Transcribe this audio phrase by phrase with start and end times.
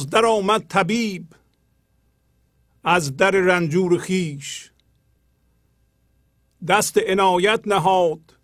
[0.00, 1.34] باز در آمد طبیب
[2.84, 4.70] از در رنجور خیش
[6.68, 8.36] دست عنایت نهاد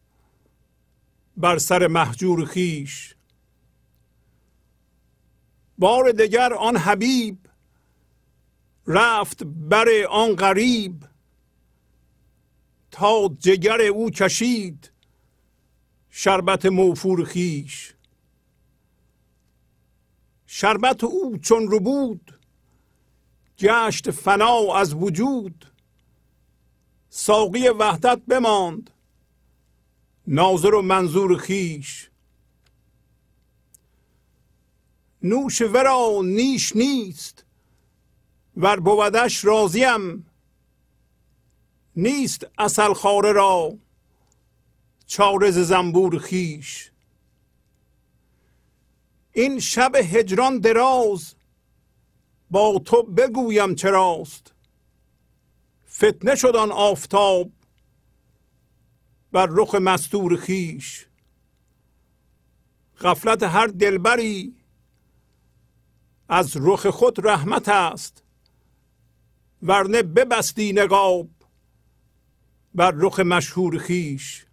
[1.36, 3.14] بر سر محجور خیش
[5.78, 7.38] بار دگر آن حبیب
[8.86, 11.04] رفت بر آن غریب.
[12.90, 14.90] تا جگر او کشید
[16.10, 17.85] شربت موفور خیش
[20.58, 22.38] شربت او چون رو بود
[23.58, 25.72] گشت فنا از وجود.
[27.08, 28.90] ساقی وحدت بماند
[30.26, 32.10] ناظر و منظور خیش
[35.22, 37.44] نوش ورا نیش نیست
[38.56, 40.26] ور بودش راضیم.
[41.96, 43.78] نیست اصل خاره را
[45.06, 46.90] چارز زنبور خیش
[49.36, 51.34] این شب هجران دراز
[52.50, 54.54] با تو بگویم چراست
[55.90, 57.52] فتنه شد آن آفتاب
[59.32, 61.06] بر رخ مستور خیش.
[63.00, 64.56] غفلت هر دلبری
[66.28, 68.22] از رخ خود رحمت است.
[69.62, 71.28] ورنه ببستی نقاب
[72.74, 74.46] بر رخ مشهور خیش.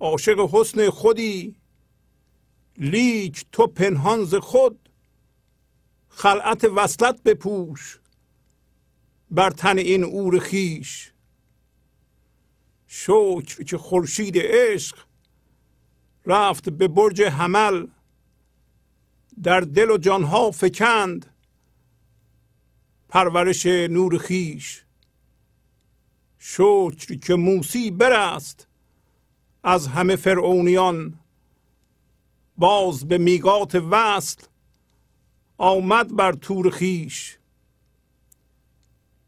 [0.00, 1.56] عاشق حسن خودی
[2.78, 4.88] لیک تو پنهان ز خود
[6.08, 7.98] خلعت وصلت بپوش
[9.30, 11.12] بر تن این اور خیش
[12.86, 14.98] شکر که خورشید عشق
[16.26, 17.86] رفت به برج حمل
[19.42, 21.26] در دل و جانها فکند
[23.08, 24.84] پرورش نور خیش
[26.38, 28.66] شکر که موسی برست
[29.62, 31.20] از همه فرعونیان
[32.58, 34.42] باز به میگات وصل
[35.58, 37.38] آمد بر تور خیش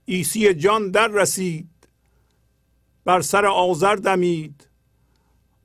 [0.05, 1.71] ایسی جان در رسید
[3.05, 4.67] بر سر آذر دمید.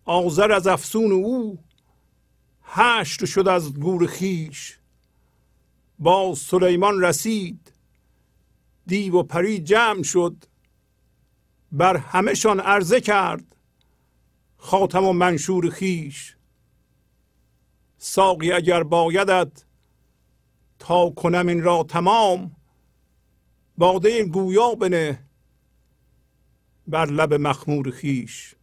[0.05, 1.59] آذر از افسون او
[2.63, 4.77] هشت شد از گور خیش
[5.99, 7.73] باز سلیمان رسید
[8.87, 10.35] دیو و پری جمع شد
[11.71, 13.55] بر همهشان عرضه کرد
[14.57, 16.34] خاتم و منشور خیش
[17.97, 19.63] ساقی اگر بایدت
[20.79, 22.55] تا کنم این را تمام.
[23.77, 25.19] باده گویا بنه
[26.87, 28.55] بر لب مخمور خیش.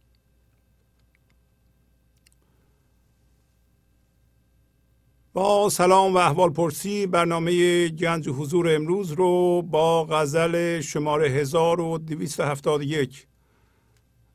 [5.33, 13.27] با سلام و احوال پرسی برنامه گنج حضور امروز رو با غزل شماره 1271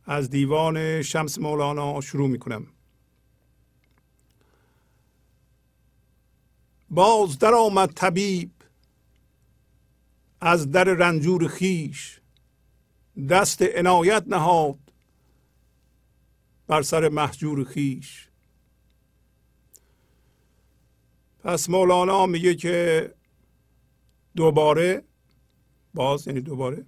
[0.07, 2.67] از دیوان شمس مولانا شروع می کنم
[6.91, 8.51] باز در آمد طبیب
[10.41, 12.21] از در رنجور خیش
[13.31, 14.79] دست عنایت نهاد
[16.67, 18.29] بر سر محجور خیش.
[21.39, 23.15] پس مولانا میگه که
[24.37, 25.03] دوباره
[25.95, 26.87] باز یعنی دوباره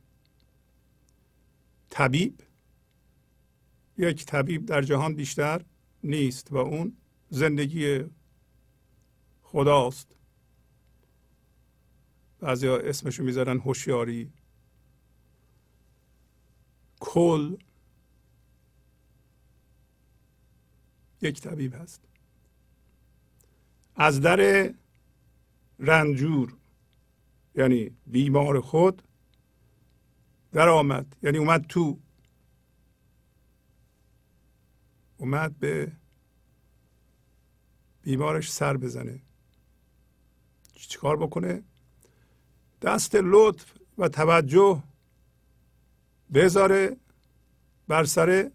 [1.91, 2.43] طبیب
[3.99, 5.65] یک طبیب در جهان بیشتر
[6.05, 6.97] نیست و اون
[7.29, 8.05] زندگی
[9.53, 10.17] خداست.
[12.41, 14.33] بعضی ها اسمشو می‌ذارن هوشیاری.
[17.01, 17.57] کل
[21.23, 22.09] یک طبیب هست.
[23.97, 24.75] از در
[25.79, 26.57] رنجور
[27.55, 29.03] یعنی بیمار خود
[30.53, 31.99] در آمد یعنی اومد تو.
[35.17, 35.93] اومد به
[38.03, 39.21] بیمارش سر بزنه.
[40.91, 41.63] چیکار بکنه؟
[42.83, 44.83] دست لطف و توجه
[46.35, 46.97] بذاره
[47.89, 48.51] بر سر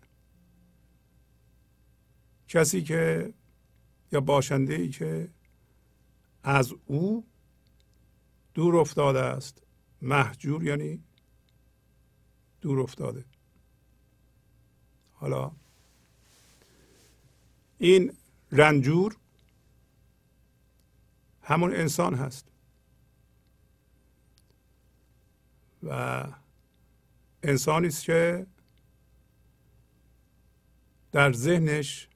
[2.48, 3.34] کسی که
[4.12, 5.30] یا باشنده ای که
[6.44, 7.26] از او
[8.54, 9.62] دور افتاده است.
[10.02, 11.04] محجور یعنی
[12.62, 13.26] دور افتاده.
[15.14, 15.52] حالا
[17.78, 18.14] این
[18.52, 19.18] رنجور
[21.46, 22.52] همون انسان هست.
[25.84, 26.24] و
[27.44, 28.48] انسانی است که
[31.12, 32.10] در ذهنش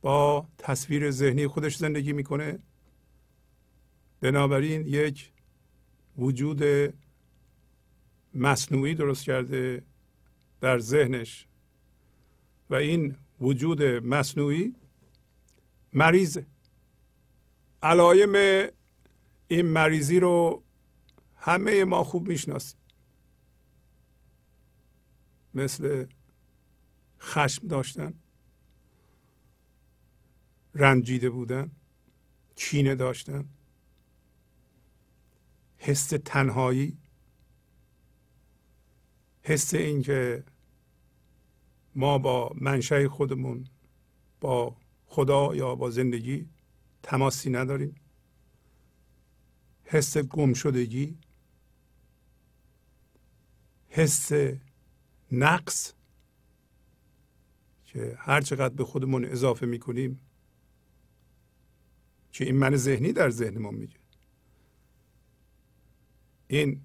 [0.00, 2.58] با تصویر ذهنی خودش زندگی می‌کنه.
[4.20, 5.32] بنابراین یک
[6.18, 6.62] وجود
[8.34, 9.82] مصنوعی درست کرده
[10.60, 11.46] در ذهنش.
[12.70, 14.74] و این وجود مصنوعی
[15.92, 16.46] مریضه
[17.86, 18.32] علایم
[19.48, 20.62] این مریضی رو
[21.36, 22.80] همه ما خوب می‌شناسیم.
[25.54, 26.06] مثل
[27.20, 28.14] خشم داشتن
[30.74, 31.70] رنجیده بودن
[32.56, 33.48] کینه داشتن
[35.78, 36.98] حس تنهایی
[39.42, 40.44] حس اینکه
[41.94, 43.64] ما با منشأ خودمون
[44.40, 44.76] با
[45.06, 46.48] خدا یا با زندگی
[47.06, 47.94] تماسی نداریم.
[49.84, 51.18] حس گم شدگی
[53.88, 54.32] حس
[55.32, 55.92] نقص
[57.84, 60.20] که هر چقدر به خودمون اضافه می‌کنیم
[62.32, 63.98] که این من ذهنی در ذهنمون میگه.
[66.48, 66.80] این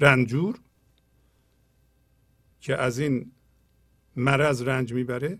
[0.00, 0.60] رنجور
[2.60, 3.32] که از این
[4.16, 5.38] مرض رنج می‌بره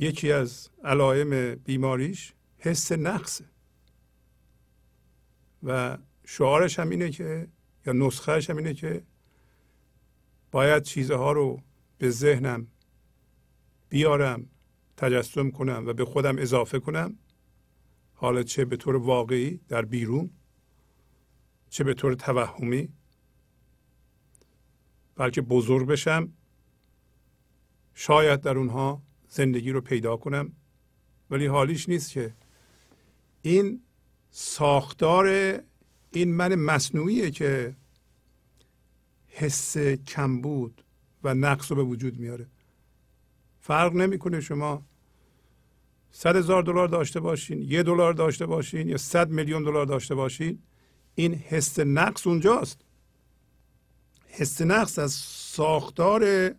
[0.00, 3.44] یکی از علائم بیماریش حس نقصه.
[5.62, 7.48] و شعارش هم اینه که
[7.86, 9.02] یا نسخهش هم اینه که
[10.50, 11.60] باید چیزها رو
[11.98, 12.66] به ذهنم
[13.88, 14.46] بیارم
[14.96, 17.18] تجسم کنم و به خودم اضافه کنم.
[18.14, 20.30] حالا چه به طور واقعی در بیرون
[21.70, 22.88] چه به طور توهمی.
[25.16, 26.32] بلکه بزرگ بشم
[27.94, 30.52] شاید در اونها زندگی رو پیدا کنم.
[31.30, 32.34] ولی حالیش نیست که.
[33.42, 33.80] این
[34.30, 35.26] ساختار
[36.12, 37.76] این من مصنوعیه که
[39.28, 40.84] حس کمبود
[41.24, 42.46] و نقص رو به وجود میاره.
[43.60, 44.82] فرق نمی‌کنه شما
[46.12, 50.58] صد هزار دلار داشته باشین یه دلار داشته باشین یا صد میلیون دلار داشته باشین
[51.14, 52.80] این حس نقص اونجاست.
[54.26, 56.54] حس نقص از ساختار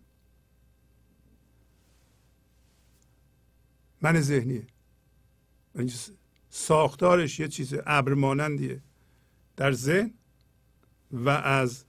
[4.02, 4.66] من ذهنیه.
[5.74, 5.92] یعنی
[6.50, 8.82] ساختارش یه چیز ابر مانندیه
[9.56, 10.14] در ذهن
[11.10, 11.84] و از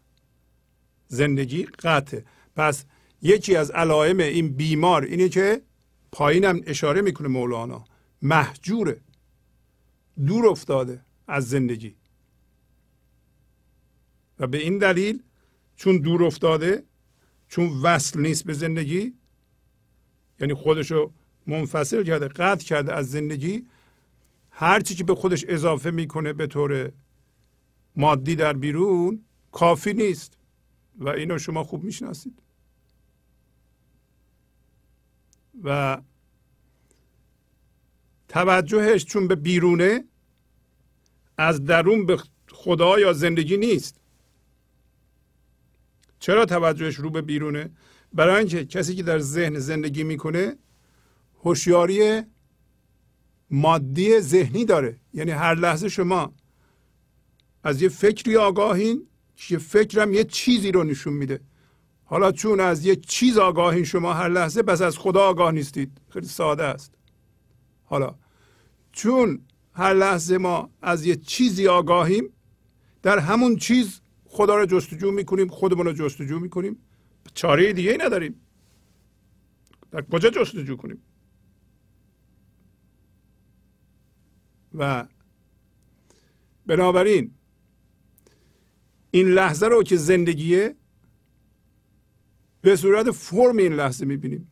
[1.07, 2.25] زندگی قطعه.
[2.55, 2.85] پس
[3.21, 5.61] یکی از علائم این بیمار اینه که
[6.11, 7.85] پایینم اشاره می‌کنه مولانا.
[8.21, 9.01] محجوره.
[10.25, 11.95] دور افتاده از زندگی.
[14.39, 15.23] و به این دلیل
[15.75, 16.83] چون دور افتاده
[17.47, 19.13] چون وصل نیست به زندگی
[20.39, 21.13] یعنی خودشو
[21.47, 23.65] منفصل کرده قطع کرده از زندگی.
[24.51, 26.91] هر چی که به خودش اضافه می‌کنه به طور
[27.95, 30.37] مادی در بیرون کافی نیست.
[30.97, 32.39] و اینو شما خوب می‌شناسید.
[35.63, 36.01] و
[38.27, 40.03] توجهش چون به بیرونه
[41.37, 42.17] از درون به
[42.51, 43.99] خدا یا زندگی نیست.
[46.19, 47.71] چرا توجهش رو به بیرونه؟
[48.13, 50.57] برای اینکه کسی که در ذهن زندگی می‌کنه
[51.43, 52.21] هوشیاری
[53.49, 54.99] مادی ذهنی داره.
[55.13, 56.33] یعنی هر لحظه شما
[57.63, 61.39] از یه فکری آگاهین که فکرم یه چیزی رو نشون میده.
[62.03, 66.01] حالا چون از یه چیز آگاهین شما هر لحظه بس از خدا آگاه نیستید.
[66.09, 66.93] خیلی ساده است.
[67.83, 68.15] حالا
[68.91, 69.41] چون
[69.73, 72.29] هر لحظه ما از یه چیزی آگاهیم
[73.01, 76.77] در همون چیز خدا رو جستجو می‌کنیم خودمون رو جستجو می‌کنیم.
[77.33, 78.35] چاره دیگه ای نداریم.
[79.91, 81.01] در کجا جستجو کنیم؟
[84.73, 85.07] و
[86.65, 87.31] بنابراین
[89.11, 90.75] این لحظه رو که زندگیه
[92.61, 94.47] به صورت فرم این لحظه می‌بینیم.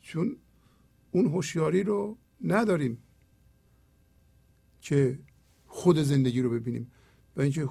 [0.00, 0.36] چون
[1.10, 2.98] اون هوشیاری رو نداریم
[4.80, 5.18] که
[5.66, 6.90] خود زندگی رو ببینیم.
[7.36, 7.68] و اینکه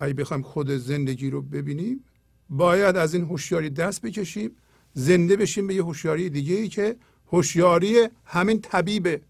[0.00, 2.04] اگه بخوایم خود زندگی رو ببینیم
[2.50, 4.50] باید از این هوشیاری دست بکشیم
[4.92, 6.96] زنده بشیم به یه هوشیاری دیگه ای که
[7.32, 9.20] هوشیاری همین طبیبه.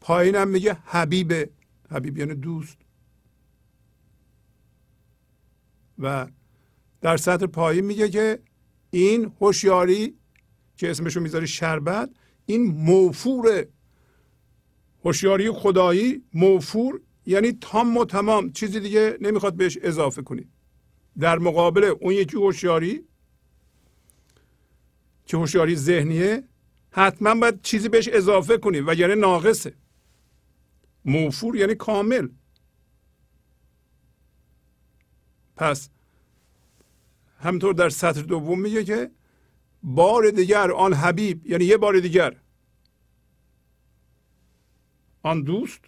[0.00, 1.50] پایینم میگه حبیبه.
[1.90, 2.78] حبیب یعنی دوست.
[5.98, 6.26] و
[7.00, 8.38] در سطر پایین میگه که
[8.90, 10.14] این هوشیاری
[10.76, 12.10] که اسمشو می‌ذاری شربت
[12.46, 13.66] این موفور
[15.04, 18.52] هوشیاری خدایی موفور یعنی تام و تمام.
[18.52, 20.48] چیزی دیگه نمی‌خواد بهش اضافه کنی.
[21.18, 23.04] در مقابل اون یکی هوشیاری
[25.26, 26.44] که هوشیاری ذهنیه
[26.92, 29.74] حتما باید چیزی بهش اضافه کنی و یعنی ناقصه.
[31.04, 32.28] موفور یعنی کامل.
[35.56, 35.90] پس
[37.38, 39.10] همطور در سطر دوم میگه که
[39.82, 42.36] بار دیگر آن حبیب یعنی یه بار دیگر.
[45.22, 45.80] آن دوست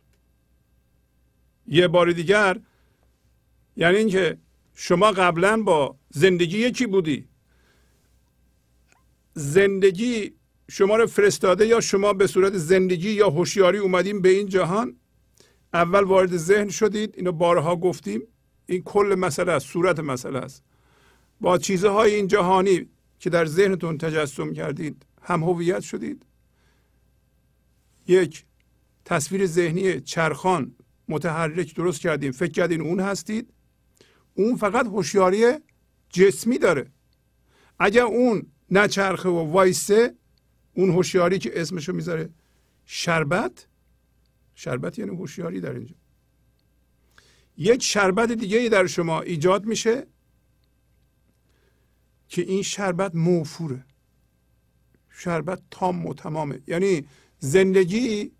[1.66, 2.61] یه بار دیگر
[3.76, 4.38] یعنی اینکه
[4.75, 7.28] شما قبلا با زندگی یکی بودی.
[9.34, 10.34] زندگی
[10.68, 14.97] شما رو فرستاده یا شما به صورت زندگی یا هوشیاری اومدیم به این جهان؟
[15.75, 18.23] اول وارد ذهن شدید اینو بارها گفتیم.
[18.66, 20.62] این کل مسئله است صورت مسئله است.
[21.40, 26.26] با چیزهای این جهانی که در ذهنتون تجسم کردید هم هویت شدید.
[28.06, 28.44] یک
[29.04, 30.75] تصویر ذهنی چرخان
[31.09, 32.33] متحرک درست کردیم.
[32.33, 33.50] فکر کردین اون هستید.
[34.35, 35.52] اون فقط هوشیاری
[36.09, 36.87] جسمی داره.
[37.78, 40.14] اگر اون نچرخه و وایسه
[40.74, 42.30] اون هوشیاری که اسمشو می‌ذاره.
[42.84, 43.66] شربت؟
[44.54, 45.94] شربت یعنی هوشیاری در اینجا.
[47.56, 50.06] یک شربت دیگه در شما ایجاد میشه
[52.28, 53.84] که این شربت موفوره.
[55.10, 56.60] شربت تام و تمامه.
[56.66, 57.06] یعنی
[57.38, 58.32] زندگی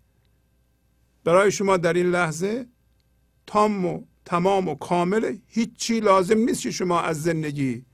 [1.23, 2.67] برای شما در این لحظه
[3.47, 7.85] تام و تمام و کامل هیچی لازم نیست که شما از زندگی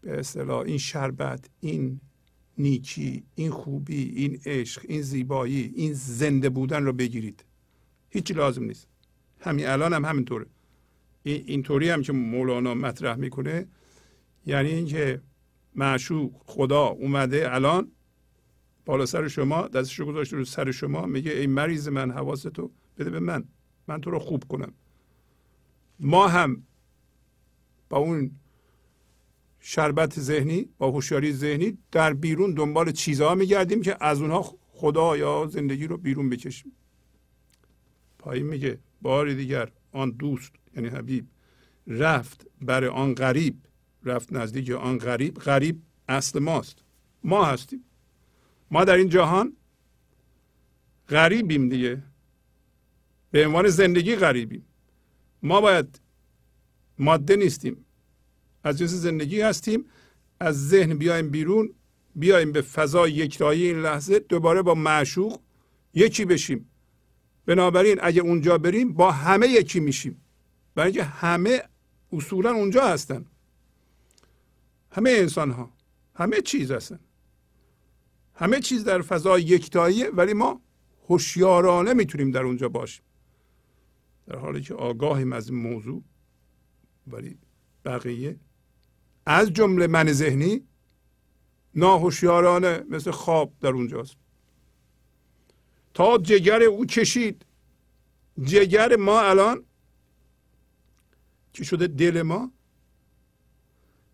[0.00, 2.00] به اصطلاح این شربت این
[2.58, 7.44] نیکی این خوبی این عشق این زیبایی این زنده بودن رو بگیرید.
[8.10, 8.88] هیچی لازم نیست.
[9.40, 10.46] همین الان هم همینطوره.
[11.22, 13.66] اینطوری هم که مولانا مطرح می‌کنه
[14.46, 15.22] یعنی اینکه
[15.74, 17.92] معشوق خدا اومده الان
[18.84, 23.10] بالا سر شما دستش رو گذاشته رو سر شما میگه ای مریض من حواستو بده
[23.10, 23.44] به من.
[23.88, 24.72] من تو رو خوب کنم.
[26.00, 26.66] ما هم
[27.88, 28.30] با اون
[29.68, 35.46] شربت ذهنی با هوشیاری ذهنی در بیرون دنبال چیزها میگردیم که از اونها خدا یا
[35.46, 36.72] زندگی رو بیرون بکشیم.
[38.18, 41.26] پایین میگه بار دیگر آن دوست یعنی حبیب
[41.86, 43.56] رفت برای آن غریب.
[44.04, 46.78] رفت نزدیک آن غریب غریب اصل ماست.
[47.24, 47.84] ما هستیم.
[48.70, 49.56] ما در این جهان
[51.08, 52.02] غریبیم دیگه.
[53.30, 54.66] به عنوان زندگی غریبیم.
[55.42, 56.00] ما باید
[56.98, 57.85] ماده نیستیم.
[58.66, 59.84] از جنس زندگی هستیم.
[60.40, 61.74] از ذهن بیایم بیرون
[62.14, 65.40] بیایم به فضای یکتایی این لحظه دوباره با معشوق
[65.94, 66.70] یکی بشیم.
[67.46, 70.22] بنابراین اگه اونجا بریم با همه یکی میشیم.
[70.74, 71.62] برای اینکه همه
[72.12, 73.26] اصولا اونجا هستن.
[74.90, 75.72] همه انسان ها
[76.14, 77.00] همه چیز هستن.
[78.34, 80.60] همه چیز در فضای یکتاییه ولی ما
[81.08, 83.04] هوشیارانه می‌تونیم در اونجا باشیم.
[84.26, 86.02] در حالی که آگاهیم از این موضوع
[87.06, 87.38] ولی
[87.84, 88.36] بقیه
[89.26, 90.62] از جمله من ذهنی
[91.74, 94.16] ناهوشیارانه مثل خواب در اونجاست.
[95.94, 97.46] تا جگر او کشید
[98.42, 99.64] جگر ما الان
[101.52, 102.52] که شده دل ما؟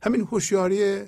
[0.02, 1.04] همین هوشیاری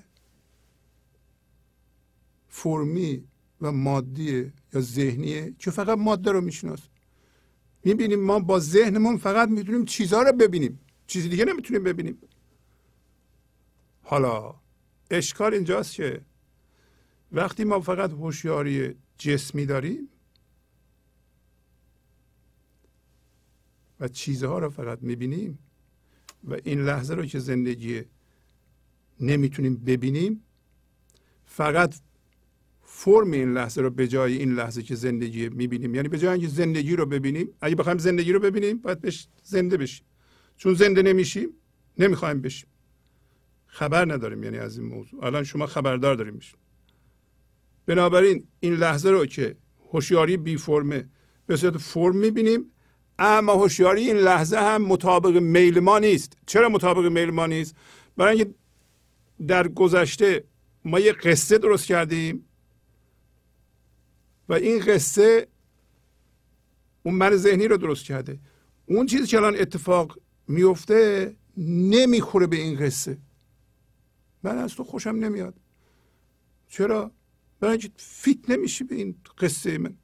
[2.49, 3.25] فرمی
[3.61, 6.81] و مادی یا ذهنیه که فقط ماده رو میشناس
[7.85, 10.81] می‌بینیم ما با ذهنمون فقط می‌تونیم چیزها رو ببینیم.
[11.07, 12.19] چیزی دیگه نمی‌تونیم ببینیم.
[14.05, 14.55] حالا
[15.11, 16.21] اشکال اینجاست که
[17.33, 20.09] وقتی ما فقط هوشیاری جسمی داریم
[24.01, 25.59] و چیزها رو فقط می‌بینیم
[26.45, 28.03] و این لحظه رو که زندگی
[29.21, 30.45] نمی‌تونیم ببینیم
[31.45, 31.95] فقط
[32.83, 35.95] فرم این لحظه رو به جای این لحظه که زندگی می‌بینیم.
[35.95, 39.77] یعنی به جای اینکه زندگی رو ببینیم اگه بخوایم زندگی رو ببینیم باید بش زنده
[39.77, 40.07] بشیم.
[40.57, 41.49] چون زنده نمیشیم
[41.99, 42.69] نمی‌خوایم بشیم.
[43.75, 45.25] خبر نداریم یعنی از این موضوع.
[45.25, 46.59] الان شما خبردار داریم میشیم
[47.87, 49.57] بنابراین این لحظه رو که
[49.93, 51.09] هوشیاری بی فرمه
[51.47, 52.71] به صورت فرم می‌بینیم
[53.19, 56.37] اما هوشیاری این لحظه هم مطابق میل ما نیست.
[56.47, 57.77] چرا مطابق میل ما نیست؟
[58.17, 58.55] برای اینکه
[59.47, 60.45] در گذشته
[60.85, 62.45] ما یه قصه درست کردیم
[64.49, 65.49] و این قصه
[67.03, 68.39] اون من ذهنی رو درست کرده.
[68.87, 73.19] اون چیزی که الان اتفاق میفته نمی‌خوره به این قصه.
[74.45, 75.55] من از تو خوشم نمیاد.
[76.69, 77.11] چرا؟
[77.61, 79.97] برای اینکه فیت نمیشی به این قصه من.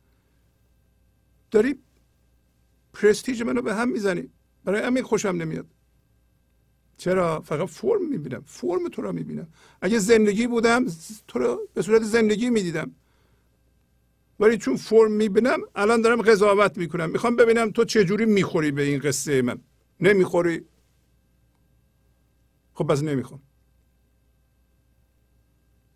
[1.51, 1.79] داری
[2.93, 4.31] پرستیج منو به هم می‌زنی.
[4.65, 5.67] برای همین خوشم نمیاد.
[6.97, 8.43] چرا؟ فقط فرم می‌بینم.
[8.47, 9.49] فرم تو رو می‌بینم.
[9.81, 10.87] اگه زندگی بودم
[11.29, 12.95] تو رو به صورت زندگی می‌دیدم.
[14.41, 17.11] ولی چون فرم می‌بینم الان دارم قضاوت می‌کنم.
[17.11, 19.61] می‌خوام ببینم تو چجوری می‌خوری به این قصه من.
[20.01, 20.65] نمی‌خوری؟
[22.75, 23.43] خب پس نمی‌خوام.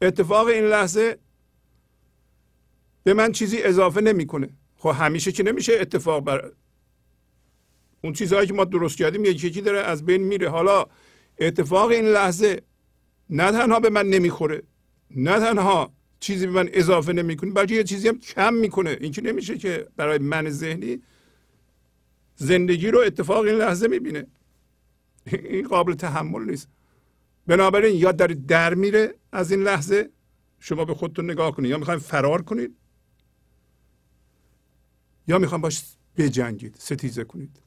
[0.03, 1.19] اتفاق این لحظه
[3.05, 4.49] به من چیزی اضافه نمی‌کنه.
[4.77, 6.53] خب همیشه که نمیشه اتفاق بر
[8.05, 10.49] اون چیزهایی که ما درست کردیم یکی یکی داره از بین میره.
[10.49, 10.87] حالا
[11.39, 12.63] اتفاق این لحظه
[13.31, 14.63] نه تنها به من نمی‌خوره
[15.11, 18.99] نه تنها چیزی به من اضافه نمی‌کنه بلکه یه چیزی هم کم می‌کنه.
[19.01, 21.03] این که نمیشه که برای من ذهنی
[22.37, 24.27] زندگی رو اتفاق این لحظه می‌بینه.
[25.33, 26.69] این قابل تحمل نیست.
[27.47, 29.15] بنابراین یا داره در میره.
[29.35, 30.11] از این لحظه
[30.61, 31.71] شما به خودتون نگاه کنید.
[31.71, 32.77] یا می‌خواین فرار کنید
[35.29, 35.83] یا می‌خوام باش
[36.17, 37.61] بجنگید ستیزه کنید.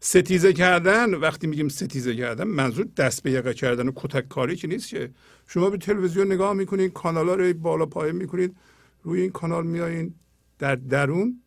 [0.00, 4.68] ستیزه کردن وقتی میگیم ستیزه کردن منظور دست به یقه کردن و کتک کاری که
[4.68, 5.10] نیست که.
[5.46, 8.56] شما به تلویزیون نگاه می‌کنید کانال ها رو بالا پایین می‌کنید
[9.02, 10.14] روی این کانال میایین
[10.58, 11.42] در درون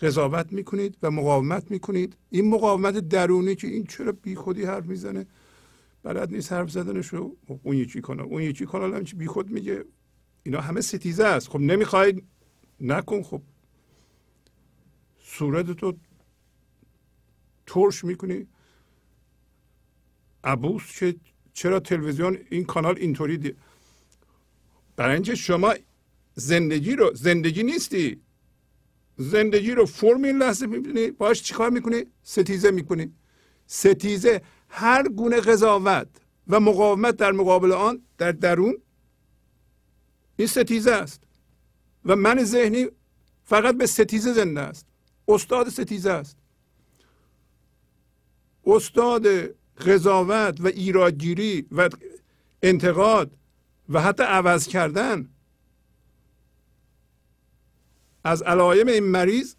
[0.00, 2.16] قضاوت می‌کنید و مقاومت می‌کنید.
[2.30, 5.26] این مقاومت درونی که این چرا بی خودی حرف می‌زنه؟
[6.06, 6.76] بلد نیست حرف
[7.12, 9.84] رو اون یکی کانال اون یکی کانال هم بی خود میگه
[10.42, 11.48] اینا همه ستیزه است.
[11.48, 12.22] خب نمی‌خواید
[12.80, 13.22] نکن.
[13.22, 13.42] خب
[15.18, 15.96] صورت تو
[17.66, 18.46] ترش می‌کنی.
[20.44, 21.16] عبوس که
[21.52, 23.54] چرا تلویزیون این کانال اینطوری دی
[24.96, 25.74] برای اینکه شما
[26.34, 28.22] زندگی رو زندگی نیستی.
[29.16, 31.10] زندگی رو فرم این لحظه می‌بینی.
[31.10, 33.12] باش چیکار می‌کنی؟ ستیزه می‌کنی.
[33.66, 34.42] ستیزه
[34.76, 36.08] هر گونه قضاوت
[36.48, 38.78] و مقاومت در مقابل آن در درون
[40.36, 41.22] این ستیزه است.
[42.04, 42.86] و من ذهنی
[43.44, 44.86] فقط به ستیزه زنده است.
[45.28, 46.36] استاد ستیزه است.
[48.66, 49.26] استاد
[49.86, 51.90] قضاوت و ایرادگیری و
[52.62, 53.30] انتقاد
[53.88, 55.28] و حتی عوض کردن
[58.24, 59.54] از علائم این مریض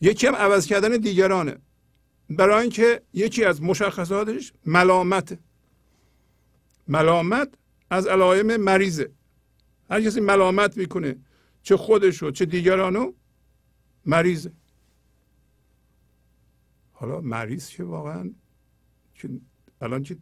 [0.00, 1.58] یکی هم عوض کردن دیگرانه.
[2.30, 5.38] برای اینکه یکی از مشخصاتش ملامت.
[6.88, 7.54] ملامت
[7.90, 9.10] از علائم مریضه.
[9.90, 11.16] هر کسی ملامت می‌کنه
[11.62, 13.12] چه خودشو چه دیگرانو
[14.06, 14.52] مریضه.
[16.92, 18.30] حالا مریض که واقعا؟
[19.14, 19.28] که
[19.80, 20.16] الان که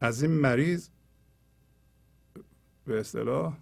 [0.00, 0.88] از این مریض
[2.84, 3.56] به اصطلاح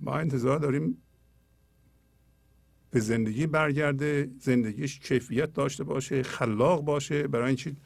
[0.00, 1.02] ما انتظار داریم
[2.96, 7.28] به زندگی برگرده زندگیش کیفیت داشته باشه خلاق باشه.
[7.28, 7.76] برای اینکه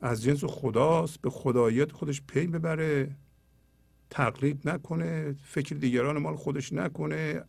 [0.00, 3.10] از جنس خداست به خداییت خودش پی ببره
[4.10, 7.42] تقلید نکنه فکر دیگران مال خودش نکنه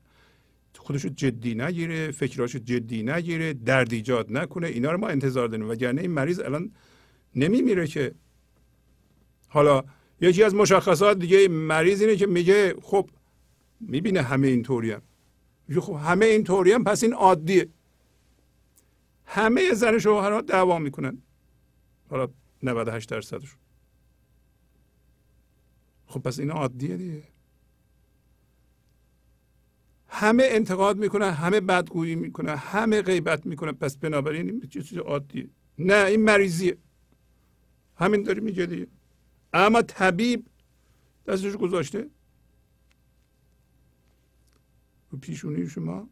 [0.78, 4.68] خودش رو جدی نگیره فکراش جدی نگیره درد ایجاد نکنه.
[4.68, 5.70] اینا رو ما انتظار داریم.
[5.70, 6.72] وگرنه این مریض الان
[7.36, 8.16] نمیمیره که.
[9.48, 9.84] حالا
[10.22, 13.10] یکی از مشخصات دیگه مریض اینه که میگه خب
[13.80, 15.02] می‌بینه همه اینطوری هم.
[15.68, 17.70] میگه خب همه اینطوری هم پس این عادیه.
[19.26, 21.18] همه زن شوهرها دعوا می‌کنن.
[22.10, 22.28] حالا
[22.64, 23.60] 98 درصدشون.
[26.08, 27.24] خب پس این عادیه دیگه.
[30.08, 33.72] همه انتقاد می‌کنن همه بدگویی می‌کنن همه غیبت می‌کنن.
[33.72, 36.78] پس بنابراین این چیز عادیه؟ نه این مریضیه.
[37.96, 38.88] همین داری میگه دیگه.
[39.54, 40.48] اما طبیب
[41.28, 42.10] دستش گذاشته.
[45.10, 46.10] رو پیشونی شما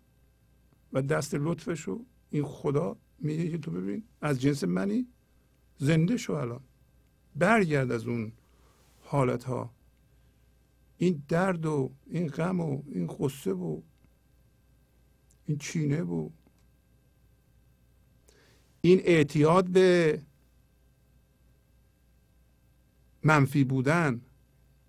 [0.93, 5.07] و دست لطفش رو این خدا میگه که تو ببین از جنس منی
[5.77, 6.61] زنده شو الان.
[7.35, 8.31] برگرد از اون
[9.01, 9.73] حالت ها
[10.97, 13.81] این درد و این غم و این قصه و
[15.45, 16.29] این چینه و
[18.81, 20.21] این اعتیاد به
[23.23, 24.21] منفی بودن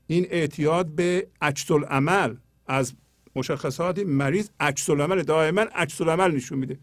[0.07, 2.95] این اعتیاد به عکس عمل از
[3.37, 6.79] مشخصات مریض عکس العمل دائما عکس العمل نشون میده.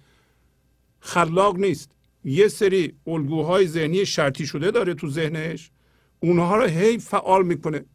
[1.00, 1.92] خلاق نیست.
[2.24, 5.72] یه سری الگوهای ذهنی شرطی شده داره تو ذهنش.
[6.20, 7.86] اونها رو هی فعال می‌کنه.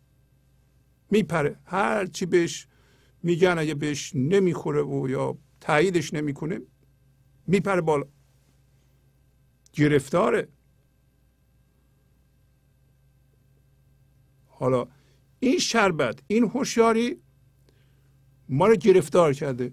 [1.11, 1.57] میپره.
[1.65, 2.67] هر چی بهش
[3.23, 6.61] میگن اگه بهش نمی‌خوره و یا تاییدش نمی‌کنه
[7.47, 8.07] میپره بالا.
[9.73, 10.49] گرفتاره.
[14.47, 14.87] حالا
[15.41, 17.17] این شربت این هوشیاری
[18.49, 19.73] ما رو گرفتار کرده.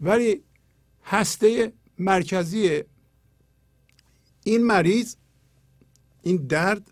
[0.00, 0.42] ولی
[1.04, 2.82] هسته مرکزی
[4.44, 5.16] این مریض
[6.22, 6.90] این درد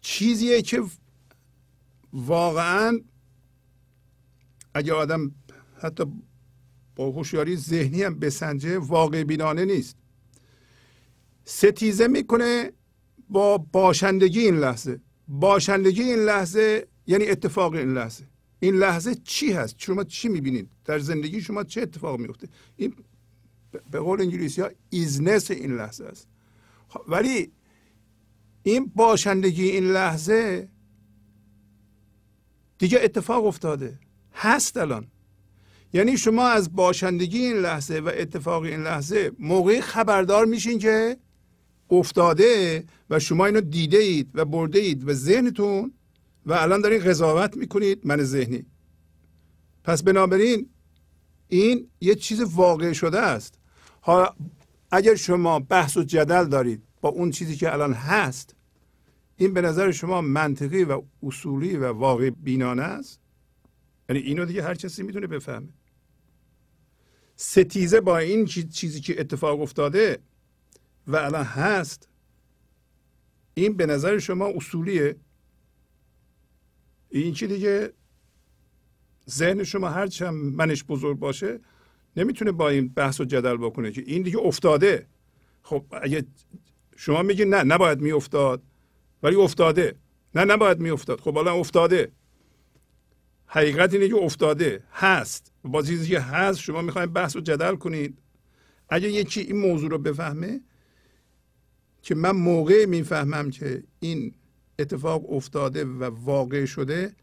[0.00, 0.82] چیزیه که
[2.12, 3.00] واقعا
[4.74, 5.34] اگه آدم
[5.82, 6.04] حتی
[6.96, 9.96] با هوشیاری ذهنی هم بسنجه واقع بینانه نیست.
[11.44, 12.72] ستیزه می‌کنه
[13.28, 15.00] با باشندگی این لحظه.
[15.28, 18.24] باشندگی این لحظه یعنی اتفاق این لحظه.
[18.60, 22.94] این لحظه چی هست؟ شما چی می‌بینید؟ در زندگی شما چه اتفاق میفته این
[23.90, 26.28] به قول انگلیسی ها isness این لحظه است.
[26.88, 27.52] خب، ولی
[28.62, 30.68] این باشندگی این لحظه
[32.78, 33.98] دیگه اتفاق افتاده.
[34.34, 35.06] هست الان.
[35.92, 41.16] یعنی شما از باشندگی این لحظه و اتفاق این لحظه موقعی خبردار میشین که
[41.90, 45.92] افتاده و شما اینو دیده اید و برده اید و ذهنتون
[46.46, 48.66] و الان دارین قضاوت می‌کنید من ذهنی.
[49.84, 50.68] پس بنابراین
[51.48, 53.58] این یه چیز واقع شده است.
[54.00, 54.28] حالا
[54.90, 58.54] اگر شما بحث و جدل دارید با اون چیزی که الان هست
[59.36, 63.20] این به نظر شما منطقی و اصولی و واقع بینانه است؟
[64.08, 65.68] یعنی اینو دیگه هر کسی می‌تونه بفهمه.
[67.36, 70.18] ستیزه با این چیزی که اتفاق افتاده
[71.06, 72.08] و الان هست
[73.54, 75.16] این به نظر شما اصولیه؟
[77.10, 77.92] این چی دیگه؟
[79.30, 81.60] ذهن شما هرچند منش بزرگ باشه
[82.16, 85.06] نمی‌تونه با این بحث و جدل بکنه که این دیگه افتاده.
[85.62, 86.24] خب اگه
[86.96, 88.62] شما میگید نه نباید میافتاد
[89.22, 89.96] ولی افتاده.
[90.34, 91.20] نه نباید میافتاد.
[91.20, 92.12] خب حالا افتاده.
[93.46, 94.84] حقیقت اینه که افتاده.
[94.92, 95.52] هست.
[95.64, 98.18] با چیزی که هست شما می‌خواید بحث و جدل کنید.
[98.88, 100.60] اگه یکی این موضوع رو بفهمه
[102.06, 104.34] که من موقع می‌فهمم که این
[104.78, 107.16] اتفاق افتاده و واقع شده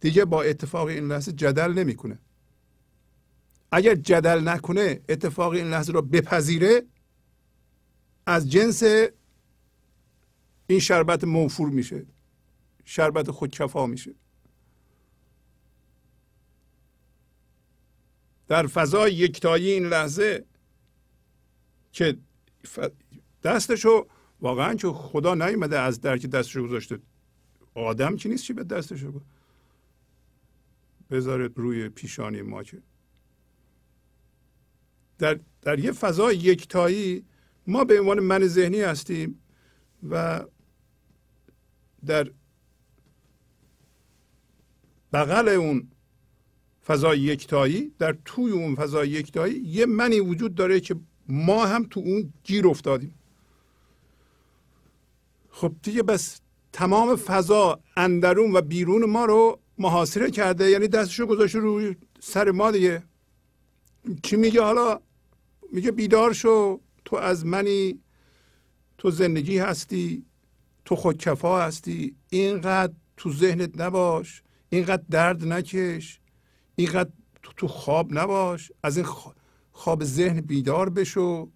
[0.00, 2.18] دیگه با اتفاق این لحظه جدل نمی‌کنه.
[3.72, 6.82] اگر جدل نکنه اتفاق این لحظه رو بپذیره
[8.26, 8.82] از جنس
[10.66, 12.06] این شربت موفور میشه
[12.84, 14.14] شربت خودکفا میشه.
[18.48, 20.44] در فضای یکتایی این لحظه
[21.92, 22.18] که
[23.42, 24.06] دستشو
[24.42, 26.98] واقعا که خدا نیومده از درک دستشو گذاشته.
[27.74, 29.20] آدم که نیست چی به دستشو
[31.10, 32.82] بذاره روی پیشانی ما که
[35.18, 37.24] در, در یه فضای یکتایی
[37.66, 39.38] ما به عنوان من ذهنی هستیم
[40.10, 40.44] و
[42.06, 42.30] در
[45.12, 45.88] بغل اون
[46.86, 50.96] فضای یکتایی در توی اون فضای یکتایی یه منی وجود داره که
[51.28, 53.14] ما هم تو اون گیر افتادیم.
[55.52, 56.40] خب دیگه بس
[56.72, 60.70] تمام فضا اندرون و بیرون ما رو محاصره کرده.
[60.70, 63.02] یعنی دستشو گذاشته روی سر ما دیگه.
[64.22, 65.00] کی میگه حالا؟
[65.72, 66.80] میگه بیدار شو.
[67.04, 68.00] تو از منی.
[68.98, 70.24] تو زندگی هستی.
[70.84, 72.16] تو خودکفا هستی.
[72.28, 74.42] اینقدر تو ذهنت نباش.
[74.68, 76.20] اینقدر درد نکش.
[76.74, 77.10] اینقدر
[77.42, 78.72] تو, تو خواب نباش.
[78.82, 79.06] از این
[79.72, 81.50] خواب ذهن بیدار بشو.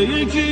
[0.00, 0.49] سوی پر خمزن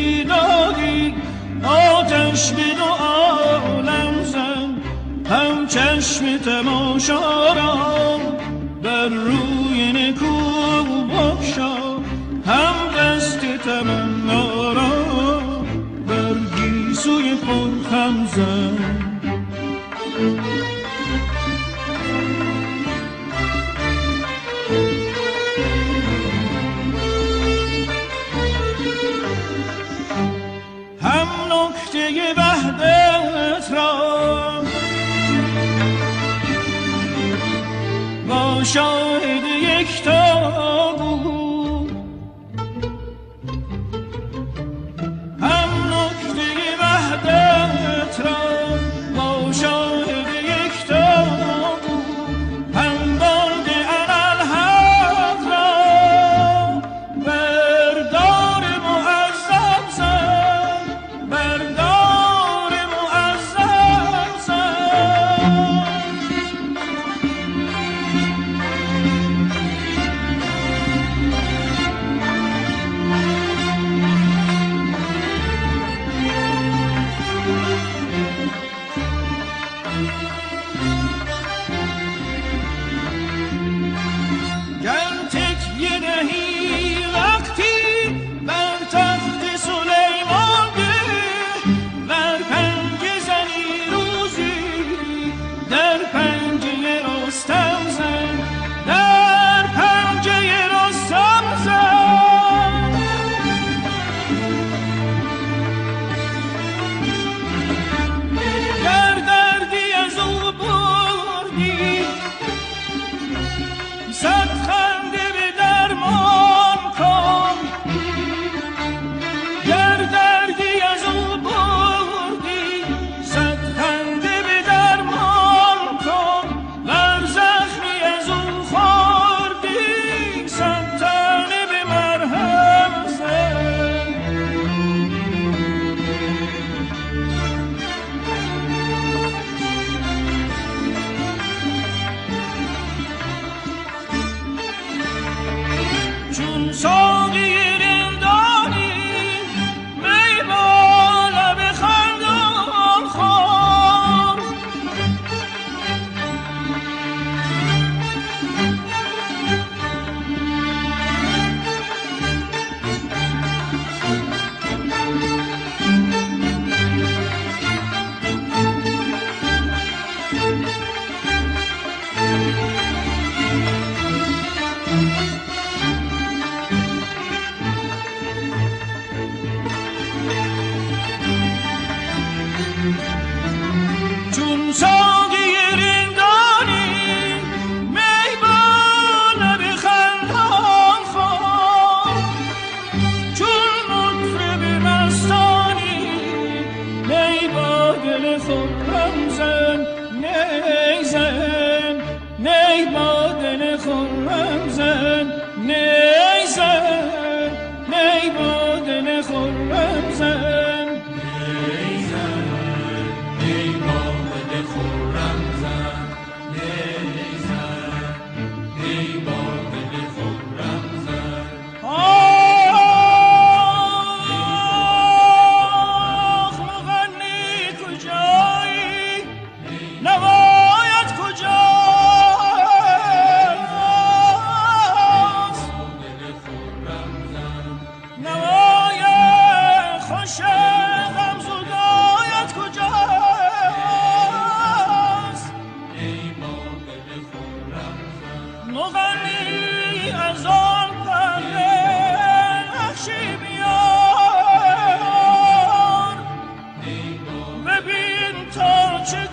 [259.11, 259.29] چه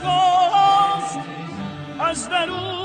[2.00, 2.85] از درون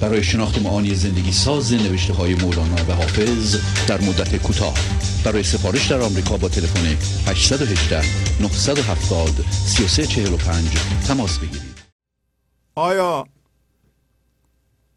[0.00, 3.56] برای شناخت معانی زندگی ساز نوشته های مولانا و حافظ
[3.88, 4.74] در مدت کوتاه.
[5.24, 6.86] برای سفارش در آمریکا با تلفن
[7.30, 8.02] 818
[8.42, 9.28] 970
[9.66, 10.68] 3345
[11.08, 11.62] تماس بگیرید.
[12.74, 13.26] آیا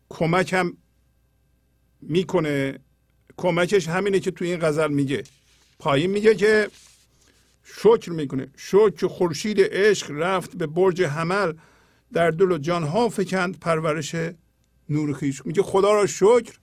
[0.09, 0.73] کمکم
[2.01, 2.79] می‌کنه؟
[3.37, 5.23] کمکش همینه که تو این غزل میگه.
[5.79, 6.67] پایین میگه که
[7.63, 8.47] شکر می‌کنه.
[8.57, 11.53] شکر خورشید عشق رفت به برج حمل.
[12.13, 14.15] در دل و جان ها فکند پرورش
[14.89, 15.45] نور خیش.
[15.45, 16.59] میگه خدا را شکر.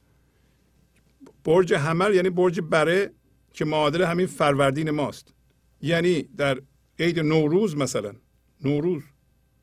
[1.44, 3.12] برج حمل یعنی برج بره
[3.52, 5.34] که معادل همین فروردین ماست.
[5.82, 6.62] یعنی در
[6.98, 8.12] عید نوروز مثلا
[8.64, 9.02] نوروز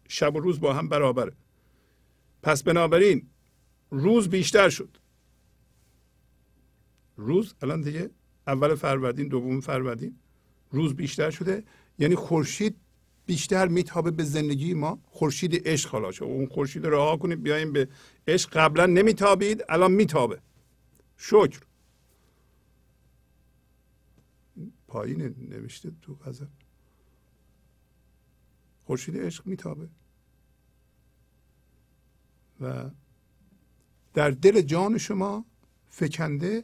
[0.08, 1.34] شب و روز با هم برابره.
[2.44, 3.30] پس بنابراین
[3.92, 4.98] روز بیشتر شد.
[7.18, 8.10] روز الان دیگه
[8.48, 10.20] اول فروردین دوم فروردین
[10.72, 11.64] روز بیشتر شده.
[12.00, 12.76] یعنی خورشید
[13.28, 15.00] بیشتر میتابه به زندگی ما.
[15.06, 17.88] خورشید عشق حالا اون خورشید رو رها کنید بیایم به
[18.28, 18.50] عشق.
[18.58, 20.42] قبلا نمیتابید الان میتابه.
[21.18, 21.60] شکر.
[24.88, 26.46] پایین نوشته تو غزل.
[28.86, 29.90] خورشید عشق میتابه.
[32.62, 32.90] و
[34.14, 35.46] در دل جان شما
[35.90, 36.64] فکنده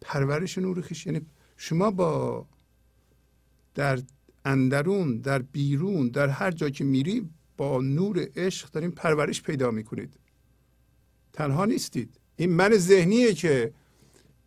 [0.00, 1.06] پرورش نور خیش.
[1.06, 1.26] یعنی
[1.56, 2.46] شما با
[3.74, 4.02] در
[4.44, 10.14] اندرون در بیرون در هر جا که میری با نور عشق دارین پرورش پیدا می‌کنید.
[11.32, 12.20] تنها نیستید.
[12.36, 13.72] این من ذهنیه که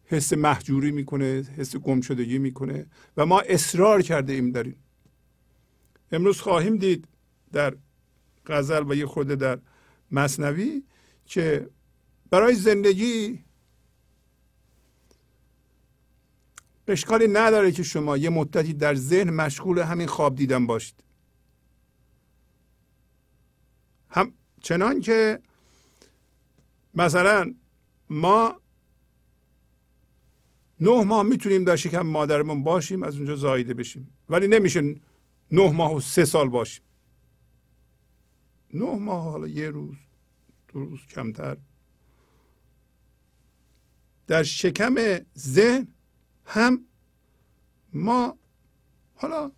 [0.06, 2.86] حس محجوری می‌کنه حس گمشدگی می‌کنه
[3.18, 4.76] و ما اصرار کرده ایم داریم
[6.12, 7.08] امروز خواهیم دید
[7.52, 7.76] در
[8.46, 9.60] غزل و یه خود در
[10.12, 10.84] مصنوی
[11.26, 11.70] که
[12.30, 13.45] برای زندگی
[16.88, 21.04] اشکالی نداره که شما یه مدتی در ذهن مشغول همین خواب دیدن باشید.
[24.10, 25.40] هم چنان که
[26.94, 27.54] مثلا
[28.10, 28.62] ما
[30.80, 34.18] نه ماه می‌تونیم در شکم مادرمون باشیم از اونجا زایده بشیم.
[34.30, 34.96] ولی نمیشه
[35.52, 36.84] نه ماه و سه سال باشیم.
[38.74, 39.96] نه ماه حالا یه روز
[40.68, 41.58] دو روز کمتر.
[44.28, 44.96] در شکم
[45.38, 45.88] ذهن
[46.46, 46.86] هم
[47.94, 48.38] ما
[49.16, 49.52] حالا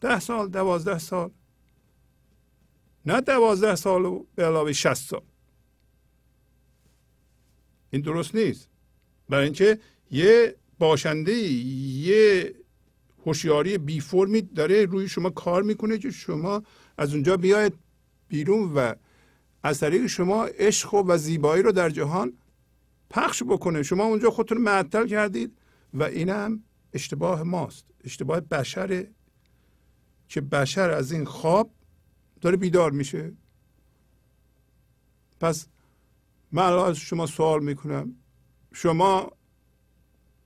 [0.00, 1.30] ده سال دوازده سال
[3.06, 5.22] نه دوازده سال و به علاوه شست سال.
[7.90, 8.68] این درست نیست.
[9.28, 9.78] برای اینکه
[10.10, 12.54] یه باشنده یه
[13.26, 16.62] هوشیاری بی فرمی داره روی شما کار می‌کنه که شما
[16.98, 17.72] از اونجا بیاید
[18.28, 18.94] بیرون و
[19.62, 22.32] از طریق شما عشق و زیبایی رو در جهان
[23.10, 23.82] پخش بکنه.
[23.82, 25.56] شما اونجا خودتون معطل کردید.
[25.94, 27.86] و اینم اشتباه ماست.
[28.04, 29.10] اشتباه بشره
[30.28, 31.70] که بشر از این خواب
[32.40, 33.32] داره بیدار میشه.
[35.40, 35.66] پس
[36.52, 38.14] من از شما سوال می‌کنم.
[38.72, 39.32] شما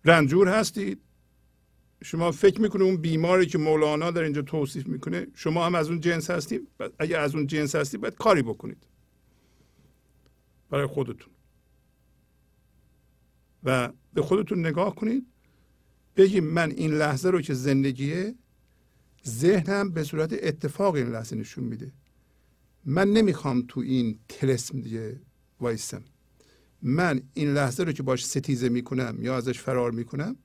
[0.05, 1.01] رنجور هستید.
[2.05, 6.01] شما فکر می‌کنه اون بیماری که مولانا در اینجا توصیف می‌کنه شما هم از اون
[6.01, 6.69] جنس هستید؟
[6.99, 8.87] اگه از اون جنس هستید باید کاری بکنید.
[10.71, 11.33] برای خودتون.
[13.65, 15.27] و به خودتون نگاه کنید.
[16.19, 18.35] بگیم من این لحظه رو که زندگیه
[19.27, 21.93] ذهنم به صورت اتفاق این لحظه نشون میده.
[22.85, 25.21] من نمی‌خوام تو این تلسم دیگه
[25.61, 26.05] وایسم
[26.83, 30.37] من این لحظه رو که باش ستیزه می‌کنم یا ازش فرار می‌کنم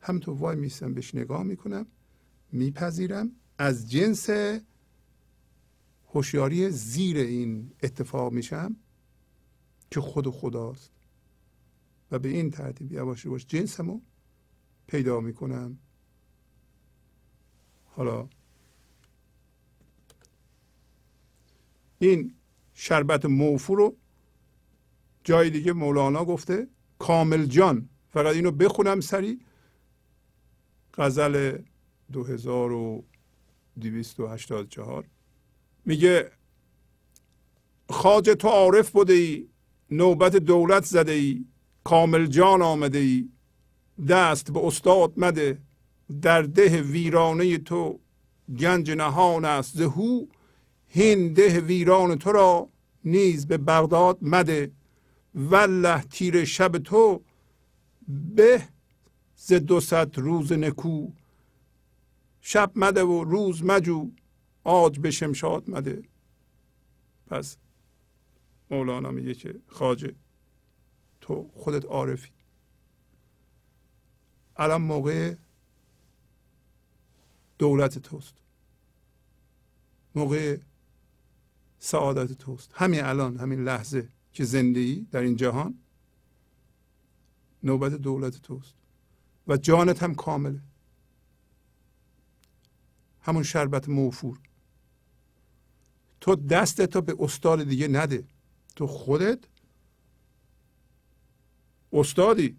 [0.00, 1.86] همینطور وای میستم بهش نگاه می‌کنم
[2.52, 3.32] میپذیرم.
[3.58, 4.28] از جنس
[6.06, 8.76] هوشیاری زیر این اتفاق میشم
[9.90, 10.90] که خود خداست.
[12.10, 14.00] و به این ترتیب یواش یواش جنسمو
[14.86, 15.78] پیدا می‌کنم.
[17.84, 18.28] حالا
[21.98, 22.34] این
[22.74, 23.96] شربت موفور رو
[25.24, 26.68] جای دیگه مولانا گفته
[26.98, 29.40] کامل جان فقط اینو بخونم سری
[30.94, 31.58] غزل
[32.12, 35.04] 2284
[35.84, 36.32] میگه
[37.90, 39.48] خاج تو عارف بوده ای
[39.90, 41.44] نوبت دولت زده ای
[41.84, 43.28] کامل جان آمده ای.
[44.08, 45.58] دست به استاد مده.
[46.22, 48.00] در ده ویرانه تو
[48.58, 49.76] گنج نهان است.
[49.76, 50.26] زهو
[50.88, 52.68] هین ده ویران تو را
[53.04, 54.72] نیز به بغداد مده.
[55.34, 57.22] والله تیر شب تو
[58.08, 58.62] به
[59.36, 59.80] ز دو
[60.14, 61.08] روز نکو.
[62.40, 64.10] شب مده و روز مجو
[64.64, 66.02] آج به شمشاد مده.
[67.26, 67.56] پس
[68.70, 70.14] مولانا میگه که خاجه
[71.20, 72.35] تو خودت عارفی.
[74.58, 75.34] الان موقع
[77.58, 78.34] دولت توست.
[80.14, 80.58] موقع
[81.78, 82.70] سعادت توست.
[82.74, 85.78] همین الان همین لحظه که زندگی در این جهان
[87.62, 88.74] نوبت دولت توست.
[89.48, 90.60] و جانت هم کامله.
[93.20, 94.38] همون شربت موفور.
[96.20, 98.24] تو دست تو به استاد دیگه نده.
[98.76, 99.38] تو خودت
[101.92, 102.56] استادی.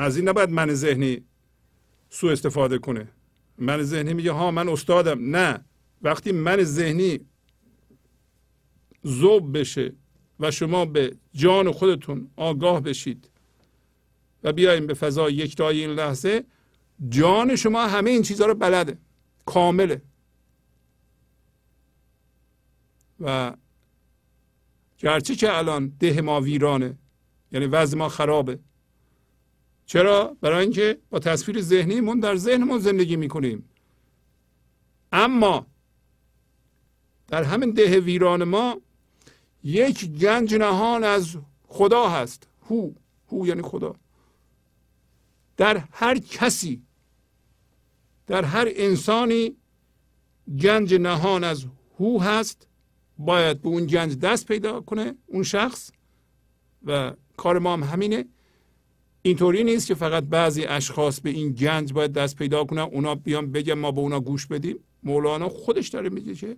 [0.00, 1.24] از این نباید من ذهنی
[2.10, 3.08] سو استفاده کنه.
[3.58, 5.36] من ذهنی میگه ها من استادم.
[5.36, 5.64] نه.
[6.02, 7.20] وقتی من ذهنی
[9.02, 9.92] زوب بشه
[10.40, 13.30] و شما به جان خودتون آگاه بشید
[14.44, 16.44] و بیایم به فضای یکتای این لحظه
[17.08, 18.98] جان شما همه این چیزها رو بلده.
[19.46, 20.02] کامله.
[23.20, 23.54] و
[24.98, 26.98] گرچه که الان ده ما ویرانه
[27.52, 28.58] یعنی وضع ما خرابه
[29.90, 33.68] چرا؟ برای اینکه با تصویر ذهنیمون در ذهنمون زندگی می‌کنیم.
[35.12, 35.66] اما
[37.28, 38.80] در همین ده ویران ما
[39.64, 41.36] یک گنج نهان از
[41.66, 42.48] خدا هست.
[42.68, 42.90] هو
[43.28, 43.94] هو یعنی خدا.
[45.56, 46.82] در هر کسی
[48.26, 49.56] در هر انسانی
[50.60, 51.66] گنج نهان از
[51.98, 52.68] هو هست.
[53.18, 55.90] باید به اون گنج دست پیدا کنه اون شخص
[56.84, 58.24] و کار ما هم همینه.
[59.22, 63.52] اینطوری نیست که فقط بعضی اشخاص به این گنج باید دست پیدا کنن اونا بیان
[63.52, 66.56] بگن ما به اونا گوش بدیم؟ مولانا خودش داره میگه که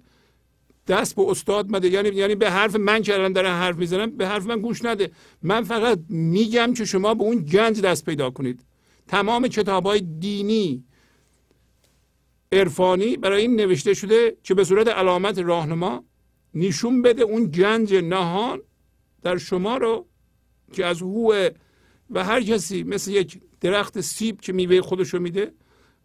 [0.88, 1.88] دست به استاد مده.
[1.88, 5.10] یعنی یعنی به حرف من که الان دارن حرف می‌زنم به حرف من گوش نده.
[5.42, 8.64] من فقط میگم که شما به اون گنج دست پیدا کنید.
[9.08, 10.84] تمام کتاب های دینی
[12.52, 16.04] عرفانی برای این نوشته شده که به صورت علامت راهنما
[16.54, 18.60] نشون بده اون گنج نهان
[19.22, 20.06] در شما رو
[20.72, 21.50] که از هو
[22.12, 25.52] و هر کسی مثل یک درخت سیب که میوه خودشو میده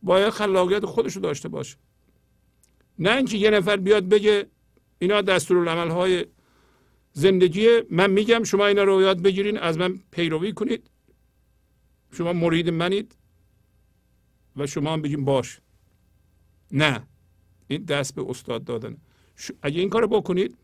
[0.03, 1.77] باید خلاقیت خودشو داشته باشه.
[2.99, 4.45] نه اینکه یه نفر بیاد بگه
[4.99, 6.25] اینا دستورالعمل های
[7.13, 10.89] زندگی من میگم شما اینا رو یاد بگیرین از من پیروی کنید.
[12.11, 13.15] شما مرید منید
[14.55, 15.59] و شما هم بگیم باش.
[16.71, 17.03] نه
[17.67, 18.97] این دست به استاد دادن.
[19.61, 20.57] اگه این کار بکنید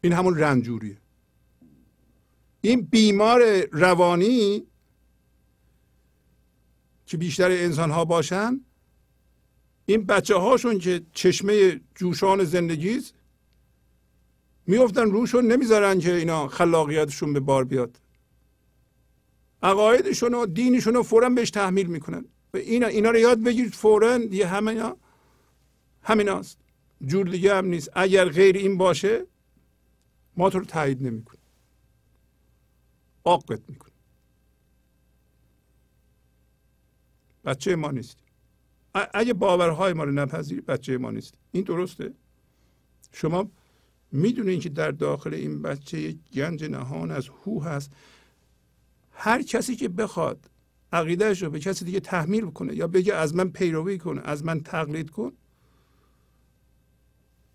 [0.00, 0.96] این همون رنجوریه.
[2.60, 4.66] این بیمار روانی
[7.06, 8.60] که بیشتر انسان ها باشن
[9.86, 13.14] این بچه هاشون که چشمه جوشان زندگیست
[14.66, 18.00] میفتن روشون نمی‌ذارن که اینا خلاقیتشون به بار بیاد.
[19.62, 22.24] عقایدشون و دینشون رو فورا بهش تحمیل می‌کنن.
[22.54, 24.46] و اینا, اینا رو یاد بگیرید فورا یه
[26.02, 26.58] همین هست
[27.06, 27.90] جور دیگه هم نیست.
[27.92, 29.26] اگر غیر این باشه
[30.36, 31.37] ما تو رو تایید نمی‌کنیم.
[33.28, 33.98] آقت می‌کنیم
[37.44, 38.26] بچه ما نیستیم.
[39.14, 42.14] اگه باورهای ما رو نپذیری بچه ما نیست این درسته؟
[43.12, 43.50] شما
[44.12, 47.92] می‌دونین که در داخل این بچه گنج نهان از هو هست.
[49.10, 50.50] هر کسی که بخواد
[50.92, 54.60] عقیدهش رو به کسی دیگه تحمیل کنه یا بگه از من پیروی کنه از من
[54.60, 55.32] تقلید کن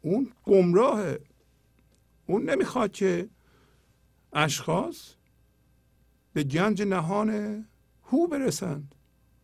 [0.02, 1.20] اون گمراهه
[2.26, 3.30] اون نمی‌خواد که
[4.34, 5.16] اشخاص
[6.34, 7.66] به گنج نهان
[8.04, 8.96] هو برسند.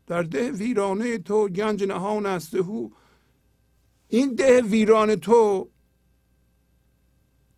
[0.07, 2.89] در ده ویرانه تو گنج نهان است هو.
[4.07, 5.69] این ده ویران تو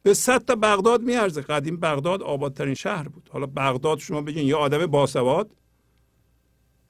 [0.04, 1.42] به صد تا بغداد میارزه.
[1.42, 3.30] قدیم بغداد آبادترین شهر بود.
[3.32, 5.56] حالا بغداد شما بگین یه آدم باسواد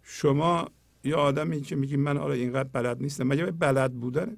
[0.04, 0.68] شما
[1.04, 3.28] یه آدمی که میگین من حالا اینقدر بلد نیستم.
[3.28, 4.38] مگه بلد بودن؟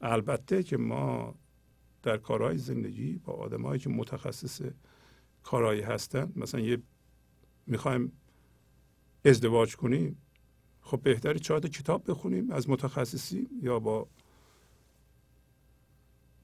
[0.00, 1.34] البته که ما
[2.02, 4.62] در کارهای زندگی با آدمایی که متخصص
[5.42, 6.32] کارهایی هستن.
[6.36, 6.78] مثلا یه
[7.66, 8.12] می‌خوایم
[9.24, 10.16] ازدواج کنیم.
[10.80, 14.08] خب بهتری چهار کتاب بخونیم از متخصصی یا با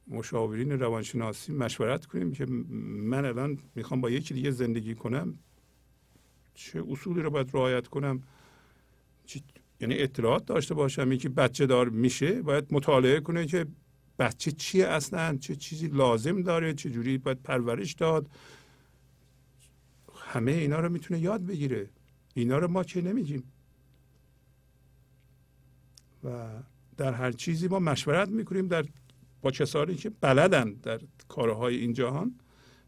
[0.08, 5.38] مشاورین روانشناسی مشورت کنیم که من الان می‌خوام با یکی دیگه زندگی کنم.
[6.54, 8.22] چه اصولی رو باید رعایت کنم؟
[9.80, 11.10] یعنی اطلاعات داشته باشم.
[11.10, 13.66] اینکه بچه دار میشه باید مطالعه کنه که
[14.18, 18.30] بچه چیه اصلا؟ چه چیزی لازم داره؟ چه جوری باید پرورش داد؟
[20.36, 21.90] همه اینا رو می‌تونه یاد بگیره.
[22.34, 23.42] اینا رو ما چه نمیگیم؟
[26.24, 26.48] و
[26.96, 28.84] در هر چیزی ما مشورت می‌کنیم در
[29.42, 32.34] با کسانی که بلدن در کارهای این جهان.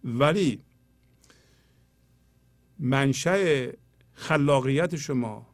[0.05, 0.61] ولی
[2.79, 3.71] منشأ
[4.13, 5.47] خلاقیت شما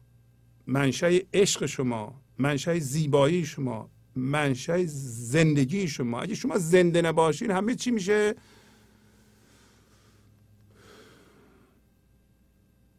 [0.67, 6.21] منشأ عشق شما منشأ زیبایی شما منشأ زندگی شما.
[6.21, 8.35] اگه شما زنده نباشین همه چی میشه؟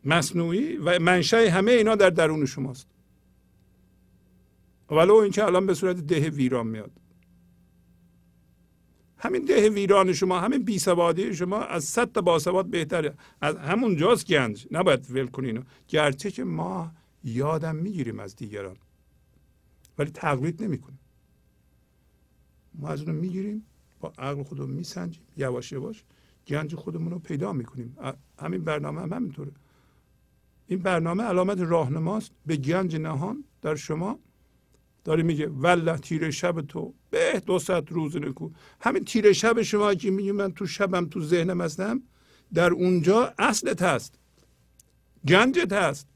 [0.06, 2.86] مصنوعی و منشأ همه اینا در درون شماست.
[4.90, 6.90] ولو اینکه الان به صورت ده ویران میاد.
[9.18, 10.78] همین ده ویران شما همین بی
[11.34, 15.64] شما از صد تا باسواد بهتره از همون جاست گنج نباید ول کنین.
[15.88, 16.92] گرچه که ما
[17.24, 18.76] یادم می‌گیریم از دیگران.
[19.98, 21.00] ولی تقلید نمی‌کنیم.
[22.74, 23.66] ما از اونو می‌گیریم
[24.00, 26.04] با عقل خودمون میسنجیم یواش یواش
[26.46, 27.96] گنج خودمون رو پیدا می‌کنیم.
[28.38, 29.52] همین برنامه هم همینطوره.
[30.66, 32.30] این برنامه علامت راهنماست.
[32.46, 34.18] به گنج نهان در شما
[35.04, 38.50] داره میگه والله تیر شب تو به دو ساعت روز نکو.
[38.80, 42.02] همین تیر شب شما که میگه من تو شبم تو ذهنم هستم
[42.54, 44.18] در اونجا اصلت هست.
[45.28, 46.08] گنجت هست.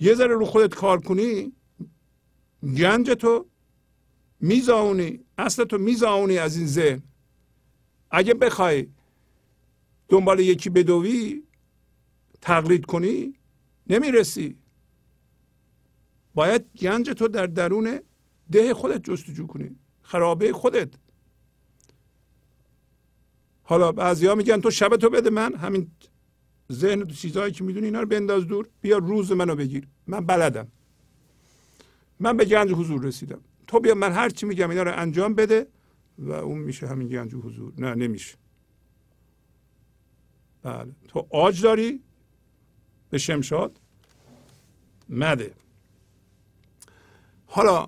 [0.00, 1.52] یه ذره رو خودت کار کنی
[2.62, 3.46] گنج تو
[4.40, 7.02] میزاونی اصل تو میزاونی از این ذهن.
[8.10, 8.86] اگه بخوای
[10.08, 11.42] دنبال یکی بدوی
[12.44, 13.34] تقلید کنی
[13.86, 14.56] نمی‌رسی.
[16.34, 18.00] باید گنج تو در درون
[18.52, 20.88] ده خودت جستجو کنی خرابه خودت.
[23.62, 25.90] حالا بعضیا میگن تو شب تو بده من همین
[26.72, 29.88] ذهن تو چیزهایی که می‌دونی اینا رو بنداز دور بیا روز منو بگیر.
[30.06, 30.68] من بلدم.
[32.20, 33.40] من به گنج حضور رسیدم.
[33.66, 35.66] تو بیا من هر چی میگم اینا رو انجام بده
[36.18, 37.72] و اون میشه همین گنج حضور.
[37.78, 38.36] نه نمیشه.
[40.62, 40.92] بله.
[41.08, 42.02] تو آج داری
[43.14, 43.80] به شمشاد
[45.08, 45.54] مده.
[47.46, 47.86] حالا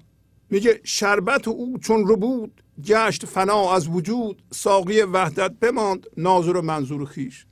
[0.51, 6.63] میگه شربت او چون رو بود گشت فنا از وجود ساقی وحدت بماند ناظر و
[6.63, 7.47] منظور خیش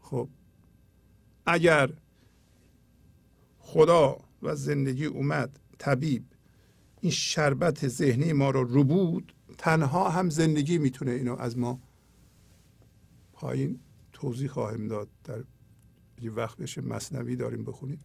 [0.00, 0.28] خب
[1.46, 1.90] اگر
[3.58, 6.24] خدا و زندگی اومد طبیب
[7.00, 9.20] این شربت ذهنی ما رو رو
[9.58, 11.80] تنها هم زندگی می‌تونه اینو از ما
[13.32, 13.80] پایین
[14.20, 15.08] توضیح خواهیم داد.
[15.24, 15.44] در
[16.22, 18.04] یه وقت بشه مصنوی داریم بخونیم.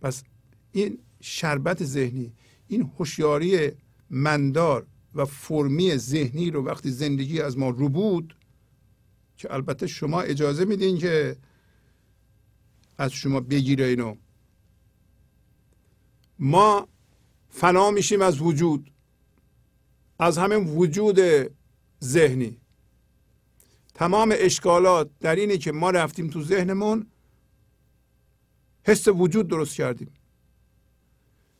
[0.00, 0.24] پس
[0.72, 2.32] این شربت ذهنی
[2.68, 3.70] این هوشیاری
[4.10, 8.36] مندار و فرمی ذهنی رو وقتی زندگی از ما رو بود
[9.36, 11.36] که البته شما اجازه میدین که
[12.98, 14.16] از شما بگیره اینو.
[16.38, 16.88] ما
[17.48, 18.90] فنا میشیم از وجود
[20.18, 21.18] از همین وجود
[22.04, 22.59] ذهنی.
[24.00, 27.06] تمام اشکالات در اینه که ما رفتیم تو ذهنمون
[28.82, 30.12] حس وجود درست کردیم.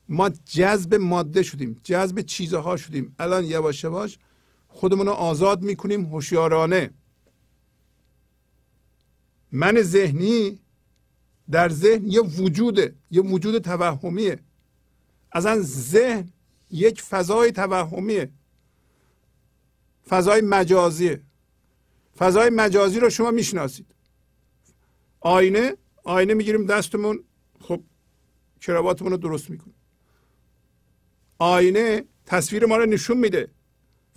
[0.08, 3.14] ما جذب ماده شدیم جذب چیزها شدیم.
[3.18, 4.18] الان یواش یواش
[4.68, 6.90] خودمون رو آزاد می‌کنیم هوشیارانه.
[9.52, 10.60] من ذهنی
[11.50, 14.38] در ذهن یه وجوده یه وجود توهمیه.
[15.32, 16.32] اصلا ذهن
[16.70, 18.30] یک فضای توهمیه.
[20.08, 21.29] فضای مجازیه.
[22.20, 23.94] فضای مجازی رو شما می‌شناسید.
[25.20, 27.24] آینه آینه می‌گیریم دستمون
[27.60, 27.82] خب
[28.60, 29.74] کراواتمون رو درست می‌کنیم.
[31.38, 33.48] آینه تصویر ما رو نشون میده.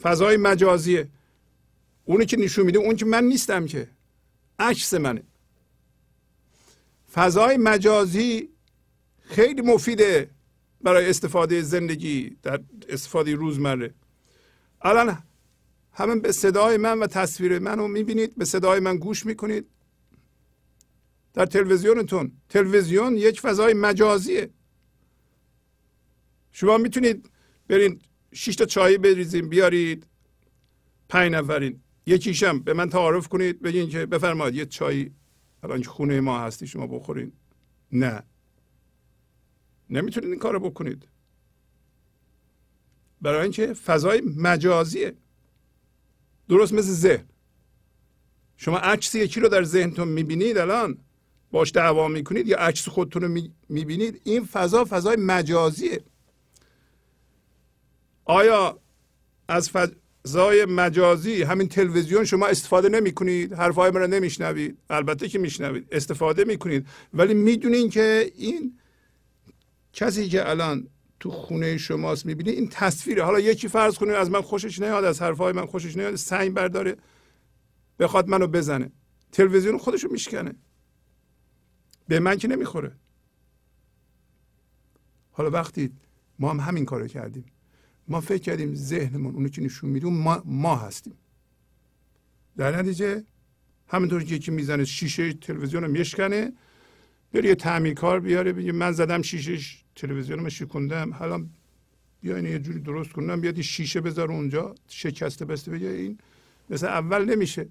[0.02, 1.10] فضای مجازیه.
[2.06, 3.90] اونی که نشون میده اون که من نیستم که.
[4.60, 5.24] عکس منه.
[7.14, 8.50] فضای مجازی
[9.22, 10.30] خیلی مفیده
[10.82, 13.94] برای استفاده زندگی در استفاده روزمره.
[14.82, 15.24] الان
[15.94, 19.66] همه به صدای من و تصویر من رو می‌بینید به صدای من گوش می‌کنید.
[21.34, 22.32] در تلویزیونتون.
[22.50, 24.50] تلویزیون یک فضای مجازیه.
[26.52, 27.30] شما می‌تونید
[27.68, 28.02] برین
[28.34, 30.08] شش تا چای بریزیم بیارید.
[31.10, 31.80] پنج نفرین.
[32.06, 35.12] یکیشم به من تعارف کنید بگین که بفرمایید یه چای.
[35.64, 37.32] الان خونه ما هستی شما بخورین.
[37.92, 38.24] نه.
[39.90, 41.08] نمی‌تونید این کارو بکنید.
[43.22, 45.16] برای اینکه فضای مجازیه.
[46.54, 47.26] درست مثل ذهن.
[48.58, 50.98] شما عکس یکی رو در ذهنتون می‌بینید الان؟
[51.52, 56.04] باش دعوا می‌کنید یا عکس خودتون رو می‌بینید؟ این فضا فضای مجازیه.
[58.26, 58.80] آیا
[59.48, 64.78] از فضای مجازی همین تلویزیون شما استفاده نمی کنید حرفهای من رو نمیشنوید.
[64.90, 65.88] البته که میشنوید.
[65.92, 66.88] استفاده می‌کنید.
[67.14, 68.80] ولی می‌دونین که این
[69.94, 70.88] کسی که الان
[71.24, 73.24] تو خونه شماست می‌بینی این تصویره.
[73.24, 76.98] حالا یکی فرض کنه از من خوشش نیاد از حرفهای من خوشش نیاد سنگ برداره
[78.00, 78.92] بخواد منو بزنه.
[79.32, 80.56] تلویزیون خودشو میشکنه.
[82.08, 82.92] به من که نمی‌خوره.
[85.32, 85.92] حالا وقتی
[86.40, 87.46] ما هم همین کارو کردیم.
[88.08, 91.18] ما فکر کردیم ذهنمون اونو که نشون میده ما, ما هستیم.
[92.58, 93.24] در نتیجه
[93.88, 96.54] همینطور که یکی می‌زنه شیشه تلویزیون رو میشکنه
[97.34, 101.46] بری یه تعمیرکار بیاره بگه من زدم شیشه تلویزیون رو شکوندم حالا
[102.22, 106.18] بیا یه جوری درست کنم بیاد شیشه بذار اونجا شکسته بسته بگه این
[106.70, 107.70] مثل اول نمیشه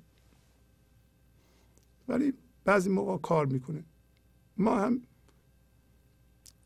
[2.08, 2.32] ولی
[2.64, 3.84] بعضی موقع کار می‌کنه
[4.56, 5.02] ما هم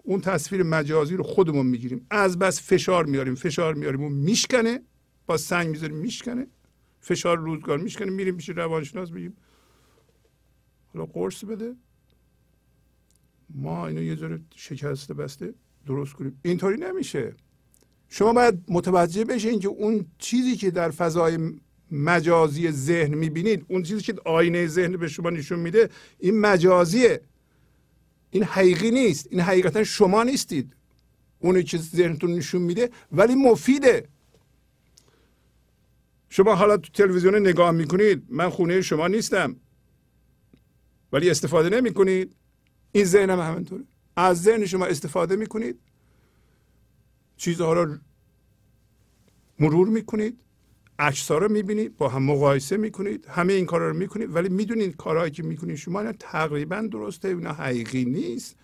[0.02, 4.82] اون تصویر مجازی رو خودمون می‌گیریم از بس فشار میاریم فشار میاریم اون میشکنه
[5.26, 6.46] با سنگ می‌ذاریم میشکنه
[7.00, 9.36] فشار روزگار میشکنه میریم پیش روانشناس بگیم
[10.94, 11.74] حالا قرص بده
[13.50, 15.54] ما اینو یه ذره شکسته بسته
[15.86, 16.40] درست کنیم.
[16.42, 17.34] اینطوری نمیشه.
[18.08, 21.38] شما باید متوجه بشین که اون چیزی که در فضای
[21.90, 27.20] مجازی ذهن می‌بینید اون چیزی که آینه ذهن به شما نشون میده این مجازیه.
[28.30, 29.28] این حقیقی نیست.
[29.30, 30.76] این حقیقتا شما نیستید.
[31.38, 34.08] اونی که ذهنتون نشون میده ولی مفیده.
[36.28, 39.56] شما حالا تو تلویزیون نگاه می‌کنید من خونه شما نیستم.
[41.12, 42.36] ولی استفاده نمی‌کنید.
[42.96, 43.84] این ذهنم همینطوره.
[44.16, 45.78] از ذهن شما استفاده می‌کنید.
[47.36, 47.96] چیزها رو
[49.58, 50.40] مرور می‌کنید.
[50.98, 51.96] عکس‌ها رو می‌بینید.
[51.96, 53.26] با هم مقایسه می‌کنید.
[53.26, 54.34] همه این کارا رو می‌کنید.
[54.34, 58.56] ولی می‌دونید کارهایی که می‌کنید شما اینا تقریبا درسته اینا حقیقی نیست.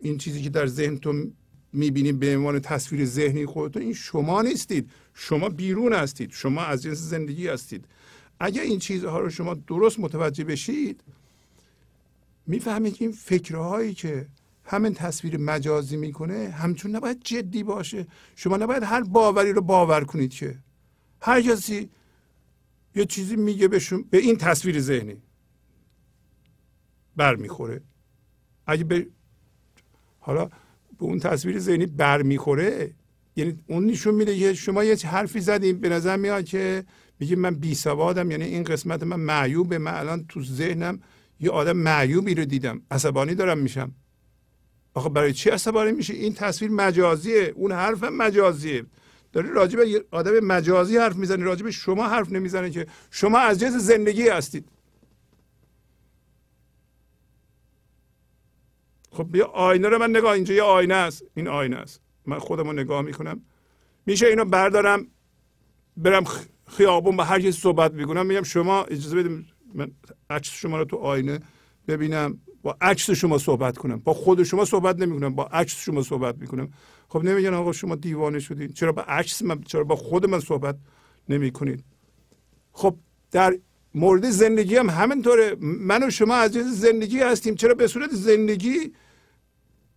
[0.00, 1.32] این چیزی که در ذهنتون
[1.72, 4.90] می‌بینید به عنوان تصویر ذهنی خودتون این شما نیستید.
[5.14, 6.30] شما بیرون هستید.
[6.32, 7.84] شما از جنس زندگی هستید.
[8.40, 11.04] اگر این چیزها رو شما درست متوجه بشید
[12.48, 14.26] می‌فهمید این فکرهایی که
[14.64, 18.06] همین تصویر مجازی می‌کنه همچون نباید جدی باشه.
[18.36, 20.58] شما نباید هر باوری رو باور کنید که
[21.20, 21.90] هر کسی
[22.94, 23.80] یه چیزی میگه به,
[24.10, 25.16] به این تصویر ذهنی
[27.16, 27.80] برمیخوره.
[28.66, 29.06] اگه به
[30.20, 30.44] حالا
[30.98, 32.94] به اون تصویر ذهنی برمیخوره
[33.36, 36.84] یعنی اون نشون میده که شما یه حرفی زدیم به نظر میاد که
[37.20, 41.00] میگه من بی سوادم یعنی این قسمت من معیوبه من الان تو ذهنم
[41.40, 42.82] یه آدم معیوبی رو دیدم.
[42.90, 43.94] عصبانی دارم میشم.
[44.94, 47.52] آخه برای چی عصبانی میشه این تصویر مجازیه.
[47.56, 48.84] اون حرف مجازیه.
[49.32, 53.60] داری راجع به آدم مجازی حرف می‌زنی راجع به شما حرف نمی‌زنه که شما از
[53.60, 54.68] جنس زندگی هستید.
[59.10, 61.22] خب بیا آینه رو من نگاه اینجا یه آینه است.
[61.34, 62.00] این آینه است.
[62.26, 63.42] من خودم نگاه می‌کنم.
[64.06, 65.06] میشه اینو بردارم
[65.96, 66.24] برم
[66.66, 69.90] خیابون با هر کسی صحبت می‌کنم میگم شما اجازه بدیم من
[70.30, 71.40] عکس شما رو تو آینه
[71.88, 73.98] ببینم با عکس شما صحبت کنم.
[73.98, 76.68] با خود شما صحبت نمی‌کنم با عکس شما صحبت می‌کنم.
[77.08, 78.68] خب نمیگن آقا شما دیوانه شدین.
[78.68, 80.76] چرا با عکس من چرا با خود من صحبت
[81.28, 81.84] نمی کنید
[82.72, 82.96] خب
[83.30, 83.58] در
[83.94, 85.56] مورد زندگی هم همینطوره.
[85.60, 87.54] من و شما از زندگی هستیم.
[87.54, 88.92] چرا به صورت زندگی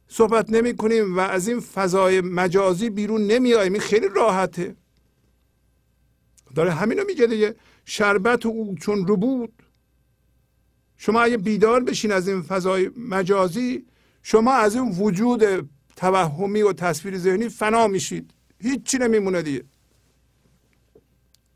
[0.07, 4.76] صحبت نمی کنیم و از این فضای مجازی بیرون نمی آیم این خیلی راحته.
[6.55, 7.55] داره همینو میگه دیگه.
[7.86, 9.61] شربت او چون رو بود
[11.03, 13.85] شما اگه بیدار بشین از این فضای مجازی
[14.23, 18.33] شما از این وجود توهمی و تصویر ذهنی فنا میشید.
[18.59, 19.63] هیچی نمیمونه دیگه.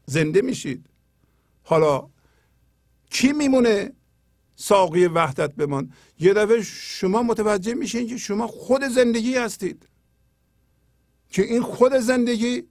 [0.06, 0.86] زنده میشید.
[1.64, 2.10] حالا
[3.10, 3.92] کی میمونه
[4.56, 9.88] ساقی وحدت بمان؟ یه دفعه شما متوجه میشین که شما خود زندگی هستید.
[11.30, 12.64] که این خود زندگی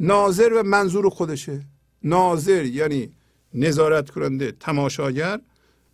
[0.00, 1.66] ناظر و منظور خودشه.
[2.02, 3.12] ناظر یعنی
[3.54, 5.40] نظارت کننده تماشاگر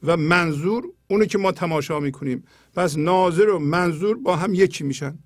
[0.02, 2.44] و منظور اونو که ما تماشا می‌کنیم.
[2.74, 5.18] پس ناظر و منظور با هم یکی میشن.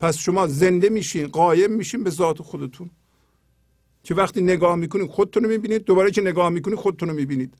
[0.00, 2.90] پس شما زنده میشین قایم میشین به ذات خودتون.
[4.02, 7.54] که وقتی نگاه می‌کنید خودتون رو می‌بینید دوباره که نگاه می‌کنید خودتون رو می‌بینید.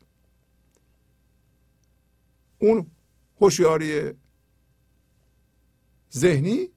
[2.58, 2.86] اون
[3.40, 4.12] هوشیاری
[6.16, 6.68] ذهنی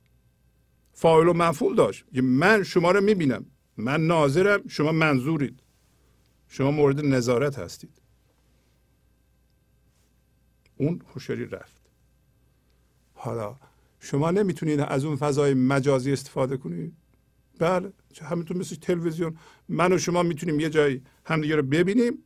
[0.94, 2.06] فاعل و مفعول داشت.
[2.24, 3.46] من شما رو می‌بینم.
[3.78, 5.60] من ناظرم شما منظورید.
[6.52, 8.02] شما مورد نظارت هستید.
[10.78, 11.82] اون هوشیاری رفت.
[13.14, 13.56] حالا
[14.00, 16.94] شما نمی‌تونید از اون فضای مجازی استفاده کنید؟
[17.60, 19.38] بله همینطور مثل تلویزیون.
[19.70, 22.24] من و شما می‌تونیم یه جایی همدیگه رو ببینیم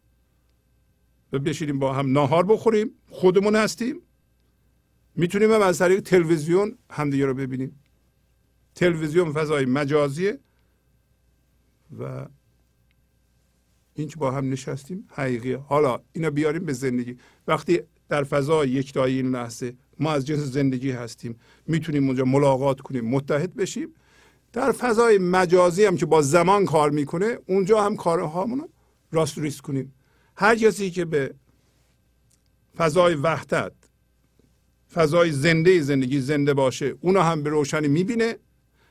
[1.34, 2.92] و بشینیم با هم ناهار بخوریم.
[3.10, 4.02] خودمون هستیم.
[5.16, 7.80] می‌تونیم هم از طریق تلویزیون همدیگه رو ببینیم.
[8.76, 10.40] تلویزیون فضای مجازیه
[12.00, 12.28] و
[13.96, 15.58] این که با هم نشستیم حقیقیه.
[15.58, 17.18] حالا اینا بیاریم به زندگی.
[17.48, 17.80] وقتی
[18.10, 23.56] در فضای یکتایی این لحظه ما از جنس زندگی هستیم می‌تونیم اونجا ملاقات کنیم متحد
[23.56, 23.94] بشیم.
[24.54, 28.70] در فضای مجازی هم که با زمان کار می‌کنه اونجا هم کارهامون رو
[29.12, 29.94] راست ریست کنیم.
[30.38, 31.34] هر کسی که به
[32.78, 33.72] فضای وحدت
[34.94, 38.36] فضای زنده زندگی زنده باشه اونو هم به روشنی می‌بینه.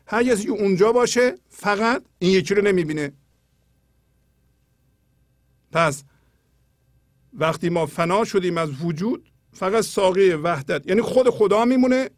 [0.06, 3.12] هر کسی که اونجا باشه فقط این یکی رو نمی‌بینه.
[5.74, 6.04] پس
[7.32, 12.10] وقتی ما فنا شدیم از وجود فقط ساقه وحدت یعنی خود خدا میمونه.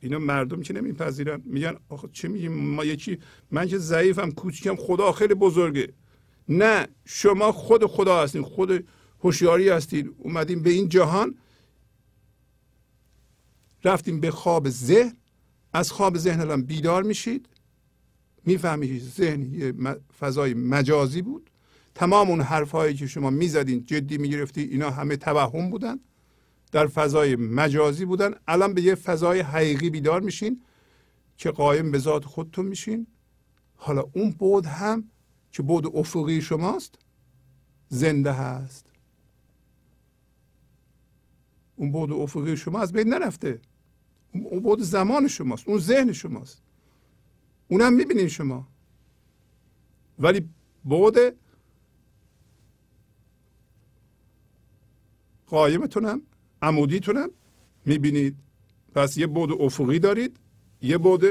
[0.00, 1.42] اینا مردم که نمیپذیرن.
[1.44, 3.18] میگن آخه چه میگیم؟ ما یکی
[3.50, 5.92] من که ضعیفم کوچیکم خدا خیلی بزرگه.
[6.48, 8.88] نه شما خود خدا هستین خود
[9.20, 10.14] هوشیاری هستین.
[10.18, 11.38] اومدیم به این جهان.
[13.84, 15.16] رفتیم به خواب ذهن.
[15.72, 17.48] از خواب ذهن الان بیدار میشید.
[18.44, 19.74] می‌فهمید ذهن یه
[20.18, 21.50] فضای مجازی بود.
[21.98, 26.00] تمام اون حرفهایی که شما می‌زدین جدی می‌گرفتی اینا همه توهم بودن.
[26.72, 28.34] در فضای مجازی بودن.
[28.48, 30.60] الان به یه فضای حقیقی بیدار میشین
[31.36, 33.06] که قایم به ذات خودتون میشین.
[33.76, 35.10] حالا اون بود هم
[35.52, 36.98] که بود افقی شماست
[37.88, 38.86] زنده هست.
[41.76, 43.60] اون بود افقی شما از بین نرفته.
[44.32, 46.62] اون بود زمان شماست اون ذهن شماست.
[47.68, 48.68] اونم می‌بینین شما.
[50.18, 50.48] ولی
[50.84, 51.16] بود
[55.48, 56.22] قایمتونم
[56.62, 57.30] عمودیتونم.
[57.86, 58.36] می‌بینید
[58.94, 60.36] پس یه بود افقی دارید
[60.82, 61.24] یه بود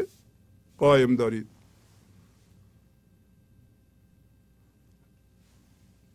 [0.78, 1.48] قایم دارید.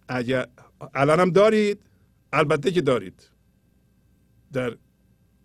[0.08, 0.46] اگر
[0.94, 1.80] الانم دارید
[2.32, 3.28] البته که دارید.
[4.52, 4.76] در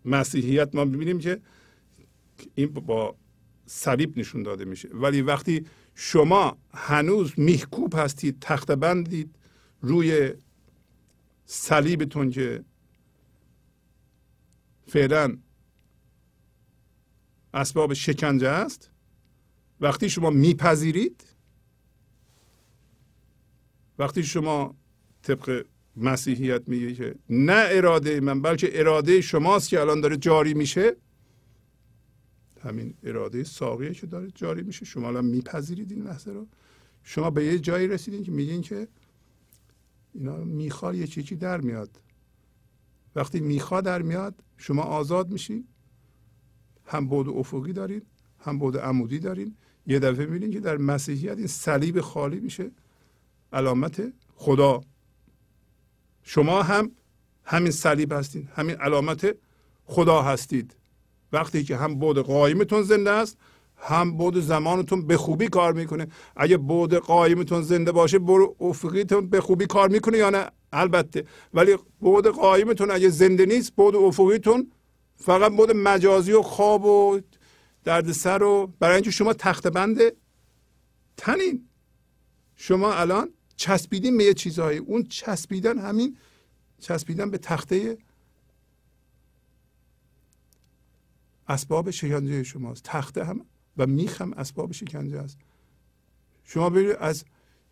[0.05, 1.41] مسیحیت ما می‌بینیم که
[2.55, 3.15] این با
[3.65, 4.89] صلیب نشون داده میشه.
[4.93, 9.35] ولی وقتی شما هنوز میهکوب هستید تخت بندید
[9.81, 10.33] روی
[11.47, 12.63] صلیبتون که
[14.87, 15.37] فعلا
[17.53, 18.91] اسباب شکنجه است
[19.81, 21.23] وقتی شما میپذیرید
[23.99, 24.75] وقتی شما
[25.21, 30.95] طبق مسیحیت میگه که نه اراده من بلکه اراده شماست که الان داره جاری میشه
[32.63, 34.85] همین اراده ساقیه که داره جاری میشه.
[34.85, 36.47] شما الان میپذیرید این لحظه رو.
[37.03, 38.87] شما به یه جایی رسیدین که میگین که
[40.13, 42.01] اینا می‌خواد یه چیزی در میاد.
[43.15, 45.67] وقتی میخوا در میاد شما آزاد میشین
[46.85, 48.01] هم بود افقی دارین
[48.39, 49.55] هم بود عمودی دارین.
[49.87, 52.71] یه دفعه می‌بینین که در مسیحیت این صلیب خالی میشه.
[53.53, 54.81] علامت خدا.
[56.23, 56.91] شما هم
[57.43, 59.35] همین صلیب هستید همین علامت
[59.85, 60.75] خدا هستید.
[61.31, 63.37] وقتی که هم بود قایمتون زنده است
[63.77, 66.07] هم بود زمانتون به خوبی کار می‌کنه.
[66.35, 71.25] اگه بود قایمتون زنده باشه برو افقیتون به خوبی کار می‌کنه یا نه؟ البته.
[71.53, 74.71] ولی بود قایمتون اگه زنده نیست بود افقیتون
[75.15, 77.19] فقط بود مجازی و خواب و
[77.83, 79.99] دردسر و برای اینکه شما تخت بند
[81.17, 81.67] تنین.
[82.55, 84.77] شما الان چسبیدین به یه چیزهایی.
[84.77, 86.17] اون چسبیدن همین
[86.79, 87.97] چسبیدن به تخته
[91.47, 92.83] اسباب شکنجه شماست.
[92.83, 93.45] تخته هم
[93.77, 95.37] و میخ هم اسباب شکنجه است.
[96.43, 97.25] شما ببینید از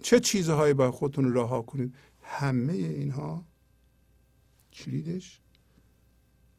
[0.04, 3.46] چه چیزهایی باید خودتون رها کنید؟ همه اینها
[4.74, 5.42] کلیدش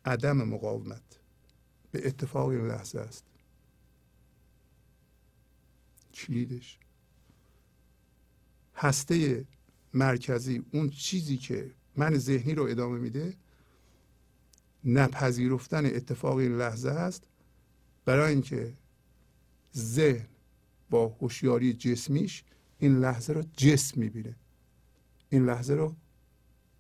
[0.05, 1.03] عدم مقاومت.
[1.91, 3.25] به اتفاق این لحظه است.
[6.15, 6.79] کلیدش.
[8.75, 9.45] هسته
[9.95, 13.37] مرکزی اون چیزی که من ذهنی رو ادامه میده
[14.85, 17.25] نپذیرفتن اتفاق این لحظه است.
[18.05, 18.75] برای اینکه
[19.77, 20.27] ذهن
[20.91, 22.45] با هوشیاری جسمیش
[22.79, 24.37] این لحظه رو جسم می‌بینه.
[25.29, 25.97] این لحظه رو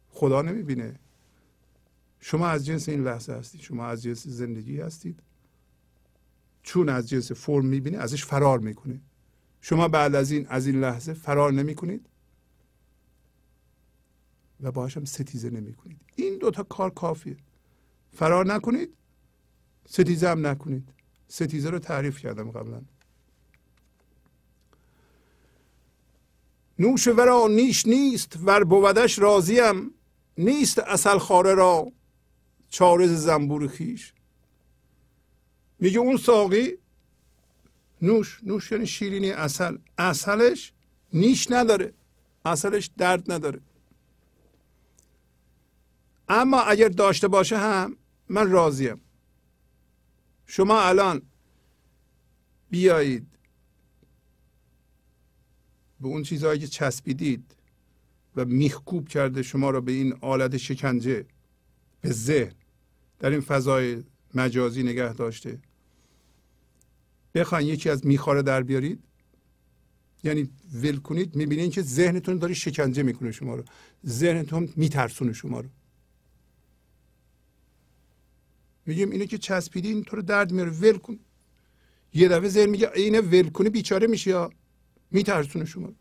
[0.08, 0.98] خدا نمی‌بینه.
[2.20, 3.60] شما از جنس این لحظه هستید.
[3.60, 5.20] شما از جنس زندگی هستید.
[6.62, 9.00] چون از جنس فرم می‌بینه ازش فرار می‌کنه
[9.60, 12.08] شما بعد از این از این لحظه فرار نمی‌کنید
[14.60, 16.00] و باهاش هم ستیزه نمی‌کنید.
[16.16, 17.36] این دوتا کار کافیه.
[18.12, 18.96] فرار نکنید
[19.88, 20.88] ستیزه هم نکنید.
[21.28, 22.82] ستیزه رو تعریف کردم قبلا.
[26.78, 29.90] نوش ورا نیش نیست ور بودش راضیم.
[30.38, 31.92] نیست اصل خاره را
[32.68, 34.12] چارز زنبور خیش.
[35.78, 36.78] میگه اون ساقی
[38.02, 39.78] نوش نوش یعنی شیرینی اصل.
[39.98, 40.72] اصلش
[41.12, 41.94] نیش نداره
[42.44, 43.60] اصلش درد نداره.
[46.28, 47.96] اما اگر داشته باشه هم
[48.28, 49.00] من راضیم.
[50.46, 51.22] شما الان
[52.70, 53.26] بیایید
[56.00, 57.56] به اون چیزهایی که چسبیدید
[58.36, 61.26] و میخکوب کرده شما را به این آلت شکنجه
[62.00, 62.54] به ذهن
[63.18, 65.58] در این فضای مجازی نگه داشته.
[67.34, 69.02] بخواین یکی از میخاره در بیارید.
[70.24, 73.64] یعنی ول کنید می‌بینید که ذهنتون داره شکنجه می‌کنه شما رو.
[74.06, 75.68] ذهنتون میترسونه شما رو.
[78.86, 81.18] میگیم اینه که چسبیدی این تو رو درد میاره ول کن.
[82.14, 84.50] یه دفعه ذهن میگه اینه ول کنی بیچاره میشی یا
[85.10, 85.92] میترسونه شما.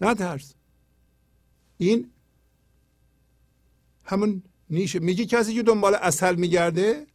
[0.00, 0.54] نه ترس
[1.76, 2.10] این
[4.04, 4.98] همون نیشه.
[4.98, 7.06] میگه کسی که دنبال اصل میگرده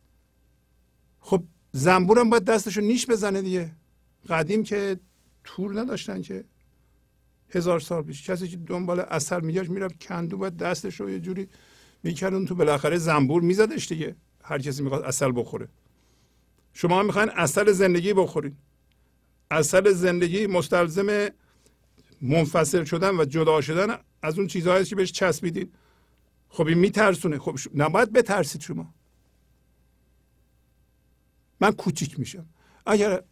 [1.19, 3.71] خب زنبورم باید دستشو نیش بزنه دیگه.
[4.30, 4.99] قدیم که
[5.43, 6.45] تور نداشتن که.
[7.49, 8.30] هزار سال پیش.
[8.30, 11.49] کسی که دنبال اصل میگشت می‌رفت کندو باید دستش رو یه جوری
[12.04, 14.16] می‌کردن تو بالاخره زنبور میزدش دیگه.
[14.43, 15.68] هر کسی می‌خواد اصل بخوره.
[16.74, 18.58] شما می‌خواین اصل زندگی بخورید
[19.52, 21.30] اصل زندگی مستلزم
[22.22, 25.74] منفصل شدن و جدا شدن از اون چیزهایی که بهش چسبیدید
[26.50, 27.39] خب این میترسونه.
[27.39, 28.93] خب نباید بترسید شما.
[31.62, 32.45] من کوچیک میشم.
[32.86, 33.24] اگر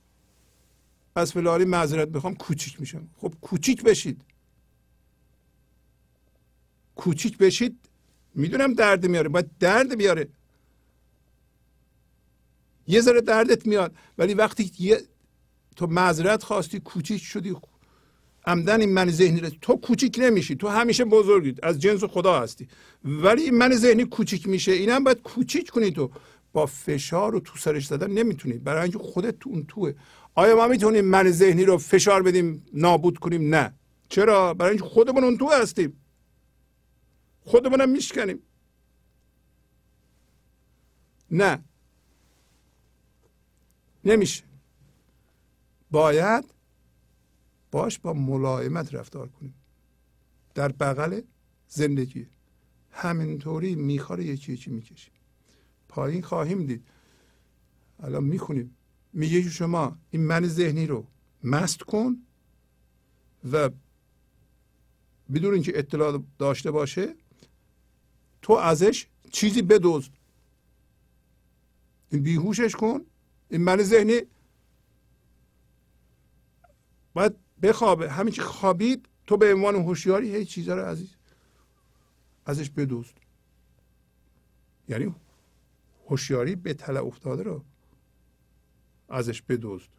[1.15, 3.09] از فلالی معذرت بخوام کوچیک میشم.
[3.17, 4.21] خب کوچیک بشید.
[6.95, 7.86] کوچیک بشید
[8.37, 10.27] می‌دونم درد میاره باید درد بیاره.
[12.87, 15.01] یه ذره دردت میاد ولی وقتی یه
[15.75, 17.55] تو معذرت خواستی کوچیک شدی
[18.45, 22.67] عمدن این من ذهنی رو تو کوچیک نمیشی تو همیشه بزرگی از جنس خدا هستی.
[23.05, 26.11] ولی من ذهنی کوچیک میشه اینم باید کوچیک کنی تو.
[26.53, 28.57] با فشار و تو سرش زدن نمی‌تونی.
[28.57, 29.93] برای اینکه خودت تو اون توه.
[30.35, 33.73] آیا ما می‌تونیم من ذهنی رو فشار بدیم نابود کنیم؟ نه.
[34.09, 35.93] چرا؟ برای اینکه خودمون اون تو هستیم.
[37.47, 38.39] خودمونم میشکنیم.
[41.31, 41.63] نه.
[44.05, 44.43] نمیشه.
[45.91, 46.45] باید
[47.71, 49.53] باش با ملایمت رفتار کنیم.
[50.55, 51.21] در بغل
[51.67, 52.27] زندگی.
[52.91, 55.13] همینطوری میخواره یکی یکی می‌کشیم.
[55.87, 56.87] پایین خواهیم دید.
[57.99, 58.77] الان می‌خونیم.
[59.13, 61.07] میگه شما این من ذهنی رو
[61.43, 62.17] مست کن
[63.51, 63.69] و
[65.33, 67.15] بدون اینکه اطلاع داشته باشه
[68.47, 70.09] تو ازش چیزی بدوز.
[72.09, 73.01] این بیهوشش کن.
[73.49, 74.21] این من ذهنی
[77.13, 78.11] باید بخوابه.
[78.11, 81.15] همین که خوابید تو به عنوان هوشیاری هیچ چیزا رو عزیز
[82.45, 83.13] ازش بدوست
[84.89, 85.15] یعنی
[86.09, 87.63] هوشیاری به تله افتاده رو
[89.09, 89.89] ازش بدوست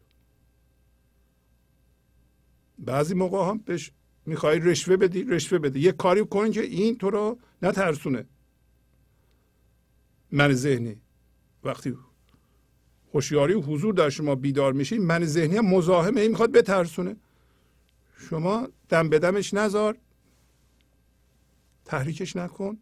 [2.79, 3.91] بعضی موقع هم بهش
[4.25, 8.25] می‌خوای رشوه بدی رشوه بده یه کاری کن که این تو رو نترسونه.
[10.31, 11.01] من ذهنی.
[11.63, 11.97] وقتی
[13.13, 17.15] هوشیاری و حضور در شما بیدار میشین من ذهنی هم مزاحمه این می‌خواد بترسونه.
[18.17, 19.97] شما دم به دمش نذار
[21.85, 22.77] تحریکش نکن.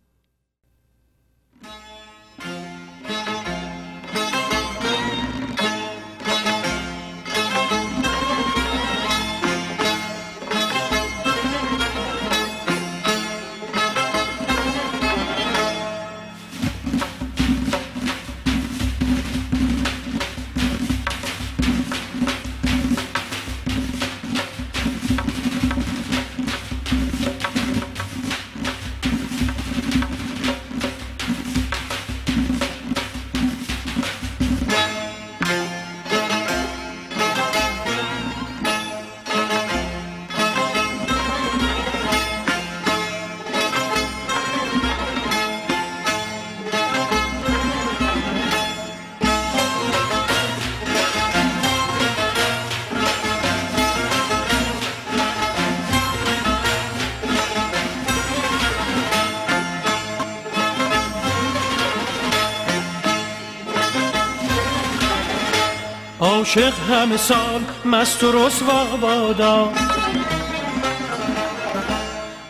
[66.47, 69.71] عاشق همه سال مست و رسوا بادا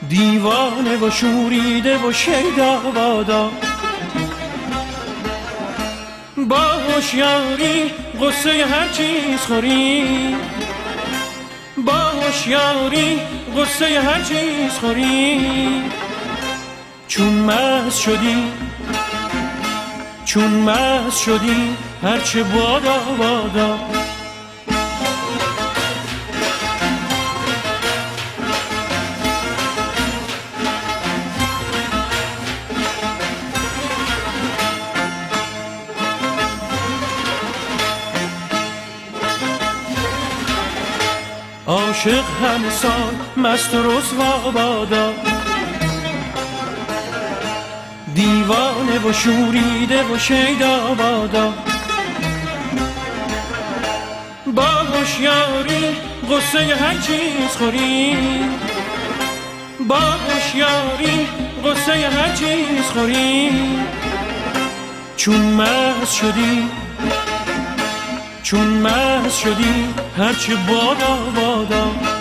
[0.10, 3.52] دیوانه و شوریده و شیدا بادا
[6.38, 7.91] با هوشیاری
[8.22, 10.36] قصه هر چیز خوری.
[11.78, 13.20] با هوشیاری
[13.58, 15.41] قصه هر چیز خوری.
[17.08, 18.43] چون مست شدی
[20.26, 23.80] چون مست شدی هرچه بادا بادا.
[41.68, 42.91] عاشق همه سال
[43.38, 45.14] مست و رسوا بادا
[48.16, 51.77] دیوانه و شوریده و شیدا بادا.
[55.08, 55.95] هوشیاری
[56.30, 58.16] غصه هر چیز خوری.
[59.88, 61.28] با هوشیاری
[61.66, 63.49] غصه هر چیز خوری.
[65.18, 66.70] چون مست شدی
[68.43, 72.16] چون مست شدی هرچه بادا بادا.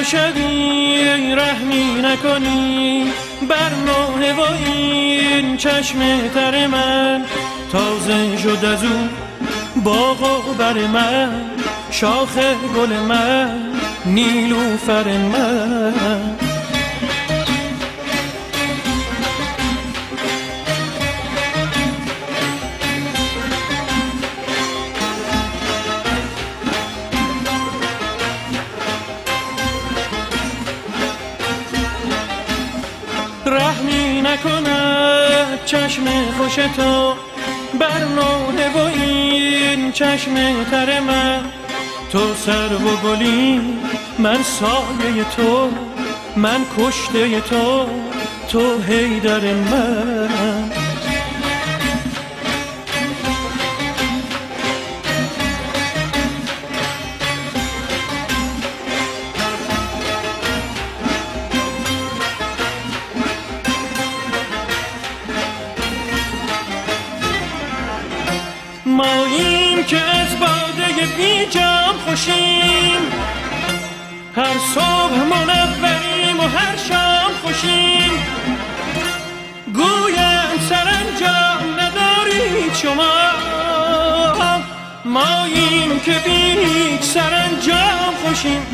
[0.00, 3.12] آخر تو شدی رحمی نکنی.
[3.48, 5.98] بر نوه و این چشم
[6.34, 7.24] تر من.
[7.72, 9.08] تازه شد از او
[9.84, 11.42] باغ و بر من.
[11.90, 12.38] شاخ
[12.76, 13.72] گل من
[14.06, 16.29] نیلوفر من.
[35.70, 36.04] چشم
[36.38, 37.14] خوش تو
[37.78, 41.40] بر نونه و این چشم تر من.
[42.12, 43.60] تو سر و گلی
[44.18, 45.70] من سایه تو
[46.36, 47.86] من کشته تو
[48.48, 50.49] تو هیدر من.
[85.10, 88.66] ماییم که بی هیچ سرانجام خوشیم.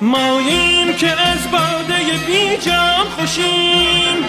[0.00, 4.24] ماییم که از باده بی جام خوشیم.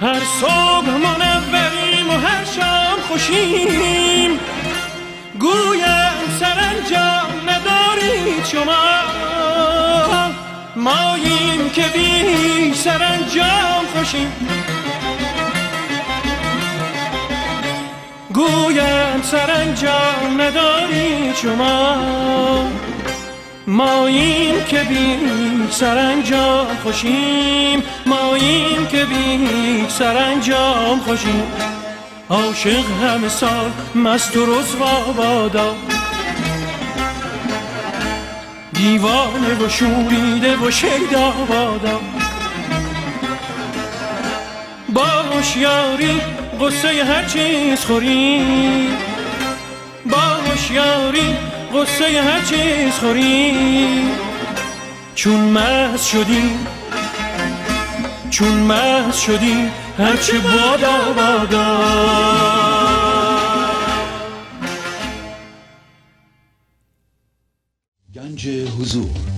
[0.00, 4.38] هر صبح منوریم و هر شام خوشیم.
[5.38, 9.02] گویم سرانجام ندارید شما.
[10.76, 14.32] ماییم که بی سرانجام خوشیم.
[18.38, 21.96] گویم سرانجام ندارید شما
[23.66, 25.18] ماییم که بی
[25.70, 27.82] سرانجام خوشیم.
[28.06, 31.42] ماییم که بی سرانجام خوشیم.
[32.30, 35.74] عاشق همه سال مست و رسوا بادا
[38.72, 42.00] دیوانه و شوریده و شیدا بادا
[44.88, 46.20] با هوشیاری
[46.60, 48.88] قصه هر چیز خوری.
[50.10, 51.36] با هوشیاری
[51.74, 54.08] قصه هر چیز خوری.
[55.14, 56.58] چون مست شدی
[58.30, 61.78] چون مست شدی هرچه بادا بادا
[68.14, 69.37] گنج حضور.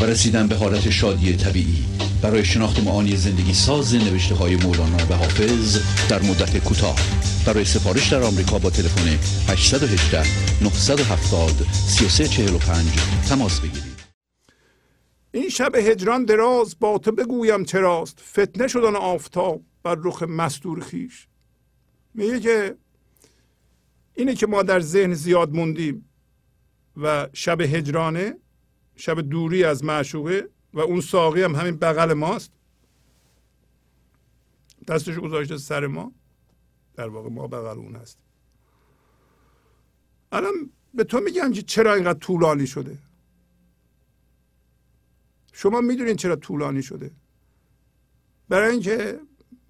[0.00, 1.84] و رسیدن به حالت شادی طبیعی.
[2.22, 5.78] برای شناخت معانی زندگی ساز نوشته های مولانا و حافظ
[6.08, 6.96] در مدت کوتاه.
[7.46, 9.08] برای سفارش در آمریکا با تلفن
[9.48, 10.22] 818
[10.62, 12.86] 970 3345
[13.28, 13.96] تماس بگیرید.
[15.32, 18.20] این شب هجران دراز با تو بگویم چراست.
[18.32, 21.26] فتنه شدن آفتاب بر رخ مستور خیش.
[22.14, 22.76] میگه که
[24.14, 26.08] اینه که ما در ذهن زیاد موندیم
[26.96, 28.34] و شب هجرانه
[28.96, 32.52] شب دوری از معشوقه و اون ساقی هم همین بغل ماست.
[34.88, 36.12] دستش گذاشته سر ما.
[36.94, 38.18] در واقع ما بغل اون هست
[40.32, 42.98] الان به تو میگم چرا اینقدر طولانی شده؟
[45.52, 47.10] شما می‌دونید چرا طولانی شده؟
[48.48, 49.20] برای اینکه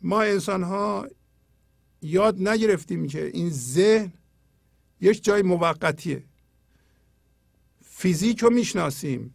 [0.02, 1.08] ما انسان ها
[2.02, 4.12] یاد نگرفتیم که این ذهن
[5.00, 6.24] یک جای موقتیه.
[7.98, 9.34] فیزیک رو می‌شناسیم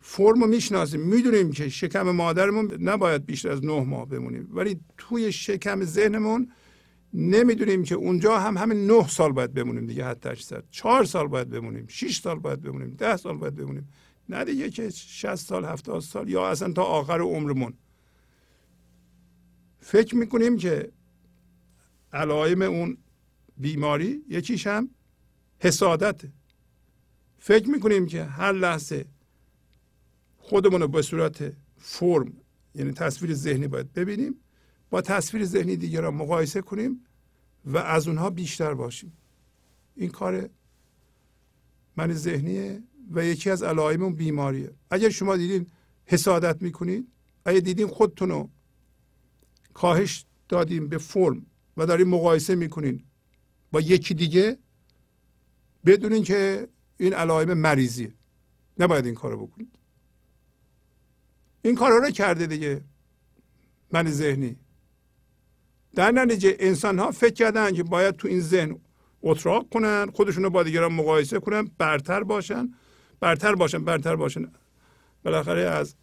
[0.00, 1.00] فرم رو می‌شناسیم.
[1.00, 4.48] می‌دونیم که شکم مادرمون نباید بیشتر از نه ماه بمونیم.
[4.52, 6.52] ولی توی شکم ذهنمون
[7.14, 10.62] نمی‌دونیم که اونجا هم همین نه سال باید بمونیم دیگه حتی اکثر.
[10.70, 13.88] چهار سال باید بمونیم شش سال باید بمونیم ده سال باید بمونیم.
[14.28, 17.72] نه دیگه که 60 سال هفتاد سال یا اصلا تا آخر عمرمون.
[19.80, 20.92] فکر می‌کنیم که
[22.12, 22.98] علائم اون
[23.56, 24.90] بیماری یکیش هم
[25.58, 26.32] حسادته.
[27.38, 29.06] فکر می‌کنیم که هر لحظه
[30.38, 32.32] خودمون رو به صورت فرم
[32.74, 34.34] یعنی تصویر ذهنی باید ببینیم
[34.90, 37.04] با تصویر ذهنی دیگر را مقایسه کنیم
[37.64, 39.12] و از اونها بیشتر باشیم.
[39.96, 40.48] این کار
[41.96, 44.72] من ذهنیه و یکی از علائم اون بیماریه.
[44.90, 45.66] اگر شما دیدین
[46.06, 47.08] حسادت می‌کنید
[47.44, 48.50] اگر دیدین خودتون رو
[49.74, 51.46] کاهش دادیم به فرم
[51.76, 53.04] و داریم مقایسه می‌کنین
[53.72, 54.58] با یکی دیگه
[55.86, 56.68] بدونین که
[56.98, 58.12] این علائم مریضیه
[58.78, 59.78] نباید این کارو بکنید.
[61.62, 62.80] این کارا رو کرده دیگه.
[63.92, 64.56] من ذهنی.
[65.94, 68.80] در نتیجه انسان ها فکر کردن که باید تو این ذهن
[69.22, 72.74] اتراق کنن خودشون رو با دیگران مقایسه کنن برتر باشن.
[73.20, 74.52] برتر باشن برتر باشن.
[75.22, 75.94] بالاخره از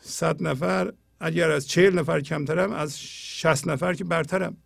[0.00, 4.56] صد نفر اگر از چهل نفر کمترم از شست نفر که برترم.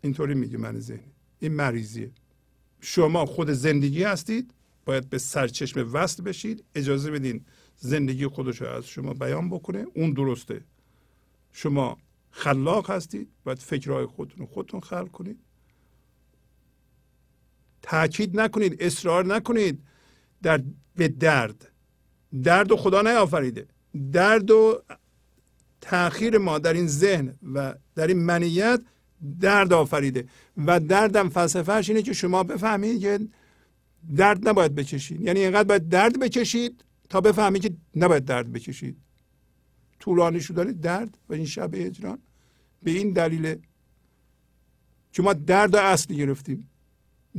[0.00, 1.12] اینطوری میگه من ذهنی.
[1.38, 2.10] این مریضیه.
[2.88, 4.54] شما خود زندگی هستید
[4.84, 6.64] باید به سرچشمه وصل بشید.
[6.74, 7.44] اجازه بدین
[7.76, 9.86] زندگی خودش رو از شما بیان بکنه.
[9.94, 10.64] اون درسته.
[11.52, 11.98] شما
[12.30, 15.38] خلاق هستید باید فکرهای خودتون خودتون خلق کنید.
[17.82, 19.82] تاکید نکنید اصرار نکنید
[20.42, 20.62] در
[20.96, 21.70] به درد.
[22.42, 23.66] درد و خدا نیافریده.
[24.12, 24.82] درد و
[25.80, 28.80] تاخیر ما در این ذهن و در این منیت
[29.40, 30.26] درد آفریده.
[30.66, 33.20] و دردم فلسفهش اینه که شما بفهمید که
[34.16, 38.96] درد نباید بکشید یعنی اینقدر باید درد بکشید تا بفهمید که نباید درد بکشید
[40.00, 42.18] طولانی شدن درد و این شب اجران
[42.82, 43.56] به این دلیل
[45.12, 46.70] که ما درد اصل گرفتیم.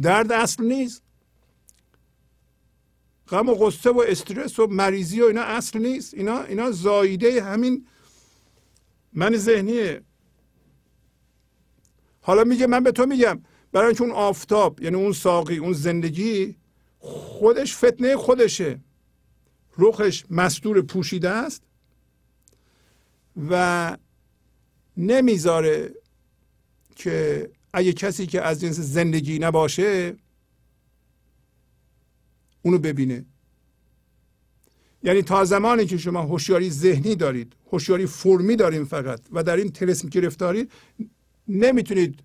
[0.02, 1.02] درد اصل نیست.
[3.28, 6.14] غم و غصه و استرس و مریضی و اینا اصل نیست.
[6.14, 7.88] اینا اینا زاییده همین
[9.14, 10.02] من ذهنیه
[12.28, 13.42] حالا میگه من به تو میگم.
[13.72, 16.56] برای چون آفتاب یعنی اون ساقی اون زندگی
[17.00, 18.80] خودش فتنه خودشه.
[19.78, 21.64] رخش مستور پوشیده است
[23.50, 23.98] و
[24.98, 25.94] نمی‌ذاره
[26.96, 30.16] که اگه کسی که از جنس زندگی نباشه
[32.62, 33.26] اونو ببینه.
[35.04, 39.72] یعنی تا زمانی که شما هوشیاری ذهنی دارید هوشیاری فرمی داریم فقط و در این
[39.72, 40.72] تلسم گرفتارید
[41.48, 42.24] نمی‌تونید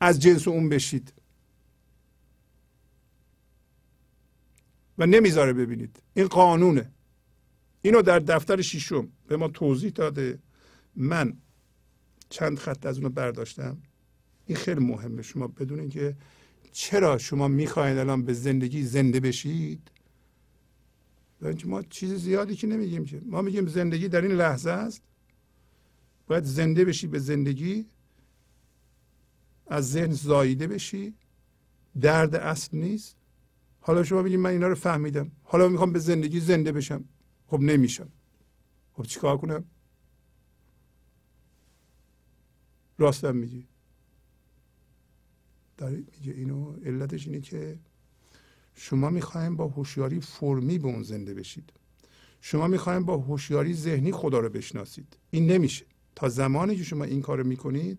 [0.00, 1.12] از جنس اون بشید.
[4.98, 6.02] و نمی‌ذاره ببینید.
[6.14, 6.90] این قانونه.
[7.82, 10.38] اینو در دفتر شیشم به ما توضیح داده.
[10.96, 11.36] من
[12.28, 13.78] چند خط از اونو برداشتم.
[14.46, 15.22] این خیلی مهمه.
[15.22, 16.16] شما بدونید که
[16.72, 19.90] چرا شما می‌خواهید الان به زندگی زنده بشید؟
[21.64, 23.20] ما چیز زیادی که نمیگیم که.
[23.24, 25.02] ما میگیم زندگی در این لحظه است
[26.26, 27.86] باید زنده بشی به زندگی
[29.66, 31.14] از ذهن زاییده بشی.
[32.00, 33.16] درد اصل نیست.
[33.80, 35.32] حالا شما بگید من اینا رو فهمیدم.
[35.42, 37.04] حالا می‌خوام به زندگی زنده بشم.
[37.46, 38.08] خب نمیشم.
[38.92, 39.64] خب چیکار کنم؟
[42.98, 43.66] راستم میگی.
[45.76, 47.78] داری میگه اینو علتش اینه که
[48.74, 51.72] شما می‌خوایم با هوشیاری فرمی به اون زنده بشید.
[52.40, 55.16] شما می‌خوایم با هوشیاری ذهنی خدا رو بشناسید.
[55.30, 55.86] این نمیشه.
[56.16, 57.98] تا زمانی که شما این کار می‌کنید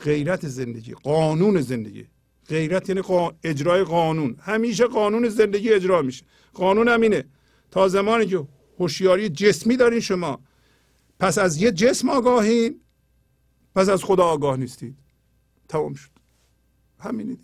[0.00, 2.06] غیرت زندگی قانون زندگی.
[2.48, 3.02] غیرت یعنی
[3.44, 4.36] اجرای قانون.
[4.40, 6.24] همیشه قانون زندگی اجرا میشه.
[6.54, 7.24] قانون همینه
[7.70, 8.46] تا زمانی که
[8.78, 10.40] هوشیاری جسمی دارین شما.
[11.20, 12.80] پس از یه جسم آگاهین
[13.74, 14.96] پس از خدا آگاه نیستید.
[15.68, 16.10] تمام شد.
[16.98, 17.36] همینه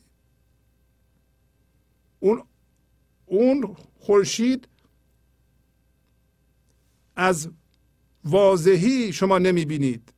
[2.20, 2.42] اون
[3.26, 4.68] اون خورشید
[7.16, 7.48] از
[8.24, 10.11] واضحی شما نمی‌بینید.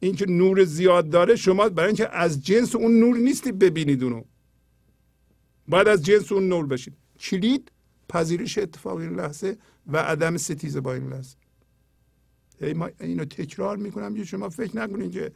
[0.00, 4.24] اینکه نور زیاد داره شما برای اینکه از جنس اون نور نیستی ببینید اونو.
[5.68, 6.94] باید از جنس اون نور بشید.
[7.20, 7.72] کلید
[8.08, 9.56] پذیرش اتفاق این لحظه
[9.86, 11.36] و عدم ستیزه با این لحظه.
[12.60, 15.32] ای ما اینو تکرار می‌کنم یه شما فکر نکنید که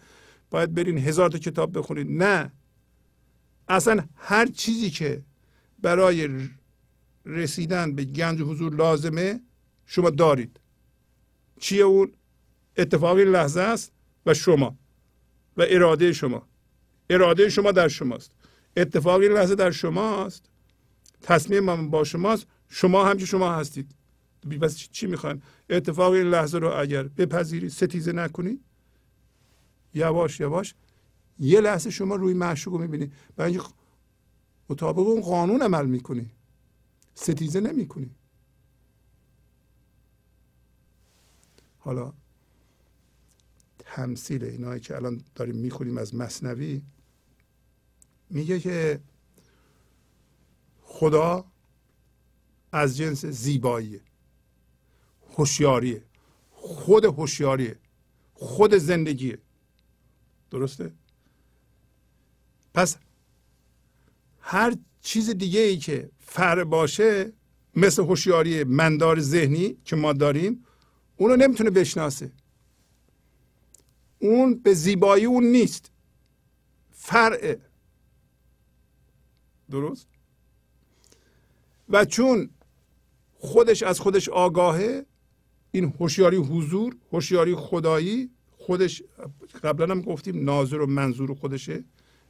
[0.50, 2.06] باید برین هزار تا کتاب بخونید.
[2.10, 2.52] نه.
[3.68, 5.22] اصلا هر چیزی که
[5.78, 6.48] برای
[7.26, 9.40] رسیدن به گنج حضور لازمه
[9.86, 10.60] شما دارید.
[11.60, 12.12] چیه اون؟
[12.76, 13.92] اتفاقی لحظه است.
[14.26, 14.78] و شما
[15.56, 16.48] و اراده شما.
[17.10, 18.30] اراده شما در شماست.
[18.76, 20.44] اتفاق این لحظه در شماست.
[21.22, 22.46] تصمیم من با شماست.
[22.68, 23.94] شما هم که شما هستید.
[24.60, 28.60] بس چی می‌خوان اتفاق این لحظه رو اگر بپذیری ستیزه نکنی.
[29.94, 30.74] یواش یواش
[31.38, 33.12] یه لحظه شما روی معشوق رو می‌بینی.
[33.36, 33.68] برای اینکه
[34.68, 36.30] مطابق اون قانون عمل می‌کنی.
[37.14, 38.10] ستیزه نمی‌کنی.
[41.78, 42.12] حالا
[43.94, 46.82] تمثیل اینایی که الان داریم می‌خونیم از مصنوی
[48.30, 49.00] میگه که
[50.82, 51.44] خدا
[52.72, 54.00] از جنس زیبایی
[55.36, 56.02] هوشیاریه
[56.50, 57.76] خود هوشیاریه
[58.34, 59.38] خود زندگیه.
[60.50, 60.92] درسته؟
[62.74, 62.96] پس
[64.40, 67.32] هر چیز دیگه ای که فر باشه
[67.76, 70.64] مثل هوشیاری مندار ذهنی که ما داریم
[71.16, 72.30] اونو نمی‌تونه بشناسه.
[74.20, 75.90] اون به زیبایی اون نیست.
[76.90, 77.60] فرعه.
[79.70, 80.08] درست؟
[81.88, 82.50] و چون
[83.38, 85.06] خودش از خودش آگاهه
[85.70, 89.02] این هوشیاری حضور هوشیاری خدایی خودش
[89.62, 91.84] قبلا هم گفتیم ناظر و منظور خودشه.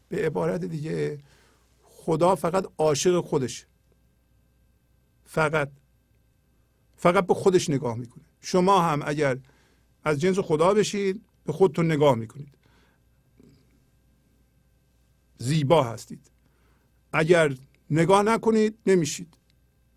[0.08, 1.18] به عبارت دیگه
[1.82, 3.66] خدا فقط عاشق خودش
[5.24, 5.70] فقط.
[6.96, 8.24] فقط به خودش نگاه می‌کنه.
[8.40, 9.38] شما هم اگر
[10.04, 12.54] از جنس خدا بشید به خودتون نگاه می‌کنید.
[15.38, 16.30] زیبا هستید.
[17.12, 17.56] اگر
[17.90, 19.34] نگاه نکنید نمیشید.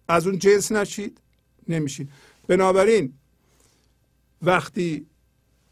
[0.07, 1.21] از اون جنس نشید
[1.67, 2.09] نمیشید.
[2.47, 3.13] بنابراین
[4.41, 5.05] وقتی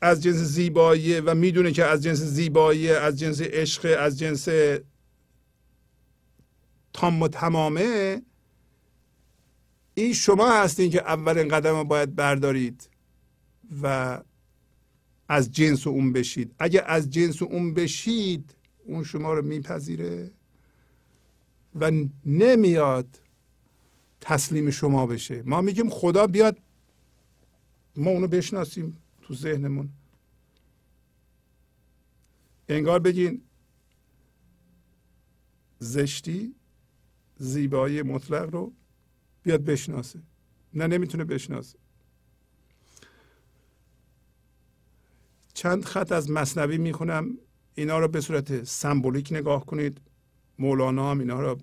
[0.01, 4.47] از جنس زیبایی و می‌دونه که از جنس زیبایی از جنس عشق از جنس
[6.93, 8.21] تام و تمامه
[9.93, 12.89] این شما هستین که اولین قدم رو باید بردارید
[13.81, 14.19] و
[15.31, 16.55] از جنس اون بشید.
[16.59, 18.55] اگه از جنس اون بشید
[18.85, 20.31] اون شما رو میپذیره
[21.75, 21.91] و
[22.25, 23.19] نمیاد
[24.21, 25.41] تسلیم شما بشه.
[25.41, 26.57] ما میگیم خدا بیاد
[27.95, 29.89] ما اونو بشناسیم تو ذهنمون.
[32.69, 33.41] انگار بگین
[35.79, 36.55] زشتی
[37.37, 38.73] زیبایی مطلق رو
[39.43, 40.19] بیاد بشناسه.
[40.73, 41.79] نه نمی‌تونه بشناسه.
[45.61, 47.37] چند خط از مصنوی می‌خونم.
[47.75, 50.01] اینا رو به صورت سمبولیک نگاه کنید.
[50.59, 51.57] مولانا هم اینا رو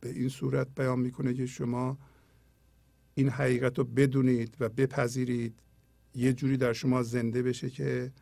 [0.00, 1.98] به این صورت بیان می‌کنه که شما
[3.14, 5.60] این حقیقت رو بدونید و بپذیرید.
[6.14, 8.12] یه جوری در شما زنده بشه که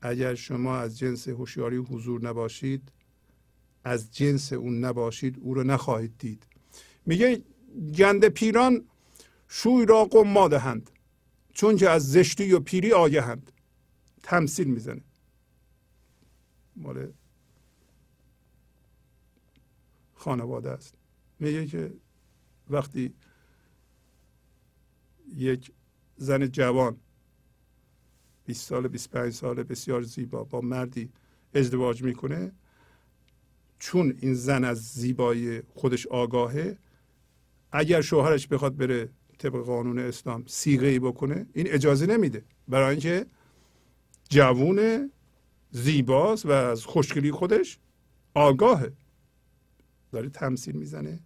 [0.00, 2.92] اگر شما از جنس هوشیاری حضور نباشید
[3.84, 6.46] از جنس اون نباشید او رو نخواهید دید.
[7.06, 7.42] میگه
[7.98, 8.84] گنده پیران
[9.48, 10.90] شوی را قم دهند
[11.56, 13.52] چون که از زشتی و پیری آگهند
[14.22, 15.00] تمثیل می‌زنه.
[16.76, 17.12] مال
[20.14, 20.94] خانواده است.
[21.40, 21.92] میگه که
[22.70, 23.14] وقتی
[25.36, 25.72] یک
[26.16, 26.96] زن جوان
[28.44, 31.12] 20 سال 25 سال بسیار زیبا با مردی
[31.54, 32.52] ازدواج می‌کنه
[33.78, 36.78] چون این زن از زیبایی خودش آگاهه
[37.72, 42.44] اگر شوهرش بخواد بره طبق قانون اسلام سیغه ای بکنه این اجازه نمیده.
[42.68, 43.26] برای اینکه
[44.28, 45.10] جوون
[45.70, 47.78] زیباست و از خوشگلی خودش
[48.34, 48.92] آگاهه.
[50.12, 51.20] داره تمثیل می‌زنه.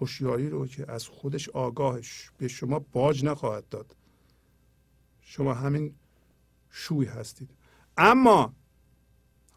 [0.00, 3.96] هوشیاری رو که از خودش آگاهش به شما باج نخواهد داد.
[5.20, 5.94] شما همین
[6.70, 7.50] شوی هستید.
[7.96, 8.54] اما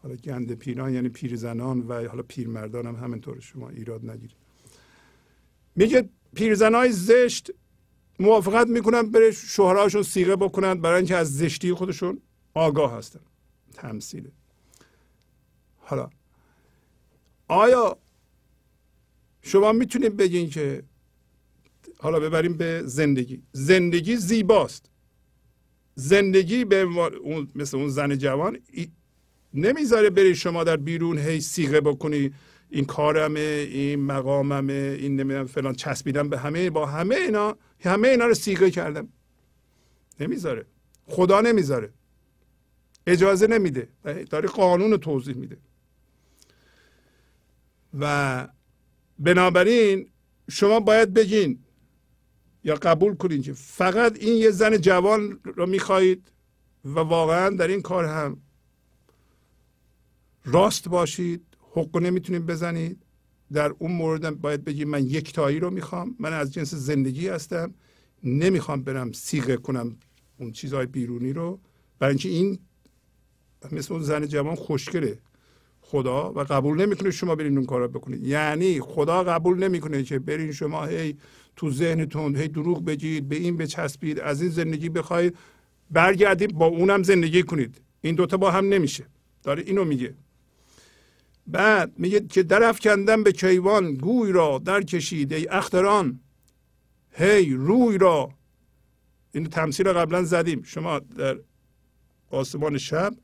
[0.02, 4.36] حالا گند پیران یعنی پیرزنان و حالا پیرمردان هم همینطور شما ایراد نگیرید.
[5.76, 7.50] میگه پیرزنای زشت
[8.20, 12.20] موافقت می‌کنن بره شوهرهاشون سیغه بکنن برای اینکه از زشتی خودشون
[12.54, 13.20] آگاه هستن.
[13.74, 14.32] تمثیله
[15.78, 16.10] حالا
[17.48, 17.96] آیا
[19.42, 20.82] شما می‌تونید بگین که
[21.98, 23.42] حالا ببریم به زندگی.
[23.52, 24.90] زندگی زیباست.
[25.94, 26.76] زندگی به
[27.22, 28.58] اون مثل اون زن جوان
[29.54, 32.32] نمی‌ذاره بری شما در بیرون هی سیغه بکنی.
[32.70, 33.40] این کارمه
[33.70, 38.70] این مقاممه این نمی‌دونم فلان چسبیدم به همه با همه اینا همه اینا رو سیغه
[38.70, 39.08] کردم.
[40.20, 40.66] نمی‌ذاره.
[41.06, 41.92] خدا نمی‌ذاره.
[43.06, 43.88] اجازه نمیده.
[44.30, 45.56] داره قانون رو توضیح میده.
[48.00, 48.48] و
[49.18, 50.08] بنابراین
[50.50, 51.58] شما باید بگین
[52.64, 56.32] یا قبول کنین که فقط این یه زن جوان رو می‌خواهید
[56.84, 58.42] و واقعا در این کار هم
[60.44, 61.49] راست باشید.
[61.72, 63.02] حق نمی‌تونید بزنید.
[63.52, 66.16] در اون مورد باید بگید من یک تایی رو می‌خوام.
[66.18, 67.74] من از جنس زندگی هستم.
[68.24, 69.96] نمی‌خوام برم سیغه کنم
[70.38, 71.60] اون چیزهای بیرونی رو.
[71.98, 72.58] برای اینکه این
[73.72, 75.18] مثل اون زن جوان خوشگله.
[75.80, 78.26] خدا و قبول نمی‌کنه شما برین اون کارا بکنید.
[78.26, 81.16] یعنی خدا قبول نمی‌کنه که برین شما هی
[81.56, 85.36] تو ذهنتون هی دروغ بگید به این بچسبید از این زندگی بخواید.
[85.90, 87.80] برگردید با اونم زندگی کنید.
[88.00, 89.04] این دوتا با هم نمیشه.
[89.42, 90.14] داره اینو میگه.
[91.50, 96.20] بعد میگه که درف کندن به کیوان گوی را در کشید ای اختران.
[97.10, 98.34] هی روی را.
[99.32, 100.62] این تمثیل قبلا زدیم.
[100.62, 101.38] شما در
[102.30, 103.14] آسمان شب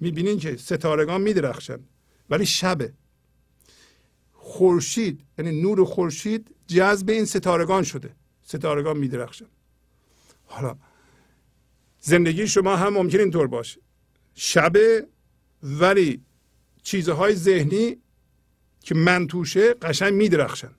[0.00, 1.78] می‌بینین که ستارگان میدرخشن
[2.30, 2.92] ولی شبه.
[4.32, 8.14] خورشید یعنی نور خورشید جذب این ستارگان شده.
[8.42, 9.46] ستارگان میدرخشن
[10.44, 10.76] حالا
[12.00, 13.80] زندگی شما هم ممکن اینطور باشه.
[14.34, 15.06] شبه
[15.62, 16.22] ولی
[16.88, 17.96] چیزهای ذهنی
[18.80, 20.70] که من توشه قشنگ میدرخشن.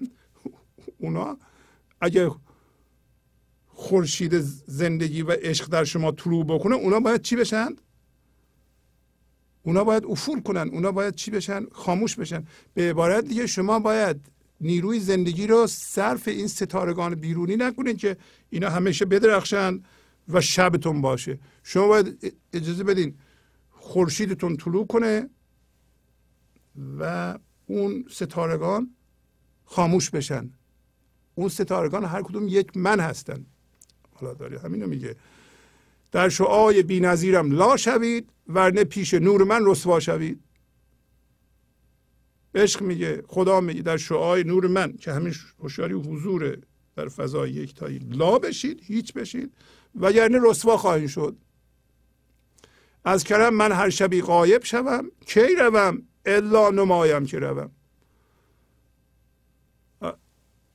[1.02, 1.38] اونا
[2.00, 2.30] اگه
[3.66, 7.68] خورشید زندگی و عشق در شما طلوع بکنه اونا باید چی بشن؟
[9.62, 12.46] اونا باید افول کنن اونا باید چی بشن؟ خاموش بشن.
[12.74, 14.16] به عبارت دیگه شما باید
[14.60, 18.16] نیروی زندگی رو صرف این ستارگان بیرونی نکنید که
[18.50, 19.82] اینا همیشه بدرخشن
[20.28, 21.38] و شبتون باشه.
[21.62, 23.14] شما باید اجازه بدین
[23.88, 25.30] خورشیدتون طلوع کنه
[26.98, 28.90] و اون ستارگان
[29.64, 30.50] خاموش بشن.
[31.34, 33.46] اون ستارگان هر کدوم یک من هستن.
[34.14, 35.16] حالا داره همینو میگه.
[36.12, 40.40] در شعای بی نظیرم لا شوید ورنه پیش نور من رسوا شوید.
[42.54, 46.58] عشق میگه خدا میگه در شعای نور من که همین هوشیاری حضور
[46.96, 49.52] در فضای یکتایی لا بشید هیچ بشید
[49.94, 51.36] و یعنی رسوا خواهید شد.
[53.04, 55.10] از کرم من هر شبی غایب شوم.
[55.26, 57.70] کی روم؟ الا نمایم که روم.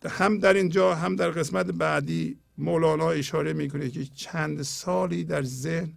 [0.09, 5.93] هم در اینجا هم در قسمت بعدی مولانا اشاره می‌کنه که چند سالی در ذهن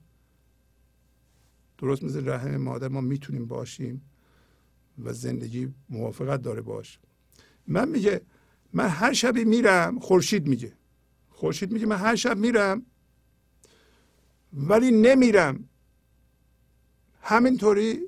[1.78, 4.10] درست مثل رحم مادر ما می‌تونیم باشیم
[5.04, 6.98] و زندگی موافقت داره باش.
[7.66, 8.20] من میگه
[8.72, 10.72] من هر شبی میرم خورشید میگه.
[11.28, 12.86] خورشید میگه من هر شب میرم
[14.52, 15.68] ولی نمیرم.
[17.28, 18.00] همینطوری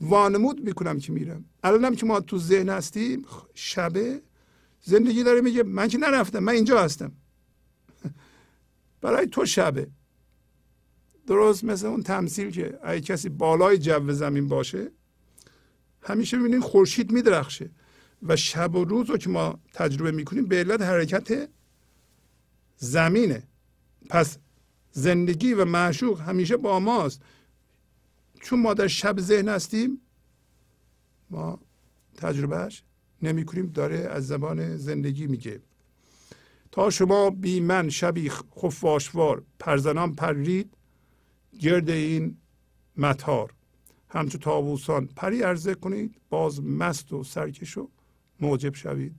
[0.00, 1.44] وانمود می‌کنم که میرم.
[1.62, 4.22] الانم که ما تو ذهن هستیم شبه
[4.82, 7.12] زندگی داره میگه من که نرفتم من اینجا هستم.
[9.00, 9.88] برای تو شبه.
[11.26, 14.90] درست مثل اون تمثیل که اگه کسی بالای جو زمین باشه
[16.02, 17.70] همیشه می‌بینید خورشید میدرخشه.
[18.22, 21.48] و شب و روز رو که ما تجربه می‌کنیم به علت حرکت
[22.76, 23.42] زمینه.
[24.10, 24.38] پس
[24.92, 27.22] زندگی و معشوق همیشه با ماست.
[28.40, 30.00] چون ما در شب ذهن هستیم
[31.30, 31.60] ما
[32.16, 32.82] تجربهش
[33.22, 35.60] نمی کنیم داره از زبان زندگی میگه.
[36.72, 40.74] تا شما بی من شبی خفاشوار پرزنان پرید
[41.58, 42.36] گرد این
[42.96, 43.54] متار
[44.08, 47.88] همچو تاووسان پری عرضه کنید باز مست و سرکش و
[48.40, 49.14] موجب شوید.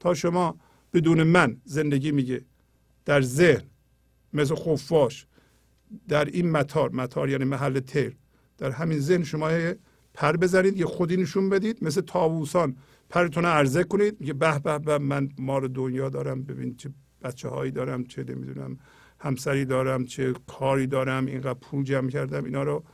[0.00, 0.56] تا شما
[0.92, 2.44] بدون من زندگی میگه
[3.04, 3.62] در ذهن
[4.32, 5.26] مثل خفاش
[6.08, 8.16] در این متار متار یعنی محل تیر
[8.60, 9.50] در همین ذهن شما
[10.14, 12.76] پر بزنید یه خودی نشون بدید مثل تاووسان
[13.08, 16.90] پرتون عرضه کنید میگه به به به من مار دنیا دارم ببین چه
[17.22, 18.78] بچه هایی دارم چه نمی‌دونم
[19.20, 22.84] همسری دارم چه کاری دارم اینقدر پول جمع کردم اینا رو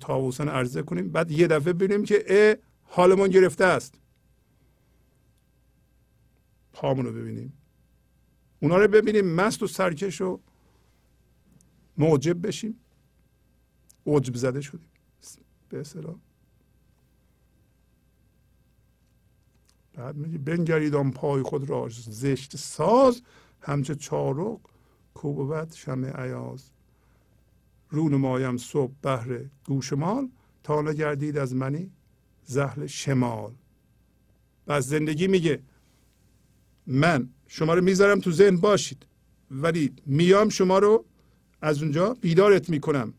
[0.00, 1.08] تاووسان عرضه کنیم.
[1.12, 3.94] بعد یه دفعه ببینیم که ا حالمون گرفته است.
[6.72, 7.52] پامون رو ببینیم.
[8.62, 10.40] اونا رو ببینیم مست و سرکش و
[11.98, 12.80] موجب بشیم.
[14.06, 14.89] عجب زده شدیم.
[15.70, 16.16] به اصطلاح.
[19.94, 23.22] بعد میگه بنگرید آن پای خود را زشت ساز
[23.60, 24.60] همچه چارق
[25.14, 26.70] کوبوت شمع عیاز
[27.90, 30.28] رو نمایم صبح بهر گوشمال
[30.62, 31.90] تا نگردید از منی
[32.44, 33.52] زهل شمال.
[34.66, 35.62] و زندگی میگه
[36.86, 39.06] من شما رو می‌ذارم تو ذهن باشید
[39.50, 41.04] ولی میام شما رو
[41.60, 43.14] از اونجا بیدارت می‌کنم.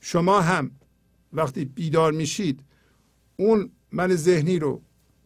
[0.00, 0.70] شما هم
[1.32, 2.64] وقتی بیدار میشید
[3.36, 4.82] اون من ذهنی رو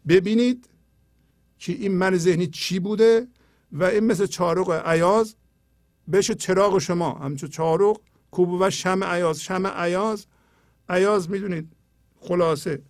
[0.09, 0.69] ببینید
[1.59, 3.29] که این من ذهنی چی بوده
[3.73, 5.37] و این مثل چارق عیاز
[6.13, 7.13] بشه چراغ شما.
[7.15, 8.01] همچون چارق
[8.31, 10.27] کوب و شم عیاز شم عیاز
[10.89, 11.73] عیاز می‌دونید
[12.21, 12.83] خلاصه.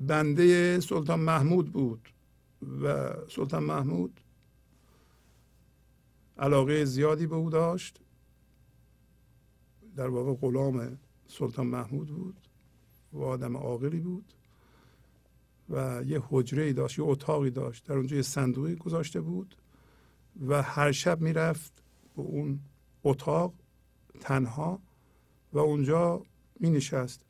[0.00, 2.08] بنده سلطان محمود بود
[2.82, 4.20] و سلطان محمود
[6.38, 8.01] علاقه زیادی به او داشت.
[9.96, 12.36] در واقع غلام سلطان محمود بود
[13.12, 14.32] و آدم عاقلی بود
[15.70, 19.56] و یه حجره داشت یه اتاقی داشت در اونجا یه صندوقی گذاشته بود
[20.48, 21.82] و هر شب می‌رفت
[22.16, 22.60] به اون
[23.04, 23.54] اتاق
[24.20, 24.78] تنها
[25.52, 26.22] و اونجا
[26.60, 27.24] می نشست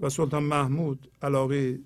[0.00, 1.80] و سلطان محمود علاقه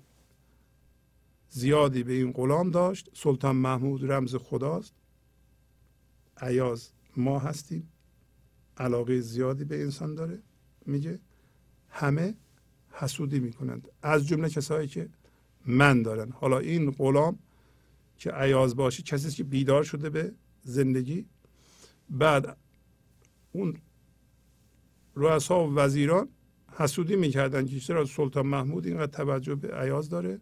[1.49, 3.09] زیادی به این غلام داشت.
[3.13, 4.93] سلطان محمود رمز خداست.
[6.37, 7.89] عیاز ما هستیم.
[8.77, 10.41] علاقه زیادی به انسان داره.
[10.85, 11.19] میگه
[11.89, 12.35] همه
[12.91, 13.87] حسودی می‌کنند.
[14.01, 15.09] از جمله کسایی که
[15.65, 16.31] من دارن.
[16.31, 17.39] حالا این غلام
[18.17, 20.33] که عیاز باشه کسی که بیدار شده به
[20.63, 21.25] زندگی.
[22.09, 22.57] بعد
[23.51, 23.77] اون
[25.15, 26.29] رؤسا و وزیران
[26.71, 30.39] حسودی می‌کردن که چرا سلطان محمود اینقدر توجه به عیاز داره؟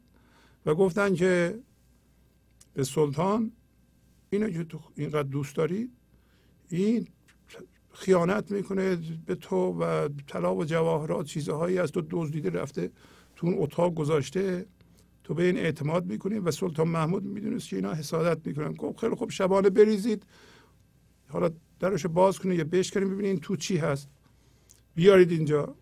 [0.65, 1.59] و گفتن که
[2.73, 3.51] به سلطان
[4.29, 5.89] اینو که تو اینقدر دوست داری
[6.69, 7.07] این
[7.93, 8.95] خیانت می‌کنه
[9.25, 12.91] به تو و طلا و جواهرات چیزهایی از تو دزدیده رفته
[13.35, 14.65] تو اون اتاق گذاشته.
[15.23, 18.73] تو به این اعتماد می‌کنی و سلطان محمود می‌دونست که اینا حسادت می‌کنن.
[18.73, 20.25] گفت خیلی خوب شبانه بریزید.
[21.29, 21.49] حالا
[21.79, 24.09] درش باز کنید یا بشکنید ببینید تو چی هست.
[24.95, 25.75] بیارید اینجا.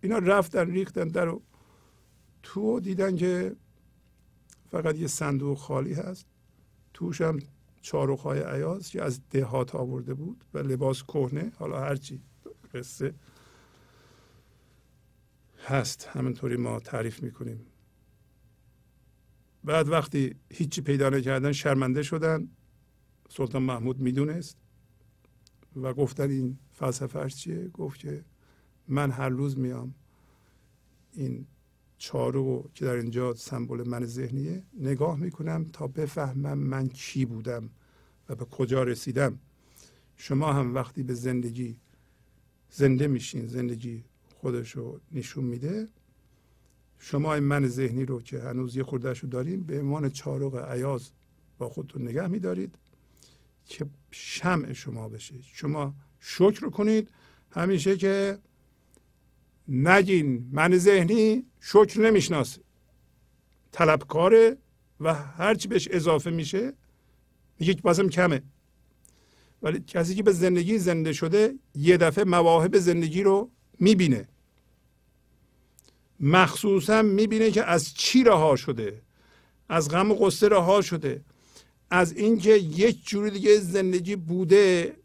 [0.00, 1.34] اینا رفتن ریختن در
[2.42, 3.56] تو دیدن که
[4.70, 6.26] فقط یه صندوق خالی هست.
[6.94, 7.38] توش هم
[7.82, 12.20] چاروخای عیاز که از دهات آورده بود و لباس کهنه حالا هرچی
[12.74, 13.14] قصه
[15.64, 17.66] هست همینطوری ما تعریف می‌کنیم.
[19.64, 22.48] بعد وقتی هیچی پیدا نکردن شرمنده شدن.
[23.28, 24.56] سلطان محمود می‌دونست.
[25.76, 28.24] و گفتن این فلسفه چیه؟ گفت که
[28.88, 29.94] من هر روز میام
[31.12, 31.46] این
[32.02, 37.70] چارو که در اینجا سمبل من ذهنیه نگاه می‌کنم تا بفهمم من کی بودم
[38.28, 39.38] و به کجا رسیدم.
[40.16, 41.76] شما هم وقتی به زندگی
[42.70, 44.04] زنده میشین زندگی
[44.34, 45.88] خودش رو نشون میده
[46.98, 51.10] شما این من ذهنی رو که هنوز یه خوردهش رو داریم به عنوان چارق عیاز
[51.58, 52.74] با خودتون نگه میدارید
[53.66, 55.34] که شمع شما بشه.
[55.42, 57.10] شما شکر کنید.
[57.50, 58.38] همیشه که
[59.68, 62.60] نگین من ذهنی شکر نمی‌شناسه
[63.72, 64.56] طلبکاره
[65.00, 66.72] و هرچی بهش اضافه میشه
[67.58, 68.42] میگه بازم کمه.
[69.62, 74.28] ولی کسی که به زندگی زنده شده یه دفعه مواهب زندگی رو می‌بینه.
[76.20, 79.02] مخصوصا می‌بینه که از چی رها شده؟
[79.68, 81.24] از غم و قصه رها شده.
[81.90, 84.96] از اینکه یک جوری دیگه زندگی بوده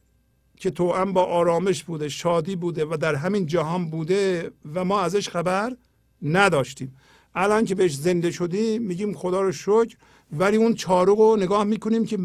[0.58, 5.02] که تو هم با آرامش بوده شادی بوده و در همین جهان بوده و ما
[5.02, 5.78] ازش خبر
[6.22, 6.96] نداشتیم.
[7.36, 9.98] الان که بهش زنده شدیم میگیم خدا رو شکر
[10.32, 12.18] ولی اون چارق رو نگاه می‌کنیم که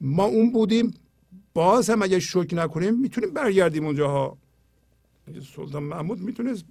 [0.00, 0.94] ما اون بودیم.
[1.54, 4.38] باز هم اگه شکر نکنیم می‌تونیم برگردیم اونجاها.
[5.56, 6.64] سلطان محمود می‌تونست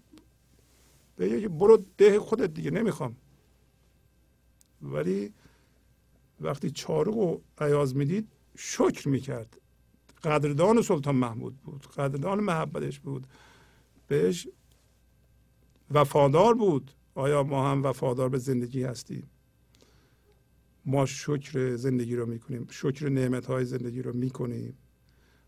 [1.17, 3.15] بگه که برو ده خودت دیگه نمی‌خوام.
[4.81, 5.33] ولی
[6.41, 8.27] وقتی چارق و عیاز می‌دید
[8.57, 9.59] شکر می‌کرد.
[10.27, 11.87] قدردان سلطان محمود بود.
[11.87, 13.27] قدردان محبتش بود.
[14.07, 14.47] بهش
[15.91, 16.91] وفادار بود.
[17.15, 19.29] آیا ما هم وفادار به زندگی هستیم؟
[20.85, 22.67] ما شکر زندگی رو می‌کنیم.
[22.69, 24.77] شکر نعمت های زندگی رو می‌کنیم.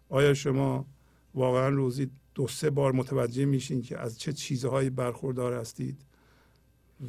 [0.10, 0.86] آیا شما
[1.34, 6.02] واقعا روزی دو سه بار متوجه میشین که از چه چیزهایی برخوردار هستید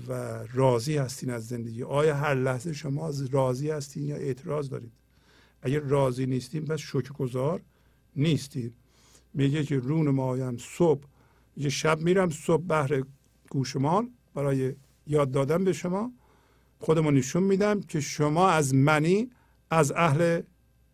[0.09, 0.13] و
[0.55, 4.93] راضی هستین از زندگی؟ آیا هر لحظه شما راضی هستین یا اعتراض دارید؟
[5.63, 7.61] اگر راضی نیستیم پس شکرگزار
[8.17, 8.75] نیستیم.
[9.35, 11.05] میگه که رون مایم صبح.
[11.57, 13.03] یه شب میرم صبح بهر
[13.51, 14.75] گوشمال برای
[15.07, 16.13] یاد دادن به شما
[16.79, 19.31] خودمون نشون میدم که شما از منی
[19.71, 20.43] از اهل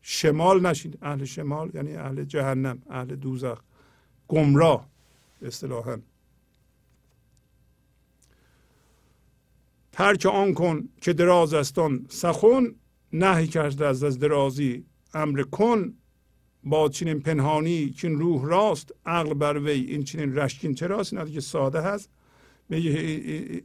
[0.03, 3.61] شمال نشید اهل شمال یعنی اهل جهنم اهل دوزخ.
[4.29, 4.89] گمراه
[5.43, 5.99] اصطلاحا.
[9.93, 12.75] ترک آن کن که دراز استان سخون
[13.13, 14.85] نهی کرده از از درازی.
[15.15, 15.95] امر کن.
[16.65, 19.71] با چنین پنهانی چین روح راست عقل بر وی.
[19.71, 22.11] این چنین رشکین چراست این که ساده هست
[22.69, 23.63] میگه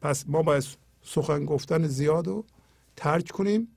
[0.00, 0.64] پس ما باید
[1.02, 2.44] سخن گفتن زیاد رو
[2.96, 3.68] ترک کنیم.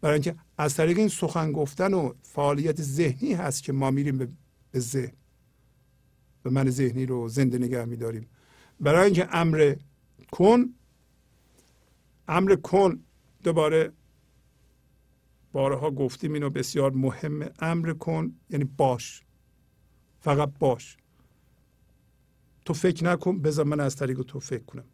[0.00, 4.18] برای اینکه از طریق این سخن گفتن و فعالیت ذهنی هست که ما میریم
[4.72, 5.12] به ذهن.
[6.44, 8.26] و من ذهنی رو زنده نگه میداریم.
[8.80, 9.74] برای اینکه امر
[10.32, 10.74] کن.
[12.28, 13.00] امر کن.
[13.42, 13.92] دوباره
[15.54, 19.22] بارها گفتیم اینو بسیار مهمه امر کن یعنی باش.
[20.20, 20.96] فقط باش.
[22.64, 24.84] تو فکر نکن بذار من از طریق تو فکر کنم.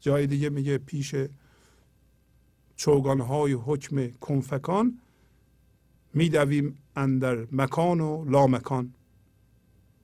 [0.00, 1.14] جای دیگه میگه پیش
[2.76, 4.98] چوگانهای حکم کنفکان
[6.14, 8.94] میدویم اندر مکان و لامکان.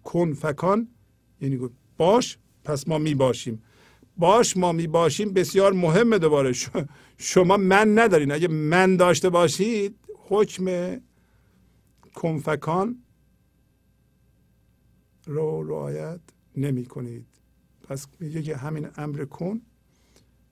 [0.04, 0.88] کنفکان
[1.40, 3.62] یعنی باش پس ما می‌باشیم.
[4.22, 6.52] باش ما می باشیم بسیار مهمه دوباره.
[7.18, 8.32] شما من ندارین.
[8.32, 9.96] اگه من داشته باشید
[10.28, 10.96] حکم
[12.14, 13.02] کنفکان
[15.26, 16.20] رو رعایت
[16.56, 17.26] نمی کنید
[17.88, 19.60] پس میگه که همین امر کن.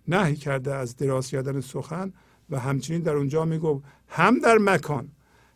[0.08, 2.12] نهی کرده از دراز کردن سخن
[2.50, 5.08] و همچنین در اونجا می‌گفت هم در مکان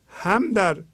[0.07, 0.85] هم در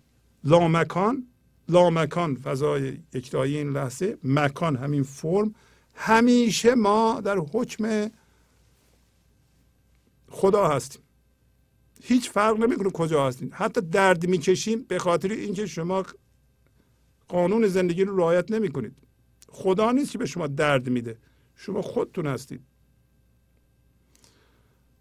[0.45, 1.27] لامکان.
[1.69, 5.55] لامکان فضای یکتایی این لحظه مکان همین فرم
[6.03, 8.11] همیشه ما در حکم
[10.29, 11.03] خدا هستیم.
[12.03, 16.05] هیچ فرق نمی‌کنه کجا هستیم حتی درد می‌کشیم به خاطر اینکه شما
[17.29, 18.97] قانون زندگی رو رعایت نمی کنید
[19.49, 21.19] خدا نیست که به شما درد میده.
[21.57, 22.61] شما خودتون هستید.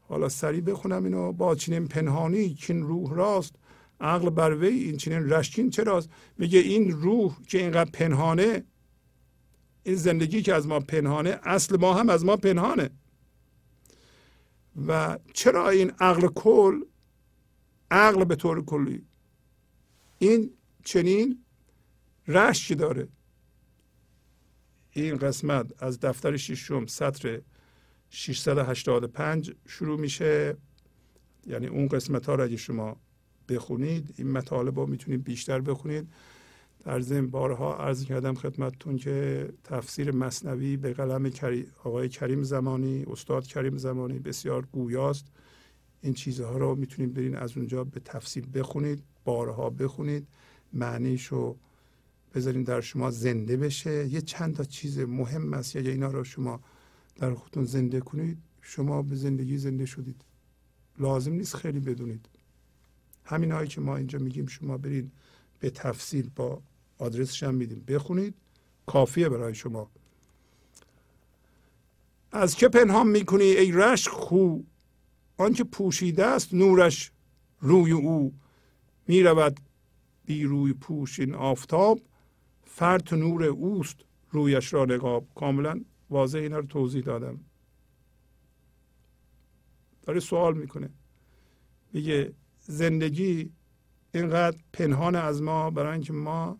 [0.02, 1.32] حالا سریع بخونم اینو.
[1.32, 3.56] با چنین پنهانی کین روح راست
[4.02, 8.64] عقل بر وی این چنین رشکین چراست میگه این روح که اینقدر پنهانه
[9.84, 12.90] این زندگی که از ما پنهانه اصل ما هم از ما پنهانه.
[14.88, 16.82] و چرا این عقل کل
[17.92, 19.06] عقل به طور کلی
[20.18, 20.52] این
[20.84, 21.46] چنین
[22.28, 23.08] رشک داره؟
[24.92, 27.42] این قسمت از دفتر ششم سطر
[28.10, 30.58] 685 شروع میشه.
[31.48, 33.02] یعنی اون قسمت ها را اگه شما
[33.50, 36.10] بخونید این مطالب رو می‌تونید بیشتر بخونید.
[36.86, 41.32] در ضمن بارها عرض کردم خدمتتون که تفسیر مصنوی به قلم
[41.84, 45.26] آقای کریم زمانی استاد کریم زمانی بسیار گویاست.
[46.02, 50.28] این چیزها رو می‌تونید برین از اونجا به تفسیر بخونید بارها بخونید.
[50.74, 51.58] معنیش رو
[52.36, 54.08] بذارین در شما زنده بشه.
[54.08, 56.60] یه چند تا چیز مهم است یا اینا رو شما
[57.16, 60.22] در خودتون زنده کنید شما به زندگی زنده شدید.
[61.00, 62.30] لازم نیست خیلی بدونید.
[63.24, 65.12] همین هایی که ما اینجا میگیم شما برید
[65.60, 66.62] به تفصیل با
[67.00, 67.84] آدرسش هم میدیم.
[67.88, 68.36] بخونید.
[68.86, 69.90] کافیه برای شما.
[72.32, 74.60] از که پنهان می‌کنی ای رشک خو؟
[75.38, 77.12] آنچه پوشیده است نورش
[77.60, 78.34] روی او.
[79.08, 79.60] می‌رود
[80.26, 82.00] بی روی پوشین آفتاب.
[82.64, 83.96] فرد نور اوست
[84.32, 85.28] رویش را نقاب.
[85.36, 87.40] کاملا واضح اینا رو توضیح دادم.
[90.02, 90.90] داره سوال می‌کنه.
[91.94, 93.52] میگه زندگی
[94.14, 96.60] اینقدر پنهان از ما برای اینکه ما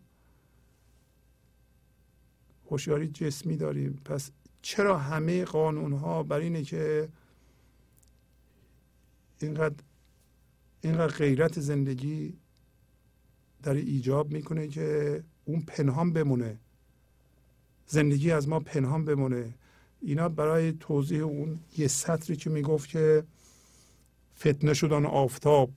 [2.72, 4.02] هوشیاری جسمی داریم.
[4.06, 4.32] پس
[4.62, 7.10] چرا همه قانون ها بر اینه که
[9.42, 9.84] اینقدر
[10.82, 12.34] اینقدر غیرت زندگی
[13.64, 16.60] در ایجاب می‌کنه که اون پنهان بمونه.
[17.86, 19.54] زندگی از ما پنهان بمونه.
[20.02, 23.24] اینا برای توضیح اون یه سطری که می‌گفت که
[24.38, 25.72] فتنه شدن آفتاب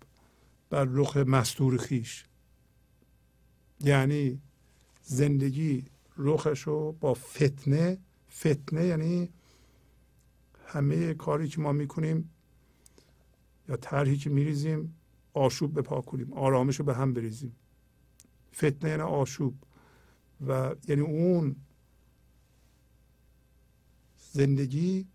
[0.70, 2.24] بر رخ مستور خیش.
[3.80, 4.40] یعنی
[5.02, 5.84] زندگی
[6.16, 7.98] رخش رو با فتنه
[8.30, 9.28] فتنه یعنی
[10.66, 12.30] همه کاری که ما می‌کنیم
[13.68, 14.94] یا طرحی که میریزیم
[15.34, 17.56] آشوب بپا کنیم آرامش رو به هم بریزیم.
[18.54, 19.54] فتنه یعنی آشوب
[20.46, 21.56] و یعنی اون
[24.32, 25.06] زندگی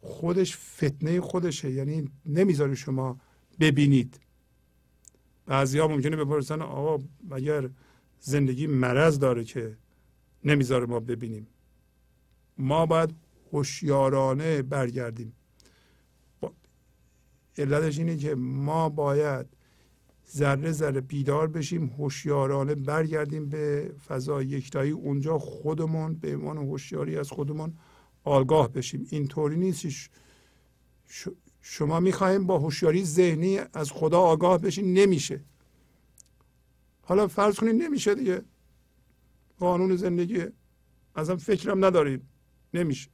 [0.00, 3.20] خودش فتنه خودشه یعنی نمی‌ذاره شما
[3.60, 4.20] ببینید.
[5.46, 7.70] بعضی ها ممکنه بپرسن آقا مگر
[8.20, 9.76] زندگی مرض داره که
[10.44, 11.46] نمی‌ذاره ما ببینیم.
[12.58, 13.10] ما باید
[13.52, 15.32] هوشیارانه برگردیم.
[17.58, 19.46] علتش اینه که ما باید
[20.32, 27.30] ذره ذره بیدار بشیم هوشیارانه برگردیم به فضای یکتایی اونجا خودمون به عنوان هوشیاری از
[27.30, 27.74] خودمون
[28.24, 29.06] آگاه بشیم.
[29.10, 30.10] اینطوری نیست.
[31.60, 35.44] شما می‌خواهیم با هوشیاری ذهنی از خدا آگاه بشین نمیشه.
[37.02, 38.42] حالا فرض کنید نمیشه دیگه.
[39.60, 40.44] قانون زندگی.
[41.14, 42.28] ازم فکرم نداریم
[42.74, 43.10] نمیشه.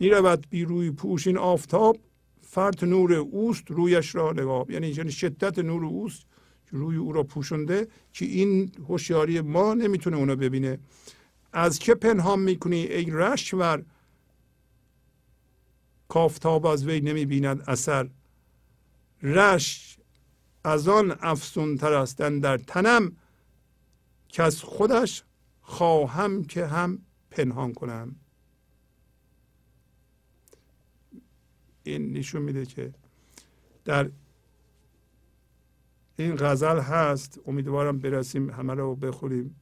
[0.00, 1.96] می‌رود بی روی پوشین آفتاب
[2.40, 6.26] فرد نور اوست رویش را نگاه یعنی یعنی شدت نور اوست
[6.70, 10.78] که روی او را پوشونده که این هوشیاری ما نمی‌تونه اونو ببینه.
[11.52, 13.84] از که پنهان می‌کنی ای رشور
[16.08, 18.08] کافتاب از وی نمی‌بیند اثر.
[19.22, 19.98] رش
[20.64, 22.04] از آن افسون تر
[22.40, 23.16] در تنم.
[24.36, 25.24] که از خودش
[25.60, 26.98] خواهم که هم
[27.30, 28.16] پنهان کنم.
[31.82, 32.94] این نشون میده که
[33.84, 34.10] در
[36.16, 37.40] این غزل هست.
[37.46, 39.56] امیدوارم برسیم همه رو بخوریم.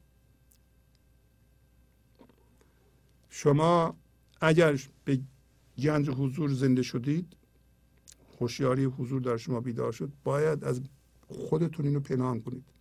[3.31, 3.97] شما
[4.41, 5.21] اگر به
[5.79, 7.37] گنج حضور زنده شدید
[8.41, 10.81] هوشیاری حضور در شما بیدار شد باید از
[11.29, 12.74] خودتون اینو پنهان کنید.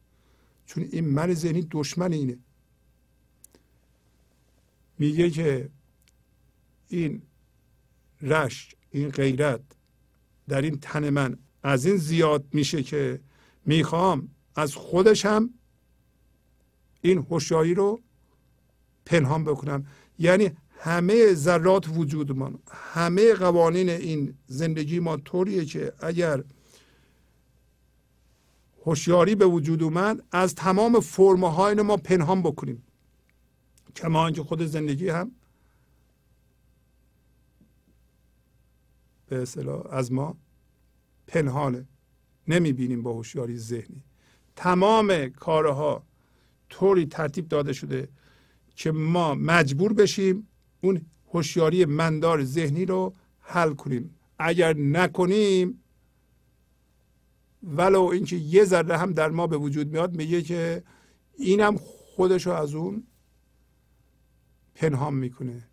[0.74, 2.38] چون این من ذهنی دشمن اینه.
[5.00, 5.70] میگه که
[6.88, 7.22] این
[8.22, 9.62] رشک این غیرت
[10.48, 13.20] در این تن من از این زیاد میشه که
[13.66, 15.50] می‌خوام از خودشم
[17.02, 18.02] این هوشیاری رو
[19.06, 19.88] پنهان بکنم.
[20.20, 26.44] یعنی همه ذرات وجودمان همه قوانین این زندگی ما طوریه که اگر
[28.86, 32.84] هوشیاری به وجود اومد از تمام فرمهای ما پنهان بکنیم.
[33.96, 35.32] کما اینکه خود زندگی هم
[39.28, 40.38] به اصطلاح از ما
[41.28, 41.88] پنهانه.
[42.48, 44.04] نمی‌بینیم با هوشیاری ذهنی.
[44.56, 46.04] تمام کارها
[46.70, 48.08] طوری ترتیب داده شده
[48.76, 50.48] که ما مجبور بشیم
[50.82, 51.02] اون
[51.34, 54.16] هوشیاری مندار ذهنی رو حل کنیم.
[54.40, 55.83] اگر نکنیم
[57.64, 60.84] ولو اینکه یه ذره هم در ما به وجود میاد میگه که
[61.38, 63.04] اینم خودشو از اون
[64.76, 65.68] پنهان می‌کنه.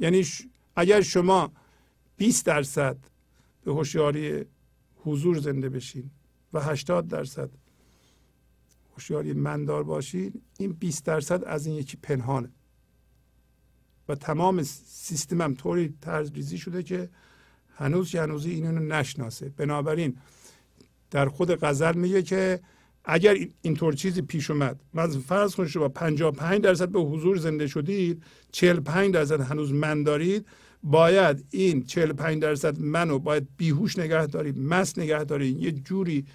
[0.00, 0.26] یعنی
[0.76, 1.52] اگر شما
[2.16, 2.96] 20 درصد
[3.64, 4.44] به هوشیاری
[4.96, 6.10] حضور زنده بشین
[6.52, 7.50] و 80 درصد
[8.94, 12.50] هوشیاری مندار باشین این 20 درصد از این یکی پنهانه.
[14.08, 17.10] و تمام سیستم هم طوری طرز ریزی شده که
[17.74, 19.48] هنوز که هنوزی اینو نشناسه.
[19.48, 20.18] بنابراین
[21.10, 22.60] در خود غزل میگه که
[23.04, 28.22] اگر اینطور چیزی پیش اومد من فرض کنید شما 55 درصد به حضور زنده شدید
[28.52, 30.46] 45 درصد هنوز من دارید
[30.82, 35.62] باید این 45 درصد منو باید بیهوش نگه دارید مس نگه دارید.
[35.62, 36.26] یه جوری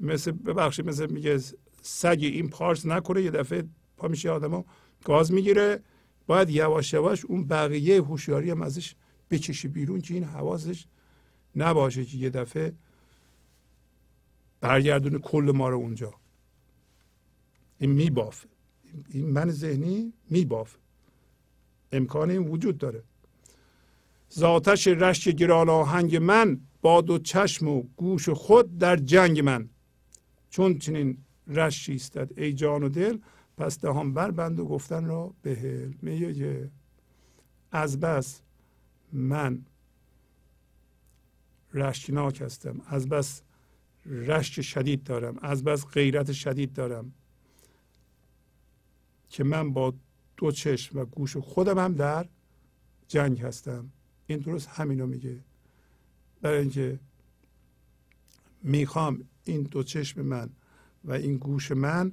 [0.00, 1.38] مثل ببخشید مثل میگه
[1.82, 3.64] سگ این پارس نکنه یه دفعه
[3.96, 4.64] پا میشه آدمو
[5.04, 5.80] گاز می‌گیره.
[6.26, 8.94] باید یواش یواش اون بقیه هوشیاری هم ازش
[9.30, 10.86] بکشی بیرون که این حواسش
[11.56, 12.72] نباشه که یه دفعه
[14.60, 16.14] برگردونه کل ما رو اونجا.
[17.78, 18.48] این میبافه.
[19.08, 20.78] این من ذهنی میبافه.
[21.92, 23.02] امکان این وجود داره.
[24.32, 29.68] ذاتش رشک گران آهنگ من با دو چشم و گوش خود در جنگ من.
[30.50, 33.18] چون چنین رشی ایستد ای جان و دل
[33.56, 36.70] پس دهان بر بند و گفتن را بهل میگه
[37.72, 38.40] از بس
[39.12, 39.66] من
[41.74, 42.80] رشکناک هستم.
[42.86, 43.42] از بس
[44.06, 47.12] رشک شدید دارم از بس غیرت شدید دارم.
[49.30, 49.94] که من با
[50.36, 52.28] دو چشم و گوش خودم هم در
[53.08, 53.92] جنگ هستم.
[54.26, 55.38] این درست همینو میگه.
[56.40, 57.00] برای اینکه
[58.62, 60.50] می‌خوام این دو چشم من
[61.04, 62.12] و این گوش من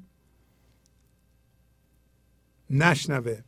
[2.70, 3.42] نشنوه.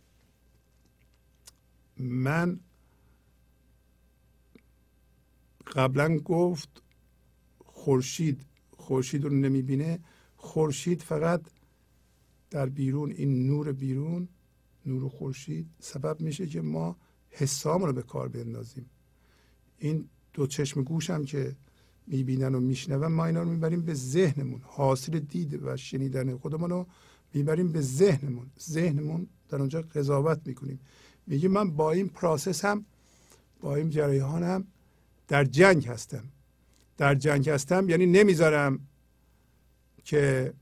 [1.97, 2.59] من
[5.76, 6.81] قبلا گفت
[7.86, 8.41] خورشید
[8.78, 9.99] خورشید رو نمی‌بینه.
[10.38, 11.41] خورشید فقط
[12.49, 14.28] در بیرون این نور بیرون
[14.86, 16.98] نور خورشید سبب میشه که ما
[17.30, 18.90] حسام رو به کار بندازیم.
[19.78, 21.56] این دو چشم گوش هم که
[22.07, 24.62] می‌بینن و میشنون ما اینا رو می‌بریم به ذهنمون.
[24.64, 26.88] حاصل دید و شنیدن خودمون رو
[27.34, 28.52] می‌بریم به ذهنمون.
[28.60, 30.80] ذهنمون در اونجا قضاوت می‌کنیم.
[31.28, 32.86] میگه من با این پراسس هم
[33.62, 34.68] با این جریان هم
[35.28, 36.24] در جنگ هستم.
[36.97, 38.80] در جنگ هستم یعنی نمی‌ذارم
[40.03, 40.53] که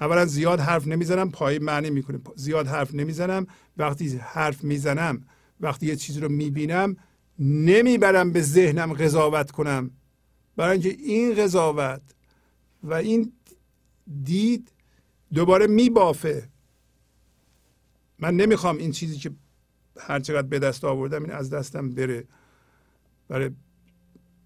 [0.00, 2.20] اولا زیاد حرف نمی‌زنم پای معنی می‌کنه.
[2.36, 5.26] زیاد حرف نمی‌زنم وقتی حرف می‌زنم
[5.60, 6.96] وقتی یه چیزی رو می‌بینم
[7.38, 9.90] نمی‌برم به ذهنم قضاوت کنم.
[10.56, 12.02] برای اینکه این قضاوت
[12.82, 13.32] و این
[14.24, 14.72] دید
[15.34, 16.48] دوباره میبافه.
[18.18, 19.30] من نمی‌خوام این چیزی که
[20.00, 22.24] هر چقدر به دست آوردم این از دستم بره.
[23.28, 23.50] برای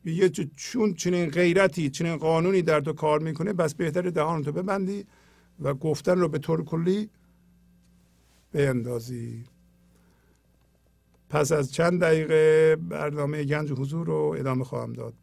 [0.05, 5.07] یه چون چنین غیرتی چنین قانونی در تو کار می‌کنه بس بهتر دهان تو ببندی
[5.61, 7.11] و گفتن رو به طور کلی
[8.53, 9.45] بیندازی.
[11.31, 15.15] پس از چند دقیقه برنامه گنج حضور رو ادامه خواهم داد.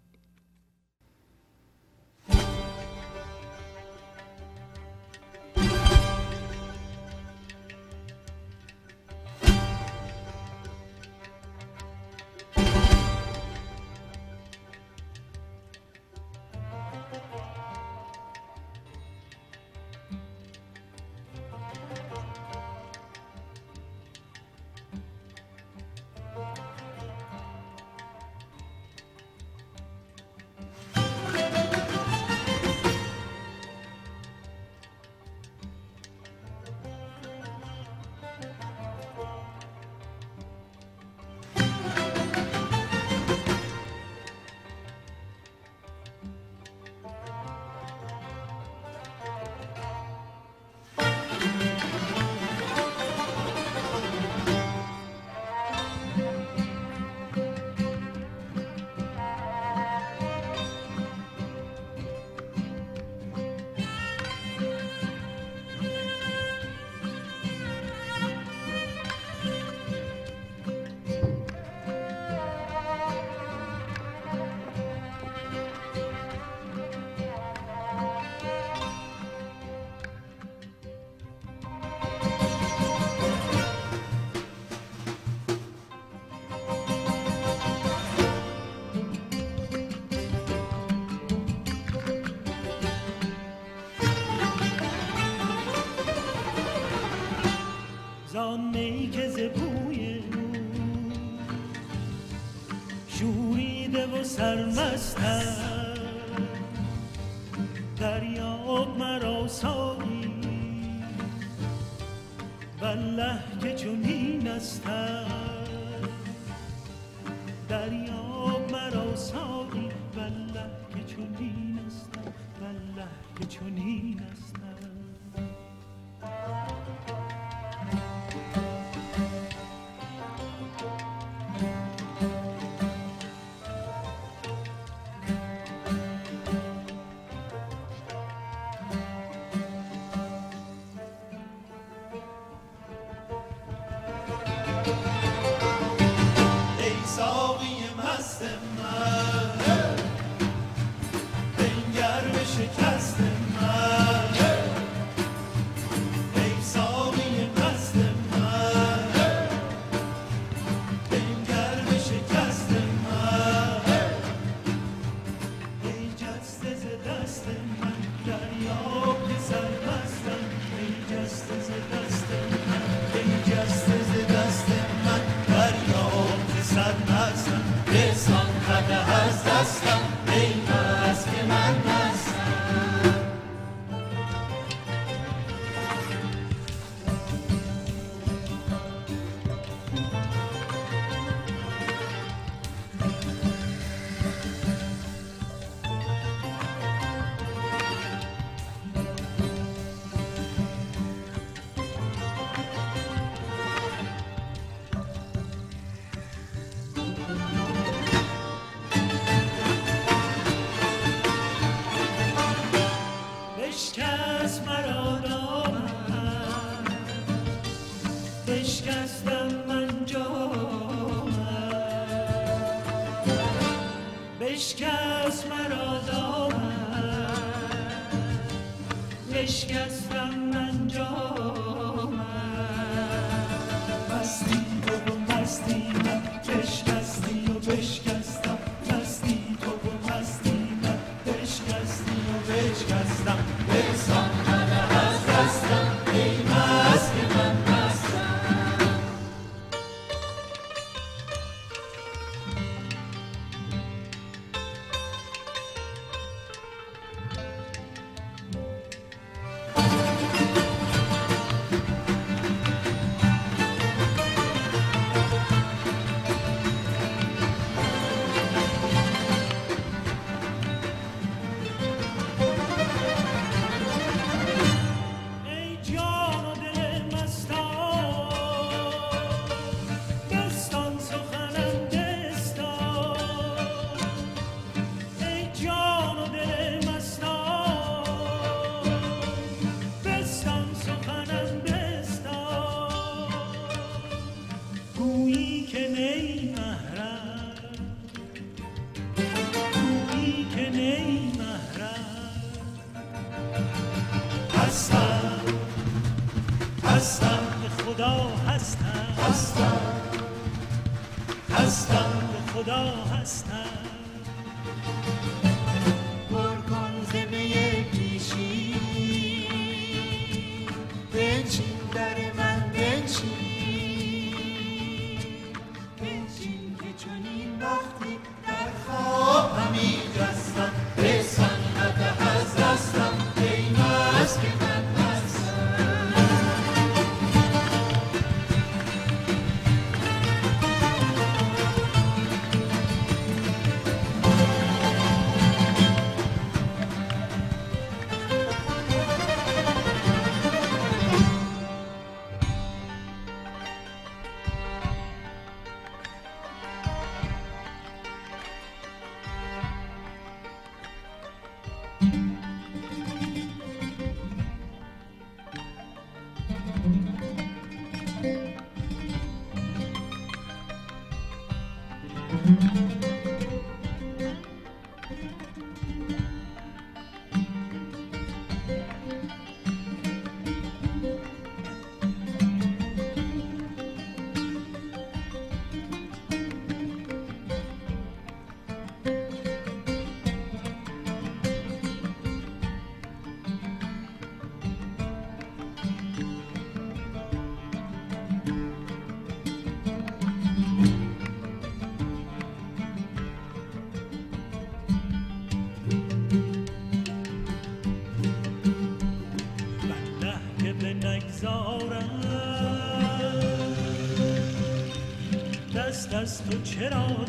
[416.58, 417.29] چرا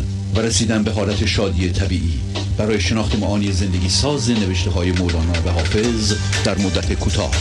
[0.35, 2.19] و رسیدن به حالت شادی طبیعی.
[2.57, 6.13] برای شناخت معانی زندگی ساز نوشته های مولانا و حافظ
[6.45, 7.31] در مدت کوتاه.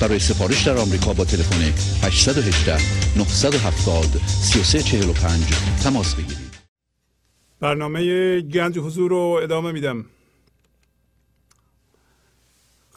[0.00, 1.62] برای سفارش در آمریکا با تلفن
[2.02, 2.76] 818
[3.16, 5.44] 970 3345
[5.82, 6.50] تماس بگیرید.
[7.60, 10.04] برنامه گنج حضور رو ادامه میدم.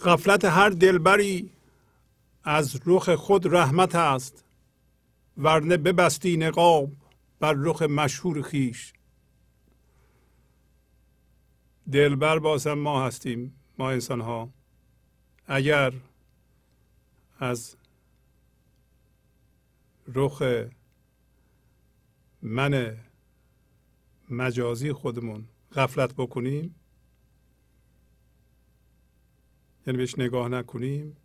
[0.06, 1.50] غفلت هر دلبری
[2.44, 4.44] از رخ خود رحمت است
[5.38, 6.92] ورنه ببستی نقاب
[7.40, 8.94] بر رخ مشهور خیش.
[11.92, 14.54] دلبر بازم ما هستیم ما انسان ها
[15.48, 15.94] اگر
[17.40, 17.78] از
[20.08, 20.44] رخ
[22.42, 22.98] من
[24.30, 26.76] مجازی خودمون غفلت بکنیم
[29.88, 31.18] یعنی بهش نگاه نکنیم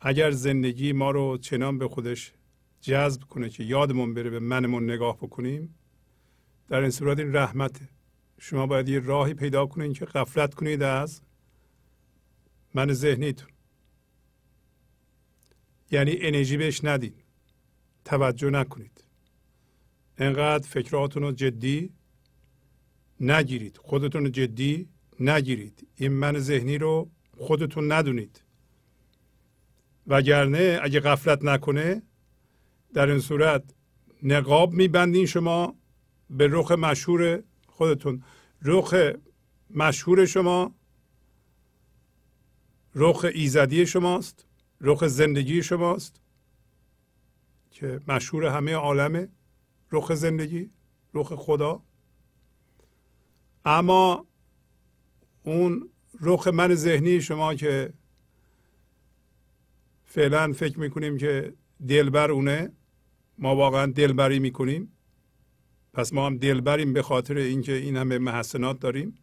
[0.00, 2.32] اگر زندگی ما رو چنان به خودش
[2.80, 5.74] جذب کنه که یادمون بره به منمون نگاه بکنیم
[6.68, 7.88] در این صورت این رحمته
[8.46, 11.20] شما باید یه راهی پیدا کنید که غفلت کنید از
[12.74, 13.48] من ذهنیتون.
[15.90, 17.24] یعنی انرژی بهش ندید
[18.04, 19.04] توجه نکنید.
[20.18, 21.90] انقدر فکراتون رو جدی
[23.20, 23.76] نگیرید.
[23.76, 24.88] خودتون رو جدی
[25.20, 25.86] نگیرید.
[25.94, 28.42] این من ذهنی رو خودتون ندونید.
[30.06, 32.02] وگرنه اگه غفلت نکنه
[32.94, 33.62] در این صورت
[34.22, 35.74] نقاب میبندین شما
[36.30, 37.42] به رخ مشهور
[37.74, 38.22] خودتون.
[38.62, 38.94] رخ
[39.70, 40.74] مشهور شما
[42.94, 44.46] رخ ایزدی شماست
[44.80, 46.20] رخ زندگی شماست
[47.70, 49.28] که مشهور همه عالمه.
[49.92, 50.70] رخ زندگی
[51.14, 51.82] رخ خدا.
[53.64, 54.26] اما
[55.42, 55.88] اون
[56.20, 57.92] رخ من ذهنی شما که
[60.04, 61.54] فعلا فکر می‌کنیم که
[61.88, 62.72] دلبر اونه
[63.38, 64.93] ما واقعا دلبری می‌کنیم.
[65.94, 69.18] پس ما هم دلبریم به خاطر اینکه این همه محسنات داریم.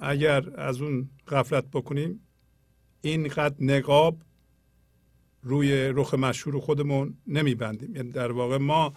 [0.00, 2.20] اگر از اون غفلت بکنیم
[3.00, 4.18] اینقدر نقاب
[5.42, 7.96] روی رخ مشهور خودمون نمیبندیم.
[7.96, 8.92] یعنی در واقع ما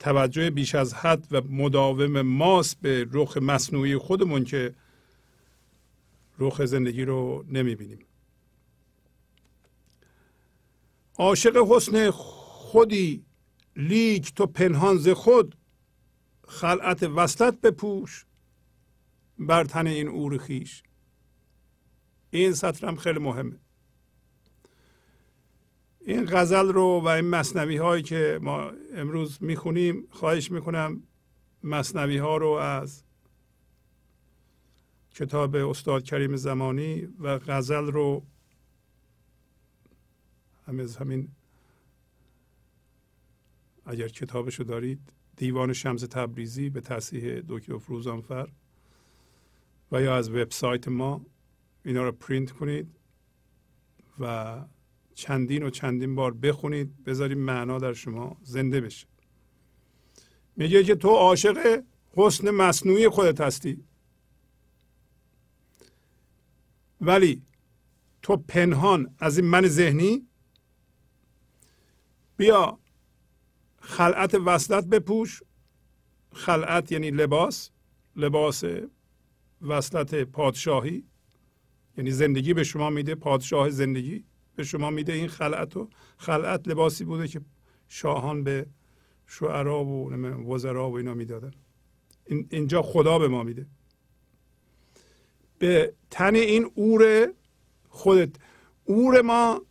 [0.00, 4.74] توجه بیش از حد و مداوم ماست به رخ مصنوعی خودمون که
[6.38, 7.98] رخ زندگی رو نمی‌بینیم.
[11.18, 13.24] عاشق حسن خودی
[13.76, 15.56] لیک تو پنهان ز خود
[16.48, 18.26] خلعت وصلت بپوش
[19.38, 20.82] بر تن این اور خیش
[22.30, 23.56] این سطرم خیلی مهمه.
[26.00, 31.02] این غزل رو و این مصنوی هایی که ما امروز می‌خونیم خواهش می‌کنم
[31.64, 33.04] مصنوی ها رو از
[35.14, 38.22] کتاب استاد کریم زمانی و غزل رو
[40.66, 41.28] هم از همین
[43.86, 45.00] اگر کتابشو دارید
[45.36, 48.48] دیوان شمس تبریزی به تصحیح دکتر فروزانفر
[49.92, 51.26] و یا از وبسایت ما
[51.84, 52.88] اینا رو پرینت کنید
[54.20, 54.56] و
[55.14, 59.06] چندین و چندین بار بخونید بذارید معنا در شما زنده بشه.
[60.56, 61.82] میگه که تو عاشق
[62.16, 63.84] حسن مصنوعی خودت هستی.
[67.00, 67.42] ولی
[68.22, 70.26] تو پنهان از این من ذهنی؟
[72.36, 72.78] بیا
[73.82, 75.42] خلعت وصلت بپوش.
[76.32, 77.70] خلعت یعنی لباس.
[78.16, 78.64] لباس
[79.62, 81.04] وصلت پادشاهی.
[81.98, 84.24] یعنی زندگی به شما میده پادشاه زندگی
[84.56, 87.40] به شما میده این خلعت و خلعت لباسی بوده که
[87.88, 88.66] شاهان به
[89.26, 90.12] شعرا و
[90.52, 91.50] وزرا و اینا می‌دادن.
[92.26, 93.66] این اینجا خدا به ما میده.
[95.58, 97.32] به تن این اور
[97.88, 98.30] خودت
[98.84, 99.62] اور ما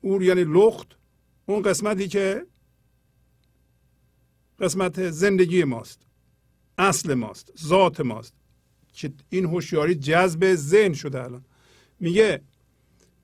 [0.00, 0.98] اور یعنی لخت
[1.46, 2.46] اون قسمتی که
[4.60, 6.06] قسمت زندگی ماست
[6.78, 8.34] اصل ماست ذات ماست.
[8.92, 11.44] که این هوشیاری جذب ذهن شده الان.
[12.00, 12.42] میگه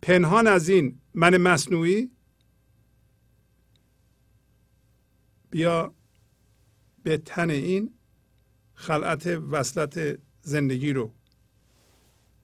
[0.02, 2.10] پنهان از این من مصنوعی
[5.50, 5.94] بیا
[7.02, 7.94] به تن این
[8.74, 11.14] خلعت وصلت زندگی رو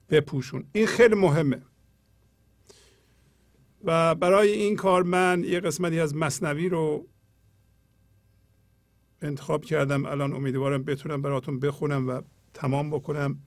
[0.09, 0.65] بپوشون.
[0.73, 1.61] این خیلی مهمه.
[3.83, 7.07] و برای این کار من یه قسمتی از مصنوی رو
[9.21, 10.05] انتخاب کردم.
[10.05, 12.21] الان امیدوارم بتونم براتون بخونم و
[12.53, 13.39] تمام بکنم.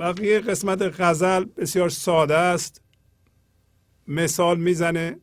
[0.00, 2.80] بقیه قسمت غزل بسیار ساده است.
[4.08, 5.20] مثال می‌زنه.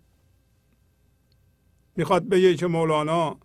[1.96, 3.40] می‌خواد بگه که مولانا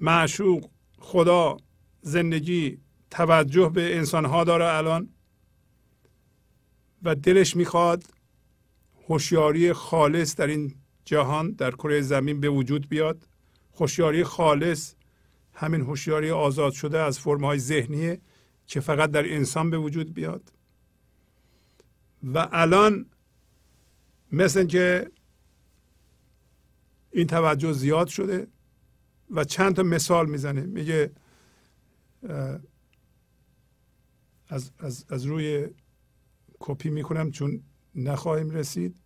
[0.00, 1.56] معشوق خدا
[2.00, 2.78] زندگی
[3.10, 5.08] توجه به انسانها داره الان.
[7.02, 8.04] و دلش می‌خواد
[9.08, 10.74] هوشیاری خالص در این
[11.06, 13.28] جهان در کره زمین به وجود بیاد.
[13.74, 14.94] هوشیاری خالص
[15.52, 18.20] همین هوشیاری آزاد شده از فرمهای ذهنیه
[18.66, 20.52] که فقط در انسان به وجود بیاد.
[22.34, 23.06] و الان
[24.32, 25.10] مثل که
[27.10, 28.46] این توجه زیاد شده
[29.30, 30.60] و چند تا مثال می‌زنه.
[30.60, 31.12] میگه
[34.48, 35.68] از, از, از روی
[36.58, 37.62] کپی می‌کنم چون
[37.94, 38.96] نخواهیم رسید.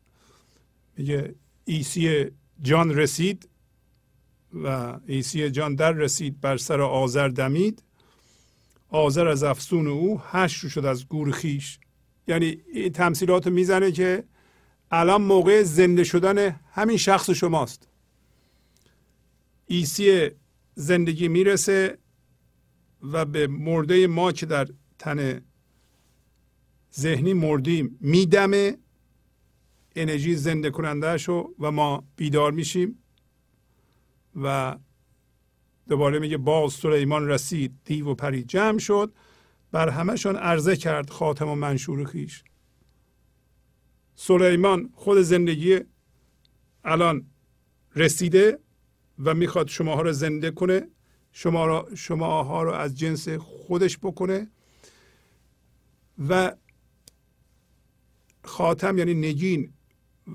[0.96, 1.34] میگه
[1.70, 2.26] عیسی
[2.62, 3.48] جان رسید
[4.54, 7.82] و عیسی جان در رسید بر سر عازر دمید.
[8.88, 11.78] عازر از افسون او حشر شد از گور خویش.
[12.28, 14.24] یعنی این تمثیلات می‌زنه که
[14.90, 17.88] الان موقع زنده شدن همین شخص شماست.
[19.66, 20.30] ایسی
[20.74, 21.98] زندگی می‌رسه
[23.02, 24.68] و به مرده ما که در
[24.98, 25.42] تن
[26.94, 28.78] ذهنی مردیم میدمه.
[29.96, 31.16] انرژی زنده کننده
[31.58, 32.98] و ما بیدار میشیم
[34.42, 34.76] و
[35.88, 39.12] دوباره میگه باز سلیمان رسید دیو و پری جمع شد.
[39.72, 42.44] بر همهشان عرضه کرد خاتم و منشور خیش.
[44.14, 45.80] سلیمان خود زندگی
[46.84, 47.26] الان
[47.96, 48.58] رسیده
[49.24, 50.88] و می‌خواد شماها رو زنده کنه
[51.32, 54.50] شما را شماها رو از جنس خودش بکنه
[56.28, 56.56] و
[58.44, 59.72] خاتم یعنی نگین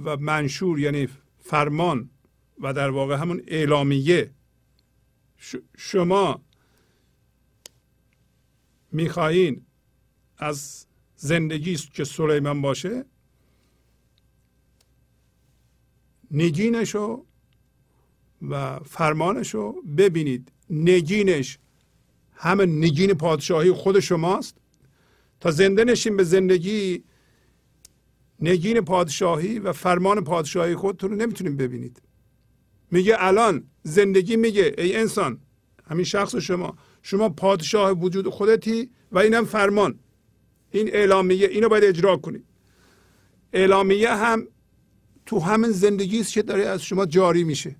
[0.04, 1.08] و منشور یعنی
[1.40, 2.10] فرمان
[2.62, 4.32] و در واقع همون اعلامیه.
[5.78, 6.42] شما
[8.92, 9.66] می‌خواهین
[10.38, 10.86] از
[11.16, 13.06] زندگی که سلیمان باشه
[16.32, 17.26] نگینشو
[18.50, 20.52] و فرمانشو ببینید.
[20.70, 21.60] نگینش
[22.34, 24.58] همه نگین پادشاهی خود شماست.
[25.40, 27.04] تا زنده نشین به زندگی
[28.40, 32.02] نگین پادشاهی و فرمان پادشاهی خودتون رو نمی‌تونیم ببینید.
[32.92, 35.40] میگه الان زندگی میگه ای انسان
[35.90, 36.78] همین شخص شما.
[37.02, 40.00] شما پادشاه وجود خودتی و اینم فرمان.
[40.72, 42.46] این اعلامیه اینو باید اجرا کنید
[43.54, 44.48] اعلامیه هم
[45.26, 47.76] تو همین زندگی است که داره از شما جاری میشه.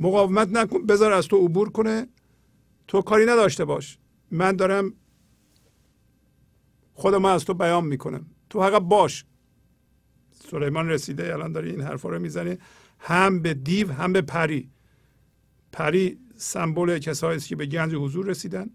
[0.00, 2.06] مقاومت نکن بذار از تو عبور کنه.
[2.88, 3.98] تو کاری نداشته باش.
[4.30, 4.94] من دارم
[6.94, 8.26] خودم از تو بیان می‌کنم.
[8.50, 9.24] تو فقط باش.
[10.50, 12.58] سلیمان رسیده الان داره این حرفا رو می‌زنه
[12.98, 14.70] هم به دیو هم به پری.
[15.72, 18.70] پری سمبل کسایی است که به گنج حضور رسیدن.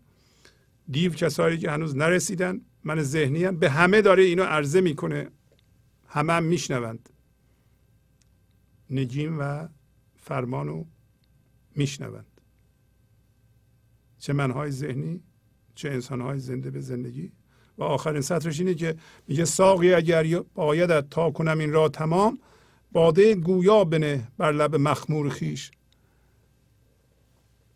[0.90, 3.60] دیو کسایی که هنوز نرسیدن من ذهنی هم.
[3.60, 5.30] به همه داره اینو عرضه می‌کنه.
[6.08, 7.10] همه هم میشنوند.
[8.90, 9.68] نجیم و
[10.16, 10.86] فرمانو
[11.76, 12.42] میشنوند.
[14.18, 15.24] چه منهای ذهنی
[15.76, 17.32] چه انسانهای زنده به زندگی.
[17.78, 18.96] و آخرین سطرش اینه که
[19.28, 22.40] میگه ساقی اگر بایدت تا کنم این را تمام
[22.92, 25.72] باده گویا بنه بر لب مخمور خیش.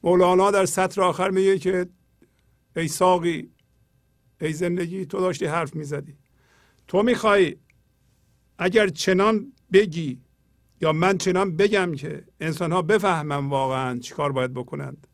[0.03, 1.85] مولانا در سطر آخر میگه که
[2.75, 3.51] ای ساقی
[4.41, 6.17] ای زندگی تو داشتی حرف می‌زدی.
[6.87, 7.55] تو می‌خوای
[8.57, 10.21] اگر چنان بگی
[10.81, 15.07] یا من چنان بگم که انسان ها بفهمن واقعا چیکار باید بکنند.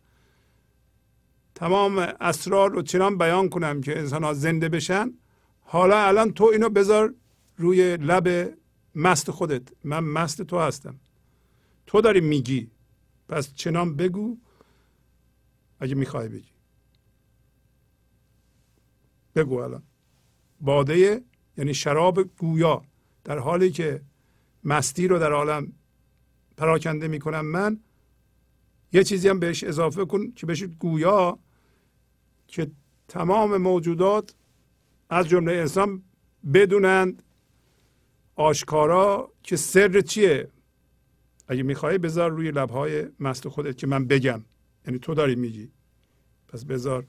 [1.56, 5.14] تمام اسرار رو چنان بیان کنم که انسان ها زنده بشن
[5.62, 7.14] حالا الان تو اینو بذار
[7.58, 8.54] روی لب
[8.96, 9.62] مست خودت.
[9.84, 11.00] من مست تو هستم.
[11.88, 12.72] تو داری میگی.
[13.30, 14.38] پس چنان بگو
[15.80, 16.54] اگه می‌خوای بگی.
[19.36, 19.84] بگو الان.
[20.60, 21.24] باده
[21.58, 22.82] یعنی شراب گویا.
[23.24, 24.02] در حالی که
[24.64, 25.74] مستی رو در عالم
[26.58, 27.80] پراکنده می‌کنم من
[28.94, 31.40] یه چیزی هم بهش اضافه کن که بشه گویا.
[32.54, 32.68] که
[33.08, 34.36] تمام موجودات
[35.10, 36.04] از جمله انسان
[36.54, 37.24] بدونند
[38.36, 40.48] آشکارا که سر چیه؟
[41.48, 44.42] اگه می‌خوای بذار روی لبهای مست خودت که من بگم.
[44.88, 45.70] یعنی تو داری میگی.
[46.48, 47.06] پس بذار.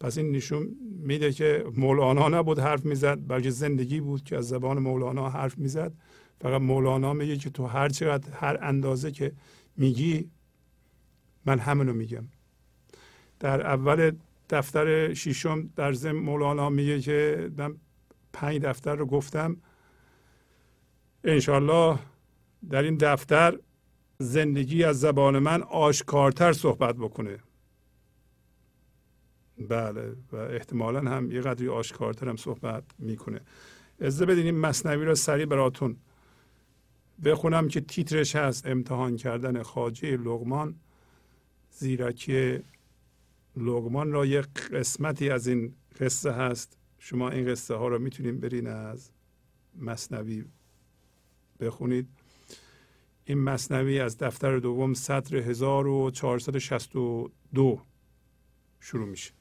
[0.00, 4.78] پس این نشون میده که مولانا نبود حرف می‌زد بلکه زندگی بود که از زبان
[4.78, 5.92] مولانا حرف می‌زد.
[6.40, 9.32] فقط مولانا میگه که تو هر چقدر هر اندازه که
[9.76, 10.30] میگی
[11.46, 12.24] من همینو میگم.
[13.40, 14.12] در اول
[14.50, 17.76] دفتر شیشم در زم مولانا میگه که من
[18.32, 19.56] پنج دفتر رو گفتم.
[21.24, 21.98] انشالله
[22.70, 23.58] در این دفتر
[24.18, 27.38] زندگی از زبان من آشکارتر صحبت بکنه.
[29.68, 33.40] بله و احتمالا هم یه قدری آشکارتر هم صحبت می‌کنه.
[34.00, 35.96] ازده بدین این مصنوی رو سریع براتون
[37.24, 38.66] بخونم که تیترش هست.
[38.66, 40.74] امتحان کردن خاجه لغمان
[41.70, 42.58] زیرکی
[43.56, 46.78] لغمان را یک قسمتی از این قصه هست.
[46.98, 49.10] شما این قصه ها رو می‌تونید برین از
[49.76, 50.44] مصنوی
[51.60, 52.08] بخونید.
[53.24, 57.82] این مصنوی از دفتر دوم سطر 1462
[58.80, 59.32] شروع میشه.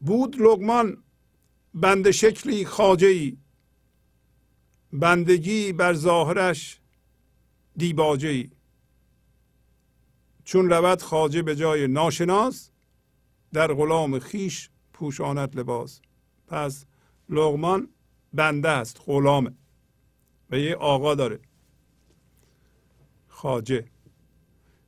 [0.00, 1.02] بود لغمان
[1.74, 3.36] بند شکلی خاجه
[4.92, 6.81] بندگی بر ظاهرش
[7.76, 8.50] دیباجه ای
[10.44, 12.70] چون رود خاجه به جای ناشناس
[13.52, 16.00] در غلام خیش پوشانت لباس.
[16.46, 16.86] پس
[17.28, 17.88] لغمان
[18.32, 19.52] بنده است غلامه
[20.50, 21.40] و یه آقا داره.
[23.28, 23.88] خاجه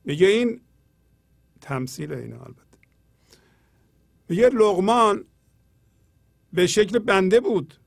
[0.03, 0.61] میگه این
[1.61, 2.77] تمثیل اینا البته.
[4.29, 5.25] میگه لغمان
[6.53, 7.79] به شکل بنده بود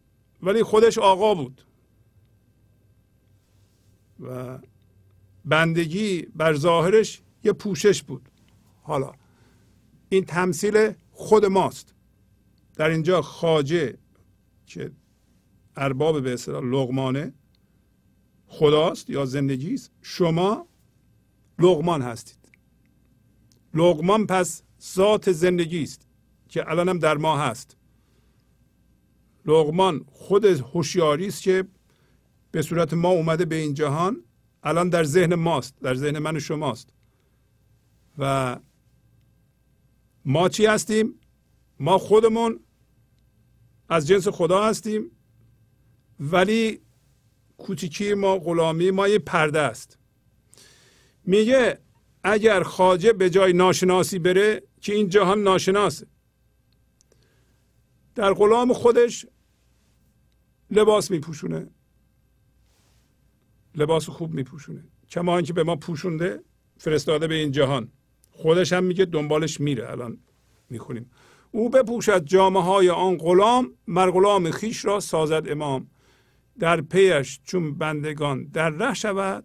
[0.42, 1.62] ولی خودش آقا بود.
[4.20, 4.58] و
[5.48, 8.28] بندگی بر ظاهرش یه پوشش بود.
[8.82, 9.12] حالا
[10.08, 11.94] این تمثیل خود ماست.
[12.76, 13.98] در اینجا خاجه
[14.66, 14.90] که
[15.76, 17.32] ارباب به اصطلاح لغمانه
[18.46, 20.66] خداست یا زندگی است شما
[21.58, 22.38] لغمان هستید.
[23.74, 24.62] لغمان پس
[24.94, 26.06] ذات زندگی است
[26.48, 27.76] که الان هم در ما هست.
[29.46, 31.64] لغمان خود هوشیاری است که
[32.50, 34.24] به صورت ما اومده به این جهان
[34.62, 36.88] الان در ذهن ماست در ذهن من و شماست.
[38.18, 38.56] و
[40.24, 41.20] ما چی هستیم؟
[41.80, 42.60] ما خودمون
[43.88, 45.10] از جنس خدا هستیم
[46.20, 46.80] ولی
[47.58, 49.98] کوچیکی ما غلامی ما یه پرده است.
[51.24, 51.78] میگه
[52.24, 56.06] اگر خاجه به جای ناشناسی بره که این جهان ناشناسه.
[58.14, 59.26] در غلام خودش
[60.70, 61.70] لباس میپوشونه.
[63.78, 64.84] لباس خوب میپوشونه.
[65.08, 66.40] کما اینکه به ما پوشونده
[66.78, 67.92] فرستاده به این جهان.
[68.30, 69.90] خودش هم میگه دنبالش میره.
[69.90, 70.18] الان
[70.70, 71.10] می‌خونیم.
[71.50, 75.90] او بپوشد جامعه های آن غلام مر غلام خیش را سازد امام.
[76.58, 79.44] در پیش چون بندگان در ره شود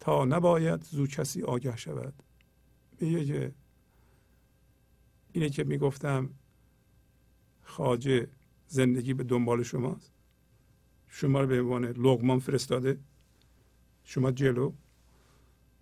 [0.00, 2.14] تا نباید زو کسی آگه شود.
[3.00, 3.52] میگه که
[5.32, 6.30] اینه که می‌گفتم
[7.62, 8.28] خاجه
[8.66, 10.13] زندگی به دنبال شماست.
[11.14, 12.98] شما رو به عنوان لغمان فرستاده.
[14.04, 14.72] شما جلو.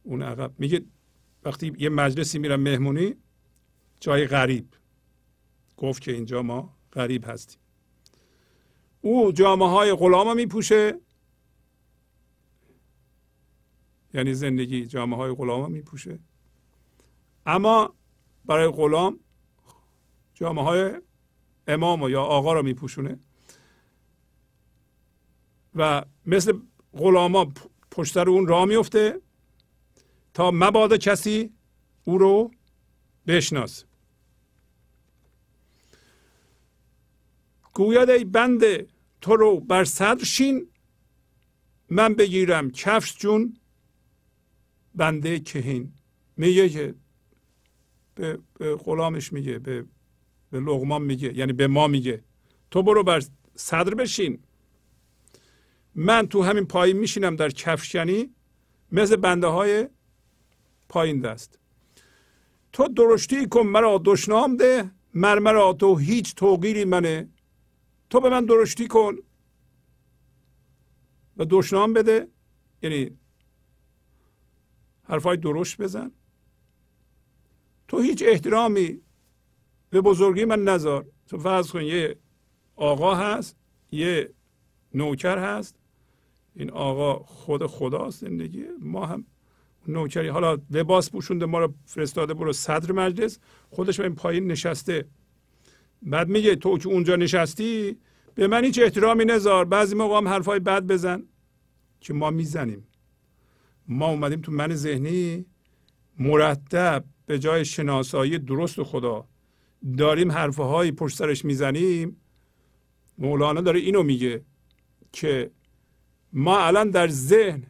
[0.02, 0.52] اون عقب.
[0.58, 0.84] میگه
[1.44, 3.14] وقتی یه مجلسی میرم مهمونی
[4.00, 4.66] جای غریب.
[5.76, 7.58] گفت که اینجا ما غریب هستیم.
[9.00, 11.00] او جامعه های غلام میپوشه.
[14.14, 16.18] یعنی زندگی جامعه های غلام میپوشه.
[17.46, 17.94] اما
[18.44, 19.20] برای غلام
[20.34, 21.00] جامعه های
[21.66, 23.18] امام یا آقا رو میپوشونه.
[25.74, 26.52] و مثل
[26.92, 27.52] غلاما
[27.90, 29.20] پشتر اون راه میفته
[30.34, 31.50] تا مبادا کسی
[32.04, 32.50] او رو
[33.26, 33.86] بشناسه
[37.72, 38.86] گوید ای بنده
[39.20, 40.68] تو رو بر صدر شین
[41.88, 43.56] من بگیرم کفش جون
[44.94, 45.92] بنده کهین.
[46.36, 46.94] میگه که
[48.14, 49.84] به, به غلامش میگه به,
[50.50, 52.22] به لغمان میگه یعنی به ما میگه.
[52.70, 53.22] تو برو بر
[53.54, 54.38] صدر بشین.
[55.94, 58.34] من تو همین پایین میشینم در کفشنی
[58.92, 59.88] مثل بنده های
[60.88, 61.58] پایین دست.
[62.72, 67.28] تو درشتی کن مرا دشنام ده مرمرا تو هیچ توقیری منه.
[68.10, 69.16] تو به من درشتی کن
[71.36, 72.28] و دشنام بده.
[72.82, 73.18] یعنی
[75.04, 76.10] حرفای درشت بزن.
[77.88, 79.00] تو هیچ احترامی
[79.90, 81.06] به بزرگی من نذار.
[81.26, 82.18] تو فرض کن یه
[82.76, 83.56] آقا هست
[83.90, 84.34] یه
[84.94, 85.81] نوکر هست.
[86.56, 88.64] این آقا خود خداست زندگی.
[88.80, 89.24] ما هم
[89.88, 90.28] نوکری.
[90.28, 93.38] حالا لباس پوشونده ما رو فرستاده برو صدر مجلس.
[93.70, 95.04] خودش به این پایین نشسته.
[96.02, 97.96] بعد میگه تو که اونجا نشستی
[98.34, 99.64] به من هیچ احترامی نذار.
[99.64, 101.22] بعضی موقع هم حرفای بد بزن.
[102.00, 102.86] که ما می‌زنیم.
[103.88, 105.46] ما اومدیم تو من ذهنی.
[106.18, 109.26] مرتب به جای شناسایی درست خدا
[109.98, 112.16] داریم حرفهایی پشت سرش می‌زنیم.
[113.18, 114.42] مولانا داره اینو میگه
[115.12, 115.50] که
[116.32, 117.62] ما الان در ذهن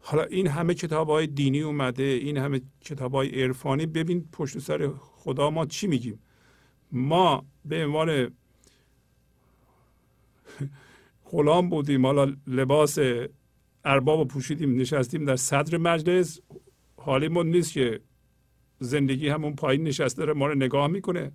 [0.00, 4.90] حالا این همه کتاب های دینی اومده این همه کتاب های عرفانی ببین پشت سر
[5.00, 6.18] خدا ما چی میگیم؟
[6.92, 8.30] ما به عنوان
[11.30, 12.98] غلام بودیم حالا لباس
[13.84, 16.40] ارباب پوشیدیم نشستیم در صدر مجلس
[16.96, 18.00] حالیمون نیست که
[18.78, 21.32] زندگی همون پایین نشسته داره ما رو نگاه می‌کنه.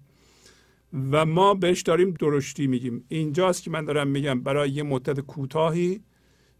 [1.11, 3.05] و ما بهش داریم درشتی میگیم.
[3.07, 6.01] اینجاست که من دارم میگم برای یه مدت کوتاهی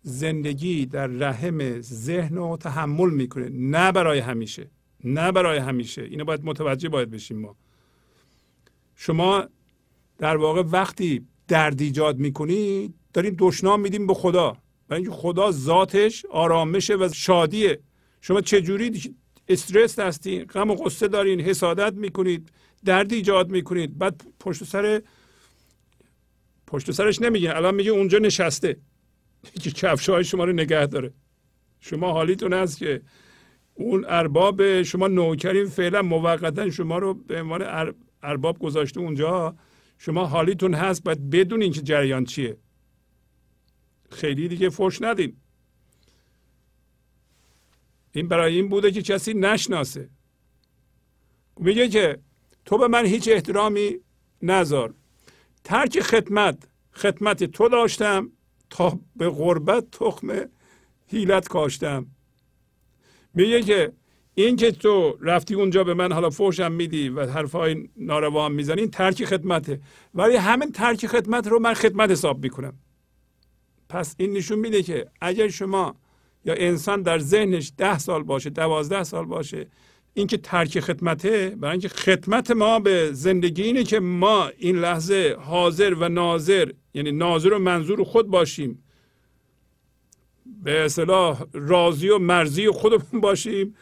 [0.09, 3.49] زندگی در رحم ذهن رو تحمل می‌کنه.
[3.49, 4.71] نه برای همیشه.
[5.03, 6.01] نه برای همیشه.
[6.03, 7.55] اینو باید متوجه باید بشیم ما.
[8.95, 9.47] شما
[10.17, 14.57] در واقع وقتی درد ایجاد می‌کنید دارین دشنام میدیم به خدا.
[14.87, 17.79] برای اینکه خدا ذاتش آرامشه و شادیه.
[18.21, 19.15] شما چجوری
[19.47, 22.49] استرس هستین غم و غصه دارین حسادت می‌کنید
[22.85, 23.97] درد ایجاد می‌کنید.
[23.97, 25.01] بعد پشت سر
[26.67, 27.55] پشت سرش نمیگه.
[27.55, 28.77] الان میگه اونجا نشسته.
[29.61, 31.13] که کفش های شما رو نگه داره.
[31.79, 33.01] شما حالیتون هست که
[33.73, 37.93] اون ارباب شما نوکرین فعلا موقتا شما رو به عنوان
[38.23, 39.55] ارباب گذاشته اونجا.
[39.97, 42.57] شما حالیتون هست باید بدونین که جریان چیه.
[44.11, 45.37] خیلی دیگه فوش ندین.
[48.11, 50.09] این برای این بوده که کسی نشناسه.
[51.57, 52.19] میگه که
[52.65, 53.95] تو به من هیچ احترامی
[54.41, 54.93] نذار.
[55.63, 58.31] ترک خدمت خدمت تو داشتم.
[58.69, 60.27] تا به غربت تخم
[61.07, 62.07] هیلت کاشتم.
[63.33, 63.93] میگه که
[64.35, 68.81] این که تو رفتی اونجا به من حالا فوشم میدی و حرفای ناروا هم می‌زنی
[68.81, 69.81] این ترک خدمته.
[70.13, 72.73] ولی همین ترک خدمت رو من خدمت حساب می‌کنم.
[73.89, 75.95] پس این نشون میده که اگر شما
[76.45, 79.67] یا انسان در ذهنش ده سال باشه دوازده سال باشه
[80.13, 85.93] اینکه ترک خدمته برای اینکه خدمت ما به زندگی اینه که ما این لحظه حاضر
[85.93, 88.83] و ناظر یعنی ناظر و منظور خود باشیم.
[90.63, 93.75] به اصطلاح راضی و مرزی خودمون باشیم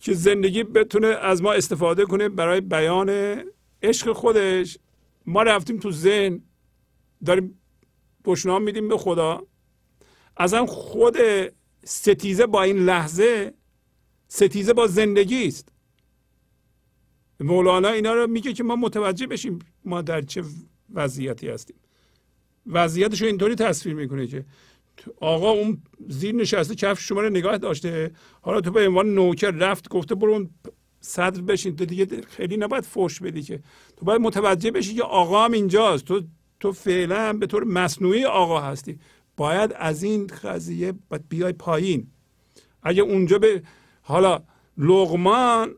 [0.00, 3.38] که زندگی بتونه از ما استفاده کنه برای بیان
[3.82, 4.78] عشق خودش.
[5.26, 6.42] ما رفتیم تو ذهن
[7.24, 7.58] داریم
[8.24, 9.46] پشنام میدیم به خدا.
[10.36, 11.16] ازم خود
[11.84, 13.54] ستیزه با این لحظه
[14.28, 15.71] ستیزه با زندگی است.
[17.42, 20.42] مولانا اینا رو میگه که ما متوجه بشیم ما در چه
[20.94, 21.76] وضعیتی هستیم.
[22.66, 24.44] وضعیتش رو اینطوری تصویر می‌کنه که
[25.20, 28.10] آقا اون زیر نشسته کفش شما رو نگاه داشته
[28.40, 30.50] حالا تو به عنوان نوکر رفت گفته برو اون
[31.00, 31.76] صدر بشین.
[31.76, 33.60] تو دیگه خیلی نباید فوش بدی که.
[33.96, 36.04] تو باید متوجه بشی که آقا هم اینجاست.
[36.04, 36.22] تو
[36.60, 38.98] تو فعلا به طور مصنوعی آقا هستی.
[39.36, 42.06] باید از این قضیه باید بیای پایین.
[42.82, 43.62] اگه اونجا به
[44.02, 44.42] حالا
[44.78, 45.74] لغمان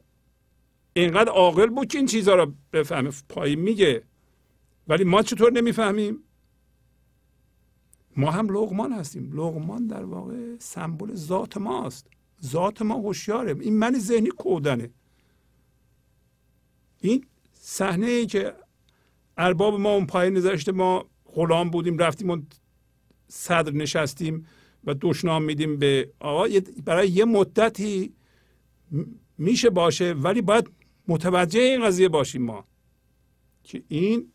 [0.96, 3.10] اینقدر عاقل بود که این چیزها رو بفهمه.
[3.28, 4.02] پایین میگه.
[4.88, 6.18] ولی ما چطور نمی‌فهمیم؟
[8.16, 9.32] ما هم لغمان هستیم.
[9.32, 12.06] لغمان در واقع سمبل ذات ماست.
[12.44, 14.90] ذات ما هوشیاره این من ذهنی کودنه.
[17.00, 18.54] این صحنه ای که
[19.36, 22.46] ارباب ما اون پایین نذاشته ما غلام بودیم رفتیم اون
[23.28, 24.46] صدر نشستیم
[24.84, 26.48] و دشنام میدیم به آقا.
[26.84, 28.12] برای یه مدتی
[29.38, 30.70] میشه باشه ولی باید
[31.08, 32.64] متوجه این قضیه باشیم ما
[33.64, 34.32] که این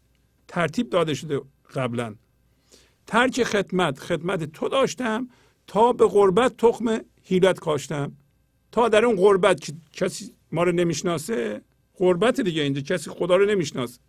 [0.47, 1.41] ترتیب داده شده
[1.75, 2.15] قبلا.
[3.07, 5.29] ترک خدمت خدمت تو داشتم
[5.67, 8.17] تا به غربت تخم هیلت کاشتم.
[8.71, 11.61] تا در اون غربت که کسی ما رو نمی‌شناسه
[11.97, 13.99] غربت دیگه اینجا کسی خدا رو نمی‌شناسه.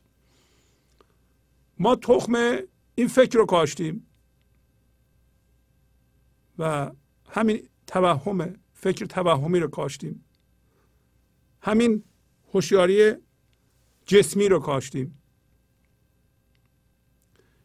[1.79, 2.59] ما تخم
[2.95, 4.07] این فکر رو کاشتیم.
[6.59, 6.91] و
[7.29, 10.25] همین توهم فکر توهمی رو کاشتیم.
[11.63, 12.05] همین
[12.53, 13.15] هوشیاری
[14.07, 15.21] جسمی رو کاشتیم.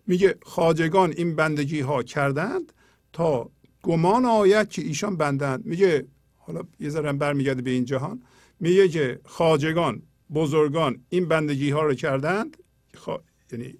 [0.08, 2.74] میگه خاجگان این بندگی ها کردند
[3.14, 3.52] تا
[3.84, 5.66] گمان آید که ایشان بندند.
[5.66, 6.08] میگه
[6.38, 8.24] حالا یه ذره برمیگرده به این جهان.
[8.60, 10.02] میگه که خاجگان
[10.34, 12.58] بزرگان این بندگی ها رو کردند.
[12.94, 13.22] خوا...
[13.52, 13.78] یعنی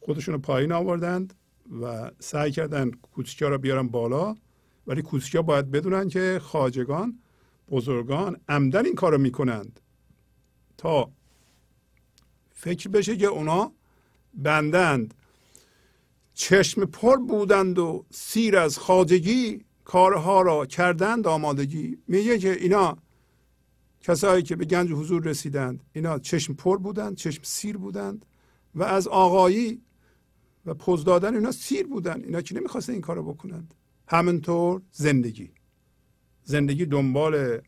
[0.00, 1.34] خودشون رو پایین آوردند
[1.82, 4.36] و سعی کردن کوچکیا رو بیارن بالا.
[4.86, 7.18] ولی کوچکیا باید بدونن که خاجگان
[7.70, 9.80] بزرگان عمدن این کار رو می‌کنند.
[10.76, 11.10] تا
[12.52, 13.72] فکر بشه که اونا
[14.34, 15.14] بندند.
[16.34, 21.98] چشم پر بودند و سیر از خاجگی کارها را کردند آمادگی.
[22.08, 22.98] میگه که اینا
[24.00, 28.26] کسایی که به گنج حضور رسیدند اینا چشم پر بودند چشم سیر بودند
[28.74, 29.82] و از آقایی
[30.66, 33.74] و پوز دادن اینا سیر بودن اینا که نمی‌خواستن این کارو بکنند.
[34.08, 35.50] همینطور زندگی.
[36.48, 37.60] زندگی دنبال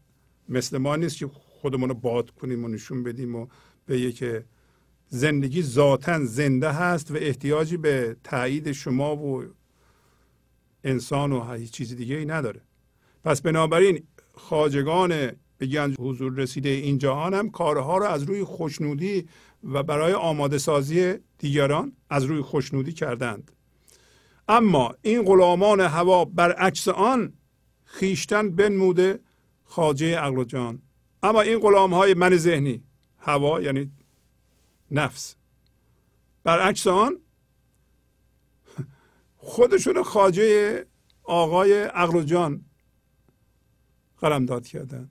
[0.49, 3.47] مثل ما نیست که خودمون رو باد کنیم و نشون بدیم و
[3.87, 4.45] به که
[5.09, 9.45] زندگی ذاتا زنده هست و احتیاجی به تایید شما و
[10.85, 12.61] انسان و هیچ چیز دیگه ای نداره.
[13.25, 14.03] پس بنابراین
[14.35, 19.29] خاجگان به گنج حضور رسیده این جهان هم کارها رو از روی خوشنودی
[19.65, 23.53] و برای آماده سازی دیگران از روی خوشنودی کردند.
[24.49, 27.33] اما این غلامان هوا برعکس آن
[27.91, 29.21] خیشتن بنموده
[29.65, 30.83] خاجه عقل و جان
[31.23, 32.83] اما این غلام های من ذهنی
[33.19, 33.93] هوا یعنی
[34.91, 35.37] نفس.
[36.45, 37.17] برعکس آن
[39.37, 40.87] خودشون خاجه
[41.23, 42.65] آقای عقل و جان
[44.19, 45.11] قلمداد کردن.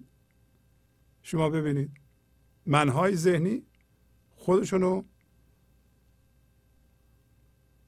[1.24, 1.92] شما ببینید
[2.66, 3.64] منهای ذهنی
[4.36, 5.04] خودشونو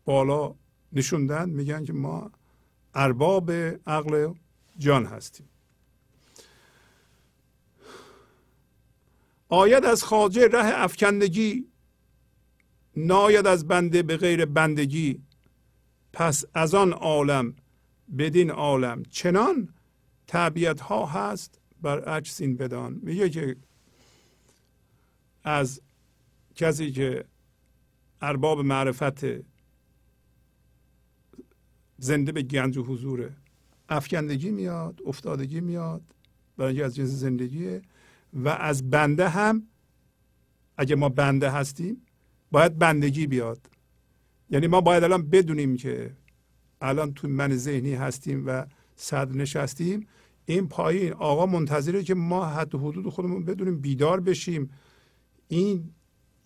[0.05, 0.55] بالا
[0.91, 2.31] نشوندن میگن که ما
[2.93, 3.51] ارباب
[3.88, 4.34] عقل
[4.82, 5.49] جان هستیم.
[9.49, 11.68] آید از خاجه ره افکندگی
[12.95, 15.22] ناید از بنده به غیر بندگی.
[16.14, 17.56] پس از آن عالم
[18.18, 19.03] بدین عالم.
[19.03, 19.74] چنان
[20.28, 22.99] طبیعت ها هست برعکس این بدان.
[23.03, 23.56] میگه که
[25.44, 25.82] از
[26.56, 27.26] کسی که
[28.22, 29.26] ارباب معرفت
[31.98, 33.40] زنده به گنج و حضوره
[33.91, 36.01] افکندگی میاد افتادگی میاد
[36.57, 37.81] برای از جنس زندگیه.
[38.34, 39.68] و از بنده هم
[40.77, 42.01] اگه ما بنده هستیم
[42.51, 43.69] باید بندگی بیاد.
[44.49, 46.15] یعنی ما باید الان بدونیم که
[46.81, 48.65] الان تو من ذهنی هستیم و
[48.95, 50.07] صد نشستیم.
[50.45, 54.69] این پایین آقا منتظره که ما حد و حدود خودمون بدونیم بیدار بشیم.
[55.47, 55.93] این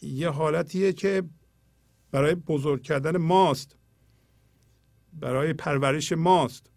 [0.01, 1.23] یه حالتیه که
[2.11, 3.76] برای بزرگ کردن ماست.
[5.13, 6.69] برای پرورش ماست.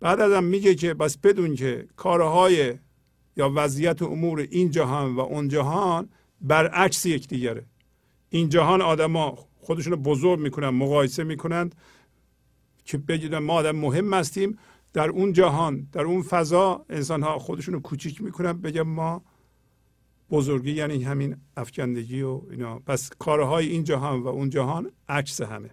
[0.00, 2.74] بعد ازم میگه که بس بدون که کارهای
[3.36, 6.08] یا وضعیت امور این جهان و اون جهان
[6.40, 7.66] برعکس یکدیگره.
[8.28, 11.74] این جهان آدما خودشون رو بزرگ می‌کنن مقایسه می‌کنند
[12.84, 14.58] که بگیدن ما آدم مهم هستیم.
[14.92, 19.22] در اون جهان در اون فضا انسان ها خودشون رو کوچیک می‌کنن بگم ما
[20.30, 22.78] بزرگی یعنی همین افکندگی و اینا.
[22.78, 25.70] پس کارهای این جهان و اون جهان عکس همه.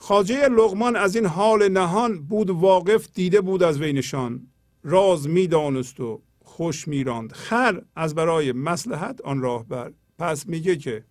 [0.00, 4.46] خاجه لغمان از این حال نهان بود واقف دیده بود از وی نشان.
[4.82, 7.32] راز می‌دانست و خوش میراند.
[7.32, 9.92] خر از برای مسلحت آن راه بر.
[10.18, 11.04] پس میگه که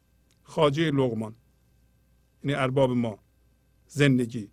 [0.44, 1.36] خاجه لغمان
[2.44, 3.20] یعنی ارباب ما
[3.88, 4.50] زندگی.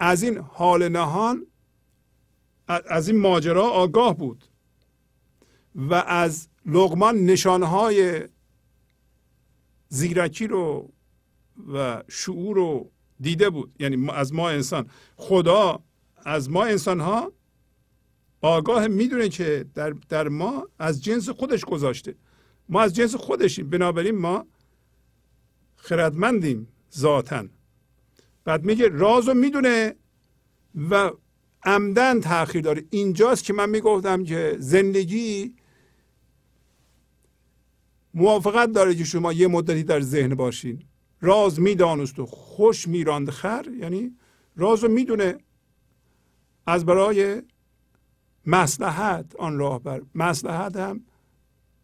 [0.00, 1.46] از این حال نهان
[2.68, 4.44] از این ماجرا آگاه بود
[5.74, 8.28] و از لغمان نشانهای
[9.88, 10.92] زیرکی رو
[11.74, 13.72] و شعور رو دیده بود.
[13.78, 14.90] یعنی از ما انسان.
[15.16, 15.82] خدا
[16.24, 17.32] از ما انسان ها
[18.40, 22.14] آگاه می‌دونه که در, در ما از جنس خودش گذاشته.
[22.68, 23.70] ما از جنس خودشیم.
[23.70, 24.46] بنابراین ما
[25.76, 27.44] خردمندیم ذاتا.
[28.44, 29.94] بعد میگه راز رو می‌دونه
[30.90, 31.10] و
[31.64, 32.84] عمدن تاخیر داره.
[32.90, 35.54] اینجاست که من می‌گفتم که زندگی
[38.14, 40.84] موافقت داره که شما یه مدتی در ذهن باشین.
[41.20, 44.16] راز می‌دانست و خوش میراند خر یعنی
[44.56, 45.38] راز رو می‌دونه
[46.66, 47.42] از برای
[48.46, 50.02] مسلحت آن راه بر.
[50.14, 51.04] مسلحت هم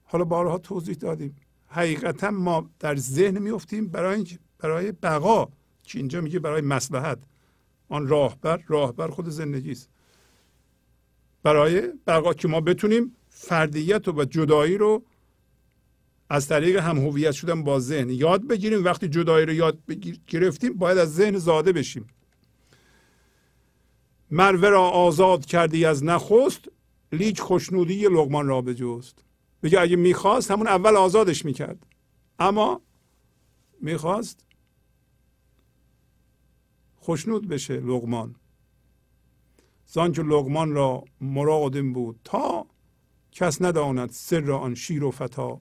[0.05, 1.37] حالا بارها توضیح دادیم.
[1.67, 4.27] حقیقتا ما در ذهن میفتیم برای
[4.59, 5.49] برای بقا
[5.83, 7.19] که اینجا میگه برای مسلحت
[7.89, 9.89] آن راهبر راهبر خود زندگی است.
[11.43, 15.03] برای بقا که ما بتونیم فردیت و جدایی رو
[16.31, 18.11] از طریق هم هویت شدن با ذهن.
[18.11, 19.79] یاد بگیریم وقتی جدایی رو یاد
[20.27, 22.07] گرفتیم باید از ذهن زاده بشیم.
[24.31, 26.69] مروه را آزاد کردی از نخست
[27.13, 29.25] لیک خوشنودی لغمان را بجست.
[29.63, 31.87] بگه اگه می‌خواست همون اول آزادش می‌کرد.
[32.39, 32.81] اما
[33.81, 34.47] می‌خواست
[36.97, 38.35] خوشنود بشه لغمان
[39.87, 42.67] زان که لغمان را مرادم بود تا
[43.33, 45.61] کس نداند سر آن شیر و فتا.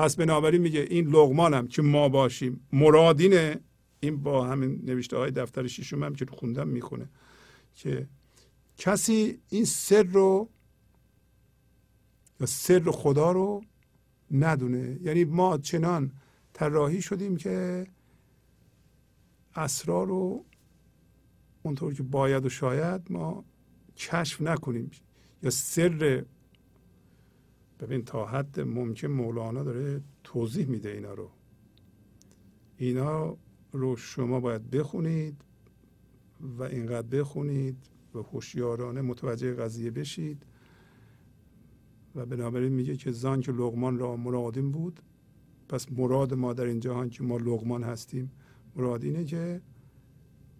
[0.00, 3.60] پس بنابراین میگه این لغمانم که ما باشیم مرادینه.
[4.00, 7.08] این با همین نوشته های دفتر شیشم هم که خوندم می‌خونه
[7.74, 8.08] که
[8.76, 10.48] کسی این سر رو
[12.40, 13.62] یا سر خدا رو
[14.30, 14.98] ندونه.
[15.02, 16.12] یعنی ما چنان
[16.52, 17.86] طراحی شدیم که
[19.54, 20.44] اسرار رو
[21.62, 23.44] اونطور که باید و شاید ما
[23.96, 24.90] کشف نکنیم
[25.42, 26.24] یا سر
[27.80, 31.30] ببین تا حد ممکن مولانا داره توضیح میده اینا رو.
[32.76, 33.36] اینا
[33.72, 35.44] رو شما باید بخونید
[36.40, 37.76] و اینقدر بخونید
[38.14, 40.42] و هوشیارانه متوجه قضیه بشید.
[42.14, 45.00] و بنابراین میگه که زان که لغمان را مرادیم بود
[45.68, 48.30] پس مراد ما در این جهان که ما لغمان هستیم
[48.76, 49.60] مراد اینه که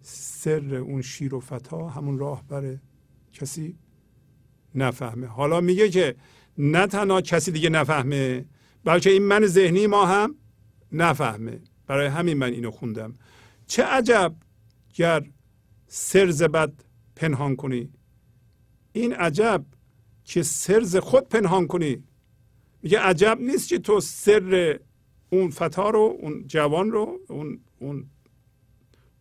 [0.01, 2.81] سر اون شیر و فتا همون راه بره
[3.33, 3.75] کسی
[4.75, 5.27] نفهمه.
[5.27, 6.15] حالا میگه که
[6.57, 8.45] نه تنها کسی دیگه نفهمه
[8.83, 10.35] بلکه این من ذهنی ما هم
[10.91, 11.59] نفهمه.
[11.87, 13.13] برای همین من اینو خوندم.
[13.67, 14.35] چه عجب
[14.93, 15.23] گر
[15.87, 16.73] سر زبد
[17.15, 17.89] پنهان کنی.
[18.93, 19.65] این عجب
[20.23, 22.03] که سرز خود پنهان کنی.
[22.83, 24.79] میگه عجب نیست که تو سر
[25.29, 28.05] اون فتا رو اون جوان رو اون, اون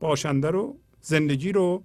[0.01, 1.85] باشنده رو زندگی رو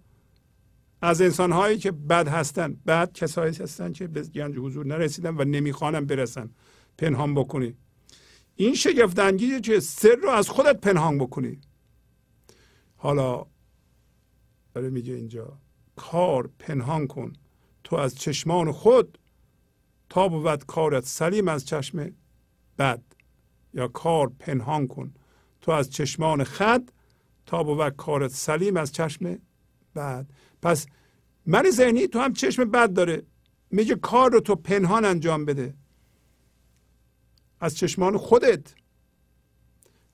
[1.01, 5.43] از انسان هایی که بد هستن بد کسایی هستن که به گنج حضور نرسیدن و
[5.43, 6.49] نمی‌خوانن برسن
[6.97, 7.76] پنهان بکنی.
[8.55, 11.61] این شگفت که سر رو از خودت پنهان بکنی.
[12.95, 13.45] حالا
[14.73, 15.59] داره میگه اینجا
[15.95, 17.34] کار پنهان کن.
[17.84, 19.19] تو از چشمان خود
[20.09, 22.11] تا بود کارت سلیم از چشم
[22.80, 23.01] بد.
[23.73, 25.13] یا کار پنهان کن.
[25.61, 26.89] تو از چشمان خد
[27.45, 29.39] تا بود کارت سلیم از چشم
[29.95, 30.27] بد.
[30.61, 30.86] پس
[31.45, 33.23] من ذهنی تو هم چشم بد داره.
[33.72, 35.73] میگه کار رو تو پنهان انجام بده.
[37.60, 38.73] از چشمان خودت.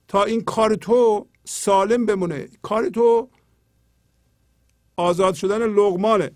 [0.08, 2.48] تا این کار تو سالم بمونه.
[2.62, 3.30] کار تو
[4.96, 6.30] آزاد شدن لغمانه.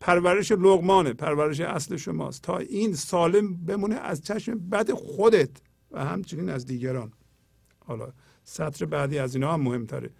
[0.00, 1.12] پرورش لغمانه.
[1.12, 2.42] پرورش اصل شماست.
[2.42, 5.50] تا این سالم بمونه از چشم بد خودت
[5.90, 7.12] و همچنین از دیگران.
[7.78, 8.12] حالا
[8.44, 10.10] سطر بعدی از اینا هم مهمتره.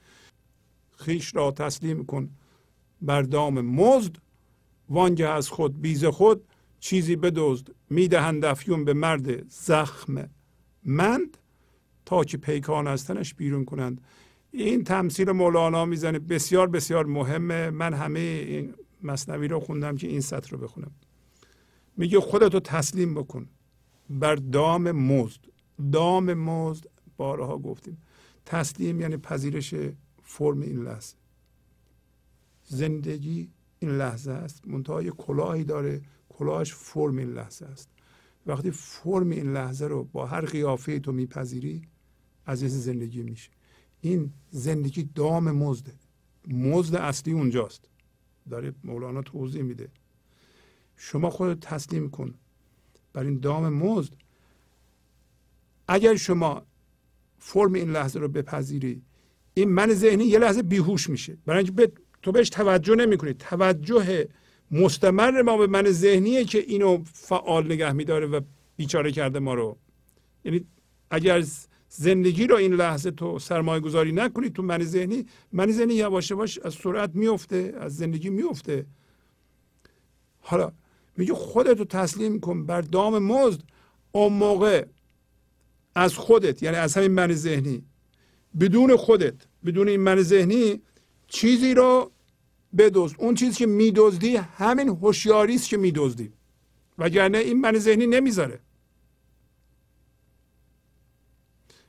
[0.97, 2.31] خیش را تسلیم کن.
[3.03, 4.17] بر دام مزد
[4.89, 6.45] وانگه از خود بیز خود
[6.81, 10.31] چیزی بدزد می‌دهند افیون به مرد زخم
[10.85, 11.39] مند
[12.05, 14.01] تا که پیکان از تنش بیرون کنند.
[14.51, 16.19] این تمثیل مولانا می‌زنه.
[16.19, 17.71] بسیار بسیار مهمه.
[17.71, 20.91] من همه این مصنوی رو خوندم که این سطر رو بخونم.
[21.97, 23.49] میگه خودتو تسلیم بکن
[24.11, 25.41] بر دام مزد.
[25.93, 26.85] دام مزد
[27.17, 28.03] بارها گفتیم.
[28.47, 29.75] تسلیم یعنی پذیرش
[30.23, 31.22] فرم این لحظه.
[32.73, 34.69] زندگی این لحظه است.
[34.69, 36.03] منتها یه کلاهی داره.
[36.29, 37.89] کلاهش فرم این لحظه است.
[38.47, 41.83] وقتی فرم این لحظه رو با هر قیافه تو میپذیری
[42.47, 43.51] از زندگی میشه
[44.01, 45.93] این زندگی دام مزده
[46.49, 47.89] مزد اصلی اونجاست.
[48.51, 49.89] داره مولانا توضیح میده.
[50.97, 52.35] شما خود تسلیم کن.
[53.13, 54.13] بر این دام مزد
[55.89, 56.63] اگر شما
[57.39, 59.03] فرم این لحظه رو بپذیری
[59.55, 61.39] این من ذهنی یه لحظه بیهوش میشه.
[61.47, 61.93] برای اینکه
[62.23, 63.35] تو بهش توجه نمی‌کنی.
[63.35, 64.29] توجه
[64.71, 68.41] مستمر ما به من ذهنیه که اینو فعال نگه میداره و
[68.77, 69.77] بیچاره کرده ما رو.
[70.45, 70.67] یعنی
[71.11, 71.45] اگر
[71.89, 76.59] زندگی رو این لحظه تو سرمایه گذاری نکنی تو من ذهنی من ذهنی یواش یواش
[76.59, 78.87] از سرعت میفته از زندگی میفته
[80.41, 80.73] حالا
[81.17, 83.61] میگه خودت رو تسلیم کن بر دام مزد.
[84.13, 84.87] اون موقع
[85.95, 87.85] از خودت یعنی از همین من ذهنی.
[88.61, 89.35] بدون خودت
[89.65, 90.81] بدون این من ذهنی
[91.29, 92.12] چیزی رو
[92.79, 93.17] بدزد.
[93.19, 96.33] اون چیزی که میدزدی همین هوشیاری است که میدزدی.
[96.99, 98.61] وگرنه این من ذهنی نمی‌ذاره.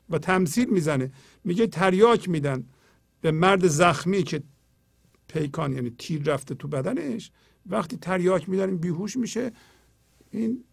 [0.09, 1.11] و تمثیل می‌زنه.
[1.43, 2.69] میگه تریاک میدن
[3.21, 4.43] به مرد زخمی که
[5.27, 7.31] پیکان یعنی تیر رفته تو بدنش.
[7.65, 9.51] وقتی تریاک میدن بیهوش میشه.
[10.31, 10.63] این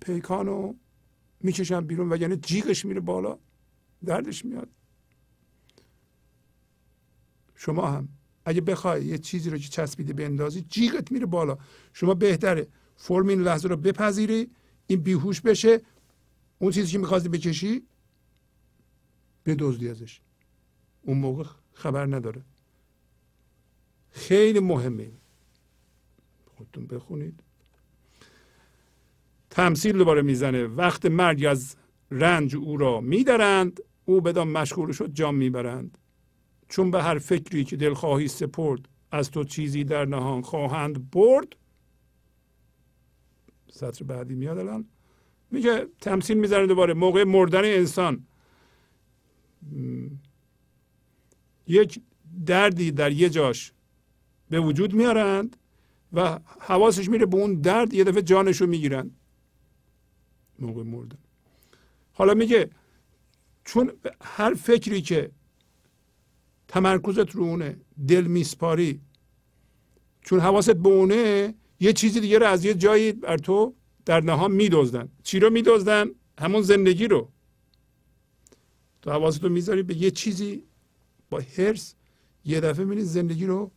[0.00, 0.74] پیکانو
[1.40, 3.38] می‌کشن بیرون و یعنی جیغش میره بالا.
[4.04, 4.68] دردش میاد.
[7.54, 8.08] شما هم.
[8.48, 11.58] اگه بخوای یه چیزی رو که چسبیده بندازی جیغت میره بالا.
[11.92, 14.50] شما بهتره فرم این لحظه رو بپذیری
[14.86, 15.80] این بیهوش بشه.
[16.58, 17.82] اون چیزی که می‌خواستی بکشی
[19.46, 20.20] بدزدی ازش.
[21.02, 22.42] اون موقع خبر نداره.
[24.10, 25.10] خیلی مهمه
[26.56, 27.40] خودتون بخونید.
[29.50, 30.66] تمثیل دوباره می‌زنه.
[30.66, 31.76] وقت مرگ از
[32.10, 33.80] رنج او را میدارند.
[34.04, 35.98] او بدان مشغول شد جام می‌برند.
[36.68, 41.56] چون به هر فکری که دل خواهی سپرد از تو چیزی در نهان خواهند برد؟
[43.70, 44.84] سطر بعدی میاد الان.
[45.50, 46.94] میگه تمثیل می‌زنه دوباره.
[46.94, 48.26] موقع مردن انسان.
[51.66, 52.00] یک
[52.46, 53.72] دردی در یه جاش
[54.50, 55.56] به وجود میارند
[56.12, 59.16] و حواسش میره به اون درد یه دفعه جانش رو می‌گیرند.
[60.58, 61.18] موقع مردن.
[62.12, 62.70] حالا میگه
[63.64, 65.30] چون هر فکری که
[66.68, 67.76] تمرکزت رو اونه.
[68.08, 69.00] دل میسپاری.
[70.22, 73.74] چون حواست به اونه یه چیزی دیگه رو از یه جایی بر تو
[74.04, 75.08] در نهان میدزدن.
[75.22, 76.06] چی رو میدزدن؟
[76.38, 77.28] همون زندگی رو.
[79.02, 80.62] تو حواست رو می‌ذاری به یه چیزی
[81.30, 81.94] با هرس
[82.44, 83.70] یه دفعه می‌بینی زندگی رو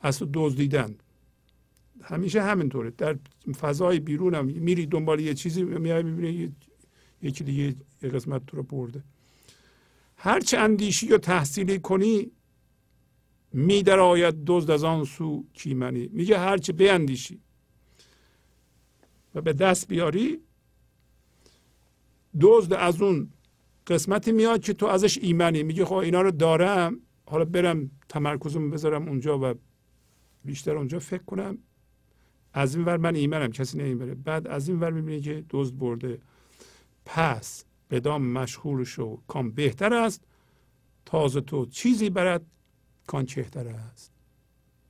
[0.00, 0.94] از تو دزدیدن.
[2.02, 2.90] همیشه همینطوره.
[2.90, 3.18] در
[3.60, 6.52] فضای بیرون هم میری دنبال یه چیزی میای می‌بینی
[7.22, 9.02] یکی دیگه یه قسمت تو رو برده.
[10.22, 12.30] هر چه اندیشی یا تحصیلی کنی
[13.52, 17.40] می در آید دزد از آن سو کیمنی میگه هر چه بیندیشی
[19.34, 20.40] و به دست بیاری
[22.40, 23.30] دزد از اون
[23.86, 25.62] قسمتی میاد که تو ازش ایمنی.
[25.62, 29.54] میگه خب اینا رو دارم حالا برم تمرکزم بذارم اونجا و
[30.44, 31.58] بیشتر اونجا فکر کنم.
[32.52, 34.14] از این ور من ایمنم کسی نمی‌بره.
[34.14, 36.18] بعد از این ور می‌بینی که دزد برده.
[37.04, 40.24] پس بدام مشغول شو کام بهتر است.
[41.06, 42.46] تازه تو چیزی برد
[43.06, 44.12] کان چهتر است.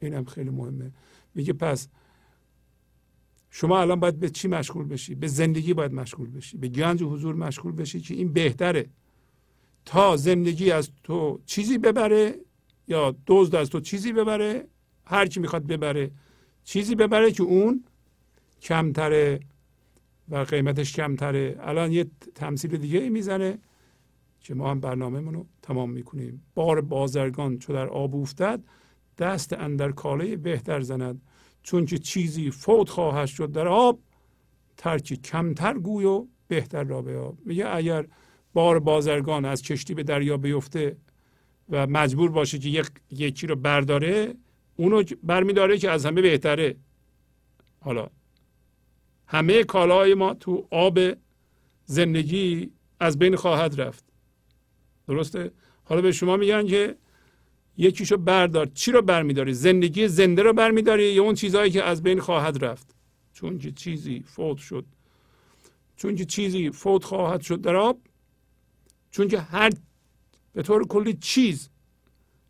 [0.00, 0.92] این هم خیلی مهمه.
[1.34, 1.88] میگه پس
[3.50, 6.56] شما الان باید به چی مشغول بشی؟ به زندگی باید مشغول بشی.
[6.56, 8.90] به گنج و حضور مشغول بشی که این بهتره.
[9.84, 12.34] تا زندگی از تو چیزی ببره
[12.88, 14.66] یا دزد از تو چیزی ببره
[15.04, 16.10] هر کی می‌خواد ببره
[16.64, 17.84] چیزی ببره که اون
[18.62, 19.40] کمتره.
[20.30, 21.56] و قیمتش کمتره.
[21.60, 23.58] الان یه تمثیل دیگه می‌زنه
[24.40, 26.42] که ما هم برنامه رو تمام می‌کنیم.
[26.54, 28.60] بار بازرگان چو در آب افتد
[29.18, 31.22] دست اندر کاله بهتر زند.
[31.62, 34.00] چون که چیزی فوت خواهد شد در آب
[34.76, 38.06] ترکی کمتر گوی و بهتر را به آب میگه اگر
[38.52, 40.96] بار بازرگان از کشتی به دریا بیفته
[41.68, 44.34] و مجبور باشه که یک یکی رو برداره
[44.76, 46.76] اونو برمیداره که از همه بهتره.
[47.80, 48.06] حالا
[49.30, 50.98] همه کالاهای ما تو آب
[51.84, 54.04] زندگی از بین خواهد رفت.
[55.08, 55.50] درسته؟
[55.84, 56.96] حالا به شما میگن که
[57.76, 58.66] یکیشو بردار.
[58.74, 62.94] چی رو برمیداری؟ زندگی زنده رو برمیداری یا اون چیزهایی که از بین خواهد رفت؟
[63.32, 64.84] چون که چیزی فوت شد.
[65.96, 68.00] چون که چیزی فوت خواهد شد در آب
[69.10, 69.70] چون که هر
[70.52, 71.68] به طور کلی چیز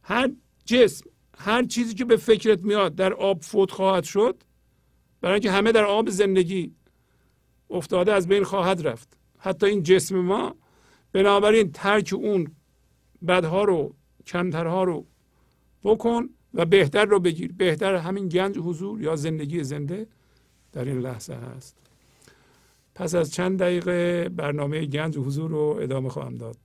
[0.02, 0.31] هر
[0.65, 4.42] جسم هر چیزی که به فکرت میاد در آب فوت خواهد شد
[5.20, 6.74] برای اینکه همه در آب زندگی
[7.70, 9.16] افتاده از بین خواهد رفت.
[9.39, 10.55] حتی این جسم ما
[11.12, 12.49] بنابراین ترک اون
[13.26, 13.94] بدها رو
[14.26, 15.07] کمترها رو
[15.84, 17.52] بکن و بهتر رو بگیر.
[17.52, 20.07] بهتر همین گنج حضور یا زندگی زنده
[20.73, 21.76] در این لحظه هست.
[22.94, 26.57] پس از چند دقیقه برنامه گنج حضور رو ادامه خواهم داد.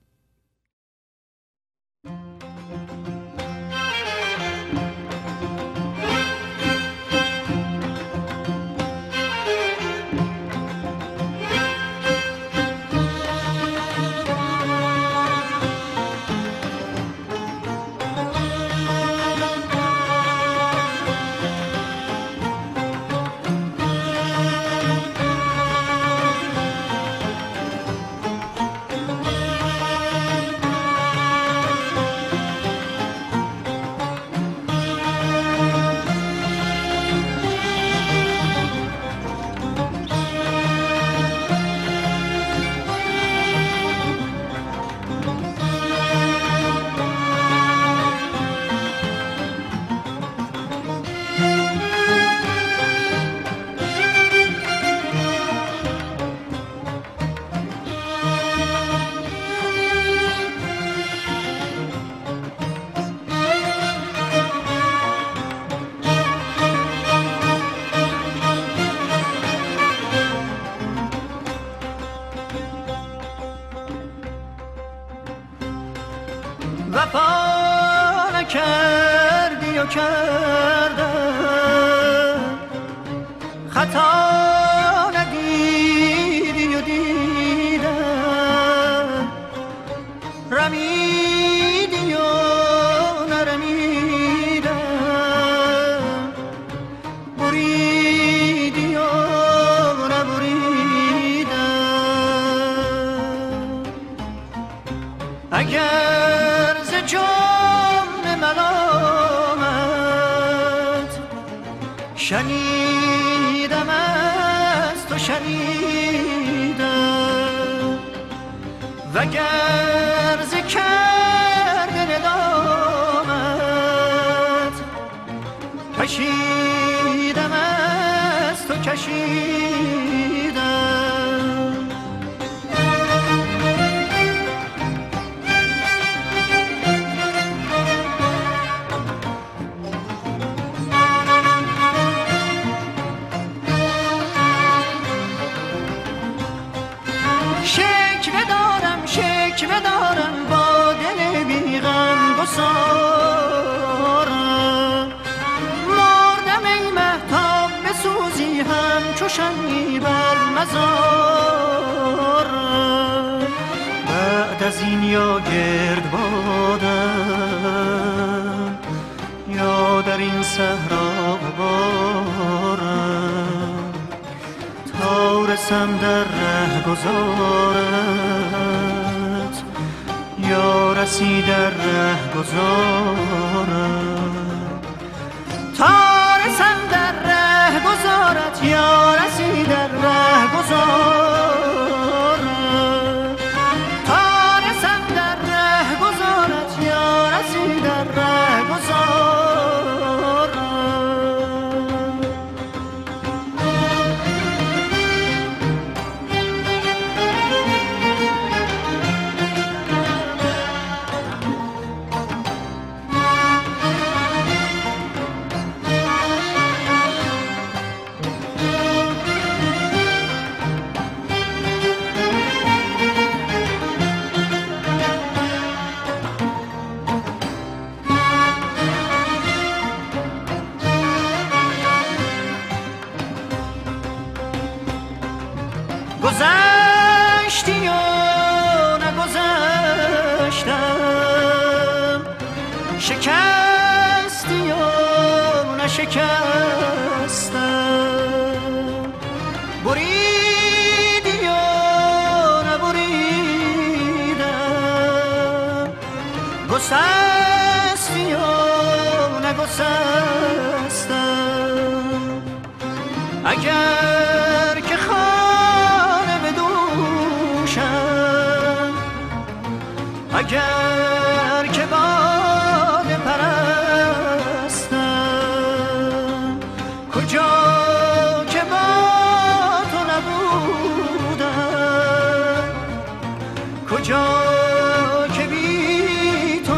[283.96, 286.74] کجا که بی تو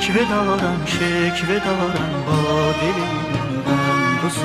[0.00, 3.34] شکوه دارم شکوه دارم با دلم
[4.22, 4.44] دوست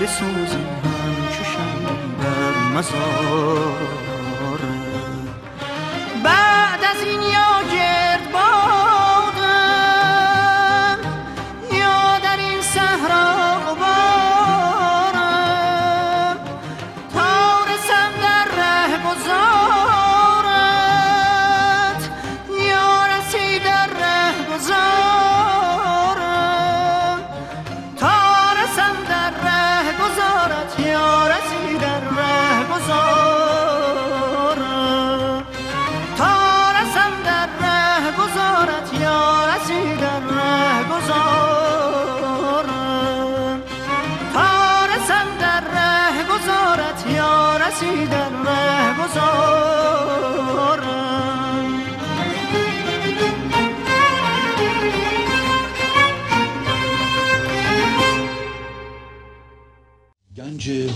[0.00, 4.60] بسوزیم همچو شمعی بر مزار.
[6.24, 7.59] بعد از این یار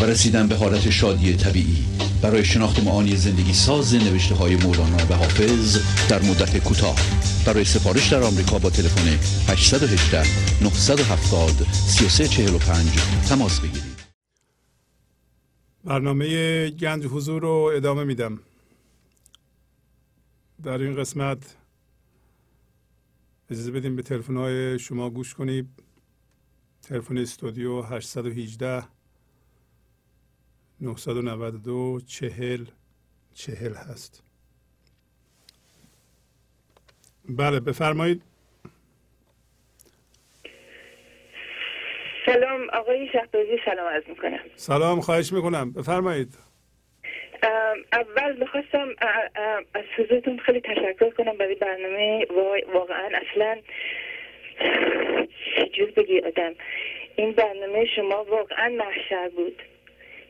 [0.00, 1.84] و رسیدن به حالت شادی طبیعی.
[2.22, 6.96] برای شناخت معانی زندگی ساز نوشته های مولانا و حافظ در مدت کوتاه.
[7.46, 9.08] برای سفارش در آمریکا با تلفن
[9.48, 10.22] 818
[10.62, 12.86] 970 3345
[13.28, 13.96] تماس بگیرید.
[15.84, 18.38] برنامه گنج حضور رو ادامه میدم.
[20.62, 21.56] در این قسمت
[23.50, 25.68] اجازه بدیم به تلفن های شما گوش کنید
[26.82, 28.95] تلفن استودیو 818
[30.80, 32.64] 992 چهل
[33.34, 34.22] چهل هست.
[37.28, 38.22] بله بفرمایید.
[42.26, 44.40] سلام آقای شهبازی سلام عرض می‌کنم.
[44.56, 45.72] سلام خواهش می‌کنم.
[45.72, 46.38] بفرمایید.
[47.92, 48.88] اول می‌خواستم
[49.74, 52.26] از حضورتون خیلی تشکر کنم برای برنامه.
[52.74, 53.60] واقعا اصلا
[55.72, 56.52] چجور بگی آدم؟
[57.16, 59.62] این برنامه شما واقعا محشر بود.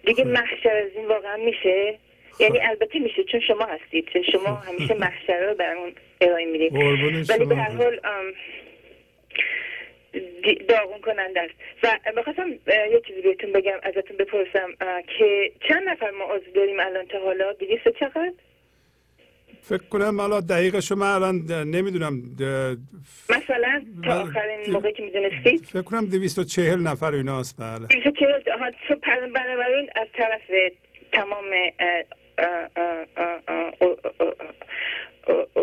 [0.06, 0.30] دیگه خب.
[0.30, 1.98] محشر از این واقعا میشه.
[2.40, 4.08] یعنی البته میشه چون شما هستید.
[4.12, 6.74] چون شما همیشه محشر رو برامون ارائه می‌دید.
[7.30, 7.56] ولی به.
[7.56, 8.00] هر حال
[10.68, 11.54] داغون کننده است.
[11.82, 14.74] و می‌خواستم یه چیزی بهتون بگم ازتون بپرسم
[15.18, 18.32] که چند نفر ما عضو داریم الان تا حالا؟ دیویست و چقدر؟
[19.68, 22.22] فکر کنم حالا دقیق شما الان نمی‌دونم
[23.30, 24.14] مثلا تا بله.
[24.14, 27.86] آخرین موقعی که می‌دونستید فکر کنم 240 نفر ایناست بله.
[27.86, 30.42] دیویست و چهل آها، تو پس بنابراین از طرف
[31.12, 31.44] تمام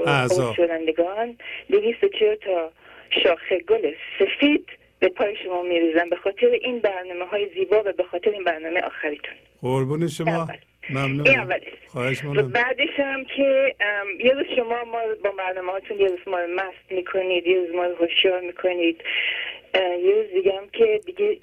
[0.05, 0.53] اعضا.
[0.53, 1.37] شدندگان
[1.71, 2.71] دویست و چهل تا
[3.23, 4.65] شاخه گل سفید
[4.99, 8.81] به پای شما میریزم به خاطر این برنامه های زیبا و به خاطر این برنامه
[8.81, 9.33] آخریتون.
[9.61, 10.47] قربون شما.
[10.89, 13.75] ممنون خواهش و بعدش هم که
[14.19, 17.85] یه روز شما ما با برنامه هاتون یه روز ما مست می‌کنید یه روز ما
[17.85, 19.03] رو هوشیار می‌کنید.
[19.75, 21.37] یه روز دیگه هم که دیگه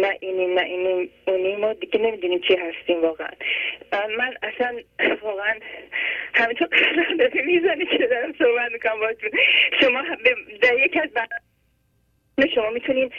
[0.00, 3.28] نه اینیم نه اینیم اونیم ما دیگه نمی‌دونیم چی هستیم واقعا.
[3.92, 4.80] من اصلا
[5.22, 5.54] واقعا
[6.34, 9.30] همینطور قدم داره می‌زنی که دارم صحبت می‌کنم باتون
[9.80, 10.02] شما
[10.62, 13.10] در یک از برنامه شما می‌تونین.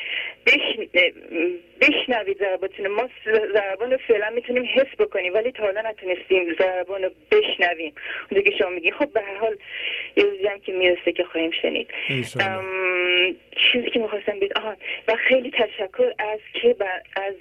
[1.82, 3.10] بشنوید ضرباتون ما
[3.54, 7.94] ضربان رو فعلا می‌تونیم حس بکنیم ولی تا حالا نتونستیم ضربان رو بشنویم.
[8.32, 9.58] اون که شما میگین خب به هر حال
[10.16, 11.90] یه روزی هم که می‌رسه که خواهیم شنید.
[13.72, 14.76] چیزی که می‌خواستم بید آها
[15.08, 17.36] و خیلی تشکر از که بر- از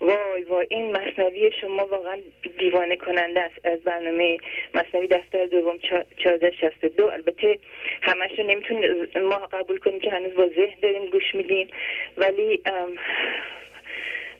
[0.00, 2.18] وای وای این مصنوی شما واقعا
[2.58, 3.66] دیوانه کننده است.
[3.66, 4.38] از برنامه
[4.74, 5.78] مصنوی دفتر دوم
[6.16, 7.06] چهارده شست دو.
[7.06, 7.58] البته
[8.02, 11.68] همش رو نمی‌تونیم ما قبول کنیم که هنوز با ذهن داریم گوش میدیم.
[12.16, 12.62] ولی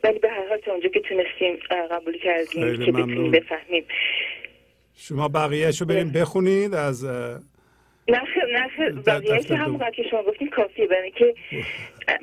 [0.04, 1.58] ولی به هر حال تا اونجا که تونستیم
[1.90, 3.30] قبول کردیم که بتونیم.
[3.30, 3.84] بفهمیم
[4.96, 9.90] شما بقیهش رو بریم بخونید از نه نه خیر در بقیهش دفتر هم دوم.
[9.90, 11.34] که شما گفتین کافیه برای که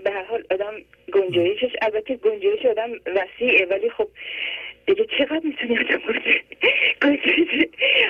[0.03, 0.73] به هر حال آدم
[1.13, 4.07] گنجایشش البته گنجایش آدم وسیعه ولی خب
[4.85, 5.99] دیگه چقدر می‌تونی آدم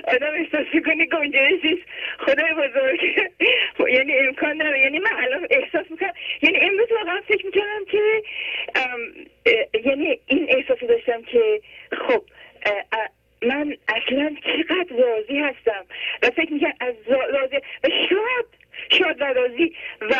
[0.07, 1.77] آدم احساس می‌کنه گنجایشش
[2.19, 2.99] خدای بزرگ
[3.93, 8.23] یعنی امکان داره یعنی من الان احساس می‌کنم یعنی امروز واقعا فکر می‌کنم که
[9.85, 11.61] یعنی این احساس داشتم که
[11.91, 12.23] خب
[13.41, 15.85] من اصلا چقدر راضی هستم
[16.23, 18.45] و فکر می‌کنم از را- راضی و شاد
[18.89, 20.15] شاد و راضی و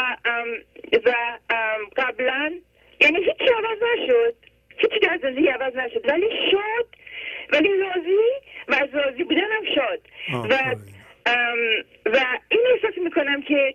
[1.06, 1.14] و
[1.98, 2.53] قبلا
[2.99, 4.35] یعنی هیچی عوض نشد
[4.77, 6.09] هیچی در زندگی عوض نشد.
[6.09, 6.87] ولی شاد
[7.51, 8.17] ولی راضی
[8.67, 9.99] و از راضی بودنم شاد
[10.33, 10.75] و
[12.05, 13.73] و این احساس می‌کنم که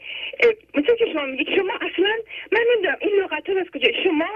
[0.74, 2.14] مثل که شما میگید شما اصلا
[2.52, 4.28] من نمی‌دونم این لغت ها از کجا؟ شما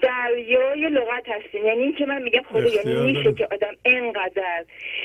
[0.00, 1.64] دریای لغت هستین.
[1.64, 3.32] یعنی این که من میگم خدا یعنی میشه.
[3.32, 4.64] که آدم اینقدر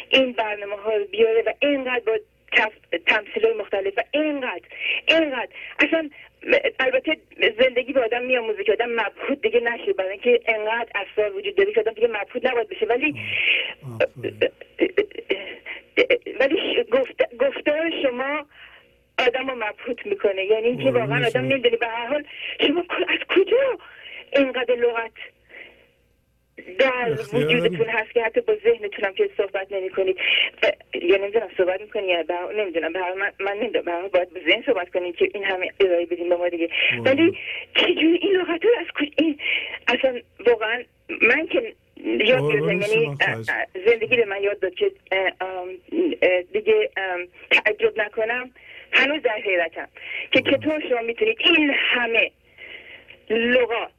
[0.09, 2.17] این برنامه ها رو بیاره و اینقدر با
[3.05, 4.61] تمثیل های مختلف و اینقدر
[5.07, 5.49] اینقدر.
[5.79, 6.09] اصلا
[6.79, 7.17] البته
[7.59, 9.93] زندگی به آدم میاموزه که آدم مبهوت دیگه نشه.
[9.93, 12.85] برای اینکه انقدر اسرار وجود داره که آدم دیگه مبهوت نباید بشه.
[12.85, 13.15] ولی.
[16.39, 16.83] ولی
[17.39, 18.45] گفتار شما
[19.27, 20.45] آدم رو مبهوت می‌کنه.
[20.45, 21.41] یعنی اینکه واقعا آدم شما.
[21.41, 21.77] نمی‌دونه.
[21.77, 22.23] به هر حال
[22.67, 23.77] شما از کجا
[24.33, 25.11] اینقدر لغت
[26.79, 27.89] در وجودتون.
[27.89, 30.17] هست که حتی با ذهنتونم که صحبت نمی کنید
[30.93, 32.97] یا نمی‌دونم صحبت می‌کنی یا به- نمی‌دونم.
[32.97, 33.89] حال من, من نمی‌دونم.
[33.89, 36.69] حال باید به ذهن صحبت کنید که این همه ارائه بدیم به ما دیگه.
[37.05, 37.37] ولی
[37.75, 39.09] چجوری این لغت از کج...
[39.17, 39.39] این
[39.87, 40.83] اصلا واقعا
[41.21, 41.73] من که
[42.05, 43.17] یاد یعنی
[43.85, 44.91] زندگی به من یاد داد که
[46.53, 46.89] دیگه
[47.51, 48.51] تعجب نکنم.
[48.91, 49.87] هنوز در حیرتم
[50.31, 52.31] که چطور شما می‌تونید این همه
[53.29, 53.91] لغات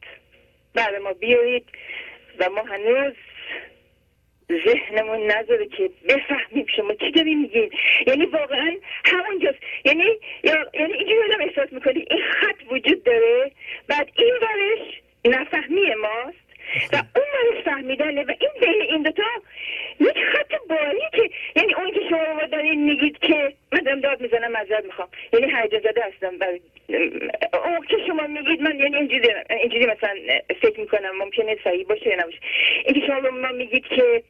[0.75, 1.65] برای ما بیارید.
[2.39, 3.13] و ما هنوز
[4.67, 7.71] ذهنمون نذاره که بفهمیم شما چی داری میگین.
[8.07, 9.59] یعنی واقعا همونجاست.
[9.85, 10.05] یعنی
[10.45, 13.51] یعنی اینجوری آدم احساس می‌کنی این خط وجود داره
[13.89, 16.47] بعد این ورش نفهمی ماست
[16.93, 19.23] و اون ورش فهمیدنه و این بین این دوتا
[20.01, 24.53] یک خط باریکه یعنی اون که شما ما دارین میگید که من دارم داد می‌زنم
[24.53, 26.61] معذرت می‌خوام یعنی هیجان زده هستم برای
[27.65, 29.29] اون که شما میگید من یعنی اینجوری
[29.61, 30.15] اینجوری مثلا
[30.63, 32.39] فکر می‌کنم ممکنه صحیح باشه یا نباشه
[32.85, 34.23] این که شما به ما میگید که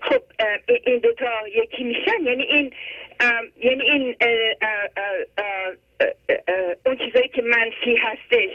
[0.00, 2.72] خب اه، این دوتا یکی میشن یعنی این
[3.20, 4.28] ام، یعنی این اه،
[4.62, 5.04] اه، اه،
[5.38, 8.50] اه، اه، اه، اون چیزایی که منفی هستش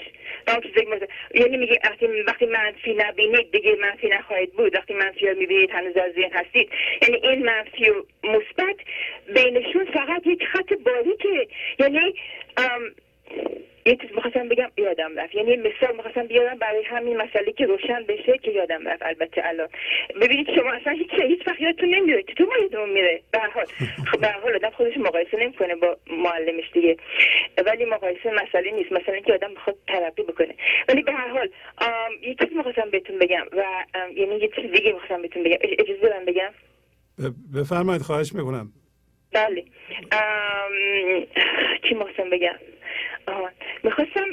[0.47, 4.75] و اون چیزایی که مثلا- یعنی میگه وقتی وقتی منفی نبینید دیگه منفی نخواهید بود
[4.75, 6.69] وقتی منفی رو می‌بینید هنوز در ذهن هستید
[7.01, 8.75] یعنی این منفی و مثبت
[9.35, 11.47] بینشون فقط یک خط باریکه
[11.79, 12.13] یعنی
[12.57, 12.81] ام،
[13.85, 18.03] یه چیز می‌خواستم بگم یادم رفت یعنی مثال می‌خواستم بیارم برای همین مسئله که روشن
[18.03, 19.67] بشه که یادم رفت البته الان
[20.21, 23.65] ببینید شما اصلا هیچ هیچ وقت یادتون نمیره چطور ما یادمون میره به هر حال
[24.11, 26.97] خب به هر حال آدم خودش مقایسه نمی‌کنه با معلمش دیگه
[27.65, 30.55] ولی مقایسه مسئله نیست مثلا اینکه آدم بخواد ترقی بکنه
[30.87, 31.49] ولی به هر حال
[31.81, 33.63] آم، یه چیز می‌خواستم بهتون بگم و
[33.95, 36.49] ام، یعنی یه چیز دیگه می‌خواستم بهتون بگم اج- اجازه بدم بگم
[37.53, 38.71] ب- بفرمایید خواهش می‌کنم.
[39.33, 39.63] بله.
[40.11, 40.73] ام،
[41.89, 42.55] چی می‌خواستم بگم؟
[43.83, 44.25] می‌خواستم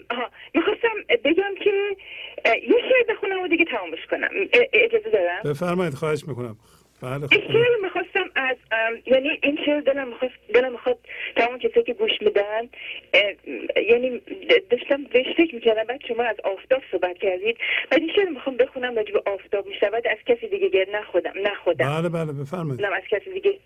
[0.55, 0.89] می‌خواستم
[1.25, 1.97] بگم که
[2.45, 4.29] یه شعر بخونم و دیگه تمامش کنم.
[4.73, 6.57] اجازه دارم؟ بفرمایید خواهش می‌کنم.
[7.03, 10.99] بله این خب می‌خواستم از ام، یعنی این شعر دلم می‌خواست دلم می‌خواد
[11.37, 12.69] تمام کسایی که گوش میدن
[13.15, 17.57] اه، یعنی د- داشتم بهش فکر می‌کردم بعد شما از آفتاب صحبت کردید
[17.91, 21.87] بعد این شعر می‌خوام بخونم راجع به آفتاب می‌شود از کسی دیگه گر نخودم نخودم
[22.15, 22.83] بله بفرمایید.
[22.83, 23.59] نه از کسی دیگه.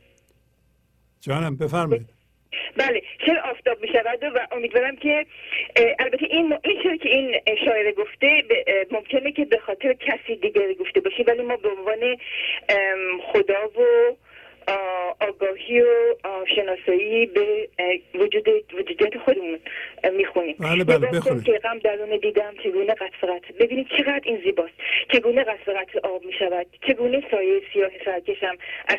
[1.20, 2.06] جانم بفرمایید.
[2.76, 5.26] بله چرا آفتاب می شود و امیدوارم که
[5.98, 8.42] البته این این چرا که این شاعر گفته
[8.90, 12.16] ممکنه که به خاطر کسی دیگری گفته باشه ولی ما به عنوان
[13.32, 14.14] خدا و
[15.20, 16.14] آگاهی و
[16.56, 17.68] شناسایی به
[18.14, 19.58] وجود وجودیت خودمون
[20.16, 20.56] می‌خونیم.
[20.60, 21.44] بله، بله، بخونید.
[21.44, 24.67] که غم درون دیدم چگونه قطع قطع ببینید چقدر این زیباست.
[28.88, 28.96] I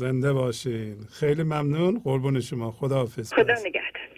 [0.00, 0.96] زنده باشین.
[1.20, 2.00] خیلی ممنون.
[2.04, 2.70] قربون شما.
[2.70, 4.08] خدا حافظ خدا نگهدار.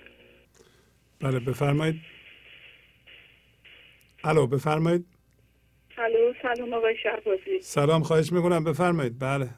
[1.20, 2.00] بله بفرمایید.
[4.24, 5.06] الو بفرمایید.
[5.98, 7.60] الو سلام آقای شهبازی.
[7.60, 8.64] سلام خواهش می‌کنم.
[8.64, 9.18] بفرمایید.
[9.18, 9.48] بله.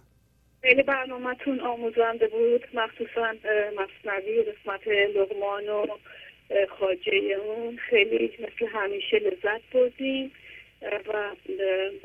[0.62, 2.62] خیلی برنامهتون آموزنده بود.
[2.74, 3.34] مخصوصا
[3.78, 5.86] مصنوی قسمت لغمان و
[6.78, 7.12] خاجه
[7.44, 7.78] اون.
[7.90, 10.32] خیلی مثل همیشه لذت بردیم.
[10.84, 11.36] و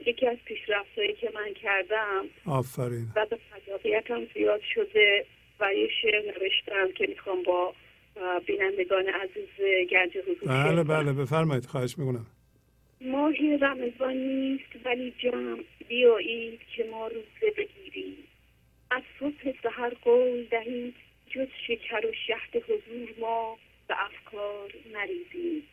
[0.06, 3.08] یکی از پیشرفتهایی که من کردم آفرین.
[3.16, 5.26] و به خلاقیتم زیاد شده
[5.60, 7.74] و یه شعر نوشتم که می‌خوام با
[8.46, 10.84] بینندگان عزیز گنج حضور بله.
[10.84, 12.26] بله بفرمایید خواهش می‌کنم.
[13.02, 15.64] ماه رمضان نیست ولی جمع.
[15.88, 18.18] بیایید که ما روزه بگیریم.
[18.92, 20.96] از صبح سحر قول دهید
[21.30, 25.64] جز شکر و شهد حضور ما به افکار نریزیم.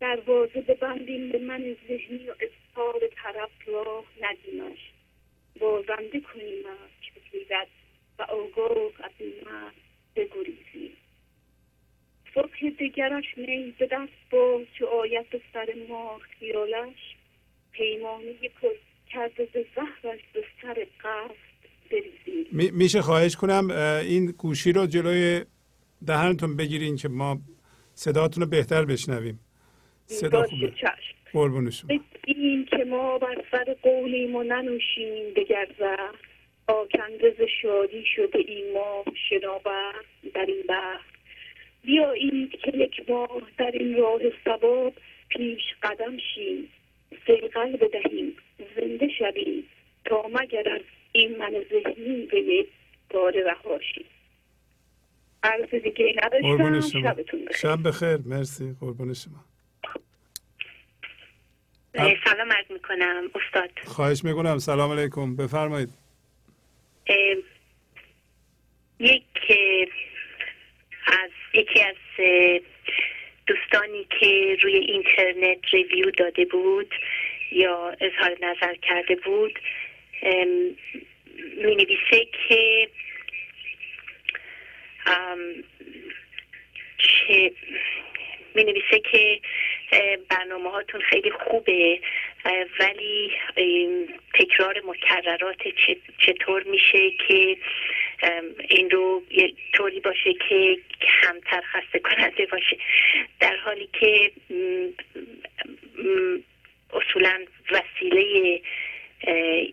[0.00, 4.78] دروازه ببندیم به من ذهنی و اصحاب طرف را ندیمش
[5.60, 6.62] بازنده کنیم
[7.02, 7.66] که بگیرد
[8.18, 9.10] و آگاه از
[9.46, 9.74] مرد
[10.16, 10.92] بگریزیم.
[12.34, 17.16] صبح دگرش می به دست باز چو آید به سر ما خیالش
[17.72, 18.68] پیمانه پر
[19.12, 21.34] کرده ز زهرش به سر قصد
[21.90, 22.46] بریزیم.
[22.52, 23.70] می- میشه خواهش کنم
[24.04, 25.44] این گوشی رو جلوی
[26.06, 27.38] دهنتون بگیرین که ما
[27.94, 29.40] صداتون رو بهتر بشنویم.
[30.10, 30.72] صدا خوبه.
[31.32, 36.14] قربون شما این که ما بر سر قولیم و ننوشیم دگر زهر
[36.66, 39.94] آکنده ز شادی شده این ما شناور
[40.34, 41.00] در این بحر.
[41.82, 44.92] بیایید که یک ماه در این راه ثواب
[45.28, 46.68] پیش قدم شیم
[47.26, 48.36] سیقل بدهیم
[48.76, 49.64] زنده شویم
[50.04, 50.80] تا مگر از
[51.12, 52.68] این من ذهنی به یک
[53.10, 54.04] بار رهاشیم
[55.42, 57.56] عرض دیگه نداشتم شبتون بخیر.
[57.56, 58.18] شب بخیر.
[58.26, 58.76] مرسی.
[58.80, 59.44] قربون شما.
[61.94, 63.70] سلام عرض می‌کنم استاد.
[63.84, 64.58] خواهش می‌کنم.
[64.58, 65.36] سلام علیکم.
[65.36, 65.88] بفرمایید.
[68.98, 69.24] یک
[71.06, 71.96] از یکی از
[73.46, 76.94] دوستانی که روی اینترنت ریویو داده بود
[77.52, 79.58] یا اظهار نظر کرده بود
[81.56, 82.88] می نویسه که
[86.98, 87.52] چه
[88.54, 89.40] می نویسه که
[90.28, 92.00] برنامه هاتون خیلی خوبه
[92.80, 93.32] ولی
[94.34, 95.62] تکرار مکررات
[96.18, 97.56] چطور میشه که
[98.68, 100.78] این رو یه طوری باشه که
[101.22, 102.76] کمتر خسته کننده باشه.
[103.40, 104.32] در حالی که
[106.92, 108.60] اصولا وسیله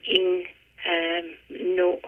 [0.04, 0.48] این
[1.50, 2.02] نوع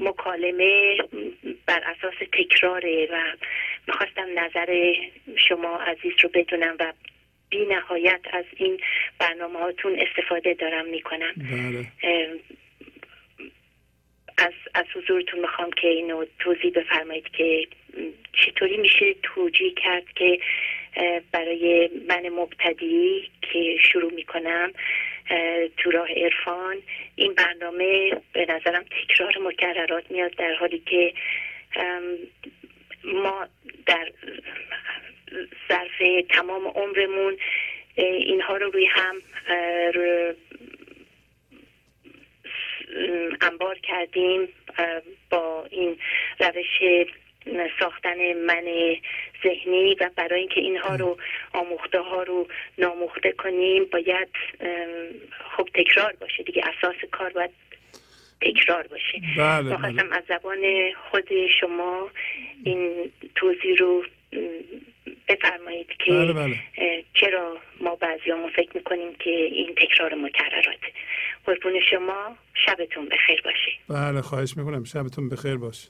[0.00, 0.98] مکالمه
[1.66, 3.22] بر اساس تکراره و
[3.88, 4.92] می‌خواستم نظر
[5.48, 6.92] شما عزیز رو بدونم و
[7.50, 8.80] بی نهایت از این
[9.18, 11.34] برنامه هاتون استفاده دارم می‌کنم.
[11.36, 11.86] بله.
[14.38, 17.66] از, از حضورتون می‌خوام که اینو توضیح بفرمایید که
[18.32, 20.38] چطوری میشه توجیه کرد که
[21.32, 24.72] برای من مبتدی که شروع می‌کنم
[25.76, 26.76] تو راه عرفان
[27.16, 31.12] این برنامه به نظرم تکرار مکررات میاد در حالی که
[33.04, 33.48] ما
[33.86, 34.12] در
[35.68, 37.36] ظرف تمام عمرمون
[37.96, 39.22] اینها رو روی هم
[43.40, 44.48] انبار کردیم
[45.30, 45.98] با این
[46.40, 47.06] روش
[47.80, 48.64] ساختن من
[49.44, 51.18] ذهنی و برای اینکه اینها رو
[51.52, 54.28] آموخته ها رو ناموخته کنیم باید
[55.56, 57.50] خب تکرار باشه دیگه اساس کار باید
[58.40, 59.22] تکرار باشه.
[59.38, 60.58] بله، می‌خواستم از زبان
[61.10, 61.28] خود
[61.60, 62.10] شما
[62.64, 64.04] این توضیح رو
[65.28, 66.56] بفرمایید که بله، بله.
[67.14, 70.80] چرا ما بعضیامون فکر می‌کنیم که این تکرار مکررات.
[71.46, 72.36] قربون شما
[72.66, 73.72] شبتون بخیر باشه.
[73.88, 74.84] بله خواهش می‌کنم.
[74.84, 75.88] شبتون بخیر باشه.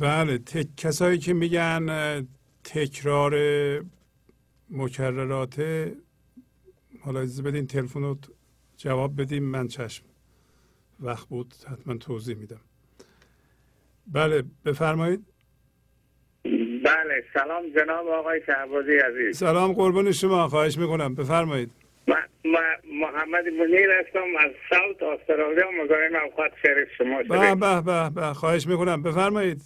[0.00, 0.66] بله تک...
[0.76, 2.26] کسایی که میگن
[2.64, 3.34] تکرار
[4.74, 5.60] مکررات
[7.00, 8.18] حالا اجازه بدین تلفن رو
[8.76, 10.04] جواب بدیم من چشم
[11.00, 12.60] وقت بود حتما توضیح میدم.
[14.06, 15.26] بله بفرمایید.
[16.84, 19.38] بله سلام جناب آقای شهبازی عزیز.
[19.38, 21.14] سلام قربان شما خواهش می‌کنم.
[21.14, 21.70] بفرمایید.
[23.02, 28.66] محمد منیر هستم از ساوت استرالیا مزاحم اوقات شریف شما شده به به به خواهش
[28.66, 29.02] می‌کنم.
[29.02, 29.62] بفرمایید.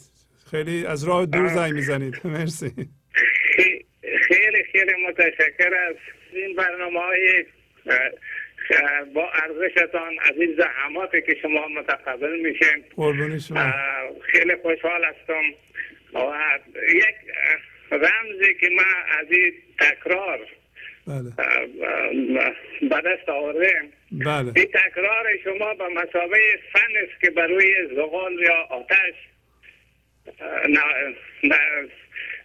[0.50, 2.20] خیلی از راه دور زنگ می‌زنید.
[2.34, 2.72] مرسی.
[4.16, 5.96] خیلی خیلی متشکر از
[6.32, 7.44] این برنامه های
[9.14, 12.54] با ارزشتان از این زحماتی که شما متقبل
[13.56, 15.42] اه، خیلی خوشحال هستم.
[16.14, 16.18] و
[16.94, 17.14] یک
[17.90, 20.40] رمزی که من از این تکرار
[21.06, 21.32] بله.
[22.80, 23.88] به دست آوردم.
[24.12, 24.52] بله.
[24.56, 29.14] این تکرار شما به مسابقه فن است که بر روی زغال یا آتش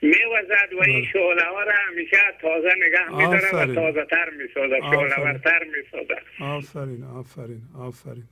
[0.04, 1.12] میوزد و این بله.
[1.14, 3.76] شعله ها را همیشه تازه نگه میداره و.
[3.76, 4.80] تازه تر می‌سازه.
[4.80, 8.24] شعله ورتر می‌سازه آفرین آفرین آفرین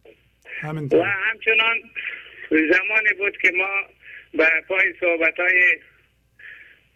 [0.61, 1.77] و همینطور همچنان
[2.50, 3.85] زمانی بود که ما
[4.33, 5.77] به پای صحبت های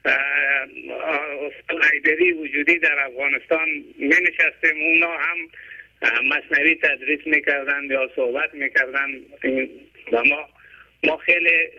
[0.05, 5.37] استاد حیدری وجودی در افغانستان می نشستیم اونا هم
[6.27, 9.09] مصنوی تدریس می‌کردن یا صحبت می‌کردن
[10.11, 10.49] و ما
[11.05, 11.69] ما خیلی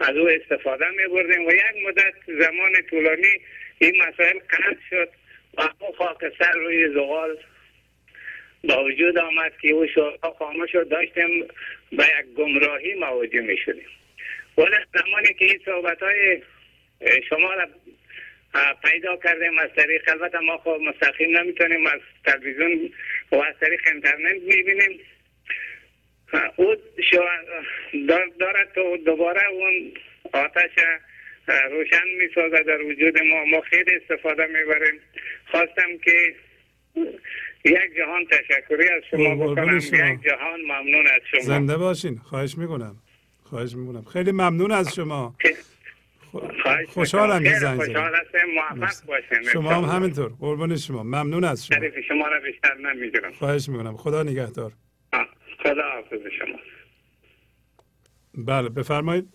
[0.00, 3.40] از او استفاده می بردیم و یک مدت زمان طولانی
[3.78, 5.08] این مسائل قطع شد
[5.58, 7.38] و او خاکستر روی زغال
[8.68, 11.44] با وجود آمد که او شعرها خاموش شد داشتیم
[11.92, 13.88] به یک گمراهی مواجه می شدیم
[14.58, 16.42] ولی زمانی که این صحبت های
[17.28, 17.66] شما را
[18.84, 22.90] پیدا کردیم از طریق البته ما خب مستقیم نمی‌تونیم از تلویزیون
[23.32, 25.00] و از طریق اینترنت می‌بینیم.
[26.56, 26.74] او
[28.40, 29.92] دارد تو دوباره اون
[30.32, 30.70] آتش
[31.70, 32.28] روشن می
[32.66, 33.44] در وجود ما.
[33.44, 35.00] ما خیلی استفاده می‌بریم.
[35.50, 36.34] خواستم که
[37.64, 39.80] یک جهان تشکری از شما بکنم.
[39.80, 39.98] شما.
[40.12, 41.40] یک جهان ممنون از شما.
[41.40, 42.18] زنده باشین.
[42.18, 42.96] خواهش می‌کنم.
[43.42, 44.02] خواهش می‌کنم.
[44.02, 45.36] خیلی ممنون از شما.
[46.88, 47.42] خوشحالم.
[47.44, 47.80] که زنگ.
[47.80, 48.12] خوشحال
[48.54, 49.06] موفق.
[49.06, 49.42] باشین.
[49.52, 49.96] شما هم.
[49.96, 50.30] همینطور.
[50.40, 51.02] قربان شما.
[51.02, 51.78] ممنون از شما.
[52.08, 53.32] شما را بیشتر نمی‌گیرم.
[53.32, 53.96] خواهش می‌کنم.
[53.96, 54.72] خدا نگهدار.
[55.64, 56.58] خدا حافظ شما.
[58.34, 59.28] بله بفرمایید.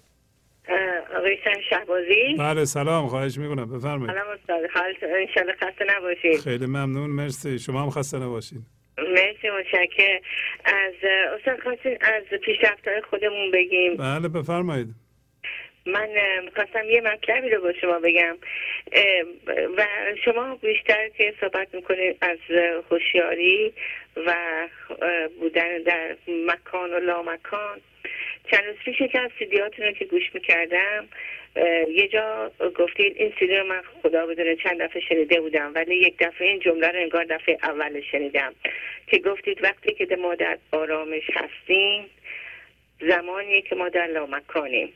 [1.17, 3.77] آقای سن شهبازی؟ بله سلام خواهش می‌کنم.
[3.77, 4.11] بفرمایید.
[4.16, 6.40] سلام استاد حالتون انشالله خسته نباشید.
[6.40, 7.59] خیلی ممنون مرسی.
[7.59, 8.66] شما هم خسته نباشین
[8.98, 10.19] مرسی متشکر
[10.66, 10.93] از
[11.40, 13.98] استاد خواستین از پیشرفتهای خودمون بگیم.
[13.98, 14.88] بله بفرمایید.
[15.90, 16.09] من
[16.43, 18.38] می‌خواستم یه مطلبی رو با شما بگم.
[19.77, 19.85] و
[20.26, 22.38] شما بیشتر که صحبت می‌کنید از
[22.92, 23.74] هوشیاری
[24.26, 24.34] و
[25.40, 27.82] بودن در مکان و لامکان.
[28.51, 31.08] چند روز پیش یکی از سیدیاتون رو که گوش می‌کردم
[31.92, 36.16] یه جا گفتید این سیدی رو من خدا بدونه چند دفعه شنیده بودم ولی یک
[36.19, 38.53] دفعه این جمله رو انگار دفعه اول شنیدم.
[39.08, 42.09] که گفتید وقتی که ما در آرامش هستیم
[43.01, 44.93] زمانی که ما در لامکانیم.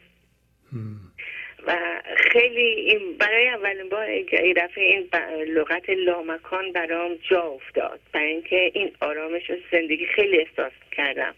[1.68, 5.10] و خیلی این برای اولین بار این دفعه این
[5.54, 8.00] لغت لامکان برام جا افتاد.
[8.12, 11.36] برای اینکه این آرامش و زندگی خیلی احساس کردم.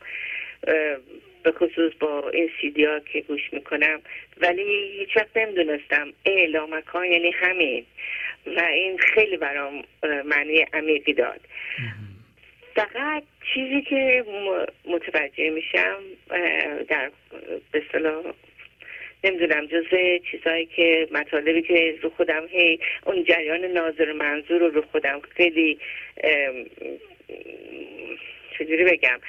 [1.44, 4.02] به خصوص با این سیدی ها که گوش می‌کنم.
[4.38, 6.14] ولی هیچ وقت نمی‌دونستم.
[6.24, 7.86] ای لامکان یعنی همین.
[8.46, 9.84] و این خیلی برام
[10.26, 11.42] معنی عمیقی داد.
[12.76, 13.24] فقط
[13.54, 14.26] چیزی که
[14.86, 16.00] متوجه میشم
[16.90, 17.12] در
[17.72, 17.84] به
[19.26, 24.82] نمی‌دونم جزء چیزهایی که مطالبی که رو خودم هی اون جریان ناظر منظور رو رو
[24.92, 25.80] خودم خیلی
[28.60, 29.20] چجوری بگم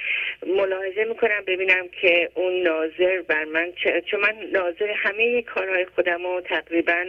[0.47, 6.23] ملاحظه می‌کنم ببینم که اون ناظر بر من چه- چون من ناظر همه کارهای خودم
[6.23, 7.05] رو تقریبا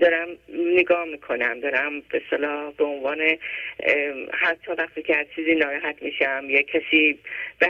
[0.00, 3.38] دارم نگاه می‌کنم دارم به صلاح به عنوان
[4.32, 7.18] حتی وقتی که از چیزی ناراحت میشم یا کسی
[7.58, 7.68] به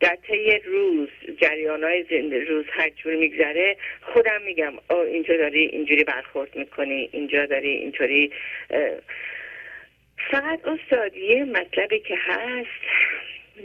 [0.00, 1.08] در طی روز
[1.40, 2.04] جریان های
[2.48, 8.32] روز هر جور میگذره خودم میگم آه اینجا داری اینجوری برخورد می‌کنی اینجا داری اینطوری.
[10.30, 12.84] فقط استاد یه مطلبی که هست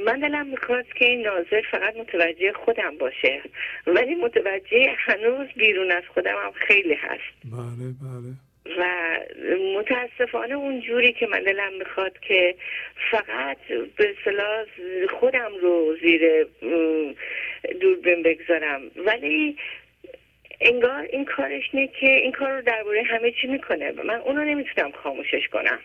[0.06, 3.42] من دلم می‌خواست که این ناظر فقط متوجه خودم باشه
[3.88, 7.34] ولی متوجه هنوز بیرون از خودم هم خیلی هست.
[7.46, 8.49] بله بله.
[8.78, 8.86] و
[9.78, 12.56] متاسفانه اون جوری که من دلم می‌خواد که
[13.12, 13.58] فقط
[13.98, 14.66] به اصطلاح
[15.20, 16.48] خودم رو زیر
[17.82, 18.82] دوربین بگذارم.
[18.96, 19.58] ولی
[20.62, 23.92] انگار این کارش نه که این کار رو درباره همه چی می‌کنه.
[23.92, 25.80] و من اونو نمی‌تونم خاموشش کنم.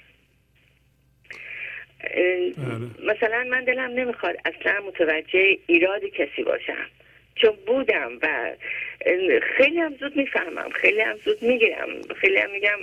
[2.05, 2.53] اه،
[3.03, 6.87] مثلا من دلم نمی‌خواد اصلا متوجه ایراد کسی باشم.
[7.35, 8.53] چون بودم و
[9.57, 11.89] خیلی هم زود می‌فهمم خیلی هم زود می‌گیرم.
[12.21, 12.79] خیلی هم میگم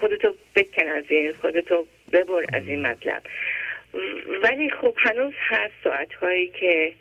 [0.00, 3.22] خودتو بکن از این خودتو ببر از این مطلب.
[4.42, 6.92] ولی خب هنوز هست ساعت هایی که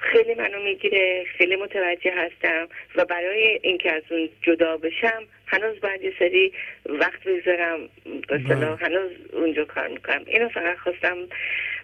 [0.00, 6.02] خیلی منو می‌گیره خیلی متوجه هستم و برای اینکه از اون جدا بشم هنوز باید
[6.02, 6.52] یه سری
[6.86, 7.88] وقت بذارم
[8.28, 10.22] به اصطلاح هنوز اونجا کار می‌کنم.
[10.26, 11.16] اینو فقط خواستم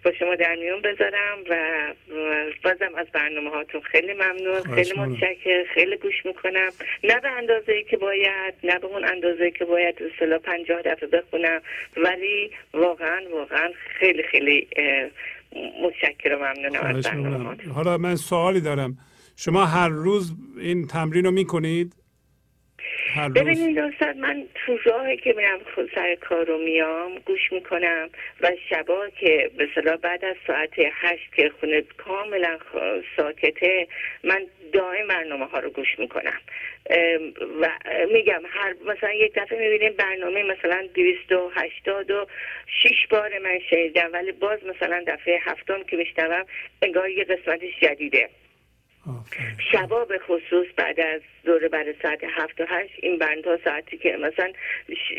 [0.04, 1.56] با شما در میون بذارم و
[2.64, 4.92] بازم از برنامه هاتون خیلی ممنون خیلی.
[4.96, 6.70] متشکر خیلی گوش می‌کنم.
[7.04, 10.82] نه به اندازه ای که باید نه به اون اندازه ای که باید اصطلاح پنجاه
[10.82, 11.62] دفعه بخونم
[11.96, 14.68] ولی واقعا واقعا خیلی خیلی
[15.52, 17.56] اه، متشکر و ممنونم.
[17.74, 18.98] حالا من سوالی دارم.
[19.36, 21.94] شما هر روز این تمرین رو می‌کنید؟
[23.34, 25.60] ببینید استاد من تو راهی که میرم
[25.94, 28.10] سر کار رو میام گوش می‌کنم
[28.40, 32.58] و شبا که به صلاح بعد از ساعت هشت که خونه کاملا
[33.16, 33.86] ساکته
[34.24, 36.40] من دائم برنامه ها رو گوش می‌کنم.
[37.60, 37.68] و
[38.12, 42.26] میگم هر مثلا یک دفعه می‌بینیم برنامه مثلا 280 و
[42.82, 46.44] شش بار من شنیدم ولی باز مثلا دفعه هفتم که میشنوم
[46.82, 48.28] انگار یه قسمتش جدیده.
[49.72, 54.16] شبا به خصوص بعد از دوره بعد ساعت هفت و هشت این بندها ساعتی که
[54.16, 54.52] مثلا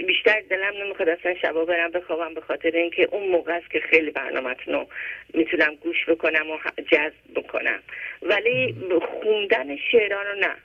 [0.08, 4.12] بیشتر دلم نمی‌خواد اصلا شبا برم بخوابم به خاطر اینکه اون موقع است که خیلی
[4.12, 4.88] برنامهتون رو
[5.34, 6.58] می‌تونم گوش بکنم و
[6.92, 7.80] جذب بکنم.
[8.22, 8.76] ولی
[9.24, 10.56] خوندن شعران رو نه.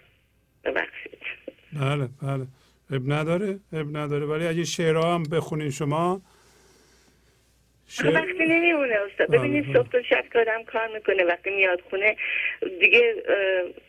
[0.64, 1.18] ببخشید.
[1.72, 2.46] بله بله.
[2.92, 4.26] اب نداره اب نداره.
[4.26, 6.20] ولی اگه شعرها هم بخونین شما
[8.00, 9.76] وقتی نمیمونه استاد ببینید.
[9.76, 12.16] صبح تا شب که آدم کار می‌کنه وقتی میاد خونه
[12.80, 13.14] دیگه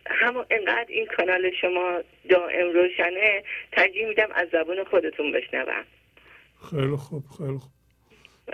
[0.07, 5.83] همون انقدر این کانال شما دائم روشنه ترجیح میدم از زبون خودتون بشنوم
[6.69, 7.71] خیلی خوب خیلی خوب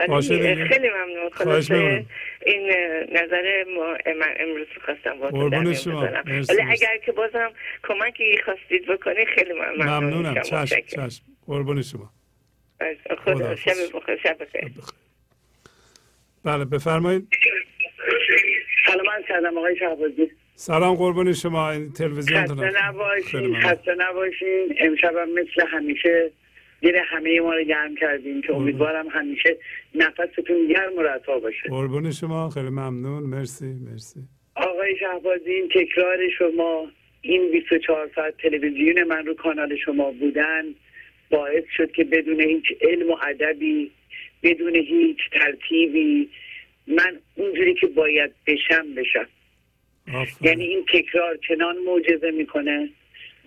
[0.07, 0.65] باشه.
[0.65, 2.05] خیلی ممنون خواهش خلاصه.
[2.45, 2.67] این
[3.11, 6.61] نظر ما من امروز خواستم با ولی.
[6.69, 7.51] اگر که بازم
[7.83, 10.41] کمکی خواستید بکنید خیلی ممنون ممنونم.
[10.41, 10.81] چشم.
[10.87, 12.11] چشم قربون شما
[13.25, 13.55] خدا.
[13.55, 14.71] شب بخیر شب بخیر
[16.43, 17.27] بله بفرمایید.
[18.85, 20.31] سلام عرض کردم آقای شهبازی.
[20.55, 23.59] سلام قربون شما این تلویزیون خسته نباشین.
[23.59, 24.75] خسته نباشین.
[24.79, 26.31] امشبم مثل همیشه
[26.81, 29.57] دل همه ما رو گرم کردین که امیدوارم همیشه
[29.95, 31.69] نفستون گرم و رسا باشه.
[31.69, 33.23] قربون شما خیلی ممنون.
[33.23, 34.19] مرسی مرسی.
[34.55, 36.87] آقای شهبازی این تکرار شما
[37.21, 40.63] این 24 ساعت تلویزیون من رو کانال شما بودن
[41.29, 43.91] باعث شد که بدون هیچ علم و ادبی
[44.43, 46.29] بدون هیچ ترتیبی
[46.87, 49.27] من اونجوری که باید بشم بشم.
[50.41, 52.89] یعنی این تکرار چنان معجزه می‌کنه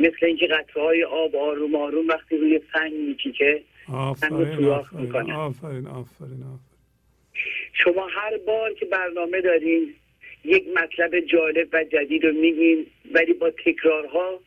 [0.00, 3.62] مثل اینکه قطره های آب آروم آروم وقتی روی سنگ میچیکه
[3.92, 4.34] آفرین.
[4.34, 6.44] آفرین آفرین آفرین
[7.72, 9.94] شما هر بار که برنامه دارین
[10.44, 14.40] یک مطلب جالب و جدید رو میگین ولی با تکرارها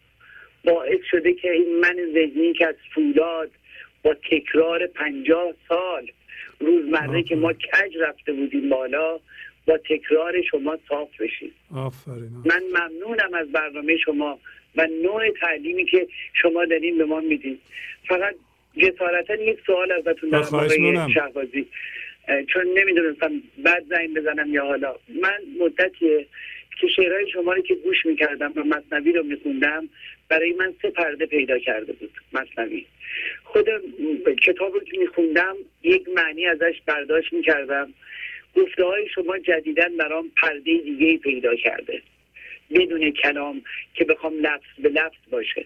[0.64, 3.52] باعث شده که این من ذهنی که از فولاد
[4.04, 6.12] با تکرار پنجاه سال
[6.60, 9.20] روزمره که ما کج رفته بودیم بالا
[9.68, 11.52] با تکرار شما صاف بشیم.
[11.76, 12.30] آفرین.
[12.46, 14.40] من ممنونم از برنامه شما
[14.76, 17.58] و نوع تعلیمی که شما دارین به ما میدین.
[18.08, 18.36] فقط
[18.78, 21.14] جسارتا یک سوال ازتون دارم خواهش آقای.
[21.14, 21.68] شهبازی.
[22.48, 24.96] چون نمی‌دونستم بعد زنگ بزنم یا حالا.
[25.22, 26.26] من مدتیه
[26.82, 29.90] که شعرهای شما رو که گوش می‌کردم و مصنوی رو میخوندم
[30.30, 32.86] برای من سه پرده پیدا کرده بود مصنوی.
[33.44, 33.70] خود
[34.42, 37.94] کتاب رو که میخوندم یک معنی ازش برداشت می‌کردم.
[38.56, 42.02] گفته های شما جدیدن برام پرده دیگه پیدا کرده.
[42.70, 43.62] بدون کلام
[43.94, 45.66] که بخوام لفظ به لفظ باشه.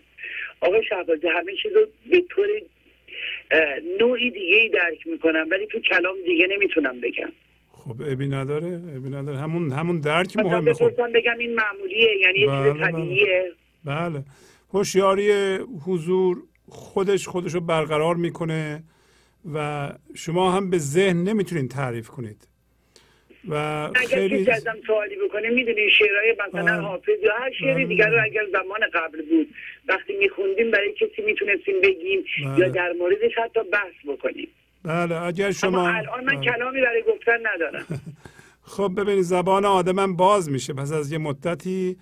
[0.61, 2.47] آقای شهبازی همه چیز رو به طور
[3.99, 7.31] نوعی دیگه درک می‌کنم ولی تو کلام دیگه نمی‌تونم بگم.
[7.89, 12.47] خب ابی نداره ابی نداره همون همون درک مهمه خب بگم این معمولیه یعنی یه
[12.47, 12.91] بله، چیز بله.
[12.91, 13.51] طبیعیه
[13.85, 14.23] بله
[14.73, 16.37] هوشیاری حضور
[16.69, 18.83] خودش خودش رو برقرار می‌کنه
[19.53, 22.47] و شما هم به ذهن نمی‌تونین تعریف کنید
[23.47, 23.53] و
[23.95, 26.81] اگر کسی ازم سوالی بکنه می‌دونی شعرهای مثلا بله.
[26.81, 27.85] حافظ یا هر شعری بله.
[27.85, 29.47] دیگر رو اگر زمان قبل بود
[29.87, 32.59] وقتی میخوندیم برای کسی می‌تونستیم بگیم بله.
[32.59, 34.47] یا در موردش حتی بحث بکنیم
[34.83, 36.51] بله اگر شما اما الان من بله.
[36.51, 37.85] کلامی برای گفتن ندارم.
[38.61, 41.97] خب ببینید زبان آدمم باز میشه پس از یه مدتی.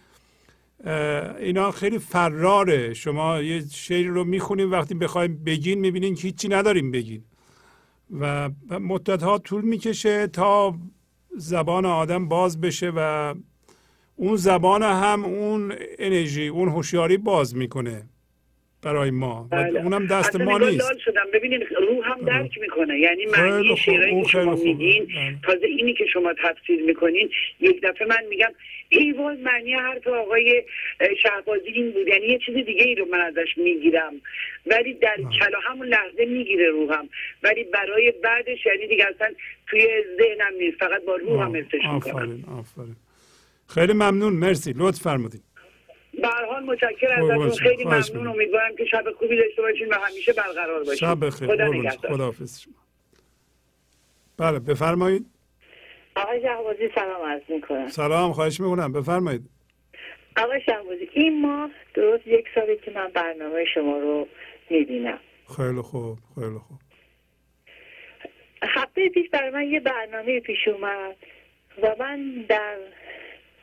[1.39, 2.93] اینا خیلی فراره.
[2.93, 7.23] شما یه شعری رو می‌خونیم وقتی بخوایم بگین می‌بینین که هیچی نداریم بگین.
[8.19, 10.75] و مدت ها طول می‌کشه تا
[11.35, 13.33] زبان آدم باز بشه و
[14.15, 18.09] اون زبان هم اون انرژی اون هوشیاری باز می‌کنه.
[18.83, 19.47] برای ما.
[19.51, 19.83] بله.
[19.83, 20.79] اونم دست ما نیست.
[20.79, 21.25] لال شدم.
[21.33, 22.99] ببینید روح هم درک می‌کنه.
[22.99, 23.77] یعنی معنی.
[23.77, 24.55] شعرهایی که شما.
[24.55, 25.35] میگین بله.
[25.43, 28.51] تازه اینی که شما تفسیر می‌کنین یک دفعه من میگم
[28.89, 30.63] ای وای معنی حرف آقای
[31.23, 32.07] شهبازی این بود.
[32.07, 34.13] یعنی یه چیز دیگه ای رو من ازش می‌گیرم.
[34.65, 37.09] ولی در کلا همون لحظه می‌گیره روحم.
[37.43, 39.27] ولی برای بعدش یعنی دیگه اصلا
[39.67, 40.77] توی ذهنم نیست.
[40.77, 41.95] فقط با روحم حسش می‌کنم.
[41.95, 42.95] آفرین آفرین.
[43.67, 44.33] خیلی ممنون.
[44.33, 44.73] مرسی.
[44.77, 45.41] لطف فرمودین.
[46.21, 47.69] به هر حال متشکر قربان ازتون.
[47.69, 48.27] خیلی ممنون.
[48.27, 50.95] امیدوارم که شب خوبی داشته باشین و همیشه برقرار باشین.
[50.95, 51.47] شب بخیر.
[51.47, 51.67] خدا.
[51.67, 52.11] نگهدار.
[52.11, 52.73] خداحافظ شما.
[54.37, 55.25] بله بفرمایید.
[56.15, 57.87] آقای شهبازی سلام عرض می‌کنم.
[57.87, 58.93] سلام خواهش می‌کنم.
[58.93, 59.41] بفرمایید.
[60.37, 64.27] آقای شهبازی این ماه درست یک ساله که من برنامه شما رو
[64.69, 65.19] می‌بینم.
[65.57, 66.77] خیلی خوب خیلی خوب.
[68.63, 71.15] هفته پیش برای من یه برنامه پیش اومد
[71.83, 72.77] و من در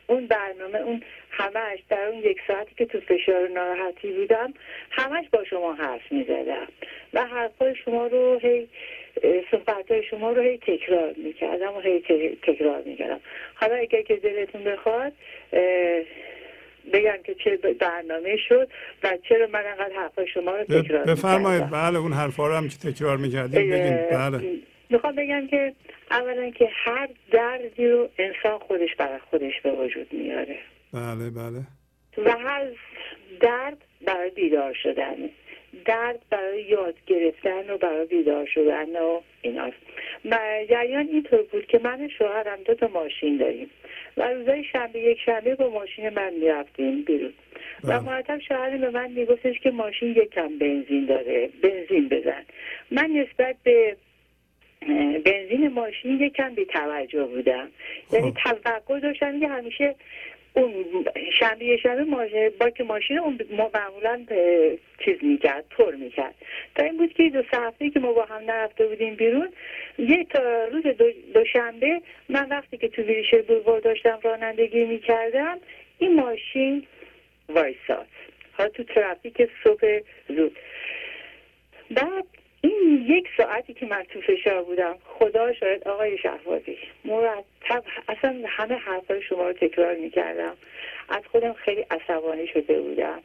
[0.07, 4.55] اون برنامه اون همش در اون یک ساعتی که تو فشار ناراحتی بودم
[4.91, 6.67] همش با شما حرف می‌زدم
[7.15, 8.69] و حرفای شما رو هی
[9.51, 12.01] صحبت شما رو هی تکرار می‌کردم و هی
[12.43, 13.21] تکرار می‌کردم.
[13.55, 15.13] حالا اگر که دلتون بخواد
[16.93, 18.69] بگم که چه برنامه شد
[19.03, 21.71] و چرا من انقدر حرفای شما رو تکرار بفرمایید.
[21.71, 23.97] بله اون حرفا رو هم که تکرار می‌کردیم بگین.
[23.97, 24.41] بله.
[24.95, 25.73] می‌خوام بگم که
[26.11, 30.59] اولا که هر دردی رو انسان خودش برای خودش به وجود میاره.
[30.93, 31.61] بله بله.
[32.27, 32.67] و هر
[33.41, 35.17] درد برای بیدار شدن.
[35.85, 39.77] درد برای یاد گرفتن و برای بیدار شدن و ایناست
[40.71, 43.71] جریان اینطور بود که من شوهرم دو تا ماشین داریم.
[44.17, 47.33] و روزای شنبه یک شنبه با ماشین من می‌رفتیم بیرون.
[47.85, 48.01] و بله.
[48.01, 52.45] مرتب شوهرم به من میگفتش که ماشین یکم بنزین داره بنزین بزن.
[52.91, 53.97] من نسبت به
[55.25, 57.69] بنزین ماشین یکم بی توجه بودم.
[58.13, 59.95] یعنی توقع داشتم که همیشه
[60.55, 60.73] اون
[61.39, 64.25] شنبه شنبه ماشین باک ماشین اون ما معمولا
[65.05, 66.35] چیز می‌کرد پر می‌کرد.
[66.75, 69.49] تا این بود که دو سه هفته که ما با هم نرفته بودیم بیرون
[69.99, 75.59] یه تا روز دو- دوشنبه من وقتی که تو ویریشر بولوار داشتم رانندگی می‌کردم
[75.99, 76.87] این ماشین
[77.49, 78.07] وایساد.
[78.59, 80.57] ها تو ترافیک صبح زود.
[81.91, 82.25] بعد
[82.65, 86.79] این یک ساعتی که من تو فشار بودم خدا شاید آقای شهبازی.
[87.05, 90.57] مرتب اصلا همه حرفای شما رو تکرار می‌کردم.
[91.09, 93.21] از خودم خیلی عصبانی شده بودم.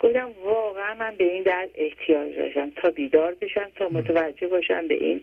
[0.00, 2.70] گفتم واقعا من به این درد احتیاج داشتم.
[2.76, 5.20] تا بیدار بشم تا متوجه باشم به این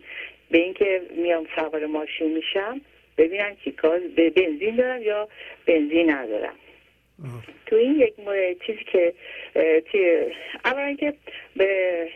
[0.50, 2.80] به اینکه میام سوار ماشین میشم
[3.18, 5.28] ببینم چی کار به بنزین دارم یا
[5.66, 6.54] بنزین ندارم.
[7.66, 9.14] تو این یک مورد چیزی که
[10.64, 11.14] اولا که
[11.56, 12.08] به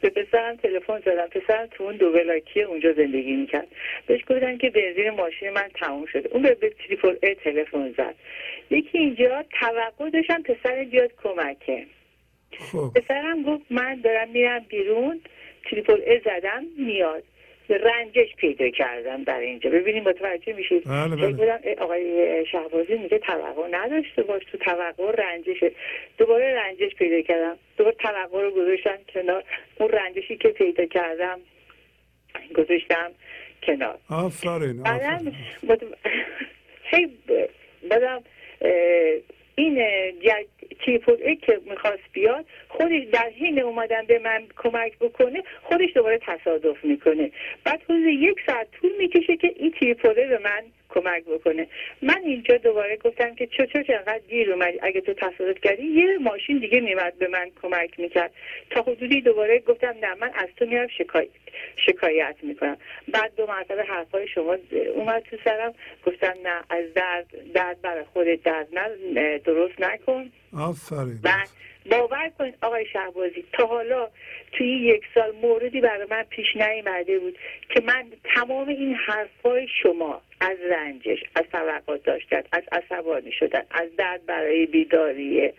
[0.00, 1.26] به پسرم تلفن زدم.
[1.26, 3.66] پسرم تو اون دو بلاکی اونجا زندگی می‌کرد.
[4.06, 6.28] بهش گفتن که بنزین ماشین من تموم شده.
[6.32, 8.14] اون به به تریپل ای تلفن زد.
[8.70, 11.86] یکی اینجا توقع داشتم پسر بیاد کمکه.
[12.58, 12.90] خب.
[12.94, 15.20] پسرم گفت من دارم میرم بیرون.
[15.70, 17.22] تریپل ای زدم میاد.
[17.74, 19.70] رنجش پیدا کردم در اینجا.
[19.70, 21.76] ببینیم متوجه میشید؟ بله، بله.
[21.78, 24.42] آقای شهبازی میگه توقع نداشته باش.
[24.52, 25.72] تو توقع رنجشه
[26.18, 27.56] دوباره رنجش پیدا کردم.
[27.76, 29.44] دوباره توقع رو گذاشتم کنار.
[29.80, 31.40] اون رنجشی که پیدا کردم
[32.54, 33.10] گذاشتم
[33.62, 33.98] کنار.
[34.10, 35.32] آفرین بعدم
[37.90, 38.22] بعدم
[39.54, 39.82] این.
[40.86, 46.18] تریپل ای که می‌خواست بیاد خودش در حین اومدن به من کمک بکنه خودش دوباره
[46.18, 47.30] تصادف می‌کنه.
[47.64, 51.66] بعد حدود یک ساعت طول می‌کشه که این تریپل به من کمک بکنه.
[52.02, 56.18] من اینجا دوباره گفتم که چطور که انقدر دیر اومدی اگه تو تصادف کردی یه
[56.18, 58.32] ماشین دیگه میمد به من کمک می‌کرد.
[58.70, 61.28] تا حدودی دوباره گفتم نه من از تو میرم شکای...
[61.76, 62.76] شکایت می‌کنم.
[63.08, 64.56] بعد دو مرتبه حرفای شما
[64.94, 65.74] اومد تو سرم.
[66.06, 70.30] گفتم نه از درد درد برای خودت درد نه درست نکن.
[70.56, 71.20] آفرین.
[71.90, 74.08] باور کنید آقای شهبازی تا حالا
[74.52, 77.38] توی یک سال موردی برای من پیش نیامده بود
[77.74, 78.04] که من
[78.34, 84.66] تمام این حرفای شما از رنجش از توقع داشتن از عصبانی شدن از درد برای
[84.66, 85.52] بیداری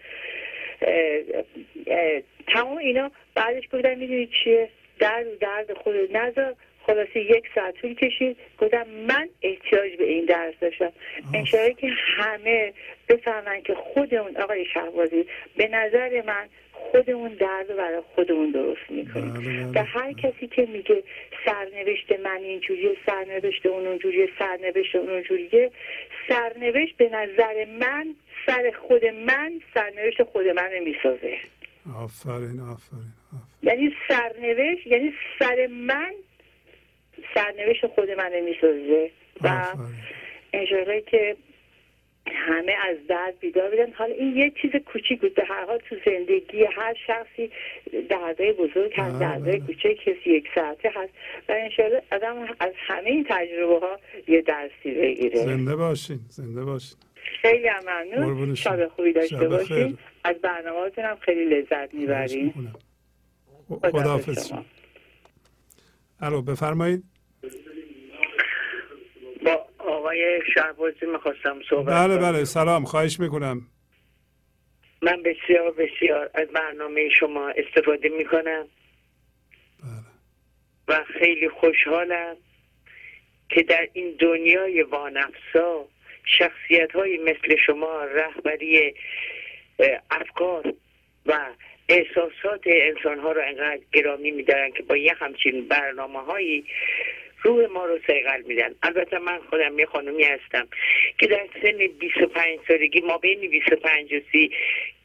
[2.48, 4.70] تمام اینا بعدش گفتم می‌دونی چیه؟
[5.00, 6.56] درد و درد خودت نذار.
[6.88, 8.38] خلاصه یک ساعت طول کشید.
[8.58, 10.92] گفتم من احتیاج به این درس داشتم.
[11.34, 12.74] انشاءالله که همه
[13.10, 15.26] بفهمن که خودمون آقای شهبازی
[15.58, 19.82] به نظر من خودمون درد برای خودمون درست می‌کنیم بله، بله.
[19.82, 21.04] و هر کسی که میگه
[21.46, 25.72] سرنوشت من اینجوریه سرنوشت اون اونجوریه سرنوشت اون اونجوریه
[26.30, 31.38] سرنوشت به نظر من سر خود من سرنوشت خود من می‌سازه.
[32.04, 33.58] آفرین آفرین آفرین.
[33.64, 36.14] یعنی سرنوشت یعنی سر من
[37.34, 39.96] سرنوشت خود من رو می‌سازه و آفرین.
[40.54, 41.36] انشاءالله که
[42.32, 45.34] همه از درد بیدار بدن حالا این یه چیز کوچیک بود.
[45.34, 47.52] به هر حال تو زندگی هر شخصی
[48.10, 49.20] دردای بزرگ هست.
[49.20, 49.68] دردای بله.
[49.68, 51.14] کوچک کسی یک ساعته هست.
[51.50, 55.36] و انشاءالله آدم از همه این تجربه ها یه درسی بگیره.
[55.36, 56.20] زنده باشین.
[56.30, 56.98] زنده باشین.
[57.42, 58.56] خیلی هم ممنون.
[58.56, 59.48] شب خوبی داشته.
[59.48, 59.98] باشین.
[60.24, 61.90] از برنامه هم خیلی لذت.
[63.68, 64.52] خدا خداحافظ.
[66.20, 67.04] الو بفرمایید.
[69.88, 72.18] آقای شهبازی می‌خواستم صحبت بله.
[72.18, 73.62] بله سلام خواهش می‌کنم.
[75.02, 78.68] من بسیار بسیار از برنامه شما استفاده می‌کنم.
[79.84, 80.08] بله.
[80.88, 82.36] و خیلی خوشحالم
[83.50, 85.86] که در این دنیای وانفسا
[86.26, 88.96] شخصیت های مثل شما رهبری
[90.12, 90.74] افکار
[91.26, 91.40] و
[91.90, 96.66] احساسات انسان ها رو انقدر گرامی میدارن که با یه همچین برنامه هایی
[97.44, 98.76] روح ما رو سیغل میدن.
[98.84, 100.68] البته من خودم یه خانومی هستم
[101.18, 104.52] که در سن 25 سالگی ما بین 25 و 30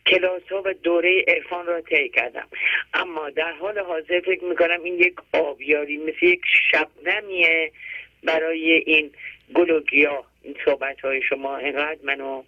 [0.06, 2.48] کلاس ها و دوره عرفان را طی کردم.
[2.94, 7.72] اما در حال حاضر فکر می‌کنم این یک آبیاری مثل یک شبنمیه
[8.24, 9.10] برای این
[9.54, 10.26] گل و گیاه.
[10.42, 12.42] این صحبت های شما انقدر منو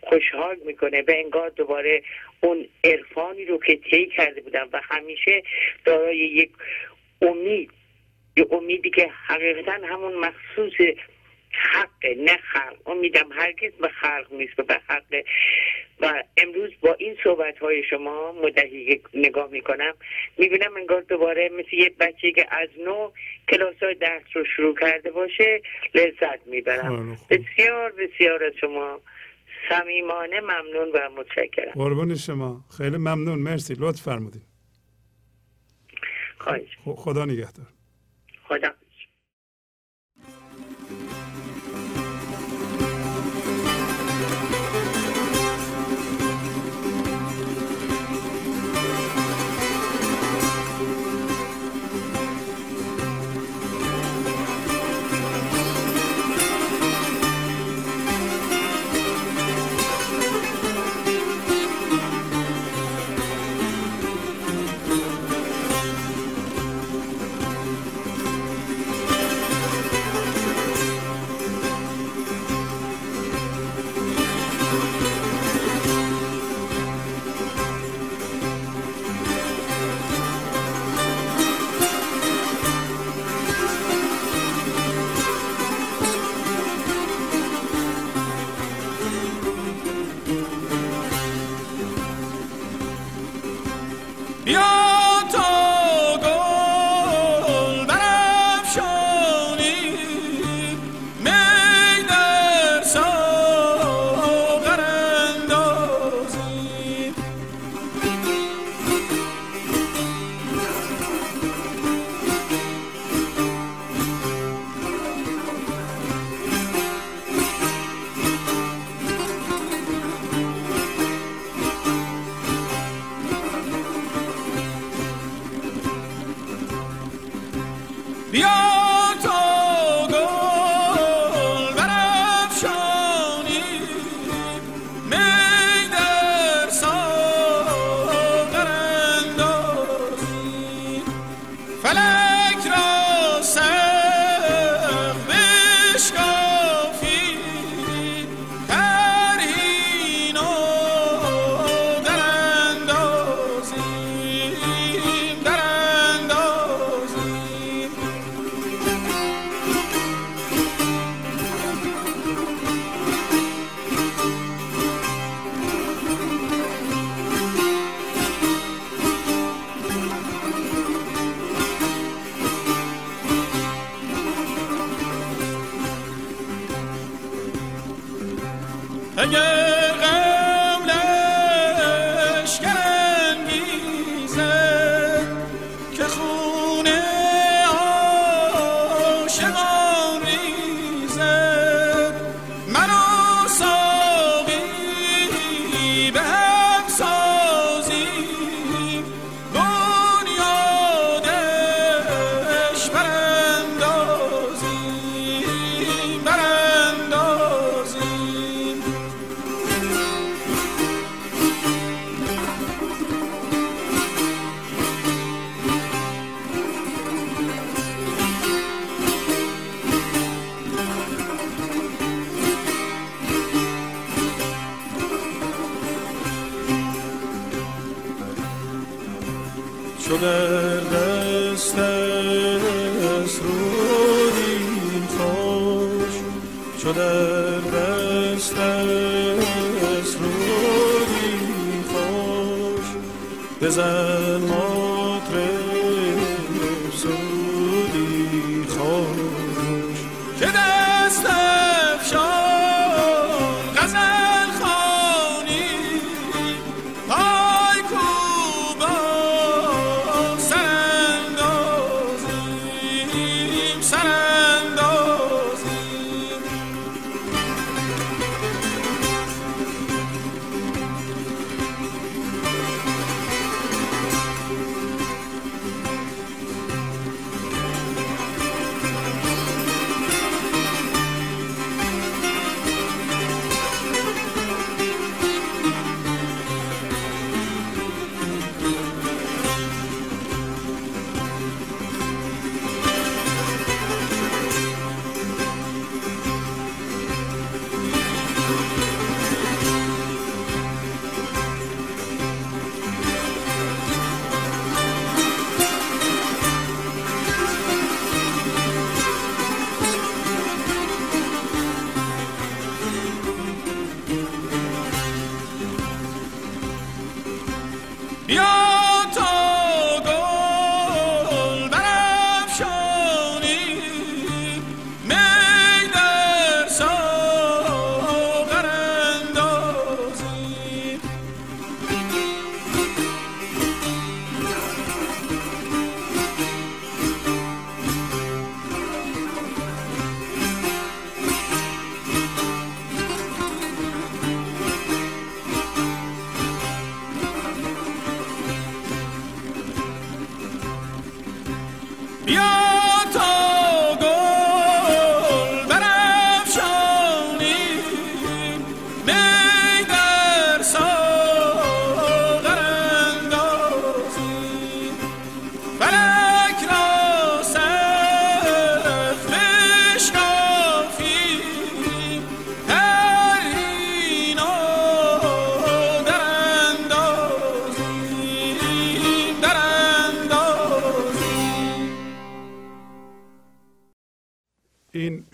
[0.00, 2.02] خوشحال می‌کنه و انگار دوباره
[2.40, 5.42] اون عرفانی رو که طی کرده بودم و همیشه
[5.84, 6.50] دارای یک
[7.22, 7.70] امید
[8.38, 10.72] یه امیدی که حقیقتا همون مخصوص
[11.72, 12.88] حق نه خلق.
[12.88, 15.22] امیدم هرگز به خلق نیست و به حق
[16.00, 19.94] و امروز با این صحبت های شما مدهی نگاه می‌کنم.
[20.38, 23.10] می‌بینم انگار دوباره مثل یه بچه که از نو
[23.48, 25.62] کلاس های درس رو شروع کرده باشه
[25.94, 27.18] لذت می‌برم.
[27.30, 29.00] بسیار بسیار از شما
[29.68, 31.72] صمیمانه ممنون و متشکرم.
[31.72, 32.64] قربون شما.
[32.76, 33.38] خیلی ممنون.
[33.38, 33.74] مرسی.
[33.78, 34.42] لطف فرمودین.
[36.38, 36.78] خواهش.
[36.84, 37.66] خدا نگهدار.
[38.48, 38.87] خدا این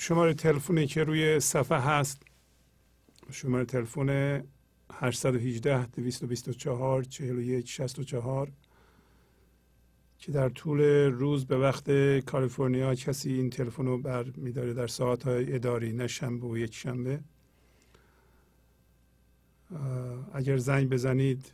[0.05, 2.23] شماره تلفنی که روی صفحه هست
[3.31, 4.43] شماره تلفن
[4.93, 8.53] 818 224 41 64
[10.19, 15.23] که در طول روز به وقت کالیفرنیا کسی این تلفن رو بر میداره در ساعت
[15.23, 17.21] های اداری نه شنبه و یک شنبه.
[20.33, 21.53] اگر زنگ بزنید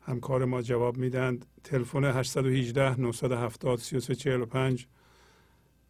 [0.00, 4.86] همکار ما جواب میدند تلفن 818 970 3345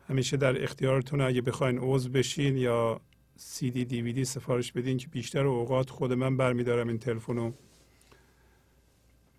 [0.08, 3.00] همیشه در اختیارتون اگه بخواین عضو بشین یا
[3.36, 7.36] سی دی دی وی دی سفارش بدین که بیشتر اوقات خود من برمیدارم این تلفن
[7.36, 7.54] رو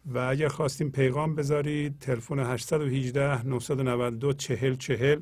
[0.06, 5.22] و اگر خواستیم پیغام بذارید تلفن 818 992 40 40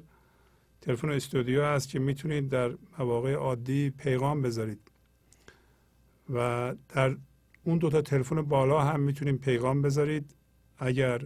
[0.81, 4.91] تلفن استودیو هست که می‌تونید در مواقع عادی پیغام بذارید.
[6.33, 7.17] و در
[7.63, 10.35] اون دوتا تلفن بالا هم می‌تونیم پیغام بذارید.
[10.77, 11.21] اگر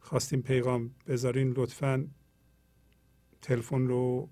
[0.00, 2.06] خواستیم پیغام بذارین لطفا
[3.42, 4.28] تلفن رو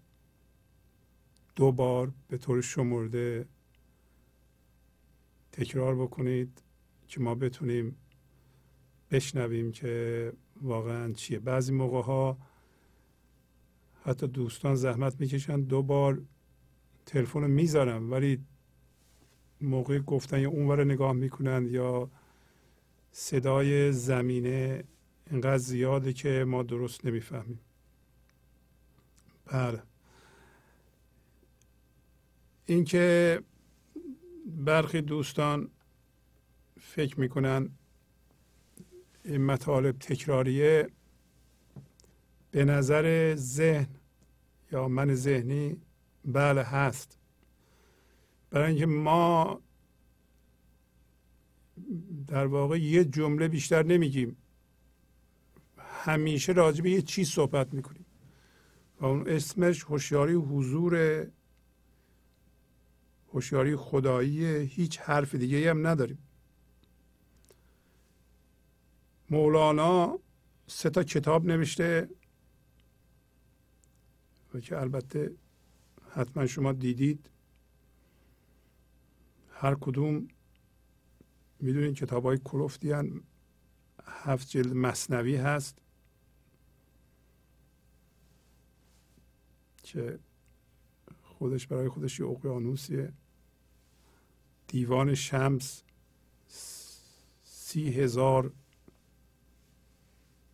[1.56, 3.48] دو بار به طور شمرده
[5.52, 6.62] تکرار بکنید
[7.08, 7.96] که ما بتونیم
[9.10, 10.32] بشنویم که
[10.62, 11.38] واقعا چیه.
[11.38, 12.38] بعضی موقع ها
[14.02, 16.22] حتی دوستان زحمت می‌کشن دو بار
[17.06, 18.44] تلفن رو می‌ذارم ولی
[19.60, 22.10] موقع گفتن یا اونور نگاه می‌کنند یا
[23.12, 24.84] صدای زمینه
[25.30, 27.60] اینقدر زیاده که ما درست نمی‌فهمیم.
[29.50, 29.82] بله.
[32.66, 33.40] اینکه
[34.46, 35.70] برخی دوستان
[36.80, 37.70] فکر می‌کنن
[39.24, 40.90] این مطالب تکراریه
[42.50, 43.88] به نظر ذهن
[44.72, 45.76] یا من ذهنی
[46.24, 47.18] بله هست.
[48.50, 49.60] برای اینکه ما
[52.26, 54.36] در واقع یه جمله بیشتر نمیگیم.
[55.78, 57.99] همیشه راجع به یه چیز صحبت می‌کنیم.
[59.00, 61.26] و اون اسمش هوشیاری حضور
[63.32, 66.18] هوشیاری خدایی هیچ حرف دیگه هم نداریم
[69.30, 70.18] مولانا
[70.66, 72.08] سه تا کتاب نوشته
[74.54, 75.34] و که البته
[76.10, 77.30] حتما شما دیدید
[79.50, 80.28] هر کدوم
[81.60, 82.94] می‌دونین کتاب های کلوفتی.
[84.04, 85.78] هفت جلد مصنوی هست
[89.92, 90.18] که
[91.22, 93.12] خودش برای خودش یه اقیانوسیه.
[94.68, 95.82] دیوان شمس
[97.44, 98.52] سی هزار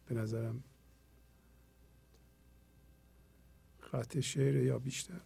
[0.07, 0.65] به نظرم
[3.81, 5.21] خط شعر یا بیشتر.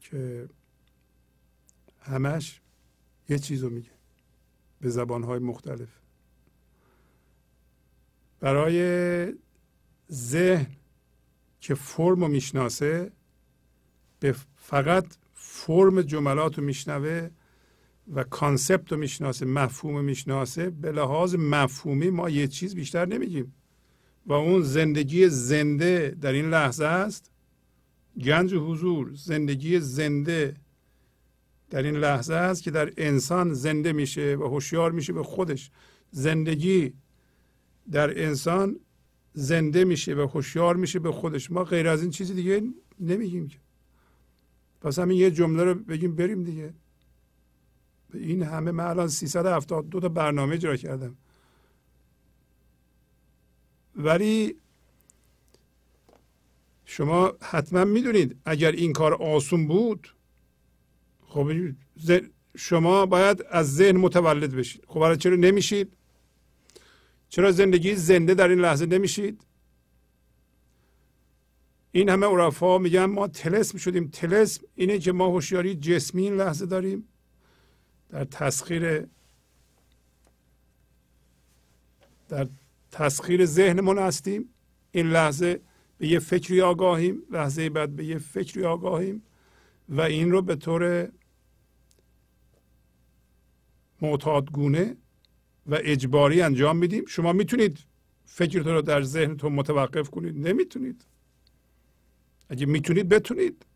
[0.00, 0.48] که
[2.00, 2.60] همش
[3.28, 3.90] یه چیز رو میگه
[4.80, 6.00] به زبانهای مختلف.
[8.40, 9.34] برای
[10.10, 10.66] ذهن
[11.60, 13.12] که فرم رو می‌شناسه
[14.20, 17.30] به فقط فرم جملات رو میشنوه
[18.14, 23.54] و کانسپت رو می‌شناسه مفهوم رو می‌شناسه به لحاظ مفهومی ما یه چیز بیشتر نمیگیم.
[24.26, 27.30] و اون زندگی زنده در این لحظه است.
[28.24, 30.56] گنج حضور زندگی زنده
[31.70, 35.70] در این لحظه است که در انسان زنده میشه و هوشیار میشه به خودش.
[36.10, 36.92] زندگی
[37.92, 38.80] در انسان
[39.32, 41.50] زنده میشه و هوشیار میشه به خودش.
[41.50, 42.62] ما غیر از این چیزی دیگه
[43.00, 43.58] نمیگیم که.
[44.80, 46.74] پس همین یه جمله رو بگیم بریم دیگه.
[48.14, 51.16] این همه من الان 372 تا برنامه اجرا کردم.
[53.96, 54.56] ولی
[56.84, 60.14] شما حتما می‌دونید اگر این کار آسون بود
[61.26, 61.50] خب
[62.56, 64.84] شما باید از ذهن متولد بشید.
[64.86, 65.96] خب برای چرا نمیشید؟
[67.30, 69.44] چرا زندگی زنده در این لحظه نمیشید؟
[71.92, 74.08] این همه عرفا میگن ما تلسم شدیم.
[74.08, 77.08] تلسم اینه که ما هوشیاری جسمی این لحظه داریم.
[78.10, 79.06] در تسخیر
[82.28, 82.48] در
[82.92, 84.48] تسخیر ذهنمون هستیم.
[84.92, 85.60] این لحظه
[85.98, 87.22] به یه فکری آگاهیم.
[87.30, 89.22] لحظه بعد به یه فکری آگاهیم.
[89.88, 91.08] و این رو به طور
[94.00, 94.96] معتادگونه
[95.66, 97.04] و اجباری انجام میدیم.
[97.06, 97.78] شما می‌تونید
[98.24, 100.48] فکرتون رو در ذهنتون متوقف کنید.
[100.48, 101.04] نمی‌تونید.
[102.48, 103.66] اگه می‌تونید بتونید.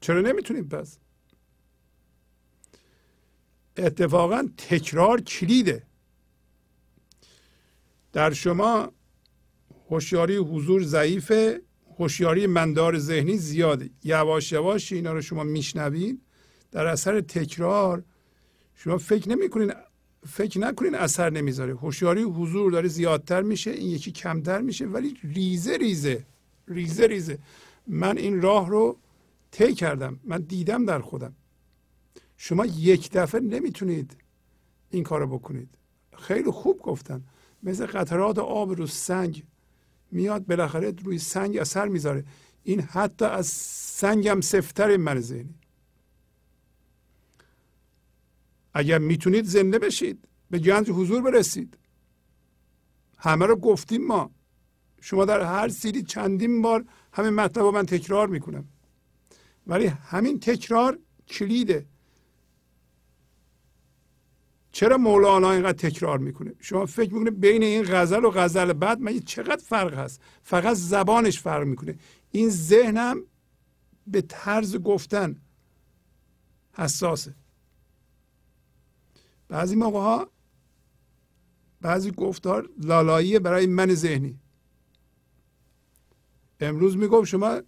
[0.00, 0.98] چرا نمی‌تونید پس؟
[3.76, 5.82] اتفاقا تکرار کلیده.
[8.12, 8.92] در شما
[9.90, 11.62] هوشیاری حضور ضعیفه
[11.98, 13.90] هوشیاری مندار ذهنی زیاده.
[14.04, 16.22] یواش یواش اینا رو شما میشنوید.
[16.70, 18.04] در اثر تکرار
[18.74, 19.72] شما فکر نمی‌کنین
[20.26, 21.74] فکر نکنین اثر نمی‌ذاره.
[21.74, 26.24] هوشیاری حضور داره زیادتر میشه این یکی کمتر میشه ولی ریزه ریزه
[26.68, 27.38] ریزه ریزه.
[27.86, 28.98] من این راه رو
[29.50, 30.20] طی کردم.
[30.24, 31.34] من دیدم در خودم.
[32.36, 34.16] شما یک دفعه نمی‌تونید
[34.90, 35.68] این کارو بکنید.
[36.18, 37.24] خیلی خوب گفتن.
[37.62, 39.44] مثل قطرات آب رو سنگ
[40.12, 42.24] میاد بالاخره روی سنگ اثر می‌ذاره.
[42.62, 45.54] این حتی از سنگم سفتر من ذهنی
[48.76, 50.28] اگر می‌تونید زنده بشید.
[50.50, 51.78] به گنج حضور برسید.
[53.18, 54.30] همه رو گفتیم ما.
[55.00, 58.64] شما در هر سیری چندین بار همین مطلب رو من تکرار می‌کنم.
[59.66, 60.98] ولی همین تکرار
[61.28, 61.86] کلیده.
[64.72, 69.18] چرا مولانا اینقدر تکرار می‌کنه؟ شما فکر می‌کنه بین این غزل و غزل بعد من
[69.18, 71.98] چقدر فرق هست؟ فقط زبانش فرق می‌کنه.
[72.30, 73.22] این ذهنم
[74.06, 75.40] به طرز گفتن
[76.72, 77.34] حساسه.
[79.48, 80.30] بعضی موقع ها
[81.80, 84.38] بعضی گفتار لالایی برای من ذهنی.
[86.60, 87.60] امروز می‌گفت شما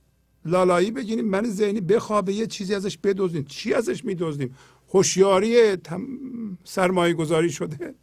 [0.45, 4.57] لالایی بگیریم من ذهنی بخوابه یه چیزی ازش بدوزین چی ازش میدوزیم
[4.89, 5.77] هوشیاری
[6.65, 7.95] سرمایه گذاری شده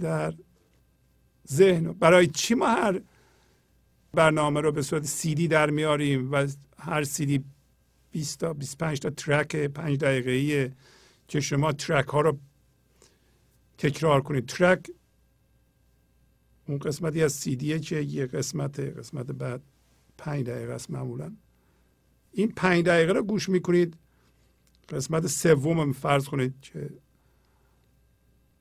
[0.00, 0.34] در
[1.52, 1.92] ذهن.
[1.92, 3.00] برای چی ما هر
[4.14, 6.46] برنامه رو به صورت سیدی در میاریم و
[6.78, 7.44] هر سیدی
[8.10, 10.72] 20 تا 25 تا ترک 5 دقیقه‌ایه؟
[11.28, 12.38] که شما ترک ها رو
[13.78, 14.46] تکرار کنید.
[14.46, 14.90] ترک
[16.68, 19.62] اون قسمتی از سیدیه که یه قسمت قسمت بعد
[20.18, 21.36] پنج دقیقه است معمولا.
[22.32, 23.96] این پنج دقیقه رو گوش می‌کنید.
[24.88, 26.90] قسمت سوم فرض کنید که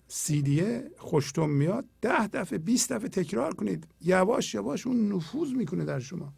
[0.08, 1.86] سیدیه خوشتون میاد.
[2.02, 3.88] ده دفعه 20 دفعه تکرار کنید.
[4.02, 6.34] یواش یواش اون نفوذ می‌کنه در شما.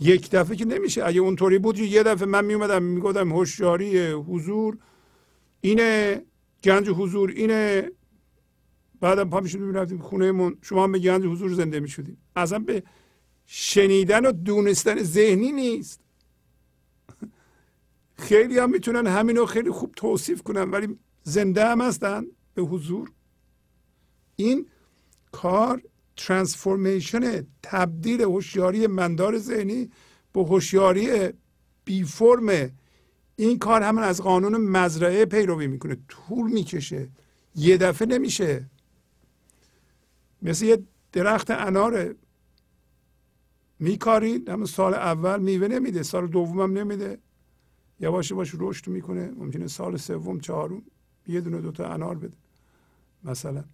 [0.00, 1.04] یک دفعه که نمیشه.
[1.04, 4.78] اگه اونطوری بود یه دفعه من میومدم می‌گفتم هوشیاری حضور
[5.60, 6.22] اینه
[6.64, 7.90] گنج حضور اینه.
[9.00, 12.16] بعدم پا می‌شدیم می‌رفتیم خونه شما هم به گنج حضور زنده می‌شدیم.
[12.36, 12.82] اصلا به
[13.46, 16.00] شنیدن و دونستن ذهنی نیست.
[18.18, 23.10] خیلی هم می‌تونن همین رو خیلی خوب توصیف کنن ولی زنده هم هستن به حضور.
[24.36, 24.66] این
[25.32, 25.82] کار
[26.16, 29.90] ترانسفورمیشن تبدیل هوشیاری مندار ذهنی
[30.32, 31.32] به هوشیاری
[31.84, 32.70] بی فرم.
[33.36, 35.96] این کار همون از قانون مزرعه پیروی می‌کنه.
[36.08, 37.08] طول می‌کشه.
[37.56, 38.70] یه دفعه نمیشه.
[40.42, 42.14] مثل یه درخت اناره.
[43.78, 46.02] میکارید همون سال اول میوه نمیده.
[46.02, 47.18] سال دومم نمیده.
[48.00, 49.30] یواش یواش رشد می‌کنه.
[49.30, 50.82] ممکنه سال سوم چهارم
[51.26, 52.36] یه دونه دوتا انار بده.
[53.24, 53.64] مثلا.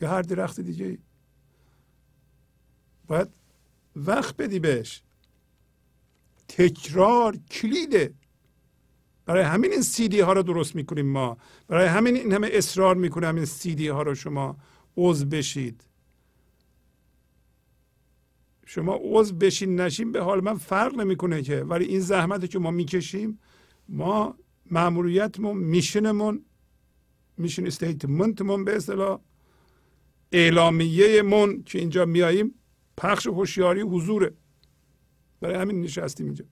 [0.00, 0.98] یا هر درخت دیگه
[3.06, 3.28] باید
[3.96, 5.02] وقت بدی بهش.
[6.48, 8.14] تکرار کلیده.
[9.26, 11.36] برای همین این سیدی ها رو درست می‌کنیم ما.
[11.68, 14.56] برای همین این همه اصرار می‌کنیم این سیدی ها رو شما
[14.96, 15.84] عضو بشید.
[18.66, 21.60] شما عضو بشین نشین به حال من فرق نمی‌کنه که.
[21.60, 23.38] ولی این زحمت که ما می‌کشیم
[23.88, 24.36] ما
[24.70, 26.44] ماموریتمون میشنمون
[27.38, 29.20] میشن استیتمنتمون به اصطلاح
[30.32, 32.54] اعلامیه من که اینجا میاییم
[32.96, 34.34] پخش هوشیاری حضوره.
[35.40, 36.44] برای همین نشستیم اینجا.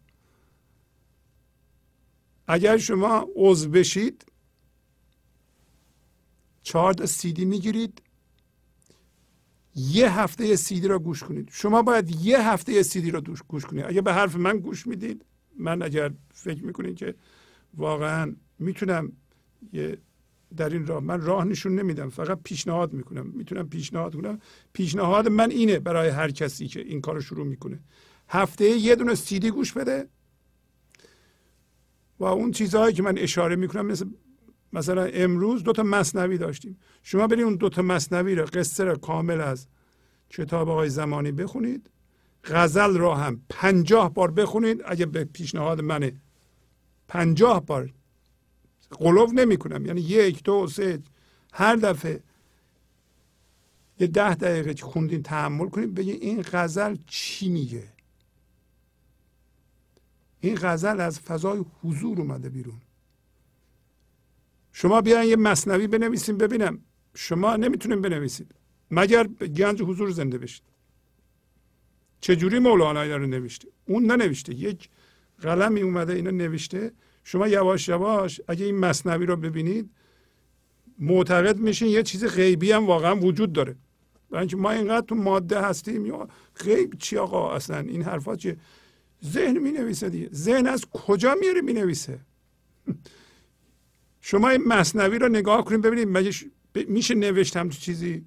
[2.47, 4.25] اگر شما عضو بشید
[6.63, 8.03] چهار تا سیدی می‌گیرید.
[9.77, 11.49] یه هفته سیدی را گوش کنید.
[11.53, 13.85] شما باید یه هفته سیدی را گوش کنید.
[13.85, 15.25] اگر به حرف من گوش می‌دید
[15.59, 17.15] من اگر فکر می‌کنید که
[17.75, 19.13] واقعا می‌تونم
[19.73, 19.99] یه
[20.57, 21.01] در این راه.
[21.01, 23.27] من راه نشون نمیدم فقط پیشنهاد می‌کنم.
[23.27, 24.39] می‌تونم پیشنهاد کنم.
[24.73, 27.81] پیشنهاد من اینه برای هر کسی که این کار شروع می‌کنه.
[28.29, 30.09] هفته یه دونه سیدی گوش بده.
[32.19, 34.07] و اون چیزهایی که من اشاره می‌کنم مثل
[34.73, 36.79] مثلا امروز دو تا مصنوی داشتیم.
[37.03, 39.67] شما برید اون دو تا مصنوی رو قصه رو کامل از
[40.31, 41.91] کتاب آقای زمانی بخونید.
[42.45, 44.83] غزل را هم پنجاه بار بخونید.
[44.85, 46.21] اگه به پیشنهاد منه
[47.09, 47.93] پنجاه بار
[48.99, 51.03] قلوف نمی کنم یعنی یک دو سه
[51.53, 52.21] هر دفعه
[53.99, 57.89] یه ده دقیقه که خوندین تحمل کنید بگید این غزل چی میگه.
[60.41, 62.81] این غزل از فضای حضور اومده بیرون.
[64.73, 66.79] شما بیاین یه مصنوی بنویسیم ببینم.
[67.15, 68.55] شما نمی‌تونین بنویسید.
[68.91, 70.63] مگر گنج حضور زنده بشید.
[72.21, 74.55] چجوری مولانا رو نوشته؟ اون ننوشته.
[74.55, 74.89] یک
[75.41, 76.93] قلمی اومده اینو نوشته.
[77.25, 79.91] شما یواش یواش اگه این مصنوی رو ببینید
[80.99, 83.77] معتقد میشین یه چیز غیبی هم واقعا وجود داره.
[84.31, 88.57] برای ما اینقدر تو ماده هستیم یا غیب چی آقا؟ اصلا این حرفات چیه؟
[89.25, 90.29] ذهن می نویسه دیگه.
[90.33, 92.21] ذهن از کجا میاره می نویسه
[94.21, 96.33] شما این مصنوی رو نگاه کنید ببینید مگه
[96.89, 98.27] میشه نوشتم تو چیزی؟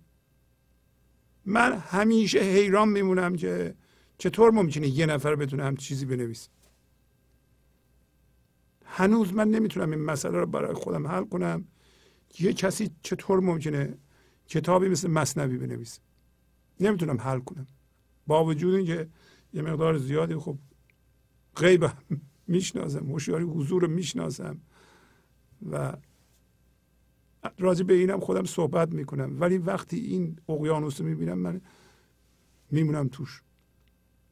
[1.45, 3.75] من همیشه حیران میمونم که
[4.17, 6.49] چطور ممکنه یه نفر بتونه هم چیزی بنویسه؟
[8.97, 11.65] هنوز من نمی‌تونم این مسئله رو برای خودم حل کنم.
[12.39, 13.97] یه کسی چطور ممکنه
[14.47, 16.01] کتابی مثل مصنوی بنویسه؟
[16.79, 17.67] نمی‌تونم حل کنم.
[18.27, 19.09] با وجود اینکه
[19.53, 20.57] یه مقدار زیادی خب
[21.55, 21.85] غیب
[22.47, 24.61] می‌شناسم هوشیاری حضور رو می‌شناسم
[25.71, 25.97] و
[27.59, 29.41] راجع به اینم خودم صحبت می‌کنم.
[29.41, 31.61] ولی وقتی این اقیانوس رو می‌بینم من
[32.71, 33.43] میمونم توش.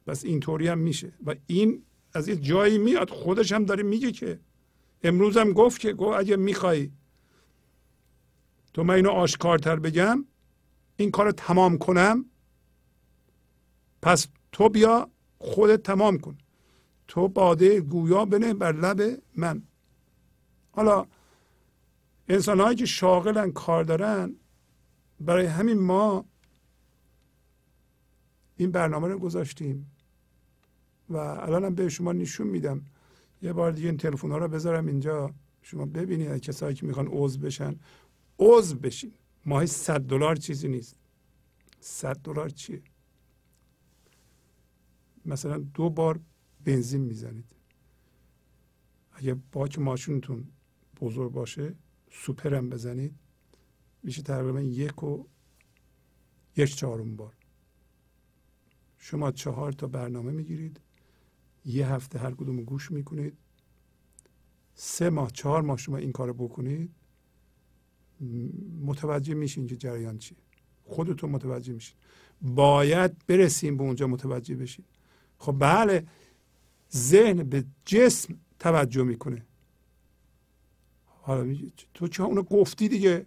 [0.06, 1.12] بس اینطوری هم میشه.
[1.26, 1.82] و این
[2.14, 4.40] از یه جایی میاد خودش هم داره میگه که
[5.04, 6.90] امروز هم گفت که گفت اگه می‌خوای
[8.74, 10.24] تو من اینو آشکارتر بگم
[10.96, 12.24] این کار تمام کنم
[14.02, 16.38] پس تو بیا خودت تمام کن.
[17.08, 19.62] تو باده گویا بنه بر لب من.
[20.72, 21.06] حالا
[22.28, 24.36] انسان هایی که شاغلن کار دارن
[25.20, 26.24] برای همین ما
[28.56, 29.90] این برنامه رو گذاشتیم.
[31.08, 32.84] و الانم به شما نشون میدم.
[33.44, 35.34] یه بار دیگه این تلفن ها رو بذارم اینجا.
[35.62, 37.76] شما ببینید کسایی که می‌خوان عضو بشن.
[38.38, 39.12] عضو بشین.
[39.46, 40.96] ماهی 100 دلار چیزی نیست.
[41.80, 42.82] 100 دلار چیه؟
[45.26, 46.20] مثلا دو بار
[46.64, 47.54] بنزین می‌زنید.
[49.12, 50.46] اگه باک ماشینتون
[51.00, 51.74] بزرگ باشه
[52.10, 53.14] سوپر هم بزنید.
[54.02, 55.26] میشه تقریبا یک و
[56.56, 57.34] یک چهارم بار.
[58.98, 60.80] شما چهار تا برنامه می‌گیرید.
[61.64, 63.36] یه هفته هر کدوم گوش می‌کنید.
[64.74, 66.90] سه ماه چهار ماه شما این کار بکنید
[68.84, 70.38] متوجه میشین که جریان چیه.
[70.84, 71.96] خودتون متوجه میشین.
[72.42, 74.84] باید برسیم به اونجا متوجه بشین.
[75.38, 76.06] خب بله
[76.92, 79.46] ذهن به جسم توجه می‌کنه.
[81.06, 81.56] حالا
[81.94, 83.26] تو چه اونو گفتی دیگه؟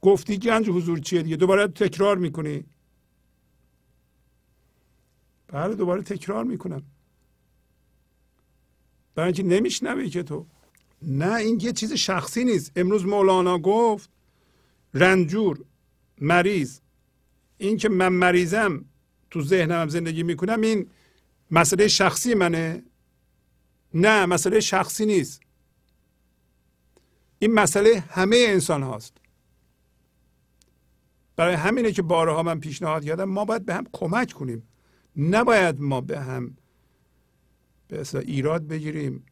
[0.00, 2.64] گفتی گنج حضور چیه دیگه؟ دوباره تکرار می‌کنی.
[5.48, 6.82] بله دوباره تکرار می‌کنم.
[9.16, 10.46] برای اینکه نمیشنوی که تو.
[11.02, 12.72] نه این یه چیز شخصی نیست.
[12.76, 14.10] امروز مولانا گفت
[14.94, 15.64] رنجور
[16.20, 16.80] مریض.
[17.58, 18.84] این که من مریضم
[19.30, 20.90] تو ذهنم زندگی می‌کنم این
[21.50, 22.82] مسئله شخصی منه.
[23.94, 25.40] نه مسئله شخصی نیست.
[27.38, 29.16] این مسئله همه انسان هاست.
[31.36, 34.68] برای همینه که بارها من پیشنهاد کردم ما باید به هم کمک کنیم.
[35.16, 36.56] نباید ما به هم
[37.88, 39.24] به ایراد بگیریم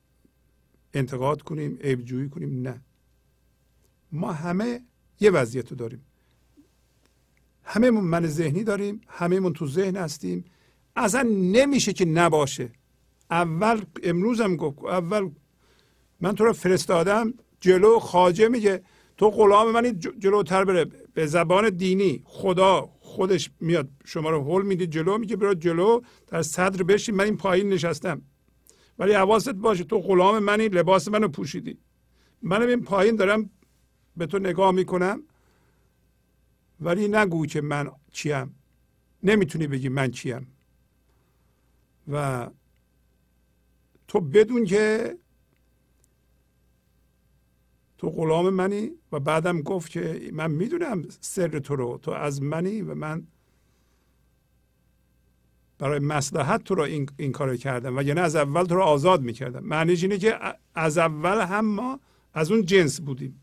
[0.95, 2.63] انتقاد کنیم عیبجویی کنیم.
[2.69, 2.81] نه.
[4.13, 4.81] ما همه
[5.21, 6.05] یه وضعیت رو داریم.
[7.63, 10.45] همه من ذهنی داریم همه تو ذهن هستیم.
[10.97, 12.73] اصلا نمیشه که نباشه.
[13.31, 15.31] اول امروز هم گفت اول
[16.21, 18.83] من تو رو فرستادم جلو خاجه میگه
[19.17, 20.85] تو غلام منی جلوتر بره.
[21.15, 26.43] به زبان دینی خدا خودش میاد شما رو هول میده جلو میگه برو جلو در
[26.43, 27.15] صدر بشین.
[27.15, 28.23] من این پایین نشستم.
[28.99, 31.79] ولی حواست باشه تو غلام منی لباس منو پوشیدی.
[32.43, 33.51] منم این پایین دارم
[34.17, 35.23] به تو نگاه می‌کنم.
[36.81, 38.55] ولی نگو که من چیم.
[39.23, 40.47] نمی‌تونی بگی من چیم.
[42.13, 42.51] و
[44.09, 45.17] تو بدون که
[47.99, 51.99] تو غلام منی و بعدم گفت که من می‌دونم سر تو رو.
[51.99, 53.27] تو از منی و من
[55.85, 59.23] برای مصلحت تو رو این, این کار کردم و یعنی از اول تو رو آزاد
[59.23, 59.65] می‌کردم.
[59.65, 60.39] معنیش اینه که
[60.75, 62.01] از اول هم ما
[62.35, 63.43] از اون جنس بودیم.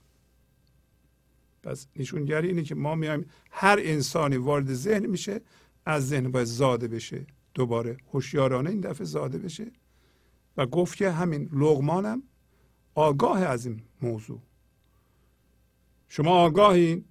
[1.64, 5.42] پس نشونگری اینه که ما میایم هر انسانی وارد ذهن میشه
[5.86, 7.26] از ذهن باید زاده بشه.
[7.53, 9.72] دوباره هوشیارانه این دفعه زاده بشه.
[10.58, 12.24] و گفت که همین لغمانم
[12.95, 14.40] آگاه از این موضوع.
[16.10, 17.06] شما آگاهین.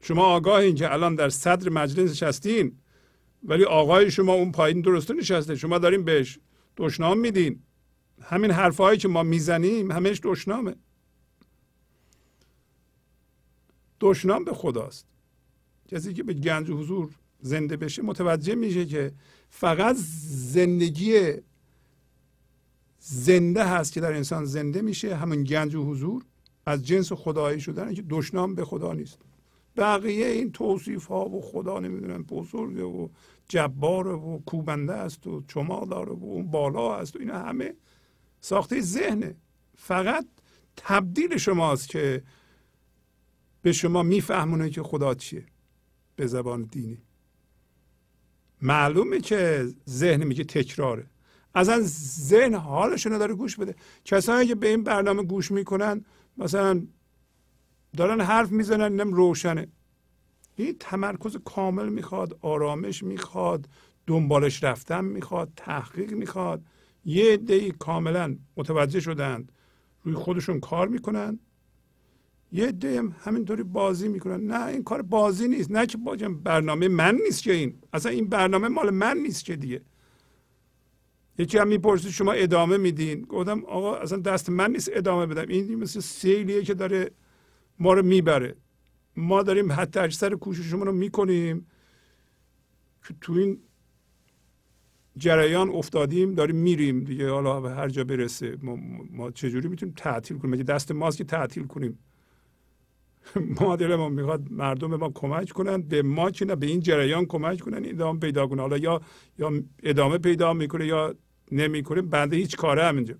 [0.00, 2.78] شما آگاهین که الان در صدر مجلس نشستین.
[3.42, 5.56] ولی آقای شما اون پایین درسته نشسته.
[5.56, 6.38] شما دارین بهش
[6.76, 7.60] دشنام میدین.
[8.22, 10.74] همین حرفهایی که ما می‌زنیم همش دشنامه.
[14.00, 15.06] دشنام به خداست.
[15.88, 17.10] کسی که به گنج حضور
[17.40, 19.12] زنده بشه متوجه میشه که
[19.50, 19.96] فقط
[20.28, 21.32] زندگی
[23.00, 25.16] زنده هست که در انسان زنده میشه.
[25.16, 26.24] همون گنج حضور
[26.66, 29.18] از جنس خدایی شدن که دشنام به خدا نیست.
[29.78, 33.08] بقیه این توصیف ها و خدا نمی‌دونم بزرگه و
[33.48, 37.74] جباره و کوبنده است و چما داره و اون بالا است و اینا همه
[38.40, 39.36] ساخته ذهنه.
[39.76, 40.26] فقط
[40.76, 42.22] تبدیل شماست که
[43.62, 45.46] به شما میفهمونه که خدا چیه
[46.16, 47.02] به زبان دینی.
[48.62, 51.06] معلومه که ذهن میگه تکراره.
[51.54, 51.80] اصلا
[52.30, 53.74] ذهن حالشون رو داره گوش بده.
[54.04, 56.04] کسانی که به این برنامه گوش می‌کنن
[56.36, 56.86] مثلا
[57.96, 59.68] دارن حرف می‌زنن اینم روشنه.
[60.56, 63.68] این تمرکز کامل می‌خواد آرامش می‌خواد
[64.06, 66.62] دنبالش رفتن می‌خواد تحقیق می‌خواد.
[67.04, 69.52] یه عده کاملا متوجه شدند
[70.04, 71.38] روی خودشون کار می‌کنن.
[72.52, 74.46] یه عده هم همینطوری بازی می‌کنن.
[74.46, 75.70] نه این کار بازی نیست.
[75.70, 77.74] نه که باجم برنامه من نیست که این.
[77.92, 79.80] اصلا این برنامه مال من نیست که دیگه.
[81.38, 85.48] یکی هم می‌پرسید شما ادامه میدین؟ گفتم آقا اصلا دست من نیست ادامه بدم.
[85.48, 87.10] این مثل سیلیه که داره
[87.80, 88.56] ما رو می‌بره.
[89.16, 91.66] ما داریم حتی اکثر کوششمون رو می‌کنیم
[93.08, 93.60] که تو این
[95.16, 97.30] جریان افتادیم داریم میریم دیگه.
[97.30, 98.78] حالا به هر جا برسه ما,
[99.10, 101.98] ما چجوری می‌تونیم تعطیل کنیم؟ مگه دست ماست که تعطیل کنیم؟
[103.60, 107.26] ما دلمون می‌خواد مردم به ما کمک کنن به ما که نه به این جریان
[107.26, 109.00] کمک کنن ادامه پیدا کنه حالا یا
[109.38, 111.14] یا ادامه پیدا می‌کنه یا
[111.52, 113.14] نمی‌کنه بنده هیچ کاره هم اینجا.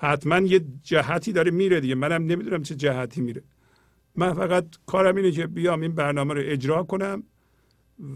[0.00, 1.94] حتما یه جهتی داره میره دیگه.
[1.94, 3.42] منم نمی‌دونم چه جهتی میره.
[4.16, 7.22] من فقط کارم اینه که بیام این برنامه رو اجرا کنم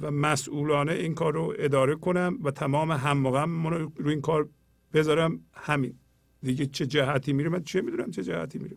[0.03, 4.49] و مسئولانه این کار رو اداره کنم و تمام هم رو این کار
[4.95, 5.95] بذارم همین.
[6.43, 8.77] دیگه چه جهتی میره؟ من چه می‌دونم چه جهتی میره.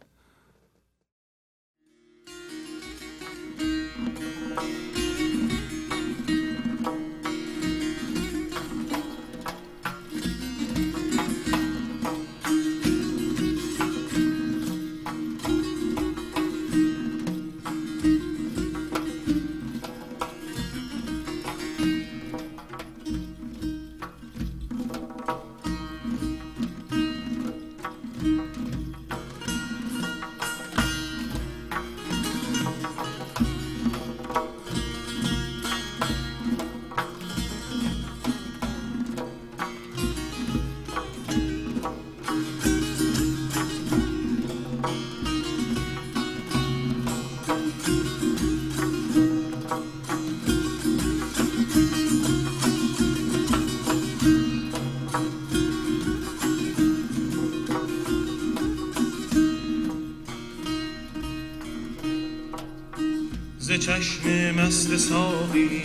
[63.86, 65.82] چشم مست ساقی.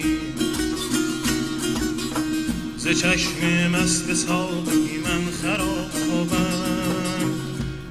[2.76, 6.26] ز چشم مست ساقی من خرابم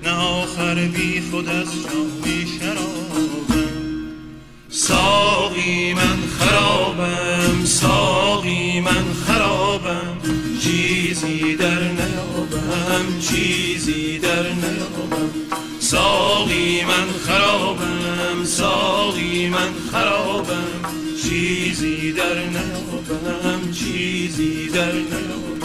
[0.04, 3.70] نه آخر بی خود از جامی شرابم.
[4.70, 10.18] ساقی من خرابم ساقی من خرابم.
[10.62, 15.30] چیزی در نیابم چیزی در نیابم.
[15.80, 17.99] ساقی من خرابم.
[18.60, 20.68] ساقی من خرابم
[21.24, 25.59] چیزی در نیابم چیزی در نیابم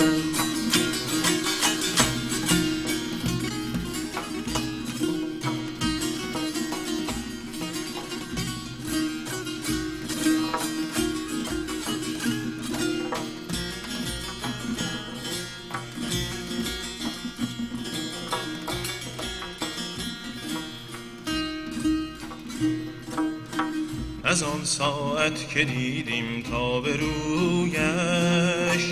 [25.34, 28.84] ساعت که دیدیم تا به رویش.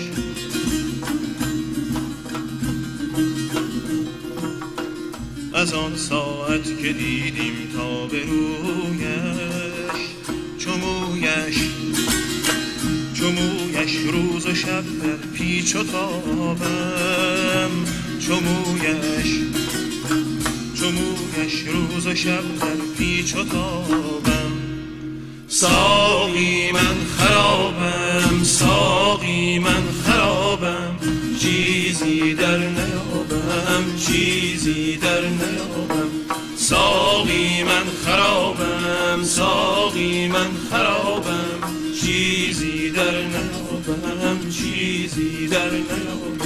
[5.53, 10.01] از آن ساعت که دیدیم تا به رویش
[10.57, 11.57] چمویش
[13.13, 17.71] چمویش روز و شب در پیچ و تابم.
[18.19, 19.39] چمویش
[20.75, 24.22] چمویش روز و شب در پیچ و تابم.
[25.63, 30.95] ساقی من خرابم ساقی من خرابم
[31.39, 36.09] چیزی در نیابم چیزی در نیابم.
[36.57, 41.59] ساقی من خرابم ساقی من خرابم
[42.01, 46.42] چیزی در نیابم چیزی در نیابم.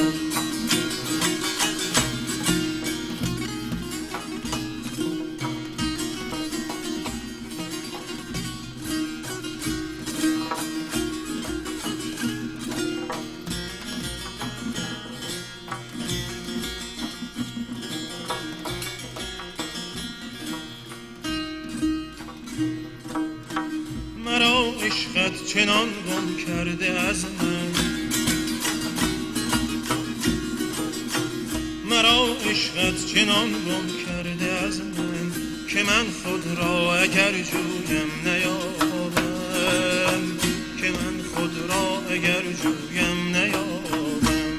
[25.57, 27.71] چنان گم کرده از من.
[31.89, 35.31] مرا عشقت چنان گم کرده از من
[35.69, 39.17] که من خود را اگر جویم نیابم.
[40.81, 44.57] که من خود را اگر جویم نیابم.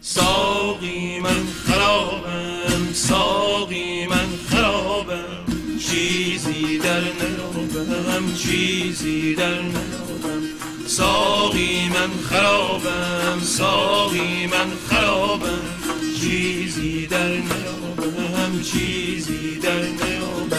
[0.00, 5.44] ساقی من خرابم ساقی من خرابم.
[5.90, 9.99] چیزی در نیابم چیزی در نیابم.
[10.86, 15.80] ساقی من خرابم ساقی من خرابم.
[16.20, 20.49] چیزی در نیابم چیزی در نیابم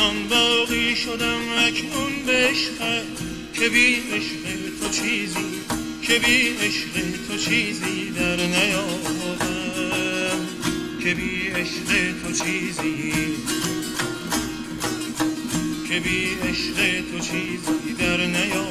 [0.00, 3.04] چنان باقی شدم اکنون به عشقت
[3.52, 4.44] که بی عشق
[4.80, 5.62] تو چیزی
[6.02, 6.92] که بی عشق
[7.28, 9.38] تو چیزی در نیابم
[11.02, 13.12] که بی عشق تو چیزی
[15.88, 16.76] که بی عشق
[17.12, 18.70] تو چیزی در نیابم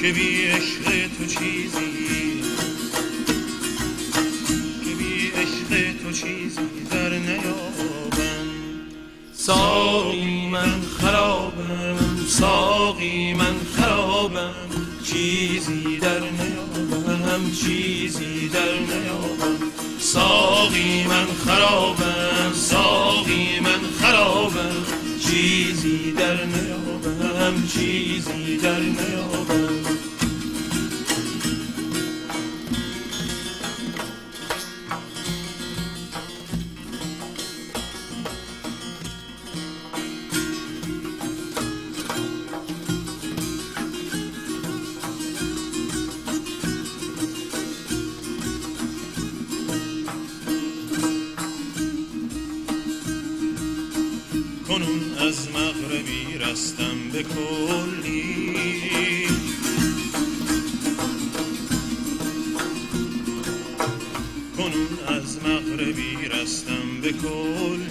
[0.00, 2.40] که بی عشق تو چیزی
[4.84, 6.73] که بی عشق تو چیزی.
[9.74, 14.54] ساقی من خرابم ساقی من خرابم.
[15.04, 19.58] چیزی در نیابم چیزی در نیابم.
[19.98, 24.76] ساقی من خرابم ساقی من خرابم.
[25.20, 29.73] چیزی در نیابم چیزی در نیابم.
[56.44, 58.54] رستم به کلی.
[64.56, 67.83] کنون از مغربی رستم به کلی.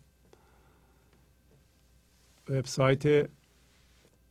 [2.49, 3.29] وبسایت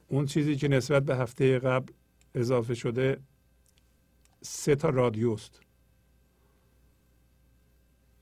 [0.08, 1.92] اون چیزی که نسبت به هفته قبل
[2.34, 3.20] اضافه شده
[4.42, 5.59] سه تا رادیوست.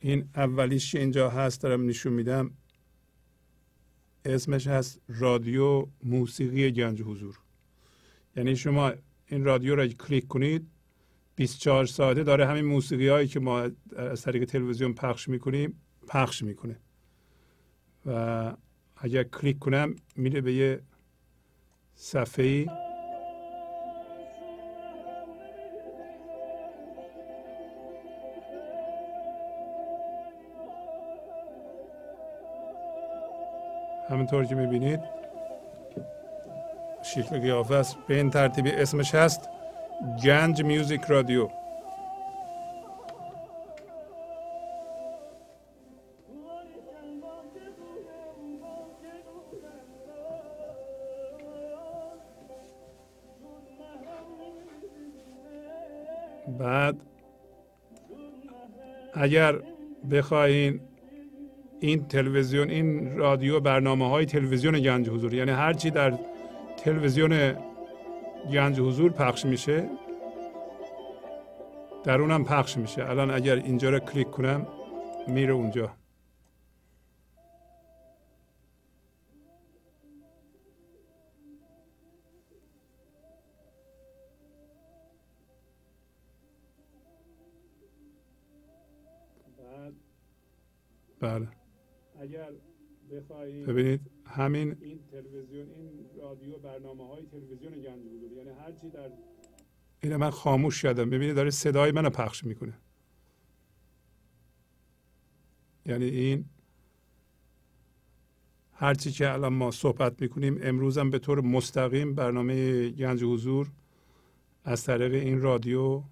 [0.01, 2.51] این اولیش اینجا هست دارم نشون میدم.
[4.25, 7.39] اسمش هست رادیو موسیقی گنج حضور.
[8.37, 8.93] یعنی شما
[9.27, 10.67] این رادیو را کلیک کنید
[11.37, 16.81] 24 ساعته داره همین موسیقی هایی که ما از طریق تلویزیون پخش می‌کنیم پخش می‌کنه.
[18.07, 18.57] و
[18.97, 20.81] اگر کلیک کنم میره به یه
[21.95, 22.67] صفحه
[34.09, 35.01] همینطور که می‌بینید
[37.03, 37.97] شکل قیافه است.
[38.09, 39.49] به این ترتیبی اسمش هست
[40.25, 41.49] گنج میوزیک رادیو.
[56.59, 56.97] بعد
[59.15, 59.55] اگر
[60.11, 60.81] بخواهین
[61.81, 65.35] این تلویزیون این رادیو برنامه های تلویزیون گنج حضور.
[65.35, 66.19] یعنی هرچی در
[66.85, 67.55] تلویزیون
[68.53, 69.89] گنج حضور پخش میشه
[72.05, 73.11] در اونم پخش میشه.
[73.11, 74.67] الان اگر اینجا رو کلیک کنم
[75.29, 75.91] میره اونجا.
[91.21, 91.49] بله.
[93.69, 99.11] ببینید همین این تلویزیون این رادیو برنامه های تلویزیون گنج حضور یعنی هرچی در
[100.03, 102.79] این من خاموش کردم ببینید داره صدای منو پخش می‌کنه.
[105.87, 106.45] یعنی این
[108.73, 113.71] هرچی که الان ما صحبت می‌کنیم امروز هم به طور مستقیم برنامه گنج حضور
[114.65, 116.03] از طریق این رادیو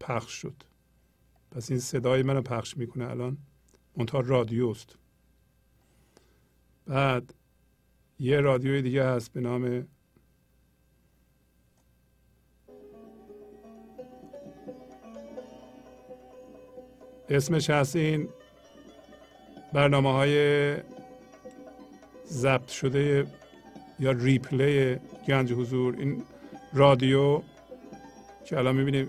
[0.00, 0.62] پخش شد.
[1.50, 3.38] پس این صدای منو پخش می‌کنه الان.
[3.96, 4.98] منتها رادیوست.
[6.86, 7.34] بعد
[8.18, 9.86] یه رادیوی دیگه هست به نام
[17.28, 18.28] اسمش هست این
[19.72, 20.76] برنامه های
[22.26, 23.26] ضبط شده
[23.98, 24.96] یا ریپلی
[25.28, 25.96] گنج حضور.
[25.98, 26.22] این
[26.72, 27.42] رادیو
[28.44, 29.08] که الان می‌بینید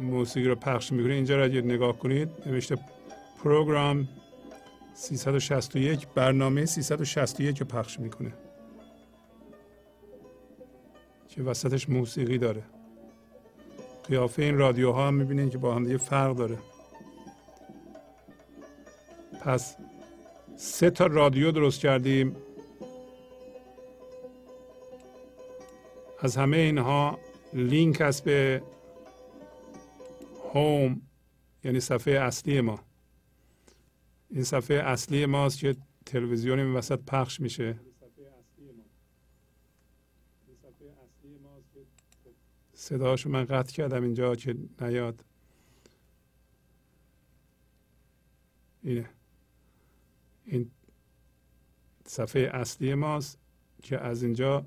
[0.00, 1.14] موسیقی رو پخش می‌کنه.
[1.14, 2.78] اینجا را نگاه کنید نوشته
[3.44, 4.08] پروگرام
[4.94, 8.32] 361 برنامه 361 رو پخش می‌کنه.
[11.28, 12.62] که وسطش موسیقی داره.
[14.04, 16.58] قیافه این رادیوها هم می‌بینید که با هم دیگه فرق داره.
[19.40, 19.76] پس
[20.56, 22.36] سه تا رادیو درست کردیم.
[26.20, 27.18] از همه اینها
[27.52, 28.62] لینک هست به
[30.54, 31.02] هوم
[31.64, 32.89] یعنی صفحه اصلی ما.
[34.30, 35.76] این صفحه اصلی ماست که
[36.06, 37.80] تلویزیون این وسط پخش میشه.
[42.74, 45.24] صداشو من قطع کردم اینجا که نیاد.
[48.82, 49.10] اینه.
[50.44, 50.70] این
[52.06, 53.38] صفحه اصلی ماست
[53.82, 54.66] که از اینجا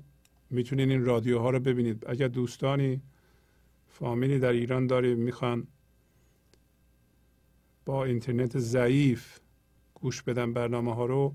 [0.50, 2.04] می‌تونین این رادیوها رو ببینید.
[2.06, 3.00] اگر دوستانی
[3.88, 5.66] فامیلی در ایران داری می‌خوان
[7.84, 9.38] با اینترنت ضعیف
[10.04, 11.34] گوش بدن برنامه ها رو.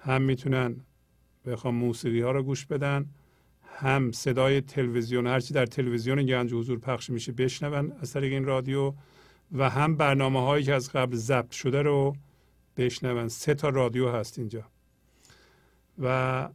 [0.00, 0.76] هم می‌تونن
[1.46, 3.06] بخوام موسیقی ها رو گوش بدن
[3.64, 8.92] هم صدای تلویزیون هرچی در تلویزیون گنج حضور پخش میشه بشنون از طریق این رادیو
[9.52, 12.16] و هم برنامه هایی که از قبل ضبط شده رو
[12.76, 13.28] بشنون.
[13.28, 14.64] سه تا رادیو هست اینجا.
[15.98, 16.48] و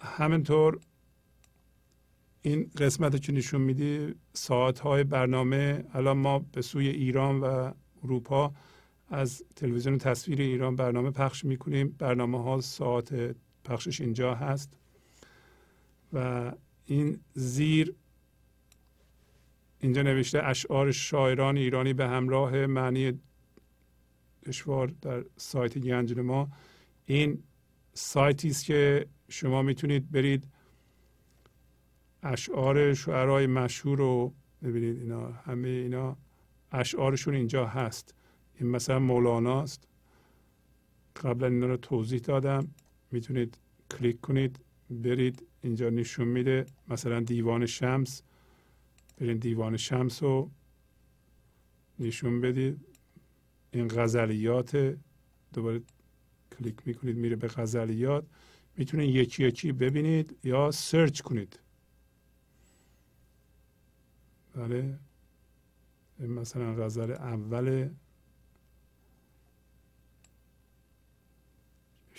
[0.00, 0.80] همینطور
[2.42, 7.72] این قسمت که نشون میدی ساعت های برنامه الان ما به سوی ایران و
[8.04, 8.52] اروپا
[9.12, 11.96] از تلویزیون تصویر ایران برنامه پخش می‌کنیم.
[11.98, 14.76] برنامه ها ساعت پخشش اینجا هست.
[16.12, 16.52] و
[16.84, 17.94] این زیر
[19.80, 23.20] اینجا نوشته اشعار شاعران ایرانی به همراه معنی
[24.46, 26.48] دشوار در سایت گنج ما.
[27.06, 27.42] این
[27.94, 30.48] سایتی است که شما می‌تونید برید.
[32.22, 34.98] اشعار شعرهای مشهور رو ببینید.
[34.98, 36.16] اینا همه اینا
[36.72, 38.14] اشعارشون اینجا هست.
[38.60, 39.88] این مثلا مولانا است.
[41.16, 42.68] قبلا اینا رو توضیح دادم.
[43.10, 43.58] می‌تونید
[43.90, 45.46] کلیک کنید برید.
[45.62, 48.22] اینجا نشون میده مثلا دیوان شمس.
[49.18, 50.50] برید دیوان شمس رو
[51.98, 52.86] نشون بدید.
[53.72, 54.96] این غزلیات
[55.52, 55.82] دوباره
[56.58, 58.24] کلیک می‌کنید میره به غزلیات.
[58.76, 61.58] می‌تونید یکی یکی ببینید یا سرچ کنید.
[64.54, 64.98] بله.
[66.18, 67.88] مثلا غزل اول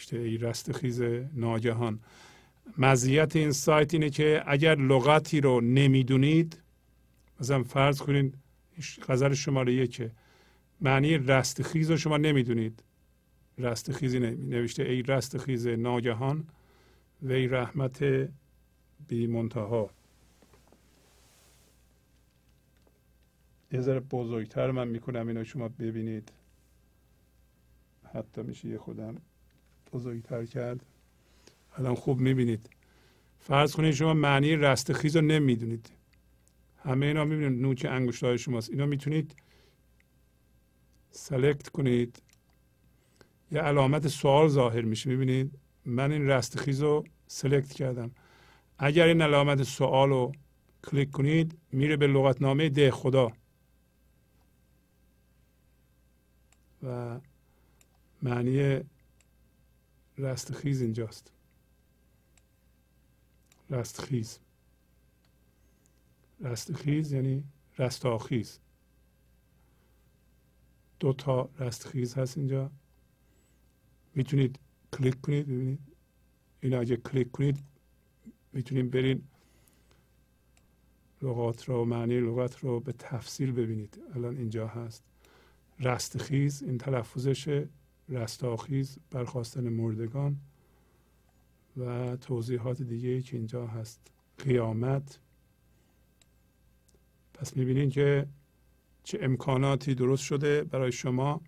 [0.03, 1.01] نوشته ای رستخیز
[1.33, 1.99] ناگهان.
[2.77, 6.61] مزیت این سایت اینه که اگر لغتی رو نمی‌دونید
[7.39, 8.37] مثلا فرض کنید
[9.07, 10.11] غزل شماره یکه
[10.81, 12.83] معنی رستخیز رو شما نمی‌دونید.
[13.57, 16.47] رستخیزی نوشته ای رستخیز ناگهان
[17.21, 18.03] وی رحمت
[19.07, 19.89] بی منتها.
[23.71, 26.31] یه ذره بزرگتر من می‌کنم اینو شما ببینید.
[28.13, 29.15] حتی میشه یه خودم
[29.93, 30.85] بزرگتر کرد.
[31.75, 32.69] الان خوب می‌بینید.
[33.39, 35.89] فرض کنید شما معنی رستخیز رو نمی‌دونید.
[36.83, 38.69] همه اینا می‌بینید نوک انگشت های شماست.
[38.69, 39.35] اینا می‌تونید
[41.11, 42.21] سلکت کنید.
[43.51, 45.09] یه علامت سوال ظاهر میشه.
[45.09, 48.11] می‌بینید؟ من این رستخیز رو سلکت کردم.
[48.77, 50.31] اگر این علامت سوال رو
[50.83, 53.31] کلیک کنید میره به لغتنامه ده خدا.
[56.83, 57.19] و
[58.21, 58.81] معنی
[60.17, 61.31] رستخیز اینجاست.
[63.69, 64.39] رستخیز
[66.39, 67.43] رستخیز یعنی
[67.79, 68.59] رستاخیز
[70.99, 72.71] دو تا رستخیز هست اینجا.
[74.15, 74.59] می‌تونید
[74.93, 75.79] کلیک کنید ببینید.
[76.61, 77.59] این اگه کلیک کنید
[78.53, 79.27] می‌تونید برین
[81.21, 84.01] لغات رو معنی لغت رو به تفصیل ببینید.
[84.15, 85.03] الان اینجا هست.
[85.79, 87.65] رستخیز این تلفظش
[88.09, 90.37] رستاخیز برخواستن مردگان
[91.77, 94.11] و توضیحات دیگه که اینجا هست.
[94.37, 95.19] قیامت.
[97.33, 98.27] پس می‌بینید که
[99.03, 101.41] چه امکاناتی درست شده برای شما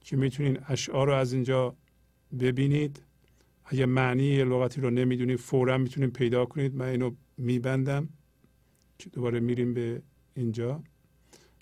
[0.00, 1.76] که می‌تونید اشعار رو از اینجا
[2.40, 3.02] ببینید.
[3.64, 6.74] اگه معنی لغتی رو نمی‌دونید فورا می‌تونید پیدا کنید.
[6.74, 8.08] من اینو میبندم
[8.98, 10.02] که دوباره میریم به
[10.34, 10.82] اینجا.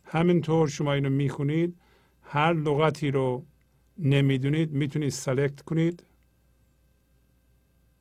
[0.05, 1.77] همینطور شما اینو می‌خونید.
[2.23, 3.45] هر لغتی رو
[3.99, 6.05] نمی‌دونید می‌تونید سلکت کنید.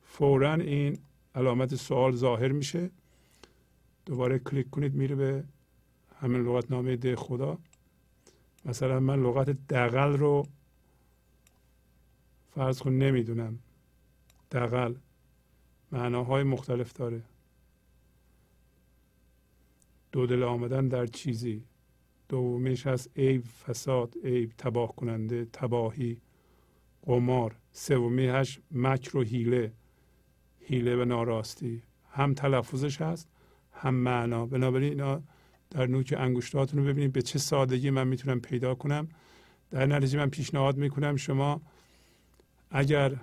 [0.02, 0.98] فورا این
[1.34, 2.90] علامت سوال ظاهر میشه.
[4.06, 5.44] دوباره کلیک کنید میره به
[6.20, 7.58] همین لغت نامه ده خدا.
[8.64, 10.46] مثلا من لغت دقل رو
[12.54, 13.58] فرض کن نمی‌دونم.
[14.52, 14.94] دقل
[15.92, 17.22] معناهای مختلف داره.
[20.12, 21.62] دو دل آمدن در چیزی.
[22.28, 26.20] دومیش هست عیب فساد عیب تباه کننده تباهی
[27.02, 27.56] قمار.
[27.72, 29.72] سومی هست مکر و حیله.
[30.60, 31.82] حیله و ناراستی.
[32.10, 33.28] هم تلفظش هست
[33.72, 34.46] هم معنا.
[34.46, 35.22] بنابراین اینا
[35.70, 39.08] در نوک انگشتاتون رو ببینید به چه سادگی من می‌تونم پیدا کنم.
[39.70, 41.62] در نتیجه من پیشنهاد می‌کنم شما
[42.70, 43.16] اگر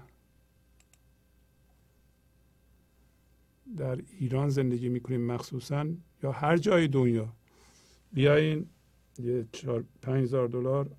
[3.77, 5.85] در ایران زندگی می‌کنیم مخصوصا
[6.23, 7.33] یا هر جای دنیا
[8.13, 8.65] بیاین
[9.19, 10.89] یه چهار پنج هزار دلار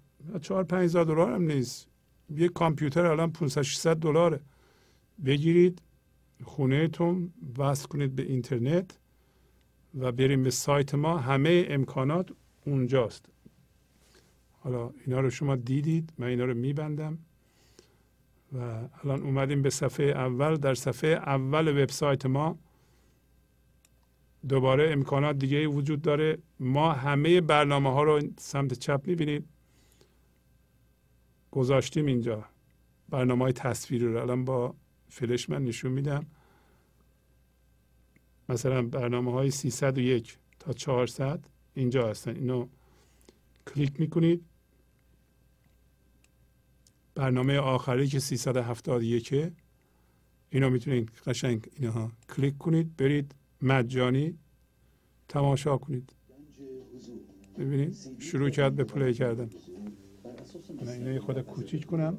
[0.40, 1.88] چهار پنج هزار دلار هم نیست.
[2.30, 4.40] یه کامپیوتر الان 500 600 دلاره.
[5.24, 5.82] بگیرید
[6.44, 8.98] خونهتون وصل کنید به اینترنت
[9.94, 11.18] و بریم به سایت ما.
[11.18, 12.30] همه امکانات
[12.66, 13.26] اونجاست.
[14.60, 17.18] حالا اینا رو شما دیدید من اینا رو میبندم.
[18.52, 18.58] و
[19.04, 20.56] الان اومدیم به صفحه اول.
[20.56, 22.58] در صفحه اول وبسایت ما
[24.48, 26.38] دوباره امکانات دیگه وجود داره.
[26.60, 29.48] ما همه برنامه ها رو سمت چپ می‌بینید.
[31.50, 32.44] گذاشتیم اینجا.
[33.08, 34.20] برنامه های تصویری رو.
[34.20, 34.74] الان با
[35.08, 36.26] فلش من نشون میدم.
[38.48, 42.36] مثلا برنامه های 301 تا 400 اینجا هستن.
[42.36, 42.68] اینو
[43.66, 44.44] کلیک می‌کنید.
[47.14, 49.52] برنامه آخری که 371
[50.50, 53.34] اینو می‌تونید قشنگ اینها کلیک کنید برید.
[53.64, 54.38] مجانی
[55.28, 56.12] تماشا کنید.
[57.58, 59.50] ببینید شروع کرد به play کردن.
[60.82, 62.18] من اینو خورده کوچیک کنم.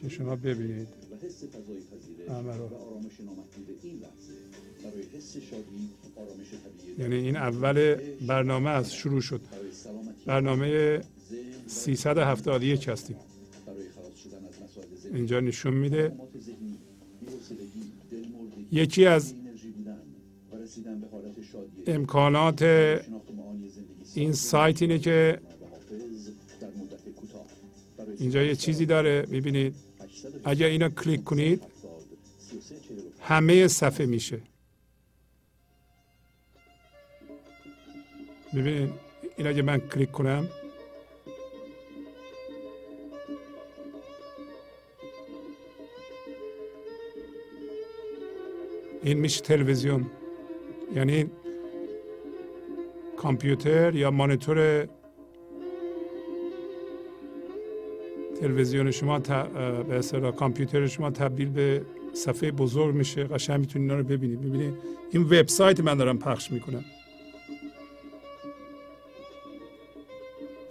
[0.00, 0.88] که شما ببینید.
[2.28, 2.70] همه رو.
[6.98, 7.96] یعنی این اول
[8.26, 9.40] برنامه از شروع شد.
[10.26, 11.00] برنامه
[11.66, 13.16] 371 هستیم.
[15.14, 16.12] اینجا نشون میده
[18.72, 19.34] یکی از
[21.86, 22.62] امکانات
[24.14, 25.40] این سایت اینه که
[28.18, 29.74] اینجا یه چیزی داره می‌بینید.
[30.44, 31.62] اگر اینا کلیک کنید
[33.20, 34.40] همه صفحه میشه.
[38.54, 38.90] ببینید
[39.36, 40.48] این اگه من کلیک کنم
[49.02, 50.06] این میشه تلویزیون
[50.94, 51.30] یعنی
[53.16, 54.88] کامپیوتر یا مانیتور
[58.40, 64.06] تلویزیون شما به اصطلاح کامپیوتر شما تبدیل به صفحه بزرگ میشه قشنگ می‌تونید اینا رو
[64.06, 64.74] ببینید ببینید
[65.10, 66.84] این وبسایت من دارم پخش می‌کنم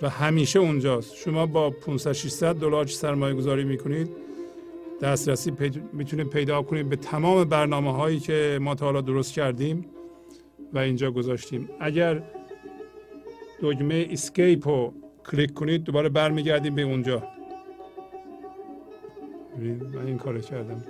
[0.01, 4.28] و همیشه اونجاست شما با 500 600 دلار سرمایه گذاری می‌کنید
[5.02, 5.53] دسترسی
[5.94, 9.86] می‌تونید پیدا کنید به تمام برنامه هایی که ما تا حالا درست کردیم
[10.74, 11.69] و اینجا گذاشتیم.
[11.80, 12.24] اگر
[13.61, 14.94] دکمه اسکیپ رو
[15.32, 17.24] کلیک کنید دوباره برمیگردیم به اونجا.
[19.94, 20.84] من این کار کردم.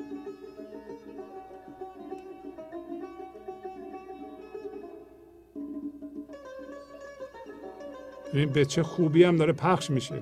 [8.33, 10.15] ببین به چه خوبی هم داره پخش میشه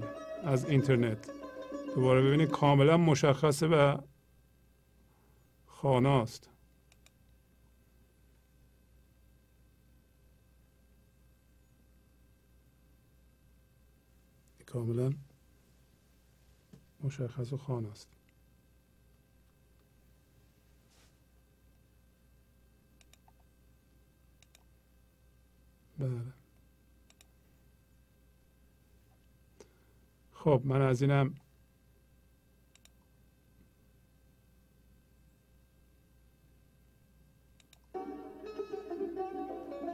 [0.44, 1.37] از اینترنت.
[1.96, 3.98] دوباره ببینید کاملا مشخصه و
[5.66, 6.50] خاناست.
[14.66, 15.14] کاملا
[17.04, 18.08] مشخص و خاناست.
[26.00, 26.22] بله
[30.34, 31.36] خب من از اینم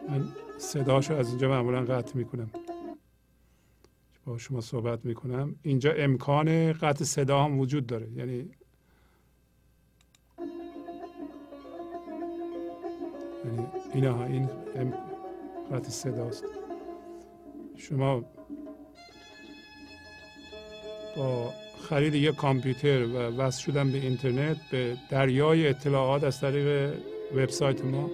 [0.09, 2.49] من صداشو از اینجا معمولا قطع می‌کنم.
[4.25, 5.55] با شما صحبت می‌کنم.
[5.63, 8.11] اینجا امکان قطع صدا هم وجود داره.
[8.11, 8.49] یعنی
[13.45, 14.49] یعنی اینا این.
[15.71, 16.43] قطع صداست.
[17.77, 18.23] شما
[21.17, 21.53] با
[21.89, 26.99] خرید یک کامپیوتر و وصل شدن به اینترنت به دریای اطلاعات از طریق
[27.35, 28.09] وبسایت ما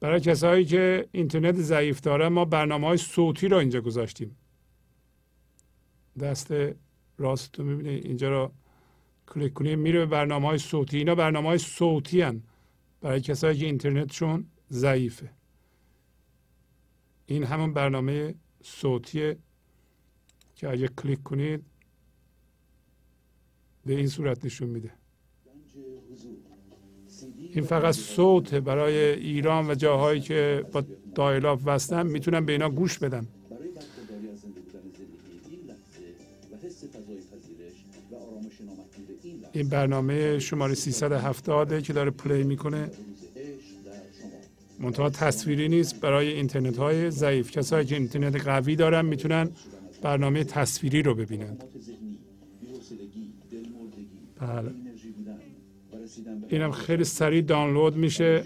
[0.00, 4.36] برای کسایی که اینترنت ضعیف داره ما برنامه های صوتی رو اینجا گذاشتیم.
[6.20, 6.54] دست
[7.18, 8.06] راست رو می‌بینید.
[8.06, 8.52] اینجا رو
[9.26, 9.78] کلیک کنید.
[9.78, 10.98] میره به برنامه های صوتی.
[10.98, 12.42] اینا برنامه های صوتی هن.
[13.00, 15.30] برای کسایی که اینترنتشون ضعیفه.
[17.26, 19.38] این همون برنامه صوتیه
[20.54, 21.64] که اگه کلیک کنید
[23.86, 24.92] به این صورت نشون میده.
[27.38, 32.98] این فقط صوت برای ایران و جاهایی که با دایلاف وصلن می‌تونن به اینا گوش
[32.98, 33.28] بدن.
[39.58, 42.90] این برنامه شماره 370 که داره پلی می‌کنه
[44.80, 46.00] منتها تصویری نیست.
[46.00, 49.50] برای اینترنت های ضعیف کسایی که اینترنت قوی دارن می‌تونن
[50.02, 51.64] برنامه تصویری رو ببینند
[54.40, 54.70] بله.
[56.48, 58.44] اینم خیلی سریع دانلود میشه.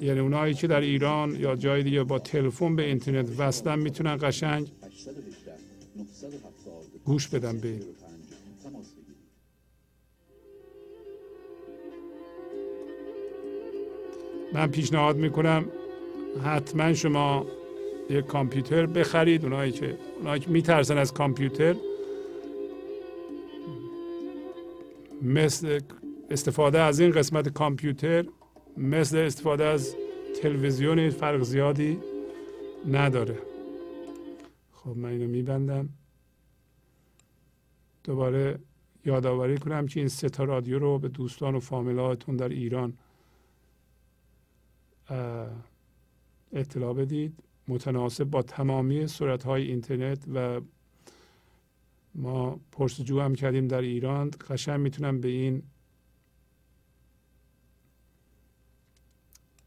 [0.00, 4.72] یعنی اونایی که در ایران یا جای دیگه با تلفن به اینترنت وصلن می‌تونن قشنگ
[4.82, 5.52] 818
[5.96, 7.80] 970 گوش بدن به
[14.52, 15.64] من پیشنهاد می‌کنم
[16.44, 17.46] حتما شما
[18.10, 19.44] یک کامپیوتر بخرید.
[19.44, 21.74] اونایی که اونایی که میترسن از کامپیوتر
[25.22, 25.80] مثل
[26.30, 28.24] استفاده از این قسمت کامپیوتر
[28.76, 29.96] مثل استفاده از
[30.42, 31.98] تلویزیون فرق زیادی
[32.90, 33.38] نداره.
[34.72, 35.88] خب من اینو میبندم.
[38.04, 38.58] دوباره
[39.04, 42.92] یادآوری کنم که این سه تا رادیو رو به دوستان و فامیلاتون در ایران
[46.52, 47.42] اطلاع بدید.
[47.68, 50.60] متناسب با تمامی صورت های اینترنت و
[52.14, 54.30] ما پرسجو هم کردیم در ایران.
[54.50, 55.62] قشنگ می‌تونم به این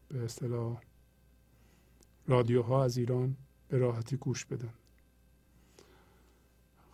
[0.08, 0.80] به اصطلاح
[2.26, 3.36] رادیوها از ایران
[3.68, 4.74] به راحتی گوش بدن.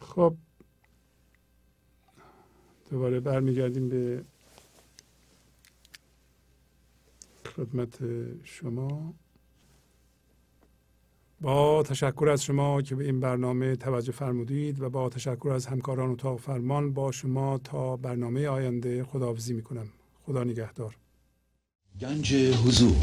[0.00, 0.34] خب
[2.90, 4.24] دوباره برمیگردیم به
[7.60, 7.98] خدمت
[8.44, 9.14] شما.
[11.40, 16.10] با تشکر از شما که به این برنامه توجه فرمودید و با تشکر از همکاران
[16.10, 19.86] اتاق فرمان با شما تا برنامه آینده خداحافظی می‌کنم.
[20.26, 20.96] خدا نگهدار.
[22.00, 22.96] گنج حضور.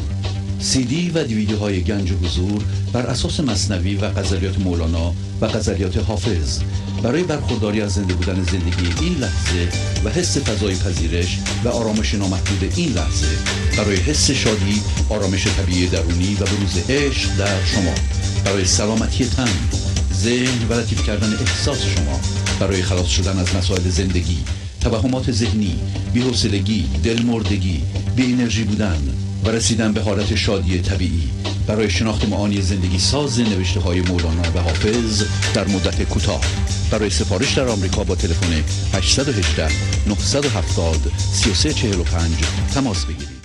[0.59, 2.63] سی دی و دیویدیو های گنج حضور
[2.93, 6.63] بر اساس مصنوی و غزلیات مولانا و غزلیات حافظ.
[7.03, 9.69] برای برخورداری از زنده بودن زندگی این لحظه
[10.05, 16.33] و حس فضای پذیرش و آرامش نامحدود این لحظه برای حس شادی آرامش طبیعی درونی
[16.33, 17.93] و بروز عشق در شما.
[18.45, 19.49] برای سلامتی تن
[20.13, 22.19] ذهن و لطیف کردن احساس شما.
[22.59, 24.37] برای خلاص شدن از مسائل زندگی
[24.81, 25.79] توهمات ذهنی
[26.13, 27.83] بی‌حوصلگی دلمردگی
[28.15, 29.01] بی انرژی بودن
[29.45, 31.29] و رسیدن به حالت شادی طبیعی.
[31.67, 35.23] برای شناخت معانی زندگی ساز نوشته های مولانا و حافظ
[35.53, 36.41] در مدت کوتاه.
[36.91, 39.67] برای سفارش در آمریکا با تلفن 818
[40.07, 42.31] 970 3345
[42.73, 43.36] تماس بگیرید.